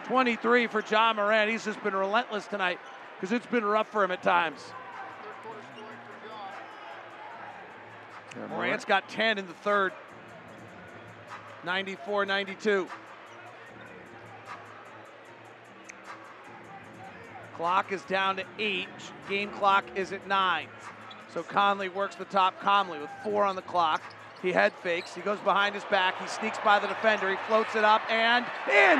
23 0.05 0.67
for 0.67 0.83
Ja 0.89 1.13
Morant. 1.13 1.49
He's 1.49 1.63
just 1.63 1.81
been 1.83 1.95
relentless 1.95 2.47
tonight 2.47 2.79
because 3.19 3.31
it's 3.31 3.47
been 3.47 3.65
rough 3.65 3.87
for 3.87 4.03
him 4.03 4.11
at 4.11 4.21
times. 4.21 4.59
Morant's 8.49 8.85
got 8.85 9.09
10 9.09 9.39
in 9.39 9.47
the 9.47 9.53
third. 9.53 9.91
94 11.65 12.25
92. 12.25 12.87
Clock 17.55 17.91
is 17.91 18.03
down 18.03 18.35
to 18.35 18.45
eight. 18.59 18.87
Game 19.27 19.49
clock 19.49 19.83
is 19.95 20.13
at 20.13 20.27
nine. 20.27 20.67
So 21.33 21.41
Conley 21.41 21.89
works 21.89 22.15
the 22.15 22.25
top 22.25 22.61
calmly 22.61 22.99
with 22.99 23.09
four 23.23 23.43
on 23.43 23.55
the 23.55 23.63
clock. 23.63 24.03
He 24.43 24.51
head 24.51 24.71
fakes. 24.83 25.15
He 25.15 25.21
goes 25.21 25.39
behind 25.39 25.73
his 25.73 25.83
back. 25.85 26.21
He 26.21 26.27
sneaks 26.27 26.59
by 26.63 26.77
the 26.77 26.87
defender. 26.87 27.31
He 27.31 27.37
floats 27.47 27.75
it 27.75 27.83
up 27.83 28.01
and 28.11 28.45
in. 28.69 28.99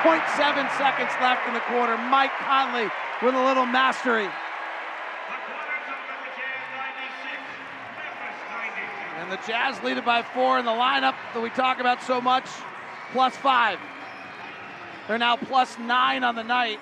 0.7 0.00 0.78
seconds 0.78 1.12
left 1.20 1.46
in 1.46 1.52
the 1.52 1.60
quarter. 1.60 1.98
Mike 1.98 2.32
Conley 2.40 2.88
with 3.22 3.34
a 3.34 3.44
little 3.44 3.66
mastery. 3.66 4.28
And 9.18 9.32
the 9.32 9.38
Jazz 9.46 9.82
lead 9.82 9.96
it 9.96 10.04
by 10.04 10.22
four 10.22 10.58
in 10.58 10.64
the 10.64 10.70
lineup 10.70 11.14
that 11.34 11.42
we 11.42 11.50
talk 11.50 11.80
about 11.80 12.02
so 12.02 12.20
much, 12.20 12.46
plus 13.12 13.34
five. 13.36 13.78
They're 15.08 15.18
now 15.18 15.36
plus 15.36 15.78
nine 15.78 16.22
on 16.22 16.34
the 16.34 16.44
night. 16.44 16.78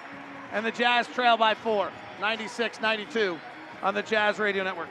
And 0.52 0.64
the 0.64 0.70
Jazz 0.70 1.06
trail 1.08 1.36
by 1.36 1.54
four, 1.54 1.90
96 2.20 2.80
92 2.80 3.38
on 3.82 3.94
the 3.94 4.02
Jazz 4.02 4.38
Radio 4.38 4.62
Network. 4.64 4.88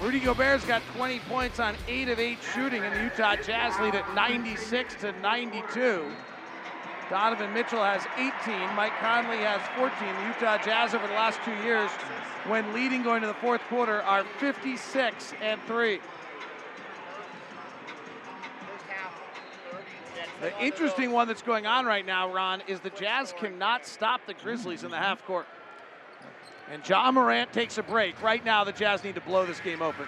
Rudy 0.00 0.20
Gobert's 0.20 0.64
got 0.64 0.80
20 0.96 1.18
points 1.20 1.60
on 1.60 1.76
8 1.86 2.08
of 2.08 2.18
8 2.18 2.38
shooting, 2.54 2.82
and 2.82 2.96
the 2.96 3.02
Utah 3.02 3.36
Jazz 3.36 3.78
lead 3.80 3.94
at 3.94 4.14
96 4.14 4.94
to 5.02 5.12
92. 5.20 6.10
Donovan 7.10 7.52
Mitchell 7.52 7.84
has 7.84 8.06
18. 8.16 8.74
Mike 8.74 8.96
Conley 8.98 9.38
has 9.38 9.60
14. 9.76 9.92
The 10.14 10.26
Utah 10.28 10.56
Jazz 10.64 10.94
over 10.94 11.06
the 11.06 11.12
last 11.12 11.38
two 11.44 11.54
years, 11.62 11.90
when 12.46 12.72
leading 12.72 13.02
going 13.02 13.20
to 13.20 13.26
the 13.26 13.34
fourth 13.34 13.60
quarter, 13.68 14.00
are 14.02 14.24
56 14.38 15.34
and 15.42 15.60
3. 15.64 16.00
The 20.40 20.64
interesting 20.64 21.10
one 21.10 21.28
that's 21.28 21.42
going 21.42 21.66
on 21.66 21.84
right 21.84 22.06
now, 22.06 22.32
Ron, 22.32 22.62
is 22.66 22.80
the 22.80 22.88
Jazz 22.90 23.34
cannot 23.36 23.84
stop 23.84 24.24
the 24.26 24.32
Grizzlies 24.32 24.82
in 24.82 24.90
the 24.90 24.96
half 24.96 25.22
court. 25.26 25.46
And 26.70 26.88
Ja 26.88 27.10
Morant 27.10 27.52
takes 27.52 27.78
a 27.78 27.82
break. 27.82 28.22
Right 28.22 28.44
now, 28.44 28.62
the 28.62 28.72
Jazz 28.72 29.02
need 29.02 29.16
to 29.16 29.20
blow 29.20 29.44
this 29.44 29.60
game 29.60 29.82
open 29.82 30.06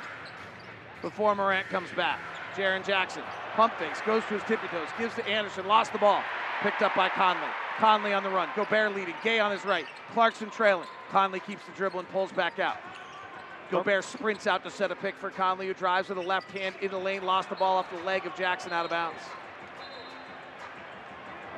before 1.02 1.34
Morant 1.34 1.68
comes 1.68 1.90
back. 1.96 2.20
Jaren 2.54 2.86
Jackson, 2.86 3.22
pump 3.54 3.74
fakes, 3.78 4.00
goes 4.02 4.22
to 4.24 4.34
his 4.34 4.42
tippy 4.44 4.68
toes, 4.68 4.88
gives 4.96 5.14
to 5.16 5.26
Anderson, 5.26 5.66
lost 5.66 5.92
the 5.92 5.98
ball. 5.98 6.22
Picked 6.62 6.82
up 6.82 6.94
by 6.94 7.08
Conley. 7.08 7.48
Conley 7.78 8.12
on 8.12 8.22
the 8.22 8.30
run. 8.30 8.48
Gobert 8.54 8.94
leading. 8.94 9.16
Gay 9.24 9.40
on 9.40 9.50
his 9.50 9.64
right. 9.64 9.84
Clarkson 10.12 10.48
trailing. 10.50 10.86
Conley 11.10 11.40
keeps 11.40 11.64
the 11.64 11.72
dribble 11.72 11.98
and 11.98 12.08
pulls 12.10 12.30
back 12.30 12.60
out. 12.60 12.76
Gobert 13.68 14.04
sprints 14.04 14.46
out 14.46 14.62
to 14.62 14.70
set 14.70 14.92
a 14.92 14.94
pick 14.94 15.16
for 15.16 15.30
Conley, 15.30 15.66
who 15.66 15.74
drives 15.74 16.08
with 16.08 16.18
a 16.18 16.22
left 16.22 16.52
hand 16.52 16.76
in 16.80 16.92
the 16.92 16.98
lane, 16.98 17.24
lost 17.24 17.48
the 17.48 17.56
ball 17.56 17.78
off 17.78 17.90
the 17.90 17.98
leg 18.04 18.26
of 18.26 18.36
Jackson 18.36 18.72
out 18.72 18.84
of 18.84 18.92
bounds. 18.92 19.18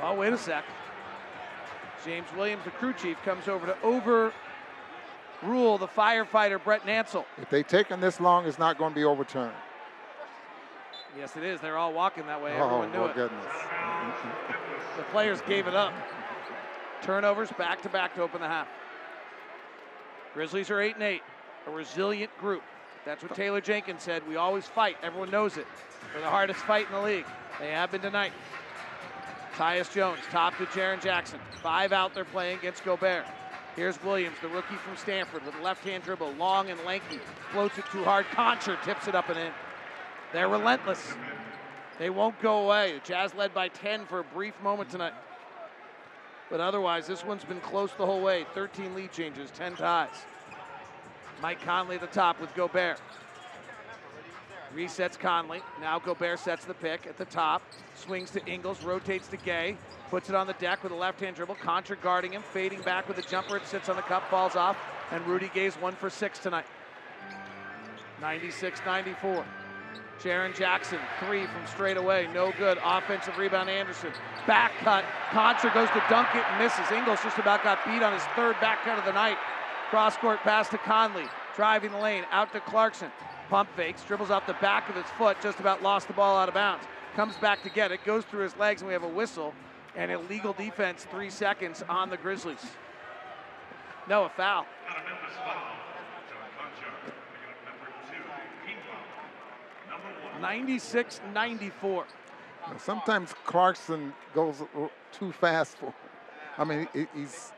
Oh, 0.00 0.14
wait 0.14 0.32
a 0.32 0.38
sec. 0.38 0.64
James 2.02 2.28
Williams, 2.34 2.64
the 2.64 2.70
crew 2.70 2.94
chief, 2.94 3.18
comes 3.24 3.46
over 3.46 3.66
to 3.66 3.76
overrule 5.44 5.78
the 5.78 5.86
firefighter 5.86 6.62
Brett 6.62 6.84
Nansel. 6.86 7.24
If 7.40 7.50
they 7.50 7.62
taken 7.62 8.00
this 8.00 8.20
long, 8.20 8.46
it's 8.46 8.58
not 8.58 8.78
going 8.78 8.90
to 8.92 8.94
be 8.94 9.04
overturned. 9.04 9.52
Yes, 11.18 11.36
it 11.36 11.44
is. 11.44 11.60
They're 11.60 11.76
all 11.76 11.92
walking 11.92 12.26
that 12.26 12.42
way. 12.42 12.52
Oh, 12.58 12.64
Everyone 12.64 12.92
knew 12.92 12.98
my 12.98 13.10
it. 13.10 13.14
goodness. 13.14 13.44
The 14.96 15.02
players 15.04 15.40
gave 15.42 15.66
it 15.66 15.74
up. 15.74 15.92
Turnovers 17.02 17.50
back 17.52 17.82
to 17.82 17.88
back 17.88 18.14
to 18.16 18.22
open 18.22 18.40
the 18.40 18.48
half. 18.48 18.66
Grizzlies 20.32 20.70
are 20.70 20.80
8 20.80 20.94
and 20.94 21.04
8, 21.04 21.22
a 21.68 21.70
resilient 21.70 22.36
group. 22.38 22.62
That's 23.04 23.22
what 23.22 23.34
Taylor 23.34 23.60
Jenkins 23.60 24.02
said. 24.02 24.26
We 24.26 24.36
always 24.36 24.64
fight. 24.64 24.96
Everyone 25.02 25.30
knows 25.30 25.56
it. 25.56 25.66
We're 26.14 26.22
the 26.22 26.30
hardest 26.30 26.60
fight 26.60 26.86
in 26.86 26.92
the 26.94 27.00
league. 27.02 27.26
They 27.60 27.70
have 27.70 27.92
been 27.92 28.00
tonight. 28.00 28.32
Tyus 29.56 29.92
Jones, 29.92 30.18
top 30.32 30.56
to 30.58 30.64
Jaren 30.66 31.00
Jackson. 31.00 31.38
Five 31.62 31.92
out 31.92 32.14
there 32.14 32.24
playing 32.24 32.58
against 32.58 32.84
Gobert. 32.84 33.24
Here's 33.76 34.00
Williams, 34.04 34.36
the 34.40 34.48
rookie 34.48 34.76
from 34.76 34.96
Stanford, 34.96 35.44
with 35.44 35.54
a 35.56 35.62
left-hand 35.62 36.04
dribble, 36.04 36.32
long 36.32 36.70
and 36.70 36.80
lanky. 36.84 37.18
Floats 37.50 37.76
it 37.76 37.84
too 37.90 38.04
hard. 38.04 38.24
Konchar 38.26 38.82
tips 38.84 39.08
it 39.08 39.16
up 39.16 39.28
and 39.28 39.38
in. 39.38 39.52
They're 40.32 40.48
relentless. 40.48 41.14
They 41.98 42.10
won't 42.10 42.40
go 42.40 42.64
away. 42.64 42.92
The 42.92 43.00
Jazz 43.00 43.34
led 43.34 43.52
by 43.52 43.68
10 43.68 44.06
for 44.06 44.20
a 44.20 44.24
brief 44.24 44.54
moment 44.62 44.90
tonight. 44.90 45.14
But 46.50 46.60
otherwise, 46.60 47.06
this 47.06 47.24
one's 47.24 47.44
been 47.44 47.60
close 47.60 47.90
the 47.98 48.06
whole 48.06 48.20
way. 48.20 48.46
13 48.54 48.94
lead 48.94 49.10
changes, 49.10 49.50
10 49.52 49.76
ties. 49.76 50.24
Mike 51.42 51.60
Conley 51.62 51.96
at 51.96 52.00
the 52.00 52.06
top 52.06 52.40
with 52.40 52.54
Gobert. 52.54 53.00
Resets 54.74 55.18
Conley. 55.18 55.62
Now 55.80 55.98
Gobert 55.98 56.38
sets 56.38 56.64
the 56.64 56.74
pick 56.74 57.06
at 57.06 57.16
the 57.16 57.24
top. 57.24 57.62
Swings 57.94 58.30
to 58.32 58.44
Ingles, 58.46 58.82
rotates 58.82 59.28
to 59.28 59.36
Gay. 59.36 59.76
Puts 60.10 60.28
it 60.28 60.34
on 60.34 60.46
the 60.46 60.52
deck 60.54 60.82
with 60.82 60.92
a 60.92 60.96
left 60.96 61.20
hand 61.20 61.36
dribble. 61.36 61.56
Konchar 61.56 62.00
guarding 62.00 62.32
him, 62.32 62.42
fading 62.42 62.82
back 62.82 63.08
with 63.08 63.18
a 63.18 63.22
jumper. 63.22 63.56
It 63.56 63.66
sits 63.66 63.88
on 63.88 63.96
the 63.96 64.02
cup, 64.02 64.28
falls 64.30 64.56
off. 64.56 64.76
And 65.10 65.24
Rudy 65.26 65.50
Gay's 65.54 65.74
one 65.74 65.94
for 65.94 66.10
six 66.10 66.38
tonight. 66.38 66.66
96 68.20 68.80
94. 68.84 69.44
Jaren 70.22 70.56
Jackson, 70.56 70.98
three 71.20 71.46
from 71.46 71.66
straight 71.66 71.96
away, 71.96 72.28
no 72.32 72.52
good. 72.56 72.78
Offensive 72.84 73.36
rebound, 73.36 73.68
Anderson. 73.68 74.12
Back 74.46 74.72
cut. 74.78 75.04
Konchar 75.30 75.74
goes 75.74 75.88
to 75.90 76.02
dunk 76.08 76.28
it 76.34 76.44
and 76.48 76.62
misses. 76.62 76.90
Ingles 76.92 77.18
just 77.22 77.38
about 77.38 77.64
got 77.64 77.84
beat 77.84 78.02
on 78.02 78.12
his 78.12 78.22
third 78.36 78.58
back 78.60 78.84
cut 78.84 78.98
of 78.98 79.04
the 79.04 79.12
night. 79.12 79.36
Cross 79.90 80.16
court 80.18 80.40
pass 80.40 80.68
to 80.70 80.78
Conley. 80.78 81.24
Driving 81.56 81.92
the 81.92 81.98
lane, 81.98 82.24
out 82.30 82.52
to 82.52 82.60
Clarkson. 82.60 83.10
Pump 83.48 83.68
fakes, 83.76 84.02
dribbles 84.04 84.30
off 84.30 84.46
the 84.46 84.54
back 84.54 84.88
of 84.88 84.96
his 84.96 85.04
foot, 85.18 85.36
just 85.42 85.60
about 85.60 85.82
lost 85.82 86.06
the 86.06 86.14
ball 86.14 86.36
out 86.36 86.48
of 86.48 86.54
bounds. 86.54 86.84
Comes 87.14 87.36
back 87.36 87.62
to 87.62 87.70
get 87.70 87.92
it, 87.92 88.04
goes 88.04 88.24
through 88.24 88.42
his 88.42 88.56
legs, 88.56 88.80
and 88.80 88.88
we 88.88 88.92
have 88.92 89.04
a 89.04 89.08
whistle 89.08 89.54
and 89.96 90.10
illegal 90.10 90.52
defense, 90.52 91.06
three 91.10 91.30
seconds 91.30 91.84
on 91.88 92.10
the 92.10 92.16
Grizzlies. 92.16 92.64
No, 94.08 94.24
a 94.24 94.28
foul. 94.30 94.66
96 100.40 101.20
94. 101.32 102.06
Sometimes 102.78 103.34
Clarkson 103.44 104.12
goes 104.34 104.62
too 105.12 105.32
fast 105.32 105.78
for. 105.78 105.94
I 106.58 106.64
mean, 106.64 106.88
he's 107.14 107.52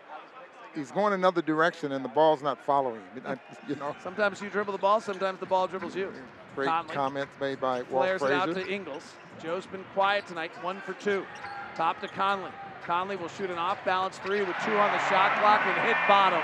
he's 0.77 0.93
going 0.93 1.13
another 1.13 1.43
direction 1.43 1.93
and 1.93 2.05
the 2.05 2.09
ball's 2.09 2.43
not 2.43 2.63
following 2.65 3.01
him. 3.15 3.41
You 3.67 3.77
know, 3.77 3.97
Sometimes 4.03 4.41
you 4.41 4.51
dribble 4.51 4.73
the 4.73 4.79
ball, 4.79 5.01
sometimes 5.01 5.41
the 5.41 5.47
ball 5.47 5.67
dribbles 5.67 5.97
you. 5.97 6.13
great 6.55 6.69
Conley 6.69 6.95
comments 6.95 7.33
made 7.41 7.61
by 7.61 7.83
Walt 7.83 8.05
flares 8.21 8.23
it 8.23 8.31
out 8.33 8.55
to 8.55 8.67
Ingles. 8.69 9.15
Joe's 9.43 9.67
been 9.67 9.85
quiet 9.95 10.27
tonight, 10.27 10.53
one 10.63 10.81
for 10.83 10.93
two. 10.95 11.25
Top 11.75 12.01
to 12.01 12.09
Conley. 12.09 12.51
Conley 12.85 13.17
will 13.17 13.29
shoot 13.29 13.51
an 13.51 13.59
off 13.59 13.85
balance 13.85 14.19
three 14.19 14.41
with 14.41 14.57
two 14.65 14.77
on 14.77 14.93
the 14.93 14.99
shot 15.09 15.37
clock 15.41 15.63
and 15.67 15.87
hit 15.87 15.97
bottom. 16.07 16.41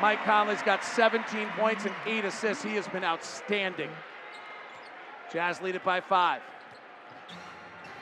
Mike 0.00 0.22
Conley's 0.24 0.62
got 0.62 0.84
17 0.84 1.48
points 1.56 1.84
and 1.84 1.94
eight 2.06 2.24
assists. 2.24 2.62
He 2.62 2.74
has 2.76 2.86
been 2.86 3.02
outstanding. 3.02 3.90
Jazz 5.32 5.60
lead 5.60 5.74
it 5.74 5.84
by 5.84 6.00
five. 6.00 6.40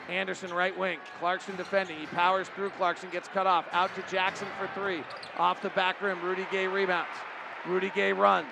Anderson 0.09 0.53
right 0.53 0.77
wing. 0.77 0.99
Clarkson 1.19 1.57
defending. 1.57 1.99
He 1.99 2.07
powers 2.07 2.49
through. 2.49 2.71
Clarkson 2.71 3.11
gets 3.11 3.29
cut 3.29 3.47
off. 3.47 3.67
Out 3.73 3.95
to 3.97 4.03
Jackson 4.11 4.47
for 4.59 4.69
three. 4.79 5.03
Off 5.39 5.63
the 5.63 5.71
back 5.71 6.01
rim. 6.01 6.23
Rudy 6.23 6.47
Gay 6.51 6.67
rebounds. 6.67 7.11
Rudy 7.67 7.91
Gay 7.95 8.13
runs. 8.13 8.47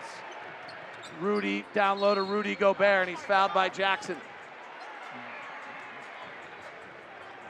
Rudy 1.20 1.64
down 1.74 2.00
low 2.00 2.14
to 2.14 2.22
Rudy 2.22 2.54
Gobert, 2.54 3.06
and 3.06 3.10
he's 3.10 3.24
fouled 3.24 3.54
by 3.54 3.68
Jackson. 3.68 4.16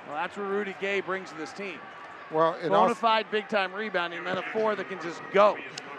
Well, 0.06 0.16
that's 0.16 0.36
what 0.36 0.48
Rudy 0.48 0.74
Gay 0.80 1.00
brings 1.00 1.30
to 1.30 1.36
this 1.36 1.52
team. 1.52 1.78
Well, 2.30 2.56
Bona 2.68 2.94
fide 2.94 3.30
big 3.30 3.48
time 3.48 3.72
rebounding, 3.72 4.18
and 4.18 4.26
then 4.26 4.38
a 4.38 4.42
four 4.52 4.74
that 4.74 4.88
can 4.88 5.00
just 5.00 5.22
go. 5.32 5.56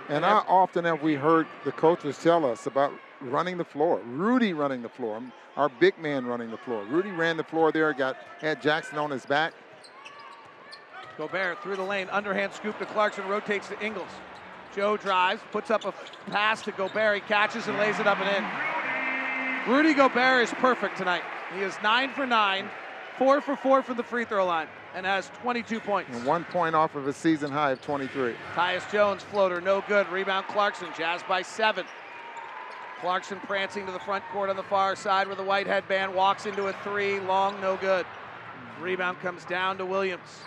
And 0.09 0.23
how 0.23 0.45
often 0.47 0.85
have 0.85 1.01
we 1.01 1.15
heard 1.15 1.47
the 1.63 1.71
coaches 1.71 2.17
tell 2.21 2.45
us 2.45 2.67
about 2.67 2.93
running 3.21 3.57
the 3.57 3.65
floor? 3.65 4.01
Rudy 4.05 4.53
running 4.53 4.81
the 4.81 4.89
floor, 4.89 5.21
our 5.57 5.69
big 5.69 5.97
man 5.97 6.25
running 6.25 6.51
the 6.51 6.57
floor. 6.57 6.83
Rudy 6.83 7.11
ran 7.11 7.37
the 7.37 7.43
floor 7.43 7.71
there, 7.71 7.93
got 7.93 8.17
had 8.39 8.61
Jackson 8.61 8.97
on 8.97 9.11
his 9.11 9.25
back. 9.25 9.53
Gobert 11.17 11.61
through 11.63 11.77
the 11.77 11.83
lane, 11.83 12.09
underhand 12.11 12.53
scoop 12.53 12.77
to 12.79 12.85
Clarkson, 12.85 13.25
rotates 13.27 13.69
to 13.69 13.79
Ingles. 13.81 14.09
Joe 14.75 14.97
drives, 14.97 15.41
puts 15.51 15.71
up 15.71 15.85
a 15.85 15.93
pass 16.29 16.61
to 16.63 16.71
Gobert. 16.71 17.15
He 17.15 17.21
catches 17.21 17.67
and 17.67 17.77
lays 17.77 17.99
it 17.99 18.07
up 18.07 18.19
and 18.19 18.29
in. 18.35 19.73
Rudy 19.73 19.93
Gobert 19.93 20.43
is 20.43 20.51
perfect 20.55 20.97
tonight. 20.97 21.23
He 21.55 21.61
is 21.61 21.73
nine 21.81 22.11
for 22.11 22.25
nine, 22.25 22.69
four 23.17 23.39
for 23.39 23.55
four 23.55 23.81
from 23.81 23.95
the 23.97 24.03
free 24.03 24.25
throw 24.25 24.45
line, 24.45 24.67
and 24.95 25.05
has 25.05 25.29
22 25.41 25.81
points. 25.81 26.09
And 26.15 26.25
one 26.25 26.45
point 26.45 26.73
off 26.73 26.95
of 26.95 27.05
a 27.05 27.13
season 27.13 27.51
high 27.51 27.71
of 27.71 27.81
23. 27.81 28.33
Tyus 28.55 28.89
Jones 28.89 29.21
floater, 29.23 29.59
no 29.59 29.83
good. 29.87 30.07
Rebound 30.09 30.47
Clarkson, 30.47 30.87
Jazz 30.97 31.21
by 31.27 31.41
seven. 31.41 31.85
Clarkson 33.01 33.39
prancing 33.41 33.85
to 33.85 33.91
the 33.91 33.99
front 33.99 34.23
court 34.31 34.49
on 34.49 34.55
the 34.55 34.63
far 34.63 34.95
side 34.95 35.27
with 35.27 35.37
a 35.37 35.43
white 35.43 35.67
headband, 35.67 36.15
walks 36.15 36.45
into 36.45 36.67
a 36.67 36.73
three, 36.81 37.19
long, 37.19 37.59
no 37.59 37.75
good. 37.75 38.05
Rebound 38.79 39.19
comes 39.19 39.43
down 39.43 39.77
to 39.77 39.85
Williams. 39.85 40.39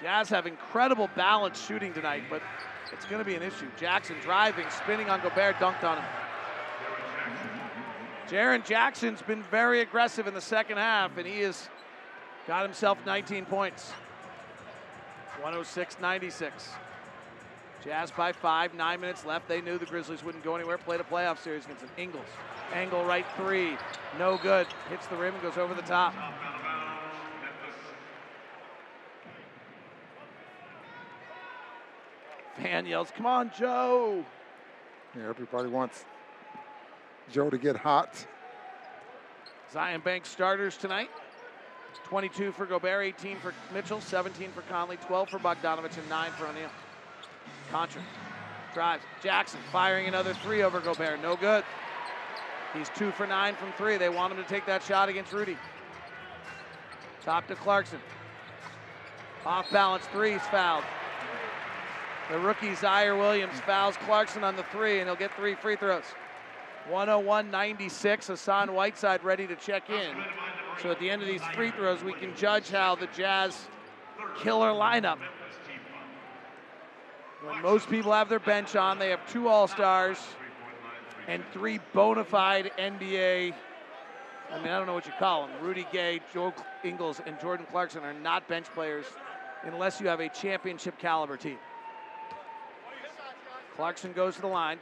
Jazz 0.00 0.30
have 0.30 0.46
incredible 0.46 1.10
balance 1.14 1.62
shooting 1.64 1.92
tonight, 1.92 2.24
but 2.30 2.42
it's 2.90 3.04
going 3.04 3.18
to 3.18 3.24
be 3.24 3.34
an 3.34 3.42
issue. 3.42 3.66
Jackson 3.78 4.16
driving, 4.22 4.66
spinning 4.70 5.10
on 5.10 5.20
Gobert, 5.20 5.56
dunked 5.56 5.84
on 5.84 5.98
him. 5.98 6.04
Jaren 8.28 8.64
Jackson's 8.64 9.20
been 9.20 9.42
very 9.44 9.82
aggressive 9.82 10.26
in 10.26 10.32
the 10.32 10.40
second 10.40 10.78
half, 10.78 11.18
and 11.18 11.26
he 11.26 11.40
has 11.40 11.68
got 12.46 12.64
himself 12.64 12.98
19 13.06 13.44
points. 13.46 13.90
106 15.40 15.96
96. 16.00 16.70
Jazz 17.84 18.10
by 18.10 18.32
five, 18.32 18.72
nine 18.74 19.00
minutes 19.00 19.26
left. 19.26 19.46
They 19.46 19.60
knew 19.60 19.76
the 19.76 19.84
Grizzlies 19.84 20.24
wouldn't 20.24 20.42
go 20.42 20.54
anywhere. 20.54 20.78
Played 20.78 21.00
a 21.00 21.04
playoff 21.04 21.38
series 21.38 21.64
against 21.66 21.82
an 21.82 21.90
Ingles. 21.98 22.24
Angle 22.72 23.04
right 23.04 23.26
three, 23.36 23.76
no 24.18 24.38
good. 24.42 24.66
Hits 24.88 25.06
the 25.08 25.16
rim 25.16 25.34
and 25.34 25.42
goes 25.42 25.58
over 25.58 25.74
the 25.74 25.82
top. 25.82 26.14
Fan 32.56 32.86
yells, 32.86 33.12
Come 33.14 33.26
on, 33.26 33.50
Joe. 33.56 34.24
Yeah, 35.16 35.28
everybody 35.28 35.68
wants 35.68 36.04
Joe 37.30 37.50
to 37.50 37.58
get 37.58 37.76
hot. 37.76 38.26
Zion 39.72 40.00
Bank 40.00 40.24
starters 40.24 40.76
tonight. 40.76 41.10
22 42.04 42.52
for 42.52 42.66
Gobert, 42.66 43.04
18 43.04 43.38
for 43.38 43.54
Mitchell, 43.72 44.00
17 44.00 44.50
for 44.52 44.62
Conley, 44.62 44.96
12 45.06 45.28
for 45.30 45.38
Bogdanovich, 45.38 45.96
and 45.96 46.08
9 46.08 46.30
for 46.32 46.46
O'Neale. 46.46 46.70
Konchar 47.70 48.02
drives. 48.74 49.04
Jackson 49.22 49.60
firing 49.70 50.06
another 50.08 50.34
three 50.34 50.62
over 50.62 50.80
Gobert. 50.80 51.22
No 51.22 51.36
good. 51.36 51.64
He's 52.74 52.88
two 52.90 53.12
for 53.12 53.26
nine 53.26 53.54
from 53.54 53.72
three. 53.72 53.96
They 53.96 54.08
want 54.08 54.32
him 54.32 54.42
to 54.42 54.48
take 54.48 54.66
that 54.66 54.82
shot 54.82 55.08
against 55.08 55.32
Rudy. 55.32 55.56
Top 57.22 57.46
to 57.46 57.54
Clarkson. 57.54 58.00
Off 59.46 59.70
balance 59.70 60.04
threes 60.06 60.40
fouled. 60.50 60.84
The 62.30 62.38
rookie 62.38 62.70
Ziaire 62.70 63.16
Williams 63.18 63.60
fouls 63.60 63.96
Clarkson 64.04 64.42
on 64.42 64.56
the 64.56 64.64
three, 64.64 64.98
and 64.98 65.08
he'll 65.08 65.16
get 65.16 65.34
three 65.36 65.54
free 65.54 65.76
throws. 65.76 66.04
101 66.88 67.50
96. 67.50 68.26
Hassan 68.26 68.74
Whiteside 68.74 69.22
ready 69.22 69.46
to 69.46 69.56
check 69.56 69.88
in. 69.88 70.16
So 70.82 70.90
at 70.90 70.98
the 70.98 71.10
end 71.10 71.22
of 71.22 71.28
these 71.28 71.42
free 71.54 71.70
throws, 71.70 72.02
we 72.02 72.12
can 72.12 72.34
judge 72.36 72.70
how 72.70 72.94
the 72.94 73.06
Jazz 73.08 73.68
killer 74.38 74.70
lineup. 74.70 75.18
When 77.42 77.62
most 77.62 77.88
people 77.90 78.12
have 78.12 78.28
their 78.28 78.40
bench 78.40 78.74
on, 78.74 78.98
they 78.98 79.10
have 79.10 79.20
two 79.30 79.48
All 79.48 79.68
Stars 79.68 80.18
and 81.28 81.42
three 81.52 81.78
bona 81.92 82.24
fide 82.24 82.70
NBA. 82.78 83.54
I 84.50 84.58
mean, 84.58 84.68
I 84.68 84.78
don't 84.78 84.86
know 84.86 84.94
what 84.94 85.06
you 85.06 85.12
call 85.18 85.46
them. 85.46 85.56
Rudy 85.62 85.86
Gay, 85.92 86.20
Joe 86.32 86.52
Ingles, 86.82 87.20
and 87.24 87.38
Jordan 87.40 87.66
Clarkson 87.70 88.02
are 88.02 88.12
not 88.12 88.48
bench 88.48 88.66
players 88.74 89.06
unless 89.62 90.00
you 90.00 90.08
have 90.08 90.20
a 90.20 90.28
championship 90.28 90.98
caliber 90.98 91.36
team. 91.36 91.58
Clarkson 93.76 94.12
goes 94.12 94.36
to 94.36 94.40
the 94.40 94.46
line. 94.46 94.78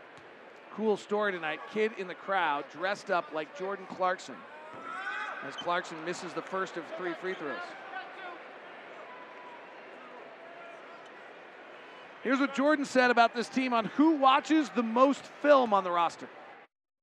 Cool 0.75 0.97
story 0.97 1.33
tonight. 1.33 1.61
Kid 1.73 1.93
in 1.99 2.09
the 2.09 2.15
crowd 2.15 2.65
dressed 2.73 3.11
up 3.11 3.33
like 3.33 3.59
Jordan 3.59 3.87
Clarkson 3.89 4.37
as 5.47 5.57
Clarkson 5.57 6.05
misses 6.05 6.33
the 6.33 6.43
first 6.43 6.77
of 6.77 6.85
three 6.97 7.15
free 7.15 7.35
throws. 7.35 7.57
Here's 12.23 12.39
what 12.39 12.55
Jordan 12.55 12.85
said 12.85 13.11
about 13.11 13.35
this 13.35 13.49
team 13.49 13.73
on 13.73 13.87
who 13.87 14.13
watches 14.13 14.71
the 14.71 14.83
most 14.83 15.25
film 15.43 15.75
on 15.75 15.83
the 15.83 15.91
roster 15.91 16.29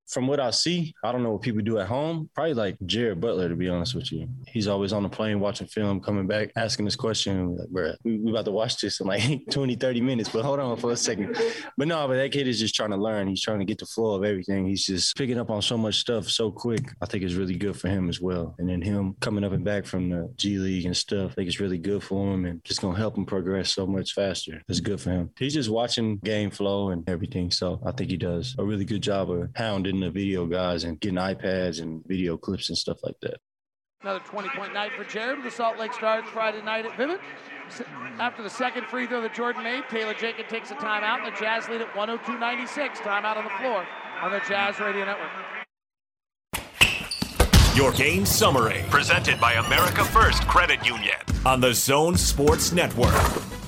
from 0.10 0.28
what 0.28 0.40
I 0.40 0.50
see, 0.50 0.94
I 1.04 1.12
don't 1.12 1.24
know 1.24 1.32
what 1.32 1.42
people 1.42 1.62
do 1.62 1.78
at 1.78 1.88
home. 1.88 2.30
Probably 2.34 2.56
like 2.56 2.78
Jared 2.86 3.22
Butler, 3.22 3.48
to 3.48 3.56
be 3.56 3.70
honest 3.70 3.94
with 3.94 4.12
you. 4.12 4.28
He's 4.48 4.68
always 4.68 4.92
on 4.92 5.04
the 5.04 5.10
plane 5.10 5.40
watching 5.40 5.68
film, 5.68 6.00
coming 6.00 6.26
back, 6.26 6.52
asking 6.56 6.86
this 6.86 6.96
question. 6.96 7.56
Like, 7.56 7.70
bro, 7.70 7.94
we, 8.04 8.18
we 8.18 8.32
about 8.32 8.46
to 8.46 8.52
watch 8.52 8.82
this 8.82 9.00
in 9.00 9.08
like 9.08 9.22
20, 9.52 9.76
30 9.76 10.02
minutes, 10.02 10.30
but 10.30 10.44
hold 10.44 10.60
on 10.60 10.78
for 10.78 10.92
a 10.92 10.98
second. 10.98 11.38
But 11.78 11.88
no, 11.88 12.08
but 12.08 12.16
that 12.16 12.32
kid 12.32 12.48
is 12.48 12.60
just 12.60 12.74
trying 12.74 12.90
to 12.90 12.98
learn. 12.98 13.28
He's 13.28 13.42
trying 13.42 13.60
to 13.60 13.66
get 13.66 13.78
the 13.78 13.86
flow 13.86 14.16
of 14.16 14.24
everything. 14.24 14.66
He's 14.66 14.86
just 14.86 15.16
picking 15.16 15.40
up 15.40 15.52
on 15.52 15.62
so 15.62 15.78
much 15.78 16.00
stuff 16.00 16.28
so 16.28 16.52
quick. 16.52 16.92
I 17.02 17.06
think 17.06 17.24
it's 17.24 17.36
really 17.36 17.56
good 17.56 17.78
for 17.80 17.88
him 17.88 18.10
as 18.10 18.20
well. 18.20 18.56
And 18.58 18.68
then 18.68 18.82
him 18.82 19.16
coming 19.20 19.44
up 19.44 19.52
and 19.52 19.64
back 19.64 19.86
from 19.86 20.10
the 20.10 20.32
G 20.36 20.58
League 20.58 20.86
and 20.86 20.98
stuff, 20.98 21.32
I 21.32 21.34
think 21.36 21.48
it's 21.48 21.60
really 21.60 21.78
good 21.78 22.04
for 22.04 22.34
him 22.34 22.46
and 22.46 22.64
just 22.64 22.82
going 22.82 22.96
to 22.96 23.00
help 23.00 23.16
him 23.16 23.26
progress 23.26 23.74
so 23.74 23.86
much 23.86 24.14
faster. 24.14 24.62
It's 24.68 24.80
good 24.80 25.00
for 25.00 25.12
him. 25.12 25.30
He's 25.38 25.54
just 25.54 25.70
watching 25.70 26.18
game 26.18 26.50
flow 26.50 26.90
and 26.90 27.08
everything. 27.08 27.52
So 27.52 27.80
I 27.86 27.92
think 27.92 28.10
he 28.10 28.18
does 28.18 28.56
a 28.58 28.66
really 28.66 28.86
good 28.86 29.04
job 29.04 29.30
of 29.30 29.50
hounding 29.56 29.99
the 30.00 30.10
video 30.10 30.46
guys 30.46 30.84
and 30.84 31.00
getting 31.00 31.18
iPads 31.18 31.82
and 31.82 32.04
video 32.06 32.38
clips 32.38 32.70
and 32.70 32.78
stuff 32.78 32.98
like 33.04 33.16
that. 33.22 33.38
Another 34.02 34.20
20 34.20 34.50
point 34.50 34.74
night 34.74 34.94
for 34.94 35.04
Jared. 35.04 35.44
The 35.44 35.52
Salt 35.52 35.78
Lake 35.78 35.94
Stars 35.94 36.24
Friday 36.32 36.62
night 36.62 36.86
at 36.86 36.92
Vivint. 36.94 37.20
After 38.18 38.42
the 38.42 38.50
second 38.50 38.86
free 38.88 39.06
throw 39.08 39.22
that 39.22 39.34
Jordan 39.34 39.64
made, 39.64 39.84
Taylor 39.90 40.14
Jacob 40.14 40.48
takes 40.48 40.72
a 40.72 40.76
timeout, 40.76 41.24
and 41.24 41.34
the 41.34 41.40
Jazz 41.40 41.68
lead 41.68 41.82
at 41.82 41.96
102 41.96 42.40
96. 42.40 43.00
Timeout 43.00 43.36
on 43.38 43.44
the 43.44 43.50
floor 43.60 43.86
on 44.22 44.32
the 44.32 44.42
Jazz 44.48 44.80
Radio 44.80 45.06
Network. 45.06 45.30
Your 47.76 47.92
game 47.92 48.26
summary, 48.26 48.84
presented 48.90 49.40
by 49.40 49.54
America 49.54 50.04
First 50.04 50.48
Credit 50.48 50.86
Union 50.86 51.16
on 51.46 51.62
the 51.62 51.74
Zone 51.74 52.16
Sports 52.16 52.72
Network. 52.72 53.59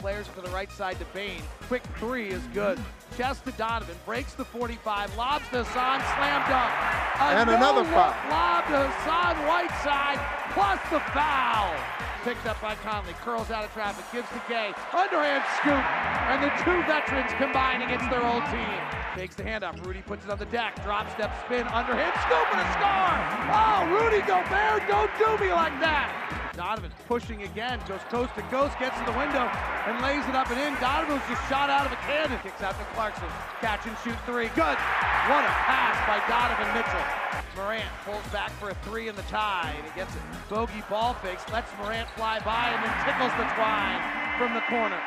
Players 0.00 0.26
for 0.28 0.40
the 0.40 0.48
right 0.48 0.72
side 0.72 0.98
to 0.98 1.04
Bane. 1.12 1.42
Quick 1.68 1.82
three 1.98 2.30
is 2.30 2.40
good. 2.54 2.80
Chest 3.18 3.44
to 3.44 3.52
Donovan, 3.52 3.96
breaks 4.06 4.32
the 4.32 4.46
45, 4.46 5.14
lobs 5.14 5.44
to 5.52 5.62
Hassan, 5.62 6.00
slam 6.16 6.40
dunk. 6.48 6.72
A 7.20 7.36
and 7.36 7.50
another 7.50 7.84
foul. 7.84 8.16
Lob 8.32 8.64
to 8.72 8.80
Hassan 8.80 9.36
Whiteside, 9.44 10.16
plus 10.56 10.80
the 10.88 11.00
foul. 11.12 11.76
Picked 12.24 12.46
up 12.46 12.56
by 12.62 12.76
Conley, 12.76 13.12
curls 13.20 13.50
out 13.50 13.62
of 13.62 13.72
traffic, 13.74 14.06
gives 14.10 14.28
to 14.30 14.40
Gay, 14.48 14.72
underhand 14.96 15.44
scoop, 15.60 15.84
and 16.32 16.40
the 16.40 16.52
two 16.64 16.80
veterans 16.88 17.32
combine 17.36 17.82
against 17.82 18.08
their 18.08 18.24
old 18.24 18.44
team. 18.48 18.80
Takes 19.16 19.34
the 19.34 19.42
handoff, 19.42 19.84
Rudy 19.84 20.00
puts 20.00 20.24
it 20.24 20.30
on 20.30 20.38
the 20.38 20.48
deck, 20.48 20.82
drop 20.82 21.12
step 21.12 21.28
spin, 21.44 21.68
underhand 21.68 22.16
scoop, 22.24 22.48
and 22.56 22.60
a 22.64 22.68
score! 22.72 23.20
Oh, 23.52 23.84
Rudy 24.00 24.24
Gobert, 24.24 24.80
don't 24.88 25.12
do 25.20 25.44
me 25.44 25.52
like 25.52 25.76
that! 25.84 26.39
Donovan 26.60 26.92
pushing 27.08 27.42
again, 27.44 27.80
goes 27.88 28.04
coast 28.10 28.34
to 28.34 28.42
coast, 28.52 28.78
gets 28.78 28.92
to 28.98 29.04
the 29.06 29.16
window, 29.16 29.48
and 29.88 29.96
lays 30.02 30.28
it 30.28 30.34
up 30.36 30.50
and 30.50 30.60
in. 30.60 30.78
Donovan's 30.78 31.22
just 31.26 31.40
shot 31.48 31.70
out 31.70 31.86
of 31.86 31.92
a 31.92 31.96
cannon. 32.04 32.38
Kicks 32.42 32.60
out 32.60 32.76
to 32.78 32.84
Clarkson. 32.92 33.24
Catch 33.62 33.86
and 33.86 33.96
shoot 34.04 34.14
three. 34.26 34.48
Good. 34.48 34.76
What 35.32 35.40
a 35.40 35.54
pass 35.64 35.96
by 36.04 36.20
Donovan 36.28 36.68
Mitchell. 36.76 37.00
Morant 37.56 37.88
pulls 38.04 38.26
back 38.30 38.50
for 38.60 38.68
a 38.68 38.74
three 38.84 39.08
in 39.08 39.16
the 39.16 39.22
tie, 39.22 39.72
and 39.74 39.86
he 39.86 39.92
gets 39.96 40.14
it. 40.14 40.20
Bogey 40.50 40.84
ball 40.90 41.14
fakes, 41.14 41.50
lets 41.50 41.72
Morant 41.78 42.10
fly 42.10 42.38
by, 42.40 42.68
and 42.68 42.84
then 42.84 42.92
tickles 43.08 43.32
the 43.40 43.48
twine 43.56 44.02
from 44.36 44.52
the 44.52 44.60
corner. 44.68 45.00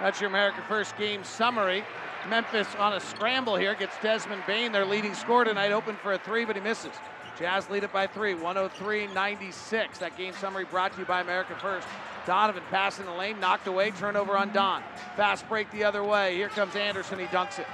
That's 0.00 0.20
your 0.20 0.30
America 0.30 0.64
First 0.66 0.96
game 0.96 1.22
summary. 1.22 1.84
Memphis 2.28 2.66
on 2.80 2.94
a 2.94 3.00
scramble 3.00 3.54
here 3.54 3.76
gets 3.76 3.94
Desmond 4.02 4.42
Bane, 4.48 4.72
their 4.72 4.84
leading 4.84 5.14
scorer 5.14 5.44
tonight, 5.44 5.70
open 5.70 5.94
for 6.02 6.14
a 6.14 6.18
three, 6.18 6.44
but 6.44 6.56
he 6.56 6.62
misses. 6.62 6.90
Jazz 7.38 7.68
lead 7.68 7.82
it 7.82 7.92
by 7.92 8.06
three, 8.06 8.34
103-96. 8.34 9.98
That 9.98 10.16
game 10.16 10.34
summary 10.34 10.64
brought 10.64 10.92
to 10.92 11.00
you 11.00 11.04
by 11.04 11.20
America 11.20 11.56
First. 11.60 11.86
Donovan 12.26 12.62
passing 12.70 13.06
the 13.06 13.12
lane, 13.12 13.38
knocked 13.40 13.66
away, 13.66 13.90
turnover 13.90 14.36
on 14.36 14.52
Don. 14.52 14.82
Fast 15.16 15.48
break 15.48 15.70
the 15.72 15.84
other 15.84 16.02
way. 16.02 16.36
Here 16.36 16.48
comes 16.48 16.74
Anderson, 16.76 17.18
he 17.18 17.26
dunks 17.26 17.58
it. 17.58 17.66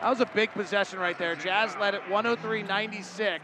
That 0.00 0.10
was 0.10 0.20
a 0.20 0.26
big 0.26 0.50
possession 0.52 0.98
right 0.98 1.18
there. 1.18 1.34
Jazz 1.34 1.76
led 1.80 1.94
it 1.94 2.02
103-96 2.08 3.40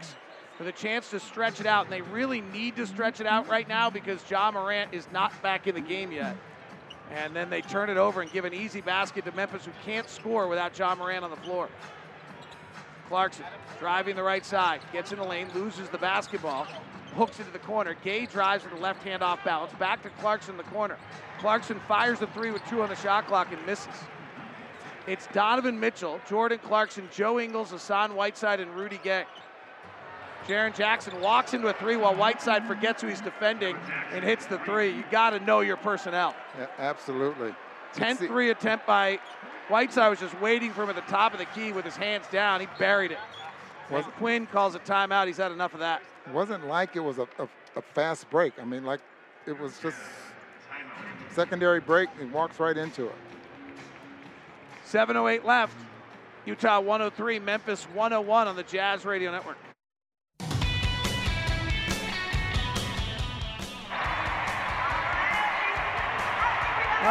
with 0.57 0.67
a 0.67 0.71
chance 0.71 1.09
to 1.09 1.19
stretch 1.19 1.59
it 1.59 1.65
out, 1.65 1.85
and 1.85 1.93
they 1.93 2.01
really 2.01 2.41
need 2.41 2.75
to 2.75 2.87
stretch 2.87 3.19
it 3.19 3.27
out 3.27 3.47
right 3.47 3.67
now 3.67 3.89
because 3.89 4.19
Ja 4.29 4.51
Morant 4.51 4.93
is 4.93 5.07
not 5.11 5.39
back 5.41 5.67
in 5.67 5.75
the 5.75 5.81
game 5.81 6.11
yet. 6.11 6.37
And 7.11 7.35
then 7.35 7.49
they 7.49 7.61
turn 7.61 7.89
it 7.89 7.97
over 7.97 8.21
and 8.21 8.31
give 8.31 8.45
an 8.45 8.53
easy 8.53 8.79
basket 8.79 9.25
to 9.25 9.31
Memphis, 9.33 9.65
who 9.65 9.71
can't 9.83 10.07
score 10.09 10.47
without 10.47 10.77
Ja 10.77 10.95
Morant 10.95 11.23
on 11.23 11.31
the 11.31 11.37
floor. 11.37 11.67
Clarkson 13.11 13.43
driving 13.77 14.15
the 14.15 14.23
right 14.23 14.45
side, 14.45 14.79
gets 14.93 15.11
in 15.11 15.17
the 15.17 15.25
lane, 15.25 15.49
loses 15.53 15.89
the 15.89 15.97
basketball, 15.97 16.65
hooks 17.17 17.39
into 17.39 17.51
the 17.51 17.59
corner. 17.59 17.93
Gay 18.05 18.25
drives 18.25 18.63
with 18.63 18.73
the 18.73 18.79
left 18.79 19.03
hand 19.03 19.21
off 19.21 19.43
balance. 19.43 19.73
Back 19.73 20.01
to 20.03 20.09
Clarkson 20.21 20.51
in 20.51 20.57
the 20.57 20.63
corner. 20.71 20.97
Clarkson 21.37 21.77
fires 21.89 22.19
the 22.19 22.27
three 22.27 22.51
with 22.51 22.63
two 22.69 22.81
on 22.81 22.87
the 22.87 22.95
shot 22.95 23.27
clock 23.27 23.51
and 23.51 23.65
misses. 23.65 23.93
It's 25.07 25.27
Donovan 25.33 25.77
Mitchell, 25.77 26.21
Jordan 26.29 26.59
Clarkson, 26.59 27.09
Joe 27.13 27.37
Ingles, 27.37 27.71
Hassan 27.71 28.15
Whiteside, 28.15 28.61
and 28.61 28.73
Rudy 28.73 29.01
Gay. 29.03 29.25
Jaren 30.47 30.73
Jackson 30.73 31.19
walks 31.19 31.53
into 31.53 31.67
a 31.67 31.73
three 31.73 31.97
while 31.97 32.15
Whiteside 32.15 32.65
forgets 32.65 33.01
who 33.01 33.09
he's 33.09 33.19
defending 33.19 33.75
and 34.13 34.23
hits 34.23 34.45
the 34.45 34.59
three. 34.59 34.95
You 34.95 35.03
got 35.11 35.31
to 35.31 35.41
know 35.41 35.59
your 35.59 35.75
personnel. 35.75 36.33
Yeah, 36.57 36.67
absolutely. 36.79 37.53
10 37.93 38.15
3 38.15 38.51
attempt 38.51 38.87
by 38.87 39.19
Whiteside 39.71 40.09
was 40.09 40.19
just 40.19 40.39
waiting 40.41 40.71
for 40.71 40.83
him 40.83 40.89
at 40.89 40.95
the 40.95 41.09
top 41.09 41.31
of 41.31 41.39
the 41.39 41.45
key 41.45 41.71
with 41.71 41.85
his 41.85 41.95
hands 41.95 42.25
down. 42.29 42.59
He 42.59 42.67
buried 42.77 43.11
it. 43.11 43.17
Was 43.89 44.05
Quin 44.17 44.45
calls 44.45 44.75
a 44.75 44.79
timeout. 44.79 45.27
He's 45.27 45.37
had 45.37 45.51
enough 45.51 45.73
of 45.73 45.79
that. 45.79 46.01
It 46.27 46.33
wasn't 46.33 46.67
like 46.67 46.95
it 46.95 46.99
was 46.99 47.17
a, 47.17 47.27
a, 47.39 47.47
a 47.77 47.81
fast 47.81 48.29
break. 48.29 48.53
I 48.59 48.65
mean, 48.65 48.83
like 48.83 48.99
it 49.47 49.57
was 49.57 49.79
just 49.79 49.97
secondary 51.31 51.79
break 51.79 52.09
and 52.19 52.31
walks 52.31 52.59
right 52.59 52.75
into 52.77 53.05
it. 53.07 53.15
7.08 54.87 55.45
left. 55.45 55.77
Utah 56.45 56.79
103, 56.79 57.39
Memphis 57.39 57.83
101 57.93 58.47
on 58.47 58.55
the 58.55 58.63
Jazz 58.63 59.05
Radio 59.05 59.31
Network. 59.31 59.57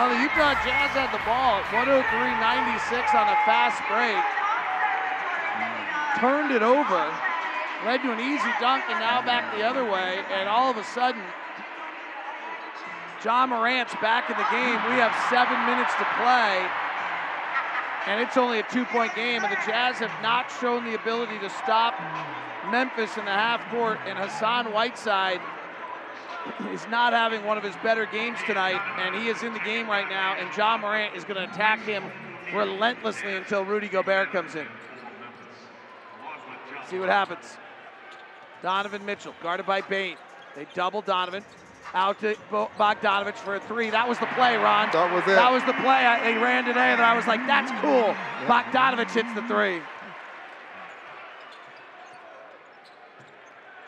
Well, 0.00 0.16
the 0.16 0.22
Utah 0.24 0.56
Jazz 0.64 0.96
had 0.96 1.12
the 1.12 1.20
ball 1.28 1.60
at 1.60 1.68
103-96 1.76 1.92
on 3.12 3.28
a 3.28 3.36
fast 3.44 3.84
break. 3.84 4.16
Turned 6.16 6.56
it 6.56 6.64
over, 6.64 7.04
led 7.84 8.00
to 8.00 8.08
an 8.08 8.18
easy 8.18 8.48
dunk, 8.64 8.88
and 8.88 8.96
now 8.96 9.20
back 9.20 9.54
the 9.54 9.60
other 9.60 9.84
way. 9.84 10.24
And 10.32 10.48
all 10.48 10.70
of 10.70 10.78
a 10.78 10.84
sudden, 10.84 11.20
Ja 13.22 13.44
Morant's 13.44 13.92
back 14.00 14.30
in 14.32 14.40
the 14.40 14.48
game. 14.48 14.80
We 14.88 14.96
have 15.04 15.12
seven 15.28 15.60
minutes 15.68 15.92
to 16.00 16.06
play, 16.16 16.64
and 18.08 18.24
it's 18.24 18.38
only 18.38 18.60
a 18.60 18.66
two-point 18.72 19.14
game. 19.14 19.44
And 19.44 19.52
the 19.52 19.60
Jazz 19.68 20.00
have 20.00 20.16
not 20.22 20.50
shown 20.62 20.86
the 20.86 20.94
ability 20.94 21.38
to 21.40 21.50
stop 21.50 21.92
Memphis 22.70 23.18
in 23.18 23.26
the 23.26 23.36
half 23.36 23.60
court. 23.68 23.98
And 24.06 24.18
Hassan 24.18 24.72
Whiteside 24.72 25.42
is 26.72 26.86
not 26.88 27.12
having 27.12 27.44
one 27.44 27.58
of 27.58 27.64
his 27.64 27.74
better 27.82 28.06
games 28.06 28.38
tonight, 28.46 28.80
and 28.98 29.14
he 29.14 29.28
is 29.28 29.42
in 29.42 29.52
the 29.52 29.58
game 29.60 29.88
right 29.88 30.08
now, 30.08 30.34
and 30.34 30.54
Ja 30.56 30.78
Morant 30.78 31.14
is 31.14 31.24
going 31.24 31.36
to 31.36 31.52
attack 31.52 31.80
him 31.80 32.04
relentlessly 32.54 33.36
until 33.36 33.64
Rudy 33.64 33.88
Gobert 33.88 34.32
comes 34.32 34.54
in. 34.54 34.66
See 36.88 36.98
what 36.98 37.08
happens. 37.08 37.56
Donovan 38.62 39.04
Mitchell, 39.04 39.34
guarded 39.42 39.66
by 39.66 39.80
Bane. 39.80 40.16
They 40.56 40.66
double 40.74 41.02
Donovan. 41.02 41.44
Out 41.92 42.20
to 42.20 42.36
Bogdanovich 42.50 43.34
for 43.34 43.56
a 43.56 43.60
three. 43.60 43.90
That 43.90 44.08
was 44.08 44.18
the 44.18 44.26
play, 44.26 44.56
Ron. 44.56 44.90
That 44.92 45.12
was 45.12 45.24
it. 45.24 45.34
That 45.34 45.50
was 45.50 45.64
the 45.64 45.72
play. 45.72 46.06
I, 46.06 46.22
they 46.22 46.38
ran 46.38 46.64
today, 46.64 46.92
and 46.92 47.00
I 47.00 47.16
was 47.16 47.26
like, 47.26 47.44
that's 47.46 47.70
cool. 47.80 48.14
Yeah. 48.14 48.46
Bogdanovich 48.46 49.10
hits 49.10 49.32
the 49.34 49.42
three. 49.48 49.80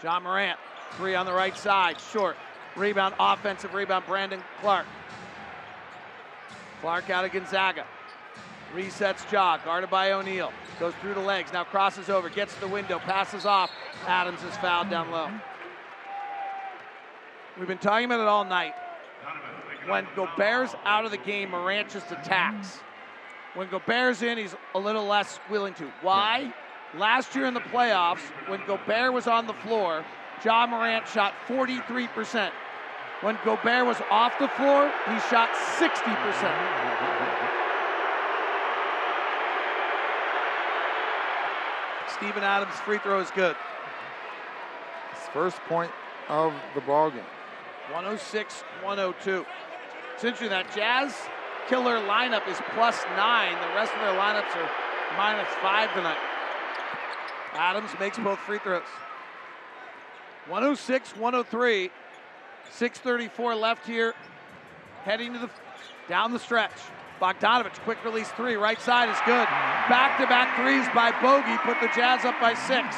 Ja 0.02 0.18
Morant, 0.18 0.58
three 0.96 1.14
on 1.14 1.26
the 1.26 1.32
right 1.32 1.56
side, 1.56 1.96
short. 2.12 2.36
Rebound, 2.76 3.14
offensive 3.20 3.74
rebound, 3.74 4.06
Brandon 4.06 4.42
Clarke. 4.60 4.86
Clarke 6.80 7.10
out 7.10 7.24
of 7.24 7.32
Gonzaga. 7.32 7.84
Resets 8.74 9.30
Ja, 9.30 9.58
guarded 9.58 9.90
by 9.90 10.12
O'Neale. 10.12 10.52
Goes 10.80 10.94
through 11.00 11.14
the 11.14 11.20
legs, 11.20 11.52
now 11.52 11.64
crosses 11.64 12.08
over, 12.08 12.30
gets 12.30 12.54
to 12.54 12.60
the 12.60 12.68
window, 12.68 12.98
passes 12.98 13.44
off. 13.44 13.70
Adams 14.06 14.42
is 14.42 14.56
fouled 14.56 14.88
down 14.88 15.10
low. 15.10 15.28
We've 17.58 17.68
been 17.68 17.78
talking 17.78 18.06
about 18.06 18.20
it 18.20 18.26
all 18.26 18.44
night. 18.44 18.72
When 19.86 20.06
Gobert's 20.16 20.74
out 20.84 21.04
of 21.04 21.10
the 21.10 21.18
game, 21.18 21.50
Morant 21.50 21.90
just 21.90 22.10
attacks. 22.10 22.80
When 23.54 23.68
Gobert's 23.68 24.22
in, 24.22 24.38
he's 24.38 24.54
a 24.74 24.78
little 24.78 25.04
less 25.04 25.38
willing 25.50 25.74
to. 25.74 25.84
Why? 26.00 26.52
Last 26.96 27.34
year 27.34 27.46
in 27.46 27.54
the 27.54 27.60
playoffs, 27.60 28.22
when 28.46 28.60
Gobert 28.66 29.12
was 29.12 29.26
on 29.26 29.46
the 29.46 29.54
floor, 29.54 30.04
Ja 30.44 30.66
Morant 30.66 31.06
shot 31.06 31.34
43%. 31.46 32.50
When 33.20 33.38
Gobert 33.44 33.86
was 33.86 33.98
off 34.10 34.36
the 34.40 34.48
floor, 34.48 34.90
he 35.06 35.20
shot 35.30 35.50
60%. 35.78 35.92
Steven 42.08 42.42
Adams' 42.42 42.74
free 42.80 42.98
throw 42.98 43.20
is 43.20 43.30
good. 43.30 43.56
His 45.14 45.28
first 45.32 45.58
point 45.68 45.92
of 46.28 46.52
the 46.74 46.80
ball 46.80 47.10
game. 47.10 47.20
106 47.90 48.62
102. 48.82 49.46
It's 50.14 50.24
interesting 50.24 50.50
that 50.50 50.74
Jazz 50.74 51.14
killer 51.68 51.98
lineup 51.98 52.46
is 52.48 52.58
plus 52.74 53.02
nine. 53.16 53.52
The 53.52 53.74
rest 53.74 53.92
of 53.94 54.00
their 54.00 54.14
lineups 54.14 54.54
are 54.56 54.70
minus 55.16 55.48
five 55.62 55.92
tonight. 55.94 56.18
Adams 57.54 57.90
makes 58.00 58.18
both 58.18 58.38
free 58.40 58.58
throws. 58.58 58.82
106 60.48 61.16
103. 61.16 61.90
634 62.70 63.54
left 63.54 63.86
here. 63.86 64.14
Heading 65.04 65.32
to 65.34 65.38
the 65.38 65.50
down 66.08 66.32
the 66.32 66.38
stretch. 66.38 66.72
Bogdanovich, 67.20 67.78
quick 67.84 68.04
release 68.04 68.28
three, 68.30 68.56
right 68.56 68.80
side 68.80 69.08
is 69.08 69.16
good. 69.24 69.46
Back 69.88 70.18
to 70.18 70.26
back 70.26 70.56
threes 70.56 70.84
by 70.92 71.12
Bogey 71.22 71.56
put 71.58 71.80
the 71.80 71.86
Jazz 71.94 72.24
up 72.24 72.40
by 72.40 72.54
six. 72.54 72.96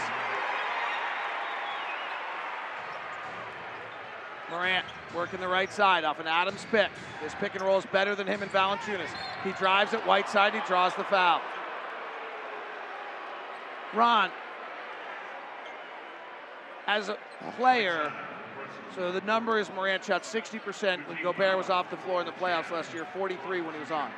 Morant 4.51 4.87
working 5.15 5.41
the 5.41 5.49
right 5.49 5.71
side 5.71 6.05
off 6.05 6.21
an 6.21 6.27
Adams 6.27 6.67
pick. 6.71 6.91
This 7.23 7.35
pick 7.35 7.55
and 7.55 7.63
roll 7.63 7.79
is 7.79 7.87
better 7.87 8.15
than 8.15 8.27
him 8.27 8.43
and 8.43 8.51
Valanciunas. 8.51 9.11
He 9.43 9.53
drives 9.53 9.93
it 9.93 10.05
right 10.07 10.29
side, 10.29 10.55
he 10.55 10.61
draws 10.67 10.95
the 10.95 11.05
foul. 11.05 11.43
Ron, 13.93 14.31
as 16.87 17.09
a 17.09 17.19
player, 17.57 18.13
so 18.95 19.11
the 19.11 19.21
number 19.23 19.59
is 19.59 19.71
Morant 19.75 20.05
shot 20.05 20.23
60% 20.23 21.09
when 21.09 21.23
Gobert 21.23 21.57
was 21.57 21.71
off 21.71 21.91
the 21.91 21.97
floor 21.97 22.21
in 22.21 22.27
the 22.27 22.33
playoffs 22.33 22.71
last 22.71 22.93
year, 22.93 23.07
43 23.15 23.61
when 23.63 23.75
he 23.75 23.81
was 23.81 23.91
on. 23.91 24.11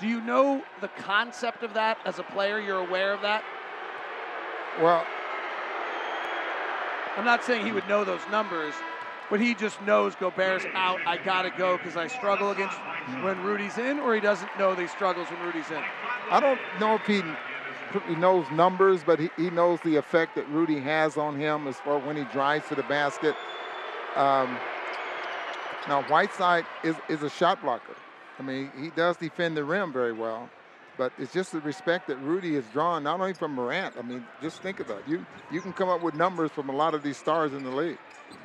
Do 0.00 0.08
you 0.08 0.20
know 0.20 0.62
the 0.80 0.88
concept 0.88 1.62
of 1.62 1.74
that 1.74 1.98
as 2.04 2.18
a 2.18 2.22
player? 2.22 2.58
You're 2.58 2.80
aware 2.80 3.12
of 3.12 3.22
that? 3.22 3.44
Well, 4.80 5.04
I'm 7.16 7.24
not 7.24 7.44
saying 7.44 7.66
he 7.66 7.72
would 7.72 7.86
know 7.88 8.04
those 8.04 8.22
numbers, 8.30 8.74
but 9.28 9.40
he 9.40 9.54
just 9.54 9.80
knows 9.82 10.14
Gobert's 10.14 10.64
out. 10.74 10.98
I 11.06 11.18
got 11.18 11.42
to 11.42 11.50
go 11.50 11.76
because 11.76 11.96
I 11.96 12.06
struggle 12.06 12.50
against 12.50 12.76
when 13.22 13.42
Rudy's 13.42 13.76
in, 13.76 14.00
or 14.00 14.14
he 14.14 14.20
doesn't 14.20 14.50
know 14.58 14.74
that 14.74 14.80
he 14.80 14.88
struggles 14.88 15.28
when 15.28 15.40
Rudy's 15.42 15.70
in? 15.70 15.82
I 16.30 16.40
don't 16.40 16.60
know 16.80 16.94
if 16.94 17.06
he 17.06 17.22
he 18.00 18.14
knows 18.14 18.46
numbers, 18.50 19.02
but 19.04 19.18
he, 19.18 19.30
he 19.36 19.50
knows 19.50 19.80
the 19.84 19.96
effect 19.96 20.34
that 20.36 20.48
Rudy 20.48 20.80
has 20.80 21.16
on 21.16 21.38
him 21.38 21.66
as 21.66 21.76
far 21.76 21.98
when 21.98 22.16
he 22.16 22.24
drives 22.24 22.68
to 22.68 22.74
the 22.74 22.82
basket. 22.84 23.34
Um, 24.16 24.58
now, 25.88 26.02
Whiteside 26.04 26.64
is, 26.84 26.96
is 27.08 27.22
a 27.22 27.30
shot 27.30 27.60
blocker. 27.62 27.94
I 28.38 28.42
mean, 28.42 28.70
he 28.78 28.90
does 28.90 29.16
defend 29.16 29.56
the 29.56 29.64
rim 29.64 29.92
very 29.92 30.12
well, 30.12 30.48
but 30.96 31.12
it's 31.18 31.32
just 31.32 31.52
the 31.52 31.60
respect 31.60 32.06
that 32.08 32.16
Rudy 32.18 32.54
has 32.54 32.64
drawn, 32.72 33.02
not 33.02 33.20
only 33.20 33.34
from 33.34 33.52
Morant. 33.54 33.94
I 33.98 34.02
mean, 34.02 34.24
just 34.40 34.62
think 34.62 34.80
about 34.80 35.00
it. 35.00 35.08
You, 35.08 35.26
you 35.50 35.60
can 35.60 35.72
come 35.72 35.88
up 35.88 36.02
with 36.02 36.14
numbers 36.14 36.50
from 36.50 36.68
a 36.68 36.72
lot 36.72 36.94
of 36.94 37.02
these 37.02 37.16
stars 37.16 37.52
in 37.52 37.62
the 37.62 37.70
league. 37.70 37.98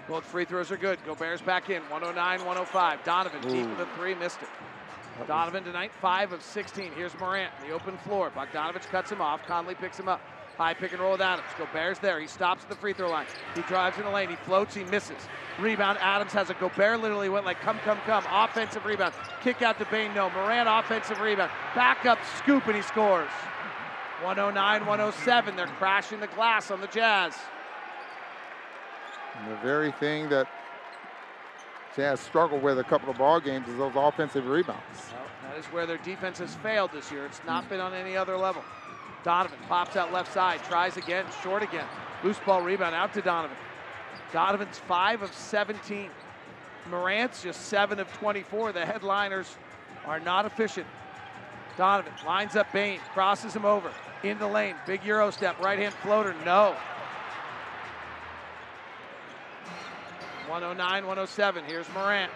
Both 0.07 0.25
free 0.25 0.45
throws 0.45 0.71
are 0.71 0.77
good. 0.77 0.99
Gobert's 1.05 1.41
back 1.41 1.69
in, 1.69 1.81
109 1.83 2.39
105. 2.39 3.03
Donovan, 3.03 3.45
Ooh. 3.45 3.49
deep 3.49 3.69
with 3.69 3.79
a 3.79 3.87
three, 3.97 4.15
missed 4.15 4.41
it. 4.41 4.49
Donovan 5.25 5.63
tonight, 5.63 5.91
5 6.01 6.33
of 6.33 6.41
16. 6.41 6.91
Here's 6.93 7.17
Morant, 7.19 7.51
the 7.65 7.71
open 7.71 7.97
floor. 7.99 8.29
Bogdanovich 8.29 8.87
cuts 8.91 9.11
him 9.11 9.21
off. 9.21 9.45
Conley 9.47 9.75
picks 9.75 9.99
him 9.99 10.07
up. 10.07 10.21
High 10.57 10.73
pick 10.73 10.91
and 10.91 11.01
roll 11.01 11.11
with 11.11 11.21
Adams. 11.21 11.47
Gobert's 11.57 11.99
there. 11.99 12.19
He 12.19 12.25
stops 12.25 12.63
at 12.63 12.69
the 12.69 12.75
free 12.75 12.93
throw 12.93 13.09
line. 13.09 13.27
He 13.53 13.61
drives 13.61 13.97
in 13.97 14.05
the 14.05 14.09
lane. 14.09 14.29
He 14.29 14.35
floats. 14.37 14.73
He 14.73 14.83
misses. 14.85 15.17
Rebound. 15.59 15.99
Adams 16.01 16.33
has 16.33 16.49
a 16.49 16.55
Gobert 16.55 16.99
literally 16.99 17.29
went 17.29 17.45
like 17.45 17.59
come, 17.61 17.77
come, 17.79 17.99
come. 18.05 18.23
Offensive 18.31 18.83
rebound. 18.83 19.13
Kick 19.43 19.61
out 19.61 19.77
to 19.77 19.85
Bane. 19.85 20.15
No. 20.15 20.31
Morant 20.31 20.67
offensive 20.67 21.19
rebound. 21.19 21.51
Back 21.75 22.07
up 22.07 22.17
scoop 22.37 22.65
and 22.65 22.75
he 22.75 22.81
scores. 22.81 23.29
109 24.23 24.85
107. 24.87 25.55
They're 25.55 25.67
crashing 25.67 26.19
the 26.19 26.27
glass 26.27 26.71
on 26.71 26.81
the 26.81 26.87
Jazz. 26.87 27.35
And 29.39 29.51
the 29.51 29.57
very 29.57 29.91
thing 29.91 30.27
that 30.29 30.47
Jazz 31.97 32.19
struggled 32.19 32.61
with 32.61 32.77
a 32.77 32.83
couple 32.83 33.09
of 33.09 33.17
ball 33.17 33.39
games 33.39 33.67
is 33.67 33.75
those 33.75 33.93
offensive 33.95 34.45
rebounds. 34.45 34.83
Well, 35.11 35.25
that 35.49 35.57
is 35.57 35.65
where 35.65 35.87
their 35.87 35.97
defense 35.97 36.37
has 36.37 36.53
failed 36.53 36.91
this 36.93 37.11
year. 37.11 37.25
It's 37.25 37.41
not 37.43 37.67
been 37.69 37.79
on 37.79 37.91
any 37.95 38.15
other 38.15 38.37
level. 38.37 38.63
Donovan 39.23 39.57
pops 39.67 39.95
out 39.95 40.13
left 40.13 40.31
side, 40.31 40.63
tries 40.65 40.95
again, 40.95 41.25
short 41.41 41.63
again. 41.63 41.87
Loose 42.23 42.37
ball 42.45 42.61
rebound 42.61 42.93
out 42.93 43.15
to 43.15 43.21
Donovan. 43.23 43.57
Donovan's 44.31 44.77
5 44.77 45.23
of 45.23 45.33
17. 45.33 46.11
Morant's 46.91 47.41
just 47.41 47.61
7 47.65 47.99
of 47.99 48.13
24. 48.13 48.73
The 48.73 48.85
headliners 48.85 49.57
are 50.05 50.19
not 50.19 50.45
efficient. 50.45 50.85
Donovan 51.77 52.13
lines 52.27 52.55
up 52.55 52.71
Bane, 52.71 52.99
crosses 53.13 53.55
him 53.55 53.65
over 53.65 53.91
in 54.21 54.37
the 54.37 54.47
lane. 54.47 54.75
Big 54.85 55.03
Euro 55.03 55.31
step, 55.31 55.59
right 55.59 55.79
hand 55.79 55.95
floater, 55.95 56.35
no. 56.45 56.75
109 60.47 61.03
107. 61.05 61.65
Here's 61.65 61.87
Morant. 61.93 62.31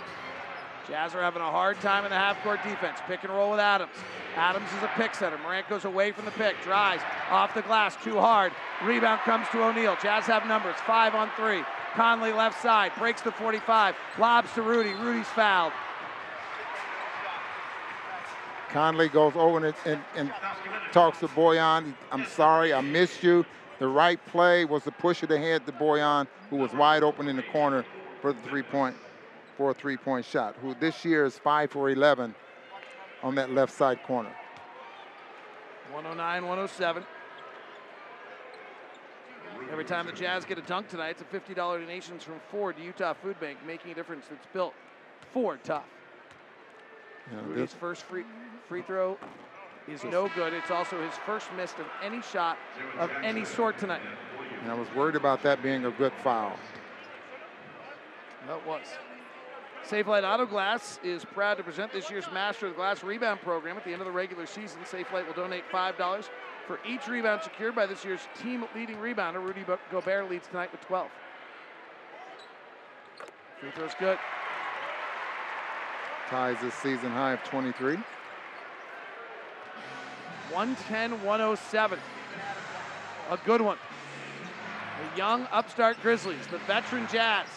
Jazz 0.88 1.16
are 1.16 1.22
having 1.22 1.42
a 1.42 1.50
hard 1.50 1.80
time 1.80 2.04
in 2.04 2.10
the 2.10 2.18
half 2.18 2.42
court 2.44 2.62
defense. 2.64 3.00
Pick 3.08 3.24
and 3.24 3.32
roll 3.32 3.52
with 3.52 3.60
Adams. 3.60 3.94
Adams 4.36 4.68
is 4.78 4.84
a 4.84 4.92
pick 4.96 5.16
setter. 5.16 5.38
Morant 5.38 5.70
goes 5.70 5.86
away 5.86 6.12
from 6.12 6.26
the 6.26 6.32
pick, 6.32 6.62
drives 6.64 7.04
off 7.30 7.54
the 7.54 7.62
glass, 7.62 7.96
too 8.04 8.20
hard. 8.20 8.52
Rebound 8.84 9.22
comes 9.22 9.48
to 9.54 9.64
O'Neale. 9.64 9.98
Jazz 10.02 10.26
have 10.26 10.46
numbers, 10.48 10.76
five 10.86 11.16
on 11.16 11.30
three. 11.38 11.64
Conley 11.94 12.34
left 12.34 12.62
side, 12.62 12.92
breaks 12.98 13.22
the 13.22 13.32
45, 13.32 13.96
lobs 14.18 14.52
to 14.54 14.62
Rudy. 14.62 14.94
Rudy's 14.94 15.28
fouled. 15.28 15.74
Conley 18.70 19.10
goes 19.10 19.34
over 19.36 19.66
and, 19.66 19.76
and, 19.86 20.02
and 20.16 20.34
talks 20.92 21.20
to 21.20 21.28
Bojan. 21.28 21.94
I'm 22.12 22.26
sorry, 22.26 22.74
I 22.74 22.82
missed 22.82 23.24
you. 23.24 23.46
The 23.80 23.88
right 23.88 24.24
play 24.28 24.64
was 24.66 24.84
to 24.84 24.92
push 24.92 25.24
it 25.24 25.32
ahead 25.32 25.66
to 25.66 25.72
Bojan, 25.72 26.28
who 26.50 26.58
was 26.58 26.72
wide 26.74 27.04
open 27.04 27.28
in 27.28 27.36
the 27.36 27.44
corner 27.44 27.84
for 28.22 28.34
the 28.34 28.42
three 28.42 28.64
point 28.64 28.96
for 29.58 29.72
a 29.72 29.74
three 29.74 29.98
point 29.98 30.26
shot, 30.26 30.56
who 30.62 30.76
this 30.80 31.04
year 31.04 31.26
is 31.26 31.38
5 31.38 31.72
for 31.72 31.90
11 31.90 32.34
on 33.24 33.36
that 33.36 33.52
left 33.52 33.74
side 33.74 34.02
corner. 34.04 34.32
109 35.92 36.48
107. 36.48 37.04
Every 39.72 39.86
time 39.86 40.06
the 40.06 40.12
Jazz 40.12 40.46
get 40.46 40.58
a 40.58 40.62
dunk 40.62 40.90
tonight, 40.90 41.18
it's 41.20 41.22
a 41.22 41.54
$50 41.54 41.56
donations 41.56 42.24
from 42.24 42.40
Ford 42.50 42.78
to 42.78 42.84
Utah 42.84 43.14
Food 43.14 43.40
Bank, 43.40 43.60
making 43.66 43.92
a 43.92 43.94
difference 43.94 44.26
that's 44.30 44.48
built 44.54 44.74
for 45.32 45.58
tough. 45.58 45.86
Yeah, 47.32 47.62
his 47.62 47.72
first 47.74 48.04
free, 48.04 48.24
free 48.68 48.82
throw 48.82 49.18
is 49.88 50.04
no 50.04 50.30
good. 50.36 50.54
It's 50.54 50.72
also 50.72 51.02
his 51.02 51.14
first 51.26 51.48
missed 51.56 51.80
of 51.80 51.86
any 52.04 52.22
shot 52.22 52.58
of 53.00 53.12
any 53.24 53.46
sort 53.46 53.78
tonight. 53.78 54.02
And 54.62 54.72
I 54.72 54.74
was 54.74 54.88
worried 54.96 55.16
about 55.16 55.44
that 55.44 55.62
being 55.64 55.86
a 55.86 55.92
good 55.92 56.14
foul. 56.24 56.58
That 58.48 58.66
was. 58.66 58.86
Safelite 59.88 60.24
Auto 60.24 60.46
Glass 60.46 61.00
is 61.04 61.26
proud 61.26 61.56
to 61.56 61.64
present 61.64 61.92
this 61.92 62.10
year's 62.10 62.26
Master 62.34 62.68
of 62.68 62.74
the 62.74 62.78
Glass 62.78 63.04
Rebound 63.04 63.42
Program. 63.42 63.78
At 63.78 63.84
the 63.84 63.92
end 63.92 64.02
of 64.02 64.06
the 64.06 64.12
regular 64.12 64.46
season, 64.46 64.80
Safelite 64.84 65.26
will 65.26 65.34
donate 65.34 65.64
$5 65.72 66.30
for 66.68 66.80
each 66.88 67.08
rebound 67.08 67.42
secured 67.44 67.76
by 67.76 67.86
this 67.86 68.06
year's 68.06 68.22
team 68.42 68.66
leading 68.76 68.98
rebounder. 68.98 69.44
Rudy 69.44 69.66
Gobert 69.92 70.30
leads 70.30 70.48
tonight 70.48 70.72
with 70.72 70.82
12. 70.82 71.10
Free 73.60 73.72
throw's 73.76 73.92
good. 74.00 74.18
Ties 76.30 76.58
this 76.62 76.74
season 76.76 77.12
high 77.12 77.34
of 77.34 77.44
23. 77.44 77.98
110 80.52 81.24
107. 81.24 82.00
A 83.30 83.38
good 83.46 83.62
one. 83.62 83.78
The 85.12 85.18
young 85.18 85.48
upstart 85.52 85.98
Grizzlies, 86.02 86.48
the 86.48 86.58
veteran 86.60 87.08
Jazz. 87.12 87.48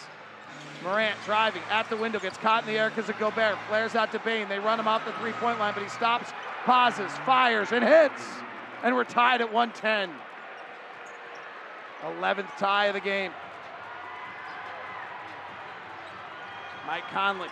Morant 0.85 1.17
driving 1.25 1.63
at 1.71 1.89
the 1.89 1.97
window, 1.97 2.19
gets 2.19 2.37
caught 2.37 2.63
in 2.63 2.69
the 2.71 2.79
air 2.79 2.89
because 2.89 3.09
of 3.09 3.17
Gobert. 3.17 3.57
Flares 3.67 3.95
out 3.95 4.11
to 4.11 4.19
Bane. 4.19 4.47
They 4.47 4.59
run 4.59 4.79
him 4.79 4.87
off 4.87 5.03
the 5.03 5.13
three 5.13 5.31
point 5.31 5.57
line, 5.57 5.73
but 5.73 5.81
he 5.81 5.89
stops, 5.89 6.31
pauses, 6.63 7.11
fires, 7.25 7.71
and 7.71 7.83
hits. 7.83 8.21
And 8.83 8.95
we're 8.95 9.03
tied 9.03 9.41
at 9.41 9.51
110. 9.51 10.15
11th 12.03 12.55
tie 12.59 12.85
of 12.85 12.93
the 12.93 12.99
game. 12.99 13.31
Mike 16.85 17.07
Conley, 17.11 17.47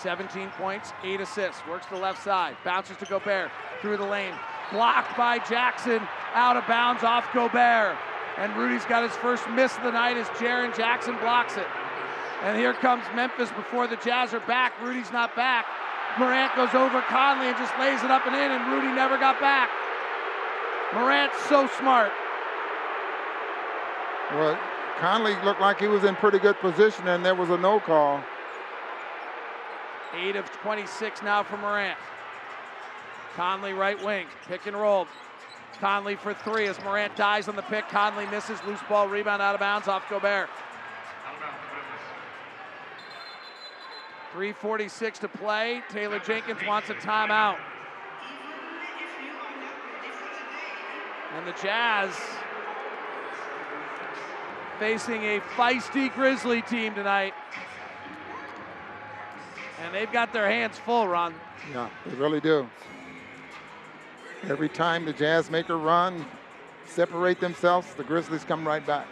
17 0.00 0.48
points, 0.52 0.94
8 1.04 1.20
assists. 1.20 1.60
Works 1.66 1.84
the 1.86 1.96
left 1.96 2.22
side, 2.24 2.56
bounces 2.64 2.96
to 2.96 3.04
Gobert 3.04 3.50
through 3.82 3.98
the 3.98 4.06
lane. 4.06 4.32
Blocked 4.72 5.18
by 5.18 5.38
Jackson, 5.38 6.00
out 6.32 6.56
of 6.56 6.66
bounds 6.66 7.04
off 7.04 7.30
Gobert. 7.34 7.98
And 8.38 8.56
Rudy's 8.56 8.86
got 8.86 9.02
his 9.02 9.12
first 9.18 9.46
miss 9.50 9.76
of 9.76 9.82
the 9.82 9.92
night 9.92 10.16
as 10.16 10.26
Jaren 10.28 10.74
Jackson 10.74 11.18
blocks 11.18 11.58
it. 11.58 11.66
And 12.42 12.56
here 12.56 12.72
comes 12.72 13.04
Memphis 13.14 13.50
before 13.50 13.86
the 13.86 13.96
Jazz 13.96 14.32
are 14.32 14.40
back. 14.40 14.80
Rudy's 14.80 15.10
not 15.10 15.34
back. 15.34 15.66
Morant 16.18 16.54
goes 16.56 16.72
over 16.74 17.00
Conley 17.02 17.48
and 17.48 17.56
just 17.56 17.76
lays 17.78 18.02
it 18.02 18.10
up 18.10 18.26
and 18.26 18.34
in, 18.34 18.50
and 18.50 18.72
Rudy 18.72 18.88
never 18.88 19.18
got 19.18 19.40
back. 19.40 19.70
Morant's 20.94 21.38
so 21.48 21.68
smart. 21.78 22.12
Well, 24.32 24.58
Conley 24.98 25.34
looked 25.44 25.60
like 25.60 25.80
he 25.80 25.88
was 25.88 26.04
in 26.04 26.14
pretty 26.16 26.38
good 26.38 26.58
position, 26.60 27.08
and 27.08 27.24
there 27.24 27.34
was 27.34 27.50
a 27.50 27.56
no 27.56 27.80
call. 27.80 28.22
8 30.14 30.36
of 30.36 30.50
26 30.50 31.22
now 31.22 31.42
for 31.42 31.56
Morant. 31.56 31.98
Conley 33.34 33.72
right 33.72 34.02
wing, 34.04 34.26
pick 34.46 34.66
and 34.66 34.76
roll. 34.76 35.06
Conley 35.80 36.16
for 36.16 36.34
three 36.34 36.66
as 36.66 36.80
Morant 36.82 37.14
dies 37.14 37.48
on 37.48 37.54
the 37.54 37.62
pick. 37.62 37.88
Conley 37.88 38.26
misses, 38.26 38.58
loose 38.66 38.80
ball, 38.88 39.08
rebound 39.08 39.42
out 39.42 39.54
of 39.54 39.60
bounds 39.60 39.86
off 39.86 40.08
Gobert. 40.08 40.48
346 44.38 45.18
to 45.18 45.26
play. 45.26 45.82
Taylor 45.88 46.20
Jenkins 46.20 46.60
wants 46.64 46.88
a 46.90 46.94
timeout. 46.94 47.58
And 51.34 51.44
the 51.44 51.60
Jazz 51.60 52.14
facing 54.78 55.24
a 55.24 55.40
feisty 55.56 56.14
Grizzly 56.14 56.62
team 56.62 56.94
tonight. 56.94 57.34
And 59.84 59.92
they've 59.92 60.12
got 60.12 60.32
their 60.32 60.48
hands 60.48 60.78
full, 60.78 61.08
Ron. 61.08 61.34
Yeah, 61.72 61.90
they 62.06 62.14
really 62.14 62.40
do. 62.40 62.70
Every 64.44 64.68
time 64.68 65.04
the 65.04 65.12
Jazz 65.12 65.50
make 65.50 65.68
a 65.68 65.74
run, 65.74 66.24
separate 66.86 67.40
themselves, 67.40 67.92
the 67.94 68.04
Grizzlies 68.04 68.44
come 68.44 68.64
right 68.64 68.86
back. 68.86 69.08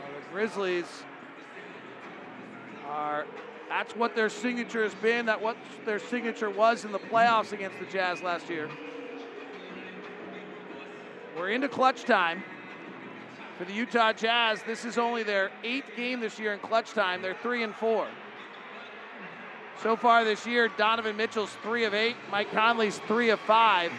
Well, 0.00 0.10
the 0.20 0.32
Grizzlies 0.32 1.04
are 2.94 3.26
that's 3.68 3.96
what 3.96 4.14
their 4.14 4.28
signature 4.28 4.84
has 4.84 4.94
been, 4.94 5.26
that 5.26 5.40
what 5.40 5.56
their 5.84 5.98
signature 5.98 6.48
was 6.48 6.84
in 6.84 6.92
the 6.92 6.98
playoffs 6.98 7.52
against 7.52 7.78
the 7.80 7.86
Jazz 7.86 8.22
last 8.22 8.48
year. 8.48 8.70
We're 11.36 11.50
into 11.50 11.68
clutch 11.68 12.04
time 12.04 12.44
for 13.58 13.64
the 13.64 13.72
Utah 13.72 14.12
Jazz. 14.12 14.62
This 14.62 14.84
is 14.84 14.96
only 14.96 15.24
their 15.24 15.50
eighth 15.64 15.90
game 15.96 16.20
this 16.20 16.38
year 16.38 16.52
in 16.52 16.60
clutch 16.60 16.92
time. 16.92 17.20
They're 17.20 17.36
three 17.42 17.64
and 17.64 17.74
four. 17.74 18.06
So 19.82 19.96
far 19.96 20.24
this 20.24 20.46
year, 20.46 20.68
Donovan 20.76 21.16
Mitchell's 21.16 21.56
three 21.64 21.84
of 21.84 21.94
eight, 21.94 22.14
Mike 22.30 22.52
Conley's 22.52 22.98
three 23.08 23.30
of 23.30 23.40
five, 23.40 23.90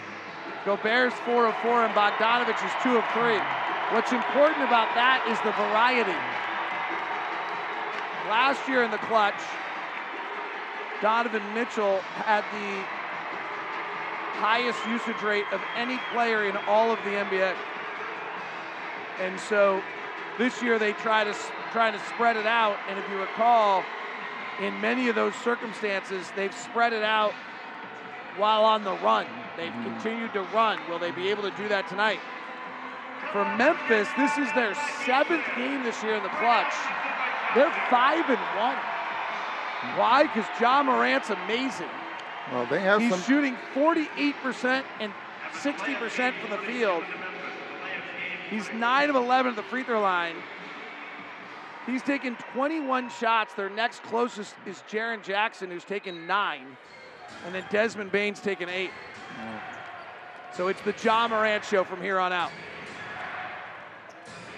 Gobert's 0.66 1.16
four 1.26 1.48
of 1.48 1.56
four, 1.58 1.84
and 1.84 1.94
Bogdanovich 1.94 2.66
is 2.66 2.72
two 2.82 2.98
of 2.98 3.04
three. 3.12 3.40
What's 3.92 4.14
important 4.14 4.64
about 4.64 4.96
that 4.96 5.28
is 5.28 5.38
the 5.42 5.52
variety. 5.52 6.45
Last 8.30 8.68
year 8.68 8.84
in 8.84 8.92
the 8.92 8.98
clutch, 8.98 9.40
Donovan 11.02 11.44
Mitchell 11.54 12.00
had 12.26 12.44
the 12.52 12.86
highest 14.40 14.80
usage 14.88 15.22
rate 15.22 15.46
of 15.52 15.62
any 15.76 16.00
player 16.12 16.46
in 16.48 16.58
all 16.68 16.92
of 16.92 16.98
the 17.04 17.12
NBA. 17.12 17.56
And 19.22 19.40
so 19.40 19.82
this 20.38 20.62
year 20.62 20.80
they 20.80 20.94
try 20.94 21.24
to 21.24 21.36
try 21.72 21.92
to 21.92 22.00
spread 22.16 22.36
it 22.36 22.48
out. 22.48 22.78
And 22.90 22.98
if 22.98 23.10
you 23.10 23.20
recall, 23.20 23.84
in 24.62 24.80
many 24.82 25.08
of 25.08 25.16
those 25.16 25.36
circumstances, 25.36 26.32
they've 26.36 26.56
spread 26.56 26.94
it 26.94 27.04
out 27.04 27.34
while 28.38 28.64
on 28.64 28.84
the 28.84 28.94
run. 28.94 29.28
They've 29.58 29.72
mm-hmm. 29.72 29.94
continued 29.94 30.34
to 30.34 30.42
run. 30.54 30.80
Will 30.90 31.00
they 31.00 31.12
be 31.12 31.30
able 31.30 31.44
to 31.44 31.52
do 31.52 31.68
that 31.70 31.88
tonight? 31.88 32.20
For 33.32 33.46
Memphis, 33.56 34.08
this 34.18 34.38
is 34.38 34.52
their 34.54 34.76
seventh 35.06 35.46
game 35.56 35.84
this 35.84 36.02
year 36.04 36.16
in 36.16 36.24
the 36.24 36.30
clutch. 36.30 36.74
They're 37.56 37.72
five 37.90 38.30
and 38.30 38.40
one. 38.60 38.78
Why? 39.98 40.24
Because 40.24 40.46
Ja 40.60 40.84
Morant's 40.84 41.30
amazing. 41.30 41.90
Well, 42.52 42.66
they 42.68 42.82
have 42.82 43.02
He's 43.02 43.12
some. 43.12 43.22
shooting 43.22 43.56
48% 43.74 44.84
and 45.00 45.12
60% 45.54 46.34
from 46.42 46.50
the 46.52 46.58
field. 46.60 47.04
He's 48.50 48.72
9 48.74 49.10
of 49.10 49.16
11 49.16 49.52
at 49.52 49.56
the 49.56 49.64
free 49.64 49.84
throw 49.84 50.02
line. 50.02 50.36
He's 51.86 52.02
taken 52.02 52.36
21 52.54 53.10
shots. 53.10 53.54
Their 53.54 53.70
next 53.70 54.04
closest 54.04 54.56
is 54.66 54.84
Jaren 54.90 55.24
Jackson, 55.24 55.70
who's 55.70 55.84
taken 55.84 56.26
nine. 56.28 56.66
And 57.46 57.54
then 57.54 57.64
Desmond 57.72 58.12
Bane's 58.12 58.40
taken 58.40 58.70
eight. 58.70 58.92
So 60.56 60.68
it's 60.68 60.82
the 60.82 60.96
Ja 61.04 61.28
Morant 61.28 61.64
show 61.64 61.84
from 61.84 62.02
here 62.02 62.20
on 62.20 62.34
out. 62.34 62.52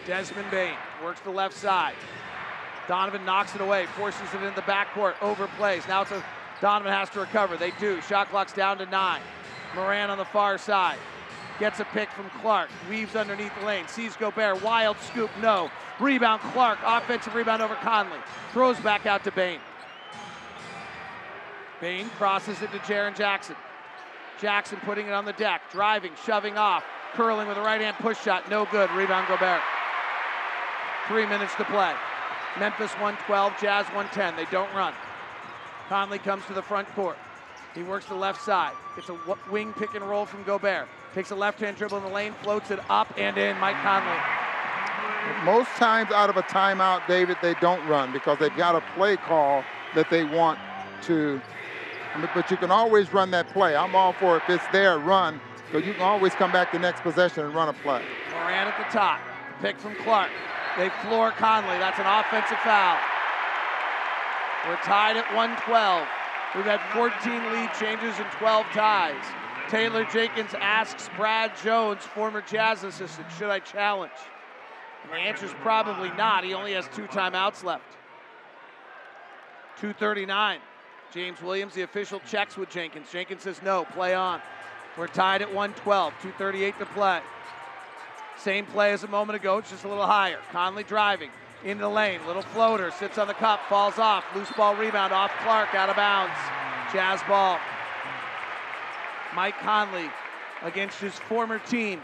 Desmond 0.05 0.49
Bane 0.51 0.75
works 1.03 1.19
the 1.21 1.29
left 1.31 1.55
side. 1.55 1.95
Donovan 2.87 3.25
knocks 3.25 3.53
it 3.53 3.61
away, 3.61 3.85
forces 3.97 4.33
it 4.33 4.43
in 4.43 4.53
the 4.55 4.61
backcourt, 4.61 5.13
overplays. 5.15 5.87
Now 5.87 6.03
it's 6.03 6.11
a 6.11 6.23
Donovan 6.61 6.91
has 6.91 7.09
to 7.11 7.19
recover. 7.19 7.57
They 7.57 7.71
do. 7.79 8.01
Shot 8.01 8.29
clock's 8.29 8.53
down 8.53 8.77
to 8.79 8.85
nine. 8.87 9.21
Morant 9.75 10.11
on 10.11 10.17
the 10.17 10.25
far 10.25 10.57
side. 10.57 10.97
Gets 11.59 11.79
a 11.79 11.85
pick 11.85 12.09
from 12.11 12.29
Clarke. 12.41 12.69
Weaves 12.89 13.15
underneath 13.15 13.51
the 13.59 13.65
lane. 13.65 13.87
Sees 13.87 14.15
Gobert. 14.15 14.61
Wild 14.63 14.97
scoop. 14.99 15.29
No. 15.41 15.69
Rebound 15.99 16.41
Clarke. 16.53 16.79
Offensive 16.83 17.35
rebound 17.35 17.61
over 17.61 17.75
Conley. 17.75 18.17
Throws 18.53 18.79
back 18.79 19.05
out 19.05 19.23
to 19.23 19.31
Bane. 19.31 19.59
Bane 21.81 22.09
crosses 22.17 22.61
it 22.61 22.71
to 22.71 22.79
Jaren 22.79 23.15
Jackson. 23.15 23.55
Jackson 24.39 24.79
putting 24.83 25.07
it 25.07 25.13
on 25.13 25.25
the 25.25 25.33
deck. 25.33 25.61
Driving. 25.71 26.11
Shoving 26.25 26.57
off. 26.57 26.83
Curling 27.13 27.47
with 27.47 27.57
a 27.57 27.61
right 27.61 27.81
hand 27.81 27.97
push 27.97 28.19
shot. 28.21 28.49
No 28.49 28.67
good. 28.71 28.89
Rebound 28.91 29.27
Gobert. 29.27 29.61
Three 31.07 31.25
minutes 31.25 31.53
to 31.55 31.65
play. 31.65 31.93
Memphis 32.59 32.91
112, 32.93 33.53
Jazz 33.61 33.85
110. 33.87 34.35
They 34.35 34.49
don't 34.51 34.73
run. 34.73 34.93
Conley 35.89 36.19
comes 36.19 36.45
to 36.47 36.53
the 36.53 36.61
front 36.61 36.87
court. 36.95 37.17
He 37.75 37.83
works 37.83 38.05
the 38.07 38.15
left 38.15 38.41
side. 38.41 38.73
It's 38.97 39.09
a 39.09 39.17
wing 39.51 39.73
pick 39.73 39.93
and 39.93 40.03
roll 40.03 40.25
from 40.25 40.43
Gobert. 40.43 40.87
Takes 41.13 41.31
a 41.31 41.35
left 41.35 41.59
hand 41.59 41.77
dribble 41.77 41.97
in 41.97 42.03
the 42.03 42.09
lane, 42.09 42.33
floats 42.41 42.71
it 42.71 42.79
up 42.89 43.13
and 43.17 43.37
in. 43.37 43.57
Mike 43.59 43.75
Conley. 43.77 44.17
Most 45.43 45.69
times 45.71 46.11
out 46.11 46.29
of 46.29 46.37
a 46.37 46.41
timeout, 46.43 47.05
David, 47.07 47.37
they 47.41 47.53
don't 47.55 47.85
run 47.87 48.11
because 48.11 48.39
they've 48.39 48.55
got 48.55 48.75
a 48.75 48.81
play 48.95 49.17
call 49.17 49.63
that 49.93 50.09
they 50.09 50.23
want 50.23 50.57
to. 51.03 51.39
But 52.33 52.49
you 52.49 52.57
can 52.57 52.71
always 52.71 53.13
run 53.13 53.29
that 53.31 53.49
play. 53.49 53.75
I'm 53.75 53.95
all 53.95 54.13
for 54.13 54.37
it. 54.37 54.43
if 54.47 54.61
it's 54.61 54.67
there, 54.71 54.97
run. 54.97 55.39
So 55.71 55.77
you 55.77 55.93
can 55.93 56.01
always 56.01 56.33
come 56.33 56.51
back 56.51 56.71
the 56.71 56.79
next 56.79 57.01
possession 57.01 57.45
and 57.45 57.53
run 57.53 57.69
a 57.69 57.73
play. 57.73 58.01
Morant 58.31 58.73
at 58.73 58.77
the 58.77 58.91
top. 58.91 59.19
Pick 59.61 59.77
from 59.79 59.95
Clarke. 59.95 60.31
They 60.77 60.89
floor 61.01 61.31
Conley. 61.31 61.77
That's 61.79 61.99
an 61.99 62.05
offensive 62.05 62.59
foul. 62.59 62.97
We're 64.67 64.77
tied 64.77 65.17
at 65.17 65.25
112. 65.33 66.07
We've 66.55 66.65
had 66.65 66.81
14 66.93 67.51
lead 67.51 67.69
changes 67.79 68.17
and 68.19 68.29
12 68.33 68.65
ties. 68.67 69.23
Taylor 69.69 70.05
Jenkins 70.05 70.53
asks 70.59 71.09
Brad 71.17 71.51
Jones, 71.63 72.03
former 72.03 72.41
Jazz 72.41 72.83
assistant, 72.83 73.27
should 73.37 73.49
I 73.49 73.59
challenge? 73.59 74.13
And 75.03 75.11
the 75.11 75.17
answer 75.17 75.45
is 75.45 75.53
probably 75.61 76.09
not. 76.11 76.43
He 76.43 76.53
only 76.53 76.73
has 76.73 76.87
two 76.95 77.05
timeouts 77.07 77.63
left. 77.63 77.97
239. 79.77 80.59
James 81.13 81.41
Williams, 81.41 81.73
the 81.73 81.81
official, 81.81 82.19
checks 82.29 82.57
with 82.57 82.69
Jenkins. 82.69 83.07
Jenkins 83.11 83.43
says 83.43 83.61
no, 83.63 83.85
play 83.85 84.13
on. 84.13 84.41
We're 84.97 85.07
tied 85.07 85.41
at 85.41 85.47
112, 85.47 86.13
238 86.21 86.79
to 86.79 86.85
play. 86.87 87.21
Same 88.37 88.65
play 88.65 88.91
as 88.93 89.03
a 89.03 89.07
moment 89.07 89.35
ago, 89.35 89.61
just 89.61 89.83
a 89.83 89.87
little 89.87 90.05
higher. 90.05 90.39
Conley 90.51 90.83
driving 90.83 91.29
into 91.63 91.81
the 91.81 91.89
lane, 91.89 92.19
little 92.27 92.43
floater, 92.43 92.91
sits 92.91 93.17
on 93.17 93.27
the 93.27 93.33
cup, 93.33 93.61
falls 93.67 93.97
off, 93.97 94.23
loose 94.35 94.51
ball 94.55 94.75
rebound 94.75 95.11
off 95.11 95.31
Clarke, 95.43 95.73
out 95.73 95.89
of 95.89 95.95
bounds. 95.95 96.35
Jazz 96.93 97.19
ball. 97.27 97.59
Mike 99.35 99.57
Conley 99.59 100.09
against 100.63 100.99
his 100.99 101.13
former 101.13 101.59
team, 101.59 102.01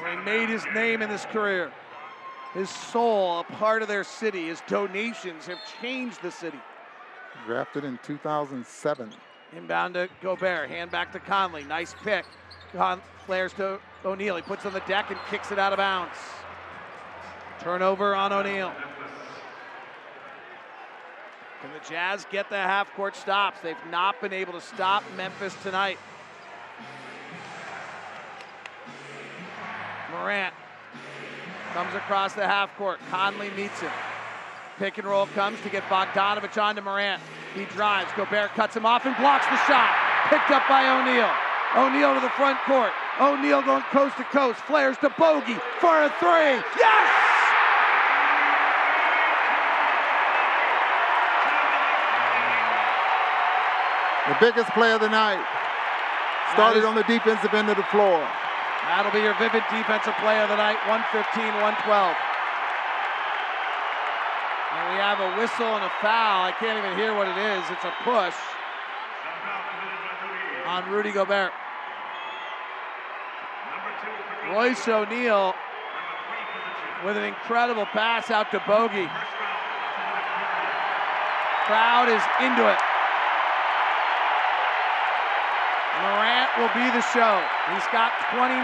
where 0.00 0.18
he 0.18 0.24
made 0.24 0.48
his 0.48 0.64
name 0.74 1.02
in 1.02 1.10
his 1.10 1.24
career. 1.26 1.70
His 2.54 2.68
soul, 2.68 3.40
a 3.40 3.44
part 3.44 3.80
of 3.80 3.88
their 3.88 4.04
city. 4.04 4.48
His 4.48 4.62
donations 4.66 5.46
have 5.46 5.58
changed 5.80 6.20
the 6.20 6.30
city. 6.30 6.60
Drafted 7.46 7.84
in 7.84 7.98
2007. 8.02 9.10
Inbound 9.56 9.94
to 9.94 10.08
Gobert. 10.20 10.68
Hand 10.68 10.90
back 10.90 11.12
to 11.12 11.18
Conley. 11.18 11.64
Nice 11.64 11.94
pick. 12.02 12.26
Con- 12.72 13.02
flares 13.26 13.52
to 13.54 13.78
O'Neale. 14.04 14.36
He 14.36 14.42
puts 14.42 14.64
on 14.66 14.72
the 14.72 14.80
deck 14.80 15.10
and 15.10 15.18
kicks 15.30 15.52
it 15.52 15.58
out 15.58 15.72
of 15.72 15.76
bounds. 15.76 16.16
Turnover 17.60 18.14
on 18.14 18.32
O'Neale. 18.32 18.72
Can 21.60 21.70
the 21.72 21.88
Jazz 21.88 22.26
get 22.30 22.50
the 22.50 22.56
half 22.56 22.92
court 22.94 23.14
stops? 23.14 23.60
They've 23.60 23.76
not 23.90 24.20
been 24.20 24.32
able 24.32 24.54
to 24.54 24.60
stop 24.60 25.04
Memphis 25.16 25.54
tonight. 25.62 25.98
Morant 30.10 30.52
comes 31.72 31.94
across 31.94 32.32
the 32.32 32.46
half 32.46 32.76
court. 32.76 32.98
Conley 33.10 33.50
meets 33.50 33.80
him. 33.80 33.92
Pick 34.78 34.98
and 34.98 35.06
roll 35.06 35.26
comes 35.26 35.60
to 35.60 35.68
get 35.68 35.84
Bogdanovich 35.84 36.60
onto 36.60 36.82
Morant. 36.82 37.22
He 37.54 37.64
drives. 37.66 38.10
Gobert 38.16 38.50
cuts 38.54 38.76
him 38.76 38.84
off 38.84 39.06
and 39.06 39.16
blocks 39.16 39.46
the 39.46 39.56
shot. 39.68 39.94
Picked 40.30 40.50
up 40.50 40.66
by 40.68 40.88
O'Neale. 40.88 41.32
O'Neale 41.76 42.14
to 42.14 42.20
the 42.20 42.28
front 42.36 42.58
court. 42.66 42.92
O'Neale 43.18 43.62
going 43.62 43.82
coast 43.92 44.16
to 44.18 44.24
coast. 44.24 44.60
Flares 44.60 44.98
to 44.98 45.08
Bogey 45.16 45.56
for 45.80 46.04
a 46.04 46.12
three. 46.20 46.60
Yes! 46.76 47.08
The 54.28 54.36
biggest 54.38 54.70
play 54.72 54.92
of 54.92 55.00
the 55.00 55.08
night. 55.08 55.42
Started 56.52 56.84
on 56.84 56.94
the 56.94 57.04
defensive 57.04 57.54
end 57.54 57.70
of 57.70 57.76
the 57.76 57.88
floor. 57.88 58.20
That'll 58.92 59.12
be 59.12 59.24
your 59.24 59.34
Vivint 59.34 59.64
defensive 59.72 60.14
play 60.20 60.36
of 60.44 60.50
the 60.52 60.56
night. 60.56 60.76
115, 60.84 61.40
112. 61.40 62.16
And 64.76 64.84
we 64.92 65.00
have 65.00 65.20
a 65.24 65.40
whistle 65.40 65.72
and 65.72 65.84
a 65.84 65.92
foul. 66.04 66.44
I 66.44 66.52
can't 66.52 66.76
even 66.76 66.92
hear 66.98 67.16
what 67.16 67.28
it 67.28 67.38
is. 67.40 67.64
It's 67.72 67.84
a 67.84 67.94
push 68.04 68.36
on 70.66 70.90
Rudy 70.90 71.12
Gobert. 71.12 71.52
Royce 74.50 74.88
O'Neale 74.88 75.54
with 77.04 77.16
an 77.16 77.24
incredible 77.24 77.86
pass 77.86 78.30
out 78.30 78.50
to 78.50 78.62
Bogey. 78.66 79.08
Crowd 81.66 82.08
is 82.10 82.22
into 82.42 82.66
it. 82.66 82.78
Morant 86.02 86.50
will 86.58 86.74
be 86.74 86.86
the 86.90 87.02
show. 87.14 87.38
He's 87.70 87.86
got 87.94 88.10
29. 88.34 88.58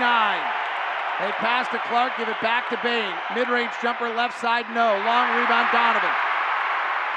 They 1.20 1.30
pass 1.38 1.66
to 1.70 1.78
Clarke, 1.86 2.16
give 2.18 2.28
it 2.28 2.40
back 2.42 2.68
to 2.70 2.78
Bane. 2.82 3.14
Mid-range 3.34 3.72
jumper 3.82 4.08
left 4.08 4.38
side, 4.40 4.66
no. 4.74 4.98
Long 5.06 5.26
rebound, 5.38 5.68
Donovan. 5.72 6.14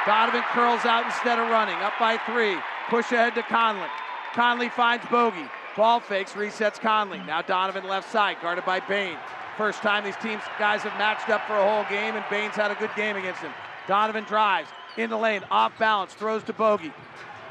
Donovan 0.06 0.42
curls 0.54 0.86
out 0.86 1.06
instead 1.06 1.38
of 1.38 1.50
running. 1.50 1.78
Up 1.82 1.94
by 2.00 2.18
three. 2.26 2.58
Push 2.90 3.12
ahead 3.12 3.36
to 3.36 3.44
Conley. 3.44 3.90
Conley 4.34 4.70
finds 4.70 5.06
Bogey. 5.06 5.46
Ball 5.77 6.02
fakes, 6.02 6.34
resets 6.34 6.80
Conley. 6.80 7.19
Now 7.19 7.41
Donovan 7.41 7.88
left 7.88 8.11
side, 8.11 8.38
guarded 8.41 8.65
by 8.65 8.81
Bane. 8.81 9.18
First 9.57 9.81
time 9.81 10.03
these 10.03 10.18
teams 10.18 10.41
guys 10.60 10.81
have 10.81 10.98
matched 10.98 11.30
up 11.30 11.48
for 11.48 11.56
a 11.56 11.64
whole 11.64 11.85
game, 11.89 12.15
and 12.15 12.26
Bane's 12.30 12.56
had 12.56 12.72
a 12.72 12.76
good 12.76 12.91
game 12.95 13.15
against 13.15 13.41
him. 13.41 13.53
Donovan 13.88 14.26
drives 14.26 14.69
in 14.98 15.10
the 15.10 15.18
lane, 15.18 15.43
off 15.49 15.77
balance, 15.80 16.14
throws 16.14 16.43
to 16.43 16.53
Bogey. 16.53 16.91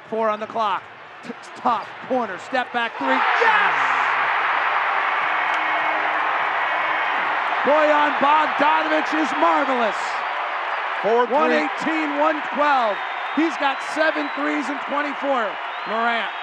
Four 0.09 0.29
on 0.29 0.41
the 0.41 0.47
clock. 0.47 0.83
T- 1.23 1.31
tough 1.57 1.89
corner, 2.09 2.39
step 2.39 2.73
back 2.73 2.97
three. 2.99 3.09
Yes! 3.09 3.75
Bojan 7.65 8.17
Bogdanovich 8.19 9.13
is 9.23 9.31
marvelous. 9.39 9.97
118, 11.03 12.19
112. 12.19 12.97
He's 13.37 13.57
got 13.57 13.81
seven 13.95 14.29
threes 14.37 14.69
and 14.69 14.81
24. 14.89 15.53
Morant 15.89 16.40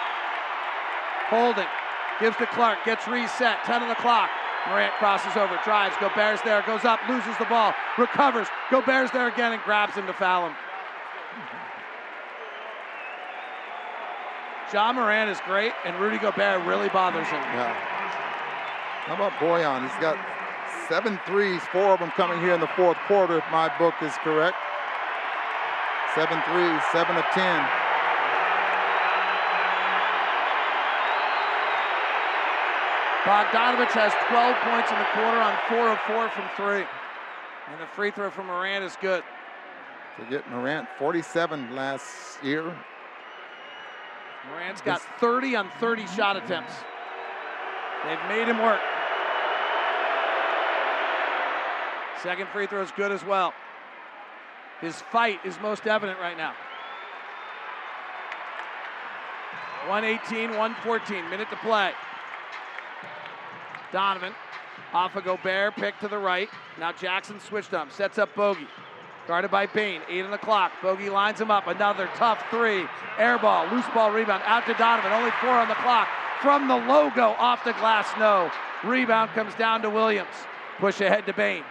holding, 1.30 1.68
gives 2.20 2.38
to 2.38 2.48
Clarke. 2.48 2.84
gets 2.86 3.08
reset, 3.08 3.64
10 3.66 3.84
on 3.84 3.90
the 3.90 3.96
clock. 3.96 4.30
Morant 4.68 4.94
crosses 5.00 5.36
over, 5.38 5.58
drives, 5.64 5.96
Gobert's 6.00 6.42
there, 6.42 6.62
goes 6.64 6.84
up, 6.84 7.00
loses 7.08 7.38
the 7.38 7.46
ball, 7.46 7.74
recovers. 7.98 8.48
Gobert's 8.70 9.12
there 9.12 9.28
again 9.28 9.54
and 9.54 9.62
grabs 9.64 9.96
him 9.96 10.06
to 10.08 10.14
foul 10.14 10.48
him. 10.48 10.56
Ja 14.74 14.92
Morant 14.92 15.30
is 15.30 15.40
great, 15.46 15.72
and 15.86 15.98
Rudy 15.98 16.18
Gobert 16.18 16.66
really 16.66 16.90
bothers 16.90 17.28
him. 17.28 17.40
Yeah. 17.56 17.74
How 19.06 19.16
about 19.16 19.32
Bojan? 19.40 19.84
He's 19.84 20.02
got 20.02 20.18
seven 20.90 21.18
threes, 21.26 21.62
four 21.72 21.94
of 21.94 22.00
them 22.00 22.12
coming 22.12 22.42
here 22.42 22.54
in 22.54 22.60
the 22.60 22.68
fourth 22.76 22.98
quarter, 23.08 23.38
if 23.38 23.46
my 23.52 23.72
book 23.78 23.96
is 24.02 24.12
correct. 24.24 24.58
Seven 26.14 26.42
threes, 26.52 26.82
seven 26.92 27.16
of 27.16 27.24
ten. 27.32 27.87
Bogdanovich 33.28 33.92
has 33.92 34.14
12 34.30 34.56
points 34.64 34.90
in 34.90 34.98
the 34.98 35.10
quarter 35.12 35.38
on 35.38 35.58
four 35.68 35.90
of 35.92 36.00
four 36.08 36.30
from 36.30 36.48
three. 36.56 36.88
And 37.68 37.82
the 37.82 37.86
free 37.88 38.10
throw 38.10 38.32
from 38.32 38.48
Morant 38.48 38.86
is 38.86 38.96
good. 39.02 39.22
Forget 40.16 40.50
Morant, 40.50 40.88
47 40.98 41.76
last 41.76 42.42
year. 42.42 42.74
Morant's 44.50 44.80
got 44.80 45.02
30 45.20 45.58
on 45.58 45.70
30 45.82 46.08
shot 46.08 46.38
attempts. 46.38 46.74
They've 48.06 48.30
made 48.30 48.48
him 48.48 48.60
work. 48.60 48.80
Second 52.24 52.48
free 52.54 52.66
throw 52.66 52.82
is 52.82 52.92
good 52.92 53.12
as 53.12 53.26
well. 53.26 53.54
His 54.80 55.02
fight 55.02 55.42
is 55.44 55.60
most 55.60 55.86
evident 55.86 56.18
right 56.22 56.38
now. 56.38 56.54
118, 59.90 60.52
114, 60.52 61.30
minute 61.30 61.50
to 61.50 61.58
play. 61.58 61.92
Donovan 63.92 64.34
off 64.94 65.16
of 65.16 65.26
Gobert, 65.26 65.76
pick 65.76 66.00
to 66.00 66.08
the 66.08 66.18
right. 66.18 66.50
Now 66.80 66.92
Jackson 66.92 67.40
switched 67.40 67.74
on 67.74 67.90
sets 67.92 68.18
up 68.18 68.34
Bogey. 68.36 68.68
Guarded 69.28 69.52
by 69.52 69.66
Bane, 69.66 70.02
eight 70.08 70.24
on 70.24 70.32
the 70.32 70.38
clock. 70.38 70.72
Bogey 70.82 71.10
lines 71.10 71.42
him 71.42 71.52
up, 71.52 71.68
another 71.68 72.10
tough 72.16 72.42
three. 72.50 72.86
Air 73.18 73.38
ball, 73.38 73.68
loose 73.68 73.86
ball 73.94 74.12
rebound, 74.12 74.42
out 74.46 74.66
to 74.68 74.74
Donovan, 74.76 75.12
only 75.12 75.32
four 75.42 75.50
on 75.50 75.68
the 75.68 75.76
clock. 75.76 76.08
From 76.42 76.70
the 76.70 76.78
logo, 76.78 77.36
off 77.38 77.64
the 77.66 77.74
glass, 77.74 78.08
no. 78.18 78.50
Rebound 78.86 79.32
comes 79.32 79.54
down 79.56 79.82
to 79.82 79.90
Williams. 79.90 80.30
Push 80.80 81.02
ahead 81.02 81.26
to 81.26 81.34
Bane. 81.34 81.64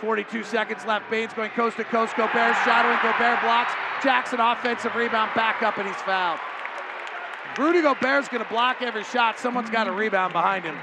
42 0.00 0.44
seconds 0.44 0.84
left. 0.86 1.10
Bane's 1.10 1.32
going 1.34 1.50
coast 1.50 1.76
to 1.76 1.84
coast. 1.84 2.14
Gobert 2.16 2.56
shadowing. 2.64 2.98
Gobert 3.02 3.40
blocks. 3.42 3.72
Jackson 4.02 4.40
offensive 4.40 4.94
rebound 4.94 5.30
back 5.34 5.62
up 5.62 5.78
and 5.78 5.86
he's 5.86 5.96
fouled. 6.02 6.40
Rudy 7.58 7.82
Gobert's 7.82 8.28
going 8.28 8.42
to 8.42 8.48
block 8.48 8.80
every 8.80 9.04
shot. 9.04 9.38
Someone's 9.38 9.70
got 9.70 9.88
a 9.88 9.92
rebound 9.92 10.32
behind 10.32 10.64
him. 10.64 10.76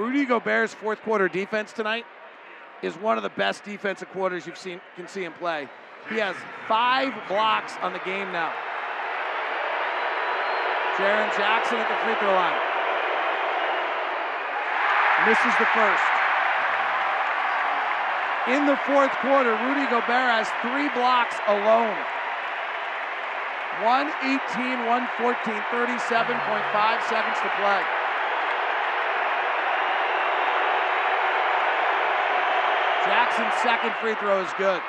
Rudy 0.00 0.24
Gobert's 0.24 0.72
fourth 0.72 1.02
quarter 1.02 1.28
defense 1.28 1.74
tonight 1.74 2.06
is 2.80 2.94
one 2.94 3.18
of 3.18 3.22
the 3.22 3.36
best 3.36 3.64
defensive 3.64 4.08
quarters 4.08 4.46
you've 4.46 4.56
seen 4.56 4.80
can 4.96 5.06
see 5.06 5.22
him 5.22 5.34
play. 5.34 5.68
He 6.08 6.16
has 6.16 6.34
five 6.66 7.12
blocks 7.28 7.74
on 7.82 7.92
the 7.92 8.00
game 8.08 8.32
now. 8.32 8.48
Jaren 10.96 11.28
Jackson 11.36 11.76
at 11.76 11.84
the 11.84 12.00
free 12.00 12.16
throw 12.16 12.32
line. 12.32 12.56
Misses 15.28 15.52
the 15.60 15.68
first. 15.76 16.08
In 18.48 18.64
the 18.64 18.80
fourth 18.88 19.12
quarter, 19.20 19.52
Rudy 19.68 19.84
Gobert 19.92 20.32
has 20.32 20.48
three 20.64 20.88
blocks 20.96 21.36
alone. 21.44 22.00
118, 23.84 24.80
114, 24.88 25.60
37.5 25.68 27.04
seconds 27.04 27.36
to 27.44 27.52
play. 27.60 27.99
Jackson's 33.40 33.62
second 33.62 33.92
free 34.00 34.14
throw 34.16 34.42
is 34.42 34.50
good. 34.58 34.82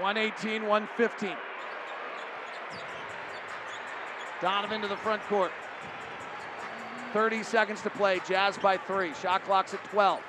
118, 0.00 0.66
115. 0.66 1.36
Donovan 4.40 4.82
to 4.82 4.88
the 4.88 4.96
front 4.96 5.22
court. 5.22 5.50
30 7.12 7.42
seconds 7.42 7.82
to 7.82 7.90
play. 7.90 8.20
Jazz 8.28 8.58
by 8.58 8.76
three. 8.76 9.12
Shot 9.14 9.44
clock's 9.44 9.74
at 9.74 9.82
12. 9.84 10.20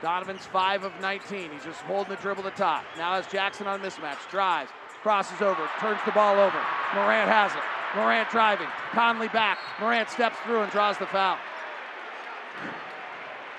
Donovan's 0.00 0.46
5 0.46 0.84
of 0.84 1.00
19. 1.00 1.50
He's 1.52 1.64
just 1.64 1.80
holding 1.82 2.14
the 2.14 2.20
dribble 2.22 2.44
to 2.44 2.50
top. 2.50 2.84
Now 2.96 3.14
has 3.14 3.26
Jackson 3.26 3.66
on 3.66 3.80
mismatch. 3.80 4.28
Drives, 4.30 4.70
crosses 5.02 5.42
over, 5.42 5.68
turns 5.80 6.00
the 6.06 6.12
ball 6.12 6.36
over. 6.36 6.58
Morant 6.94 7.28
has 7.28 7.52
it. 7.52 7.62
Morant 7.94 8.30
driving. 8.30 8.68
Conley 8.92 9.28
back. 9.28 9.58
Morant 9.80 10.08
steps 10.08 10.36
through 10.44 10.62
and 10.62 10.72
draws 10.72 10.96
the 10.98 11.06
foul. 11.06 11.38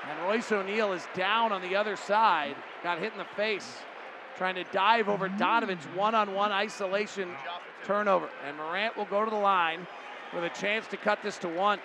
And 0.10 0.20
Royce 0.24 0.52
O'Neale 0.52 0.94
is 0.94 1.08
down 1.14 1.52
on 1.52 1.62
the 1.62 1.76
other 1.76 1.96
side. 1.96 2.56
Got 2.84 3.00
hit 3.00 3.12
in 3.12 3.20
the 3.20 3.26
face. 3.36 3.78
Trying 4.38 4.56
to 4.56 4.64
dive 4.66 5.08
over 5.08 5.28
mm-hmm. 5.28 5.38
Donovan's 5.38 5.84
one 5.96 6.16
on 6.16 6.34
one 6.34 6.52
isolation 6.52 7.30
turnover. 7.86 8.30
And 8.48 8.58
Morant 8.58 8.98
will 8.98 9.06
go 9.06 9.24
to 9.24 9.30
the 9.30 9.38
line 9.38 9.86
with 10.34 10.44
a 10.44 10.50
chance 10.50 10.88
to 10.88 10.98
cut 10.98 11.22
this 11.22 11.38
to 11.40 11.48
one. 11.48 11.80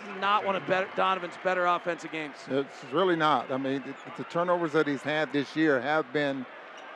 This 0.00 0.16
is 0.16 0.20
not 0.20 0.44
one 0.44 0.56
of 0.56 0.66
better, 0.66 0.88
Donovan's 0.96 1.34
better 1.44 1.66
offensive 1.66 2.10
games. 2.10 2.34
It's 2.48 2.84
really 2.92 3.14
not. 3.14 3.52
I 3.52 3.56
mean, 3.56 3.84
the, 3.86 4.22
the 4.22 4.28
turnovers 4.28 4.72
that 4.72 4.88
he's 4.88 5.02
had 5.02 5.32
this 5.32 5.54
year 5.54 5.80
have 5.80 6.12
been 6.12 6.44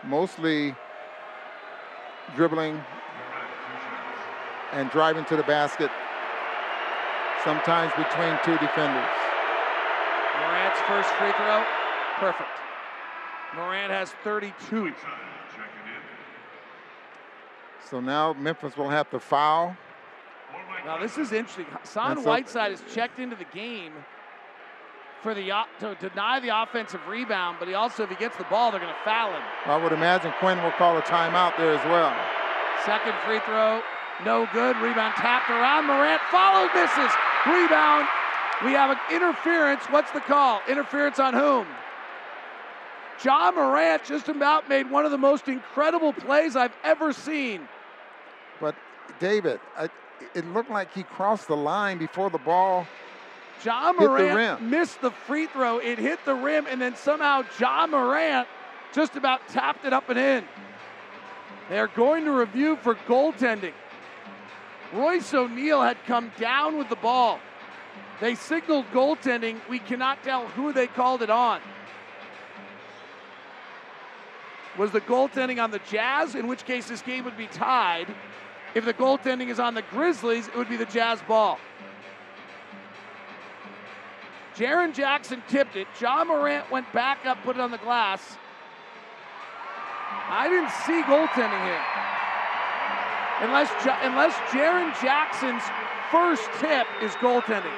mostly 0.05 0.75
dribbling 2.35 2.83
and 4.73 4.91
driving 4.91 5.25
to 5.27 5.37
the 5.37 5.45
basket, 5.45 5.91
sometimes 7.47 7.93
between 7.95 8.37
two 8.43 8.59
defenders. 8.59 9.15
Morant's 10.35 10.81
first 10.89 11.09
free 11.11 11.31
throw, 11.39 11.63
perfect. 12.19 12.51
Morant 13.55 13.93
has 13.93 14.11
32. 14.25 14.93
So 17.89 18.01
now 18.01 18.33
Memphis 18.33 18.77
will 18.77 18.91
have 18.91 19.09
to 19.11 19.21
foul. 19.21 19.77
Now 20.85 20.99
this 20.99 21.19
is 21.19 21.31
interesting. 21.31 21.67
Hassan 21.71 22.25
Whiteside 22.25 22.73
has 22.73 22.83
checked 22.93 23.21
into 23.21 23.37
the 23.37 23.47
game 23.55 23.93
for 25.23 25.33
the 25.33 25.53
to 25.79 25.95
deny 26.01 26.41
the 26.41 26.51
offensive 26.63 27.07
rebound, 27.07 27.59
but 27.61 27.69
he 27.69 27.75
also, 27.75 28.03
if 28.03 28.11
he 28.11 28.17
gets 28.17 28.37
the 28.37 28.45
ball, 28.45 28.73
they're 28.73 28.81
going 28.81 28.93
to 28.93 29.05
foul 29.05 29.31
him. 29.31 29.43
I 29.67 29.77
would 29.77 29.93
imagine 29.93 30.33
Quin 30.41 30.61
will 30.65 30.73
call 30.73 30.99
a 30.99 31.03
timeout 31.03 31.57
there 31.57 31.75
as 31.79 31.85
well. 31.87 32.13
Second 32.85 33.15
free 33.25 33.39
throw, 33.47 33.83
no 34.25 34.49
good. 34.53 34.77
Rebound 34.79 35.15
tapped 35.15 35.49
around. 35.49 35.87
Morant 35.87 36.21
followed, 36.33 36.71
misses. 36.75 37.15
Rebound. 37.47 38.09
We 38.65 38.73
have 38.73 38.91
an 38.91 38.99
interference. 39.15 39.85
What's 39.85 40.11
the 40.13 40.21
call? 40.21 40.61
Interference 40.69 41.19
on 41.19 41.35
whom? 41.35 41.67
Ja 43.25 43.51
Morant 43.51 44.05
just 44.05 44.29
about 44.29 44.69
made 44.69 44.91
one 44.91 45.05
of 45.05 45.11
the 45.11 45.19
most 45.19 45.49
incredible 45.49 46.13
plays 46.13 46.57
I've 46.57 46.75
ever 46.85 47.13
seen. 47.13 47.69
But 48.61 48.75
David, 49.21 49.61
I, 49.77 49.89
it 50.35 50.47
looked 50.53 50.71
like 50.71 50.93
he 50.93 51.03
crossed 51.03 51.49
the 51.49 51.57
line 51.57 51.99
before 51.99 52.31
the 52.31 52.39
ball. 52.39 52.87
Ja 53.65 53.93
Morant 53.93 54.63
missed 54.63 55.01
the 55.01 55.11
free 55.11 55.47
throw. 55.47 55.79
It 55.79 55.99
hit 55.99 56.19
the 56.25 56.35
rim, 56.35 56.67
and 56.69 56.81
then 56.81 56.97
somehow 56.97 57.45
Ja 57.59 57.87
Morant 57.87 58.47
just 58.93 59.17
about 59.17 59.47
tapped 59.49 59.85
it 59.85 59.93
up 59.93 60.09
and 60.09 60.19
in. 60.19 60.45
They're 61.69 61.89
going 61.89 62.25
to 62.25 62.33
review 62.33 62.77
for 62.77 62.95
goaltending. 62.95 63.73
Royce 64.97 65.35
O'Neale 65.35 65.83
had 65.83 66.03
come 66.07 66.33
down 66.39 66.79
with 66.79 66.89
the 66.89 66.97
ball. 66.97 67.39
They 68.21 68.35
signaled 68.35 68.87
goaltending. 68.93 69.61
We 69.69 69.79
cannot 69.79 70.23
tell 70.25 70.47
who 70.49 70.73
they 70.73 70.87
called 70.87 71.23
it 71.23 71.29
on. 71.29 71.61
Was 74.79 74.91
the 74.91 75.01
goaltending 75.03 75.63
on 75.63 75.71
the 75.71 75.81
Jazz, 75.91 76.35
in 76.35 76.49
which 76.49 76.65
case 76.65 76.89
this 76.89 77.03
game 77.03 77.25
would 77.25 77.37
be 77.37 77.47
tied? 77.47 78.07
If 78.75 78.85
the 78.85 78.95
goaltending 78.95 79.49
is 79.49 79.61
on 79.61 79.75
the 79.75 79.83
Grizzlies, 79.83 80.49
it 80.49 80.57
would 80.57 80.69
be 80.69 80.77
the 80.77 80.87
Jazz 80.87 81.21
ball. 81.23 81.59
Jaren 84.55 84.95
Jackson 84.95 85.43
tipped 85.49 85.77
it. 85.77 85.87
Ja 86.01 86.25
Morant 86.25 86.71
went 86.71 86.91
back 86.95 87.27
up, 87.27 87.43
put 87.43 87.57
it 87.57 87.61
on 87.61 87.71
the 87.71 87.79
glass. 87.79 88.39
I 90.29 90.49
didn't 90.49 90.71
see 90.71 91.03
goaltending 91.03 91.65
here. 91.65 92.06
Unless, 93.41 93.71
unless 94.03 94.35
Jaren 94.51 94.99
Jackson's 95.03 95.63
first 96.11 96.49
tip 96.59 96.87
is 97.03 97.13
goaltending. 97.17 97.73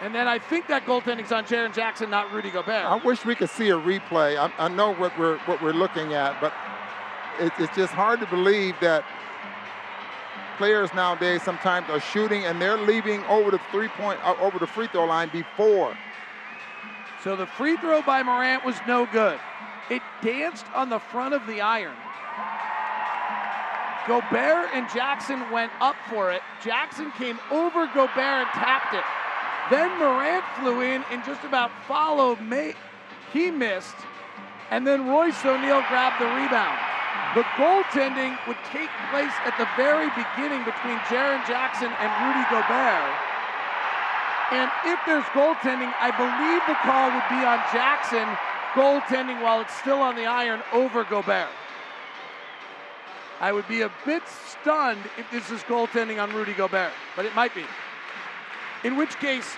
And 0.00 0.14
then 0.14 0.28
I 0.28 0.38
think 0.38 0.68
that 0.68 0.86
goaltending's 0.86 1.32
on 1.32 1.44
Jaren 1.44 1.74
Jackson, 1.74 2.10
not 2.10 2.32
Rudy 2.32 2.50
Gobert. 2.50 2.84
I 2.84 2.94
wish 2.96 3.24
we 3.24 3.34
could 3.34 3.50
see 3.50 3.70
a 3.70 3.76
replay. 3.76 4.36
I, 4.38 4.52
I 4.58 4.68
know 4.68 4.94
what 4.94 5.18
we're 5.18 5.38
what 5.38 5.60
we're 5.60 5.72
looking 5.72 6.14
at, 6.14 6.40
but 6.40 6.52
it, 7.40 7.52
it's 7.58 7.74
just 7.74 7.92
hard 7.92 8.20
to 8.20 8.26
believe 8.26 8.76
that 8.80 9.04
players 10.56 10.94
nowadays 10.94 11.42
sometimes 11.42 11.88
are 11.90 12.00
shooting 12.00 12.44
and 12.44 12.62
they're 12.62 12.76
leaving 12.78 13.24
over 13.24 13.50
the 13.50 13.60
three 13.72 13.88
point 13.88 14.20
uh, 14.22 14.36
over 14.40 14.60
the 14.60 14.66
free 14.68 14.86
throw 14.86 15.04
line 15.04 15.30
before. 15.32 15.96
So 17.24 17.34
the 17.34 17.46
free 17.46 17.76
throw 17.76 18.00
by 18.02 18.22
Morant 18.22 18.64
was 18.64 18.76
no 18.86 19.06
good. 19.06 19.40
It 19.90 20.02
danced 20.22 20.66
on 20.74 20.90
the 20.90 21.00
front 21.00 21.34
of 21.34 21.44
the 21.48 21.60
iron. 21.60 21.96
Gobert 24.08 24.70
and 24.72 24.88
Jackson 24.88 25.50
went 25.50 25.70
up 25.80 25.96
for 26.08 26.32
it. 26.32 26.40
Jackson 26.64 27.12
came 27.12 27.38
over 27.50 27.86
Gobert 27.92 28.16
and 28.16 28.48
tapped 28.56 28.94
it. 28.94 29.04
Then 29.70 29.90
Morant 29.98 30.44
flew 30.58 30.80
in 30.80 31.04
and 31.10 31.22
just 31.24 31.44
about 31.44 31.70
followed. 31.86 32.38
He 33.32 33.50
missed. 33.50 33.96
And 34.70 34.86
then 34.86 35.06
Royce 35.06 35.44
O'Neale 35.44 35.84
grabbed 35.88 36.20
the 36.20 36.28
rebound. 36.32 36.78
The 37.34 37.44
goaltending 37.60 38.38
would 38.48 38.56
take 38.72 38.88
place 39.12 39.36
at 39.44 39.52
the 39.60 39.68
very 39.76 40.08
beginning 40.16 40.64
between 40.64 40.96
Jaren 41.12 41.44
Jackson 41.44 41.92
and 42.00 42.08
Rudy 42.24 42.44
Gobert. 42.48 43.12
And 44.56 44.72
if 44.88 44.98
there's 45.04 45.28
goaltending, 45.36 45.92
I 46.00 46.08
believe 46.16 46.64
the 46.64 46.80
call 46.80 47.12
would 47.12 47.28
be 47.28 47.44
on 47.44 47.60
Jackson 47.68 48.24
goaltending 48.72 49.42
while 49.42 49.60
it's 49.60 49.76
still 49.76 50.00
on 50.00 50.16
the 50.16 50.24
iron 50.24 50.62
over 50.72 51.04
Gobert. 51.04 51.52
I 53.40 53.52
would 53.52 53.68
be 53.68 53.82
a 53.82 53.92
bit 54.04 54.22
stunned 54.28 55.02
if 55.16 55.30
this 55.30 55.50
is 55.50 55.62
goaltending 55.62 56.22
on 56.22 56.32
Rudy 56.34 56.54
Gobert, 56.54 56.92
but 57.16 57.24
it 57.24 57.34
might 57.34 57.54
be. 57.54 57.64
In 58.84 58.96
which 58.96 59.16
case, 59.18 59.56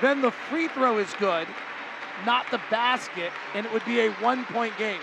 then 0.00 0.22
the 0.22 0.30
free 0.30 0.68
throw 0.68 0.98
is 0.98 1.12
good, 1.18 1.46
not 2.24 2.46
the 2.50 2.60
basket, 2.70 3.32
and 3.54 3.66
it 3.66 3.72
would 3.72 3.84
be 3.84 4.00
a 4.00 4.10
one 4.12 4.44
point 4.46 4.76
game 4.78 5.00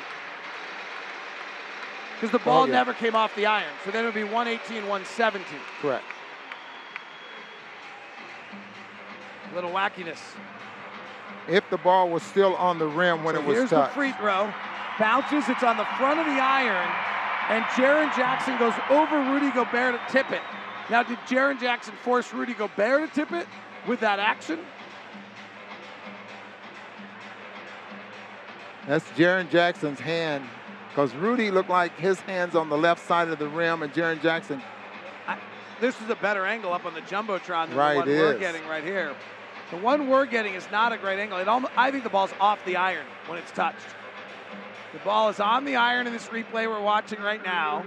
because 2.23 2.39
the 2.39 2.45
ball 2.45 2.61
oh, 2.61 2.65
yeah. 2.65 2.71
never 2.71 2.93
came 2.93 3.15
off 3.15 3.35
the 3.35 3.45
iron. 3.45 3.67
So 3.83 3.91
then 3.91 4.05
it 4.05 4.07
would 4.07 4.15
be 4.15 4.23
118, 4.23 4.87
117. 4.87 5.59
Correct. 5.81 6.05
A 9.51 9.55
little 9.55 9.71
wackiness. 9.71 10.19
If 11.49 11.69
the 11.69 11.75
ball 11.75 12.09
was 12.09 12.23
still 12.23 12.55
on 12.55 12.79
the 12.79 12.87
rim 12.87 13.25
when 13.25 13.35
so 13.35 13.41
it 13.41 13.45
was 13.45 13.57
here's 13.57 13.69
touched. 13.71 13.91
the 13.91 13.95
free 13.95 14.13
throw. 14.13 14.53
Bounces, 14.97 15.49
it's 15.49 15.63
on 15.63 15.75
the 15.75 15.83
front 15.97 16.21
of 16.21 16.25
the 16.25 16.39
iron, 16.39 16.87
and 17.49 17.63
Jaren 17.65 18.15
Jackson 18.15 18.57
goes 18.57 18.73
over 18.89 19.19
Rudy 19.31 19.51
Gobert 19.51 19.99
to 19.99 20.11
tip 20.11 20.31
it. 20.31 20.41
Now, 20.89 21.03
did 21.03 21.17
Jaren 21.19 21.59
Jackson 21.59 21.93
force 22.03 22.33
Rudy 22.33 22.53
Gobert 22.53 23.09
to 23.09 23.15
tip 23.15 23.31
it 23.31 23.47
with 23.87 23.99
that 24.01 24.19
action? 24.19 24.59
That's 28.87 29.05
Jaren 29.11 29.49
Jackson's 29.49 29.99
hand 29.99 30.43
because 30.89 31.15
Rudy 31.15 31.49
looked 31.51 31.69
like 31.69 31.97
his 31.97 32.19
hands 32.21 32.55
on 32.55 32.69
the 32.69 32.77
left 32.77 33.05
side 33.07 33.29
of 33.29 33.39
the 33.39 33.47
rim, 33.47 33.81
and 33.81 33.91
Jaren 33.93 34.21
Jackson. 34.21 34.61
I, 35.25 35.37
this 35.79 35.99
is 36.01 36.09
a 36.09 36.15
better 36.15 36.45
angle 36.45 36.73
up 36.73 36.85
on 36.85 36.93
the 36.93 37.01
jumbotron 37.01 37.69
than 37.69 37.77
right, 37.77 37.93
the 37.93 37.99
one 37.99 38.07
we're 38.07 38.33
is. 38.33 38.39
getting 38.39 38.65
right 38.67 38.83
here. 38.83 39.15
The 39.71 39.77
one 39.77 40.07
we're 40.09 40.25
getting 40.25 40.53
is 40.53 40.67
not 40.71 40.91
a 40.91 40.97
great 40.97 41.17
angle. 41.17 41.39
It 41.39 41.47
almost, 41.47 41.73
I 41.75 41.89
think 41.89 42.03
the 42.03 42.09
ball's 42.09 42.33
off 42.39 42.63
the 42.65 42.75
iron 42.75 43.05
when 43.27 43.39
it's 43.39 43.51
touched. 43.51 43.87
The 44.93 44.99
ball 44.99 45.29
is 45.29 45.39
on 45.39 45.65
the 45.65 45.75
iron 45.75 46.07
in 46.07 46.13
this 46.13 46.27
replay 46.27 46.67
we're 46.67 46.81
watching 46.81 47.19
right 47.19 47.43
now. 47.43 47.83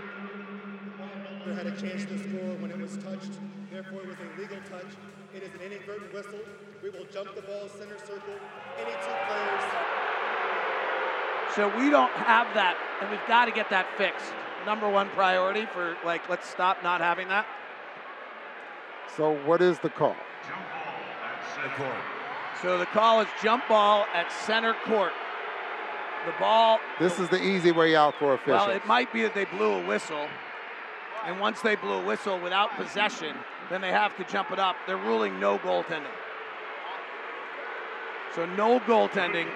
had 1.47 1.67
a 1.67 1.71
chance 1.81 2.05
to 2.05 2.19
score 2.19 2.55
when 2.59 2.71
it 2.71 2.79
was 2.79 2.97
touched. 2.99 3.39
Therefore, 3.73 4.03
it 4.03 4.09
was 4.09 4.17
a 4.19 4.41
legal 4.41 4.59
touch. 4.69 4.93
It 5.35 5.43
is 5.43 5.55
an 5.55 5.61
inadvertent 5.61 6.13
whistle. 6.13 6.41
We 6.83 6.91
will 6.91 7.07
jump 7.13 7.35
the 7.35 7.43
ball 7.43 7.69
center 7.69 7.99
circle. 7.99 8.35
Any 8.79 8.93
two 8.93 9.15
players 9.29 9.97
so 11.57 11.75
we 11.79 11.89
don't 11.89 12.13
have 12.13 12.53
that, 12.53 12.77
and 13.01 13.11
we've 13.11 13.27
got 13.27 13.47
to 13.47 13.51
get 13.51 13.71
that 13.71 13.87
fixed. 13.97 14.31
Number 14.67 14.91
one 14.91 15.09
priority 15.11 15.65
for 15.65 15.97
like, 16.05 16.29
let's 16.29 16.47
stop 16.47 16.83
not 16.83 17.01
having 17.01 17.29
that. 17.29 17.47
So 19.17 19.35
what 19.47 19.63
is 19.63 19.79
the 19.79 19.89
call? 19.89 20.15
The 21.65 21.71
court. 21.71 21.97
So 22.61 22.77
the 22.77 22.85
call 22.85 23.23
is 23.23 23.29
jump 23.43 23.67
ball 23.69 24.05
at 24.13 24.31
center 24.31 24.75
court. 24.85 25.13
The 26.27 26.33
ball. 26.41 26.81
This 26.99 27.19
is 27.19 27.29
the 27.29 27.41
easy 27.41 27.71
way 27.73 27.95
out 27.95 28.15
for 28.19 28.35
officials. 28.35 28.67
Well, 28.67 28.77
it 28.77 28.85
might 28.87 29.13
be 29.13 29.23
that 29.23 29.35
they 29.35 29.45
blew 29.45 29.75
a 29.75 29.87
whistle, 29.87 30.27
and 31.25 31.41
once 31.41 31.61
they 31.61 31.77
blew 31.77 31.95
a 31.95 32.05
whistle 32.05 32.39
without 32.41 32.77
possession, 32.77 33.37
then 33.71 33.81
they 33.81 33.93
have 33.93 34.17
to 34.17 34.25
jump 34.25 34.51
it 34.51 34.59
up. 34.59 34.77
They're 34.87 34.97
ruling 34.97 35.39
no 35.39 35.59
goaltending. 35.59 36.11
So 38.35 38.45
no 38.45 38.81
goaltending 38.81 39.49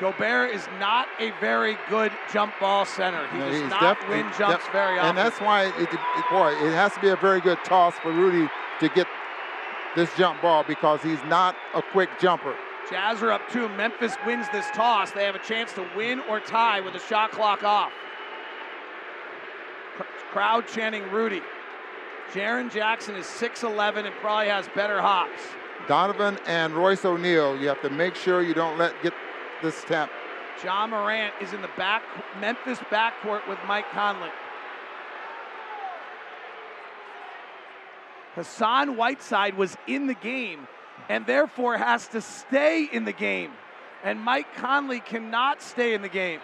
Gobert 0.00 0.54
is 0.54 0.66
not 0.78 1.06
a 1.18 1.30
very 1.40 1.76
good 1.90 2.10
jump 2.32 2.54
ball 2.58 2.86
center. 2.86 3.26
He 3.28 3.38
no, 3.38 3.50
does 3.50 3.70
not 3.70 4.08
win 4.08 4.26
jumps 4.38 4.64
def- 4.64 4.72
very 4.72 4.98
often. 4.98 5.10
And 5.10 5.18
that's 5.18 5.38
why, 5.40 5.66
it, 5.66 5.92
it, 5.92 6.24
boy, 6.30 6.52
it 6.52 6.72
has 6.72 6.94
to 6.94 7.00
be 7.00 7.08
a 7.08 7.16
very 7.16 7.40
good 7.40 7.58
toss 7.64 7.94
for 7.98 8.10
Rudy 8.10 8.48
to 8.80 8.88
get 8.88 9.06
this 9.94 10.08
jump 10.16 10.40
ball 10.40 10.64
because 10.66 11.02
he's 11.02 11.22
not 11.24 11.54
a 11.74 11.82
quick 11.82 12.08
jumper. 12.18 12.56
Jazz 12.90 13.22
are 13.22 13.30
up 13.30 13.42
two. 13.52 13.68
Memphis 13.68 14.16
wins 14.26 14.46
this 14.52 14.66
toss. 14.74 15.12
They 15.12 15.24
have 15.24 15.36
a 15.36 15.44
chance 15.44 15.72
to 15.74 15.86
win 15.96 16.20
or 16.28 16.40
tie 16.40 16.80
with 16.80 16.92
the 16.92 16.98
shot 16.98 17.30
clock 17.30 17.62
off. 17.62 17.92
Crowd 20.32 20.66
chanting 20.66 21.08
Rudy. 21.10 21.42
Jaren 22.32 22.72
Jackson 22.72 23.14
is 23.16 23.26
6'11 23.26 24.06
and 24.06 24.14
probably 24.16 24.48
has 24.48 24.68
better 24.74 25.00
hops. 25.00 25.40
Donovan 25.88 26.38
and 26.46 26.74
Royce 26.74 27.04
O'Neale, 27.04 27.56
you 27.56 27.68
have 27.68 27.80
to 27.82 27.90
make 27.90 28.14
sure 28.14 28.42
you 28.42 28.54
don't 28.54 28.78
let 28.78 28.92
get 29.02 29.12
this 29.62 29.82
tap. 29.84 30.10
Ja 30.62 30.86
Morant 30.86 31.32
is 31.40 31.52
in 31.52 31.62
the 31.62 31.70
back 31.76 32.02
Memphis 32.38 32.78
backcourt 32.90 33.48
with 33.48 33.58
Mike 33.66 33.90
Conley. 33.92 34.30
Hassan 38.34 38.96
Whiteside 38.96 39.56
was 39.56 39.76
in 39.86 40.06
the 40.06 40.14
game 40.14 40.68
and 41.08 41.26
therefore 41.26 41.76
has 41.76 42.08
to 42.08 42.20
stay 42.20 42.88
in 42.92 43.04
the 43.04 43.12
game. 43.12 43.52
And 44.02 44.20
Mike 44.20 44.54
Conley 44.56 45.00
cannot 45.00 45.62
stay 45.62 45.94
in 45.94 46.02
the 46.02 46.08
game. 46.08 46.40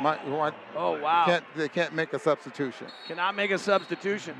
My, 0.00 0.16
what, 0.26 0.54
Oh, 0.74 0.98
wow. 0.98 1.26
Can't, 1.26 1.44
they 1.54 1.68
can't 1.68 1.94
make 1.94 2.12
a 2.12 2.18
substitution. 2.18 2.86
Cannot 3.06 3.36
make 3.36 3.50
a 3.50 3.58
substitution 3.58 4.34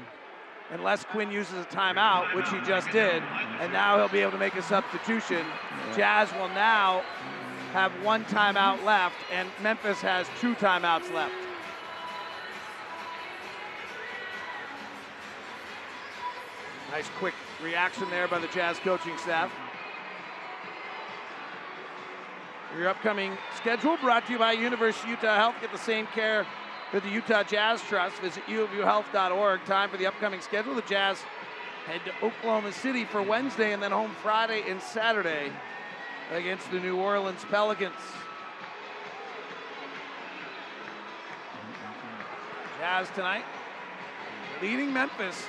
unless 0.70 1.04
Quin 1.04 1.30
uses 1.30 1.64
a 1.64 1.68
timeout, 1.68 2.34
which 2.34 2.48
he 2.48 2.60
just 2.60 2.90
did. 2.90 3.22
And 3.60 3.72
now 3.72 3.98
he'll 3.98 4.08
be 4.08 4.20
able 4.20 4.32
to 4.32 4.38
make 4.38 4.54
a 4.54 4.62
substitution. 4.62 5.44
Jazz 5.94 6.32
will 6.34 6.48
now 6.48 7.02
have 7.72 7.92
one 8.02 8.24
timeout 8.24 8.82
left, 8.84 9.16
and 9.32 9.48
Memphis 9.62 10.00
has 10.00 10.26
two 10.40 10.54
timeouts 10.56 11.12
left. 11.12 11.34
Nice 16.90 17.08
quick 17.18 17.34
reaction 17.62 18.08
there 18.10 18.28
by 18.28 18.38
the 18.38 18.48
Jazz 18.48 18.78
coaching 18.78 19.16
staff. 19.18 19.52
Your 22.76 22.88
upcoming 22.88 23.36
schedule 23.56 23.96
brought 23.98 24.26
to 24.26 24.32
you 24.32 24.38
by 24.38 24.52
University 24.52 25.10
Utah 25.10 25.36
Health. 25.36 25.56
Get 25.60 25.72
the 25.72 25.78
same 25.78 26.06
care 26.06 26.46
with 26.92 27.02
the 27.02 27.10
Utah 27.10 27.42
Jazz 27.42 27.82
Trust. 27.82 28.16
Visit 28.20 28.44
uofuhealth.org. 28.46 29.64
Time 29.64 29.90
for 29.90 29.96
the 29.96 30.06
upcoming 30.06 30.40
schedule. 30.40 30.74
The 30.74 30.82
Jazz 30.82 31.18
head 31.86 32.00
to 32.04 32.24
Oklahoma 32.24 32.72
City 32.72 33.04
for 33.04 33.22
Wednesday 33.22 33.72
and 33.72 33.82
then 33.82 33.90
home 33.90 34.12
Friday 34.22 34.62
and 34.68 34.80
Saturday 34.80 35.50
against 36.30 36.70
the 36.70 36.78
New 36.78 36.96
Orleans 36.96 37.44
Pelicans. 37.50 37.94
Jazz 42.78 43.08
tonight 43.14 43.44
leading 44.62 44.92
Memphis 44.92 45.46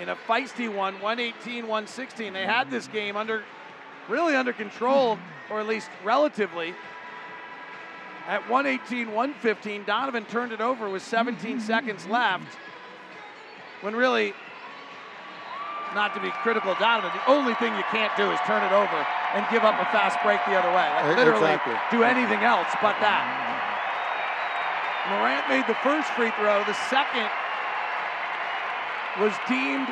in 0.00 0.08
a 0.08 0.16
feisty 0.16 0.72
one, 0.72 0.94
118 0.94 1.66
116. 1.66 2.32
They 2.32 2.44
had 2.44 2.70
this 2.70 2.88
game 2.88 3.16
under 3.16 3.42
really 4.08 4.34
under 4.34 4.52
control, 4.52 5.18
or 5.50 5.60
at 5.60 5.66
least 5.66 5.88
relatively. 6.04 6.74
At 8.26 8.48
118 8.48 9.08
115, 9.08 9.84
Donovan 9.84 10.24
turned 10.26 10.52
it 10.52 10.60
over 10.60 10.88
with 10.88 11.02
17 11.02 11.36
mm-hmm. 11.36 11.60
seconds 11.60 12.06
left. 12.06 12.56
When 13.80 13.96
really, 13.96 14.32
not 15.94 16.14
to 16.14 16.20
be 16.20 16.30
critical 16.42 16.70
of 16.70 16.78
Donovan, 16.78 17.10
the 17.12 17.30
only 17.30 17.54
thing 17.54 17.74
you 17.74 17.82
can't 17.90 18.14
do 18.16 18.30
is 18.30 18.38
turn 18.46 18.62
it 18.62 18.72
over 18.72 19.06
and 19.34 19.44
give 19.50 19.64
up 19.64 19.74
a 19.74 19.84
fast 19.90 20.22
break 20.22 20.38
the 20.46 20.54
other 20.54 20.70
way. 20.70 20.86
Like 20.86 21.16
literally 21.16 21.50
Exactly. 21.50 21.74
do 21.90 22.04
anything 22.04 22.40
else 22.46 22.68
but 22.80 22.94
that. 23.02 23.26
Morant 25.10 25.42
made 25.50 25.66
the 25.66 25.74
first 25.82 26.08
free 26.14 26.30
throw. 26.38 26.62
The 26.62 26.78
second 26.86 27.26
was 29.20 29.32
deemed 29.48 29.88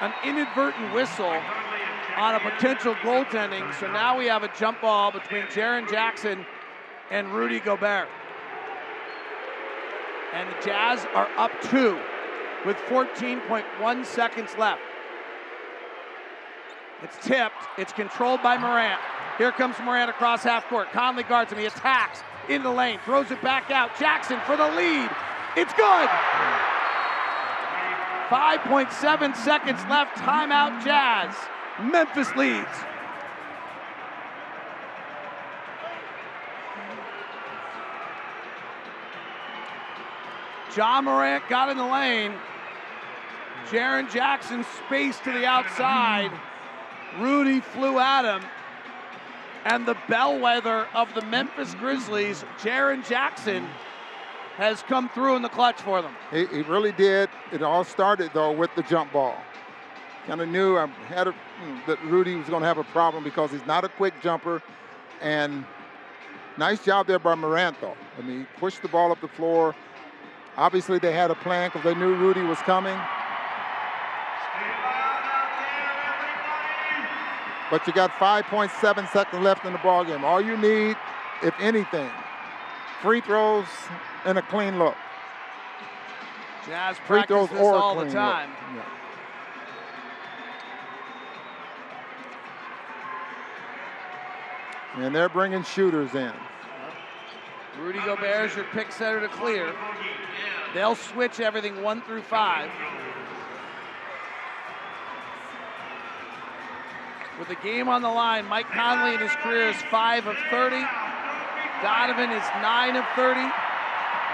an 0.00 0.12
inadvertent 0.24 0.92
whistle 0.92 1.40
on 2.16 2.34
a 2.34 2.40
potential 2.40 2.94
goaltending. 2.96 3.72
So 3.78 3.90
now 3.90 4.18
we 4.18 4.26
have 4.26 4.42
a 4.42 4.50
jump 4.58 4.80
ball 4.80 5.10
between 5.10 5.44
Jaren 5.44 5.88
Jackson 5.90 6.44
and 7.10 7.32
Rudy 7.32 7.60
Gobert. 7.60 8.08
And 10.34 10.48
the 10.48 10.64
Jazz 10.64 11.06
are 11.14 11.28
up 11.36 11.50
two 11.62 11.98
with 12.66 12.76
14.1 12.88 14.04
seconds 14.04 14.50
left. 14.58 14.82
It's 17.02 17.16
tipped. 17.24 17.54
It's 17.78 17.92
controlled 17.92 18.42
by 18.42 18.58
Morant. 18.58 19.00
Here 19.38 19.52
comes 19.52 19.76
Morant 19.78 20.10
across 20.10 20.42
half 20.42 20.66
court. 20.68 20.90
Conley 20.92 21.22
guards 21.22 21.52
him. 21.52 21.58
He 21.58 21.66
attacks 21.66 22.20
in 22.48 22.62
the 22.62 22.70
lane, 22.70 22.98
throws 23.04 23.30
it 23.30 23.40
back 23.40 23.70
out. 23.70 23.96
Jackson 23.98 24.40
for 24.44 24.56
the 24.56 24.68
lead. 24.68 25.08
It's 25.56 25.72
good. 25.74 26.08
5.7 28.28 29.34
seconds 29.36 29.80
left. 29.88 30.16
Timeout, 30.18 30.84
Jazz. 30.84 31.34
Memphis 31.80 32.34
leads. 32.36 32.68
Ja 40.76 41.00
Morant 41.00 41.42
got 41.48 41.70
in 41.70 41.78
the 41.78 41.86
lane. 41.86 42.34
Jaren 43.70 44.10
Jackson 44.12 44.64
spaced 44.86 45.24
to 45.24 45.32
the 45.32 45.46
outside. 45.46 46.30
Rudy 47.18 47.60
flew 47.60 47.98
at 47.98 48.24
him. 48.24 48.46
And 49.64 49.86
the 49.86 49.96
bellwether 50.08 50.86
of 50.94 51.12
the 51.14 51.22
Memphis 51.22 51.74
Grizzlies, 51.74 52.44
Jaren 52.58 53.06
Jackson, 53.08 53.66
has 54.58 54.82
come 54.82 55.08
through 55.10 55.36
in 55.36 55.42
the 55.42 55.48
clutch 55.48 55.80
for 55.80 56.02
them. 56.02 56.12
He, 56.32 56.46
he 56.46 56.62
really 56.62 56.90
did. 56.90 57.30
It 57.52 57.62
all 57.62 57.84
started 57.84 58.32
though 58.34 58.50
with 58.50 58.74
the 58.74 58.82
jump 58.82 59.12
ball. 59.12 59.36
Kind 60.26 60.40
of 60.40 60.48
knew 60.48 60.76
I 60.76 60.86
had 61.06 61.28
a, 61.28 61.32
mm, 61.32 61.86
that 61.86 62.02
Rudy 62.04 62.34
was 62.34 62.48
going 62.48 62.62
to 62.62 62.66
have 62.66 62.76
a 62.76 62.84
problem 62.84 63.22
because 63.22 63.52
he's 63.52 63.64
not 63.66 63.84
a 63.84 63.88
quick 63.88 64.14
jumper, 64.20 64.60
and 65.22 65.64
nice 66.58 66.84
job 66.84 67.06
there 67.06 67.20
by 67.20 67.36
Morant 67.36 67.80
though. 67.80 67.96
I 68.18 68.22
mean, 68.22 68.40
he 68.40 68.46
pushed 68.58 68.82
the 68.82 68.88
ball 68.88 69.12
up 69.12 69.20
the 69.20 69.28
floor. 69.28 69.76
Obviously, 70.56 70.98
they 70.98 71.12
had 71.12 71.30
a 71.30 71.36
plan 71.36 71.70
because 71.72 71.84
they 71.84 71.94
knew 71.94 72.16
Rudy 72.16 72.42
was 72.42 72.58
coming. 72.58 72.98
But 77.70 77.86
you 77.86 77.92
got 77.92 78.10
5.7 78.10 79.12
seconds 79.12 79.42
left 79.42 79.64
in 79.64 79.72
the 79.72 79.78
ball 79.78 80.04
game. 80.04 80.24
All 80.24 80.40
you 80.40 80.56
need, 80.56 80.96
if 81.44 81.54
anything, 81.60 82.10
free 83.00 83.20
throws 83.20 83.66
and 84.24 84.38
a 84.38 84.42
clean 84.42 84.78
look. 84.78 84.96
Jazz 86.66 86.96
Free 86.98 87.18
practice 87.18 87.28
throws 87.28 87.50
this 87.50 87.60
or 87.60 87.74
all 87.74 87.96
the 87.96 88.10
time. 88.10 88.50
Yeah. 88.74 88.84
And 94.96 95.14
they're 95.14 95.28
bringing 95.28 95.62
shooters 95.62 96.14
in. 96.14 96.32
Rudy 97.80 98.00
Gobert 98.00 98.50
is 98.50 98.56
your 98.56 98.64
pick 98.72 98.90
setter 98.90 99.20
to 99.20 99.28
clear. 99.28 99.72
They'll 100.74 100.96
switch 100.96 101.40
everything 101.40 101.82
one 101.82 102.02
through 102.02 102.22
five. 102.22 102.70
With 107.38 107.48
the 107.48 107.54
game 107.56 107.88
on 107.88 108.02
the 108.02 108.10
line, 108.10 108.46
Mike 108.46 108.66
Conley 108.66 109.14
in 109.14 109.20
his 109.20 109.30
career 109.36 109.68
is 109.68 109.76
5 109.92 110.26
of 110.26 110.36
30. 110.50 110.82
Donovan 111.82 112.30
is 112.30 112.42
9 112.60 112.96
of 112.96 113.04
30. 113.14 113.40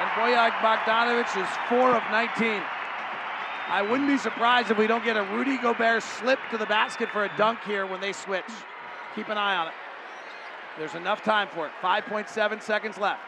And 0.04 0.12
Bojan 0.12 0.50
Bogdanovich 0.60 1.42
is 1.42 1.48
4 1.70 1.96
of 1.96 2.02
19. 2.10 2.62
I 3.70 3.80
wouldn't 3.80 4.06
be 4.06 4.18
surprised 4.18 4.70
if 4.70 4.76
we 4.76 4.86
don't 4.86 5.02
get 5.02 5.16
a 5.16 5.22
Rudy 5.22 5.56
Gobert 5.56 6.02
slip 6.02 6.38
to 6.50 6.58
the 6.58 6.66
basket 6.66 7.08
for 7.08 7.24
a 7.24 7.34
dunk 7.38 7.60
here 7.66 7.86
when 7.86 8.02
they 8.02 8.12
switch. 8.12 8.44
Keep 9.14 9.30
an 9.30 9.38
eye 9.38 9.56
on 9.56 9.68
it. 9.68 9.72
There's 10.76 10.94
enough 10.94 11.22
time 11.22 11.48
for 11.48 11.66
it. 11.66 11.72
5.7 11.80 12.60
seconds 12.60 12.98
left. 12.98 13.22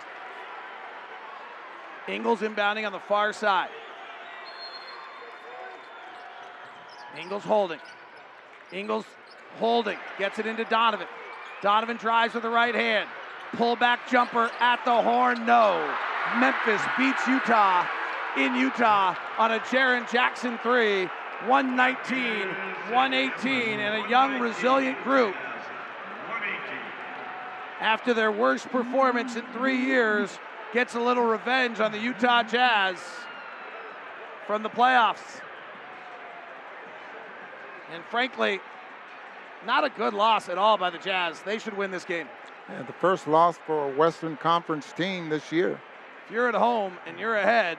Ingles 2.09 2.41
inbounding 2.41 2.85
on 2.85 2.93
the 2.93 3.01
far 3.01 3.33
side. 3.33 3.71
Ingles 7.19 7.45
holding. 7.45 7.81
Ingles 8.71 9.07
holding. 9.59 9.97
Gets 10.19 10.41
it 10.41 10.45
into 10.45 10.65
Donovan. 10.65 11.07
Donovan 11.63 11.97
drives 11.97 12.35
with 12.35 12.43
the 12.43 12.51
right 12.51 12.75
hand. 12.75 13.09
Pull 13.53 13.77
back 13.77 14.11
jumper 14.11 14.51
at 14.61 14.85
the 14.85 15.01
horn. 15.01 15.47
No. 15.47 15.97
Memphis 16.39 16.83
beats 16.99 17.27
Utah 17.27 17.87
in 18.37 18.55
Utah 18.55 19.17
on 19.39 19.53
a 19.53 19.59
Jaren 19.61 20.11
Jackson 20.11 20.59
three. 20.59 21.09
119, 21.45 22.49
118, 22.91 23.79
and 23.79 24.07
a 24.07 24.09
young, 24.09 24.41
resilient 24.41 24.97
group 25.05 25.35
after 27.81 28.15
their 28.15 28.33
worst 28.33 28.69
performance 28.71 29.37
in 29.37 29.45
three 29.53 29.79
years, 29.79 30.39
gets 30.73 30.95
a 30.95 31.01
little 31.01 31.25
revenge 31.25 31.81
on 31.81 31.93
the 31.93 31.99
Utah 31.99 32.43
Jazz 32.43 32.97
from 34.47 34.63
the 34.63 34.71
playoffs. 34.71 35.41
And 37.93 38.03
frankly, 38.05 38.61
not 39.65 39.85
a 39.85 39.91
good 39.91 40.15
loss 40.15 40.49
at 40.49 40.59
all 40.59 40.77
by 40.77 40.91
the 40.91 40.99
Jazz. 40.99 41.41
They 41.43 41.59
should 41.59 41.77
win 41.77 41.91
this 41.91 42.05
game. 42.05 42.29
And 42.69 42.87
the 42.87 42.93
first 42.95 43.29
loss 43.29 43.59
for 43.59 43.91
a 43.91 43.97
Western 43.97 44.37
Conference 44.37 44.93
team 44.93 45.29
this 45.29 45.53
year. 45.53 45.81
If 46.27 46.33
you're 46.33 46.49
at 46.49 46.57
home 46.57 46.95
and 47.07 47.21
you're 47.21 47.37
ahead 47.37 47.79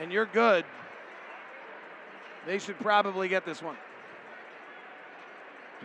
and 0.00 0.10
you're 0.12 0.26
good, 0.26 0.64
they 2.46 2.58
should 2.58 2.78
probably 2.80 3.28
get 3.28 3.46
this 3.46 3.62
one. 3.62 3.76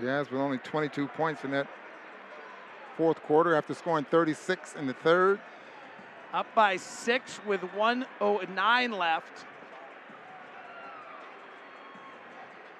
Jazz 0.02 0.32
with 0.32 0.42
only 0.42 0.58
22 0.58 1.08
points 1.10 1.44
in 1.44 1.52
that 1.52 1.68
fourth 2.98 3.22
quarter 3.22 3.54
after 3.54 3.76
scoring 3.76 4.04
36 4.10 4.76
in 4.78 4.88
the 4.88 4.94
third. 4.94 5.40
Up 6.34 6.48
by 6.56 6.76
six 6.76 7.40
with 7.46 7.62
109 7.76 8.92
left. 8.92 9.46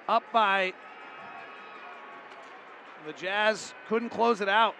Up 0.08 0.24
by 0.32 0.72
the 3.06 3.12
Jazz 3.12 3.72
couldn't 3.88 4.10
close 4.10 4.40
it 4.40 4.48
out. 4.48 4.74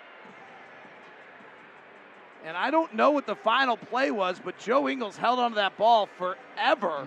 And 2.44 2.56
I 2.56 2.70
don't 2.70 2.94
know 2.94 3.10
what 3.10 3.26
the 3.26 3.34
final 3.36 3.76
play 3.76 4.10
was, 4.10 4.40
but 4.42 4.58
Joe 4.58 4.88
Ingles 4.88 5.16
held 5.16 5.38
onto 5.38 5.56
that 5.56 5.76
ball 5.76 6.08
forever. 6.18 7.06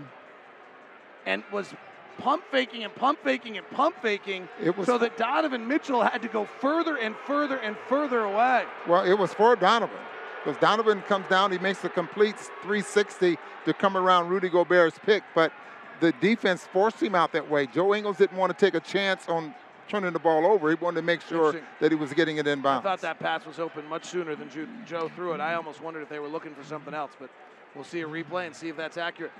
and 1.25 1.41
was 1.53 1.73
pump 2.17 2.43
faking 2.51 2.83
and 2.83 2.93
pump 2.95 3.17
faking 3.23 3.57
and 3.57 3.67
pump 3.71 3.95
faking 4.01 4.49
It 4.61 4.77
was- 4.77 4.85
so 4.85 4.97
that 4.97 5.15
Donovan 5.15 5.65
Mitchell 5.67 6.03
had 6.03 6.21
to 6.21 6.27
go 6.27 6.43
further 6.59 6.97
and 6.97 7.15
further 7.25 7.55
and 7.57 7.77
further 7.87 8.19
away. 8.25 8.65
Well, 8.87 9.05
it 9.05 9.13
was 9.13 9.33
for 9.33 9.55
Donovan. 9.55 9.95
Because 10.43 10.59
Donovan 10.59 11.01
comes 11.03 11.25
down, 11.27 11.53
he 11.53 11.57
makes 11.59 11.81
a 11.85 11.89
complete 11.89 12.35
360 12.61 13.37
to 13.63 13.73
come 13.73 13.95
around 13.95 14.27
Rudy 14.27 14.49
Gobert's 14.49 14.99
pick, 14.99 15.23
but 15.33 15.53
the 16.01 16.11
defense 16.13 16.67
forced 16.73 17.01
him 17.01 17.15
out 17.15 17.31
that 17.31 17.49
way. 17.49 17.67
Joe 17.67 17.95
Ingles 17.95 18.17
didn't 18.17 18.37
want 18.37 18.51
to 18.57 18.65
take 18.65 18.75
a 18.75 18.81
chance 18.81 19.29
on 19.29 19.55
turning 19.87 20.13
the 20.13 20.19
ball 20.19 20.45
over. 20.45 20.69
He 20.69 20.75
wanted 20.75 21.01
to 21.01 21.05
make 21.05 21.21
sure 21.21 21.55
that 21.79 21.91
he 21.91 21.95
was 21.95 22.13
getting 22.13 22.37
it 22.37 22.47
I 22.79 22.81
thought 22.81 23.01
that 23.01 23.19
pass 23.19 23.45
was 23.45 23.59
open 23.59 23.85
much 23.87 24.05
sooner 24.05 24.35
than 24.35 24.49
Joe 24.85 25.09
threw 25.09 25.33
it. 25.33 25.39
I 25.41 25.55
almost 25.55 25.81
wondered 25.81 26.01
if 26.01 26.09
they 26.09 26.19
were 26.19 26.27
looking 26.27 26.53
for 26.55 26.63
something 26.63 26.93
else, 26.93 27.11
but 27.19 27.29
we'll 27.75 27.83
see 27.83 28.01
a 28.01 28.07
replay 28.07 28.45
and 28.47 28.55
see 28.55 28.69
if 28.69 28.77
that's 28.77 28.97
accurate. 28.97 29.31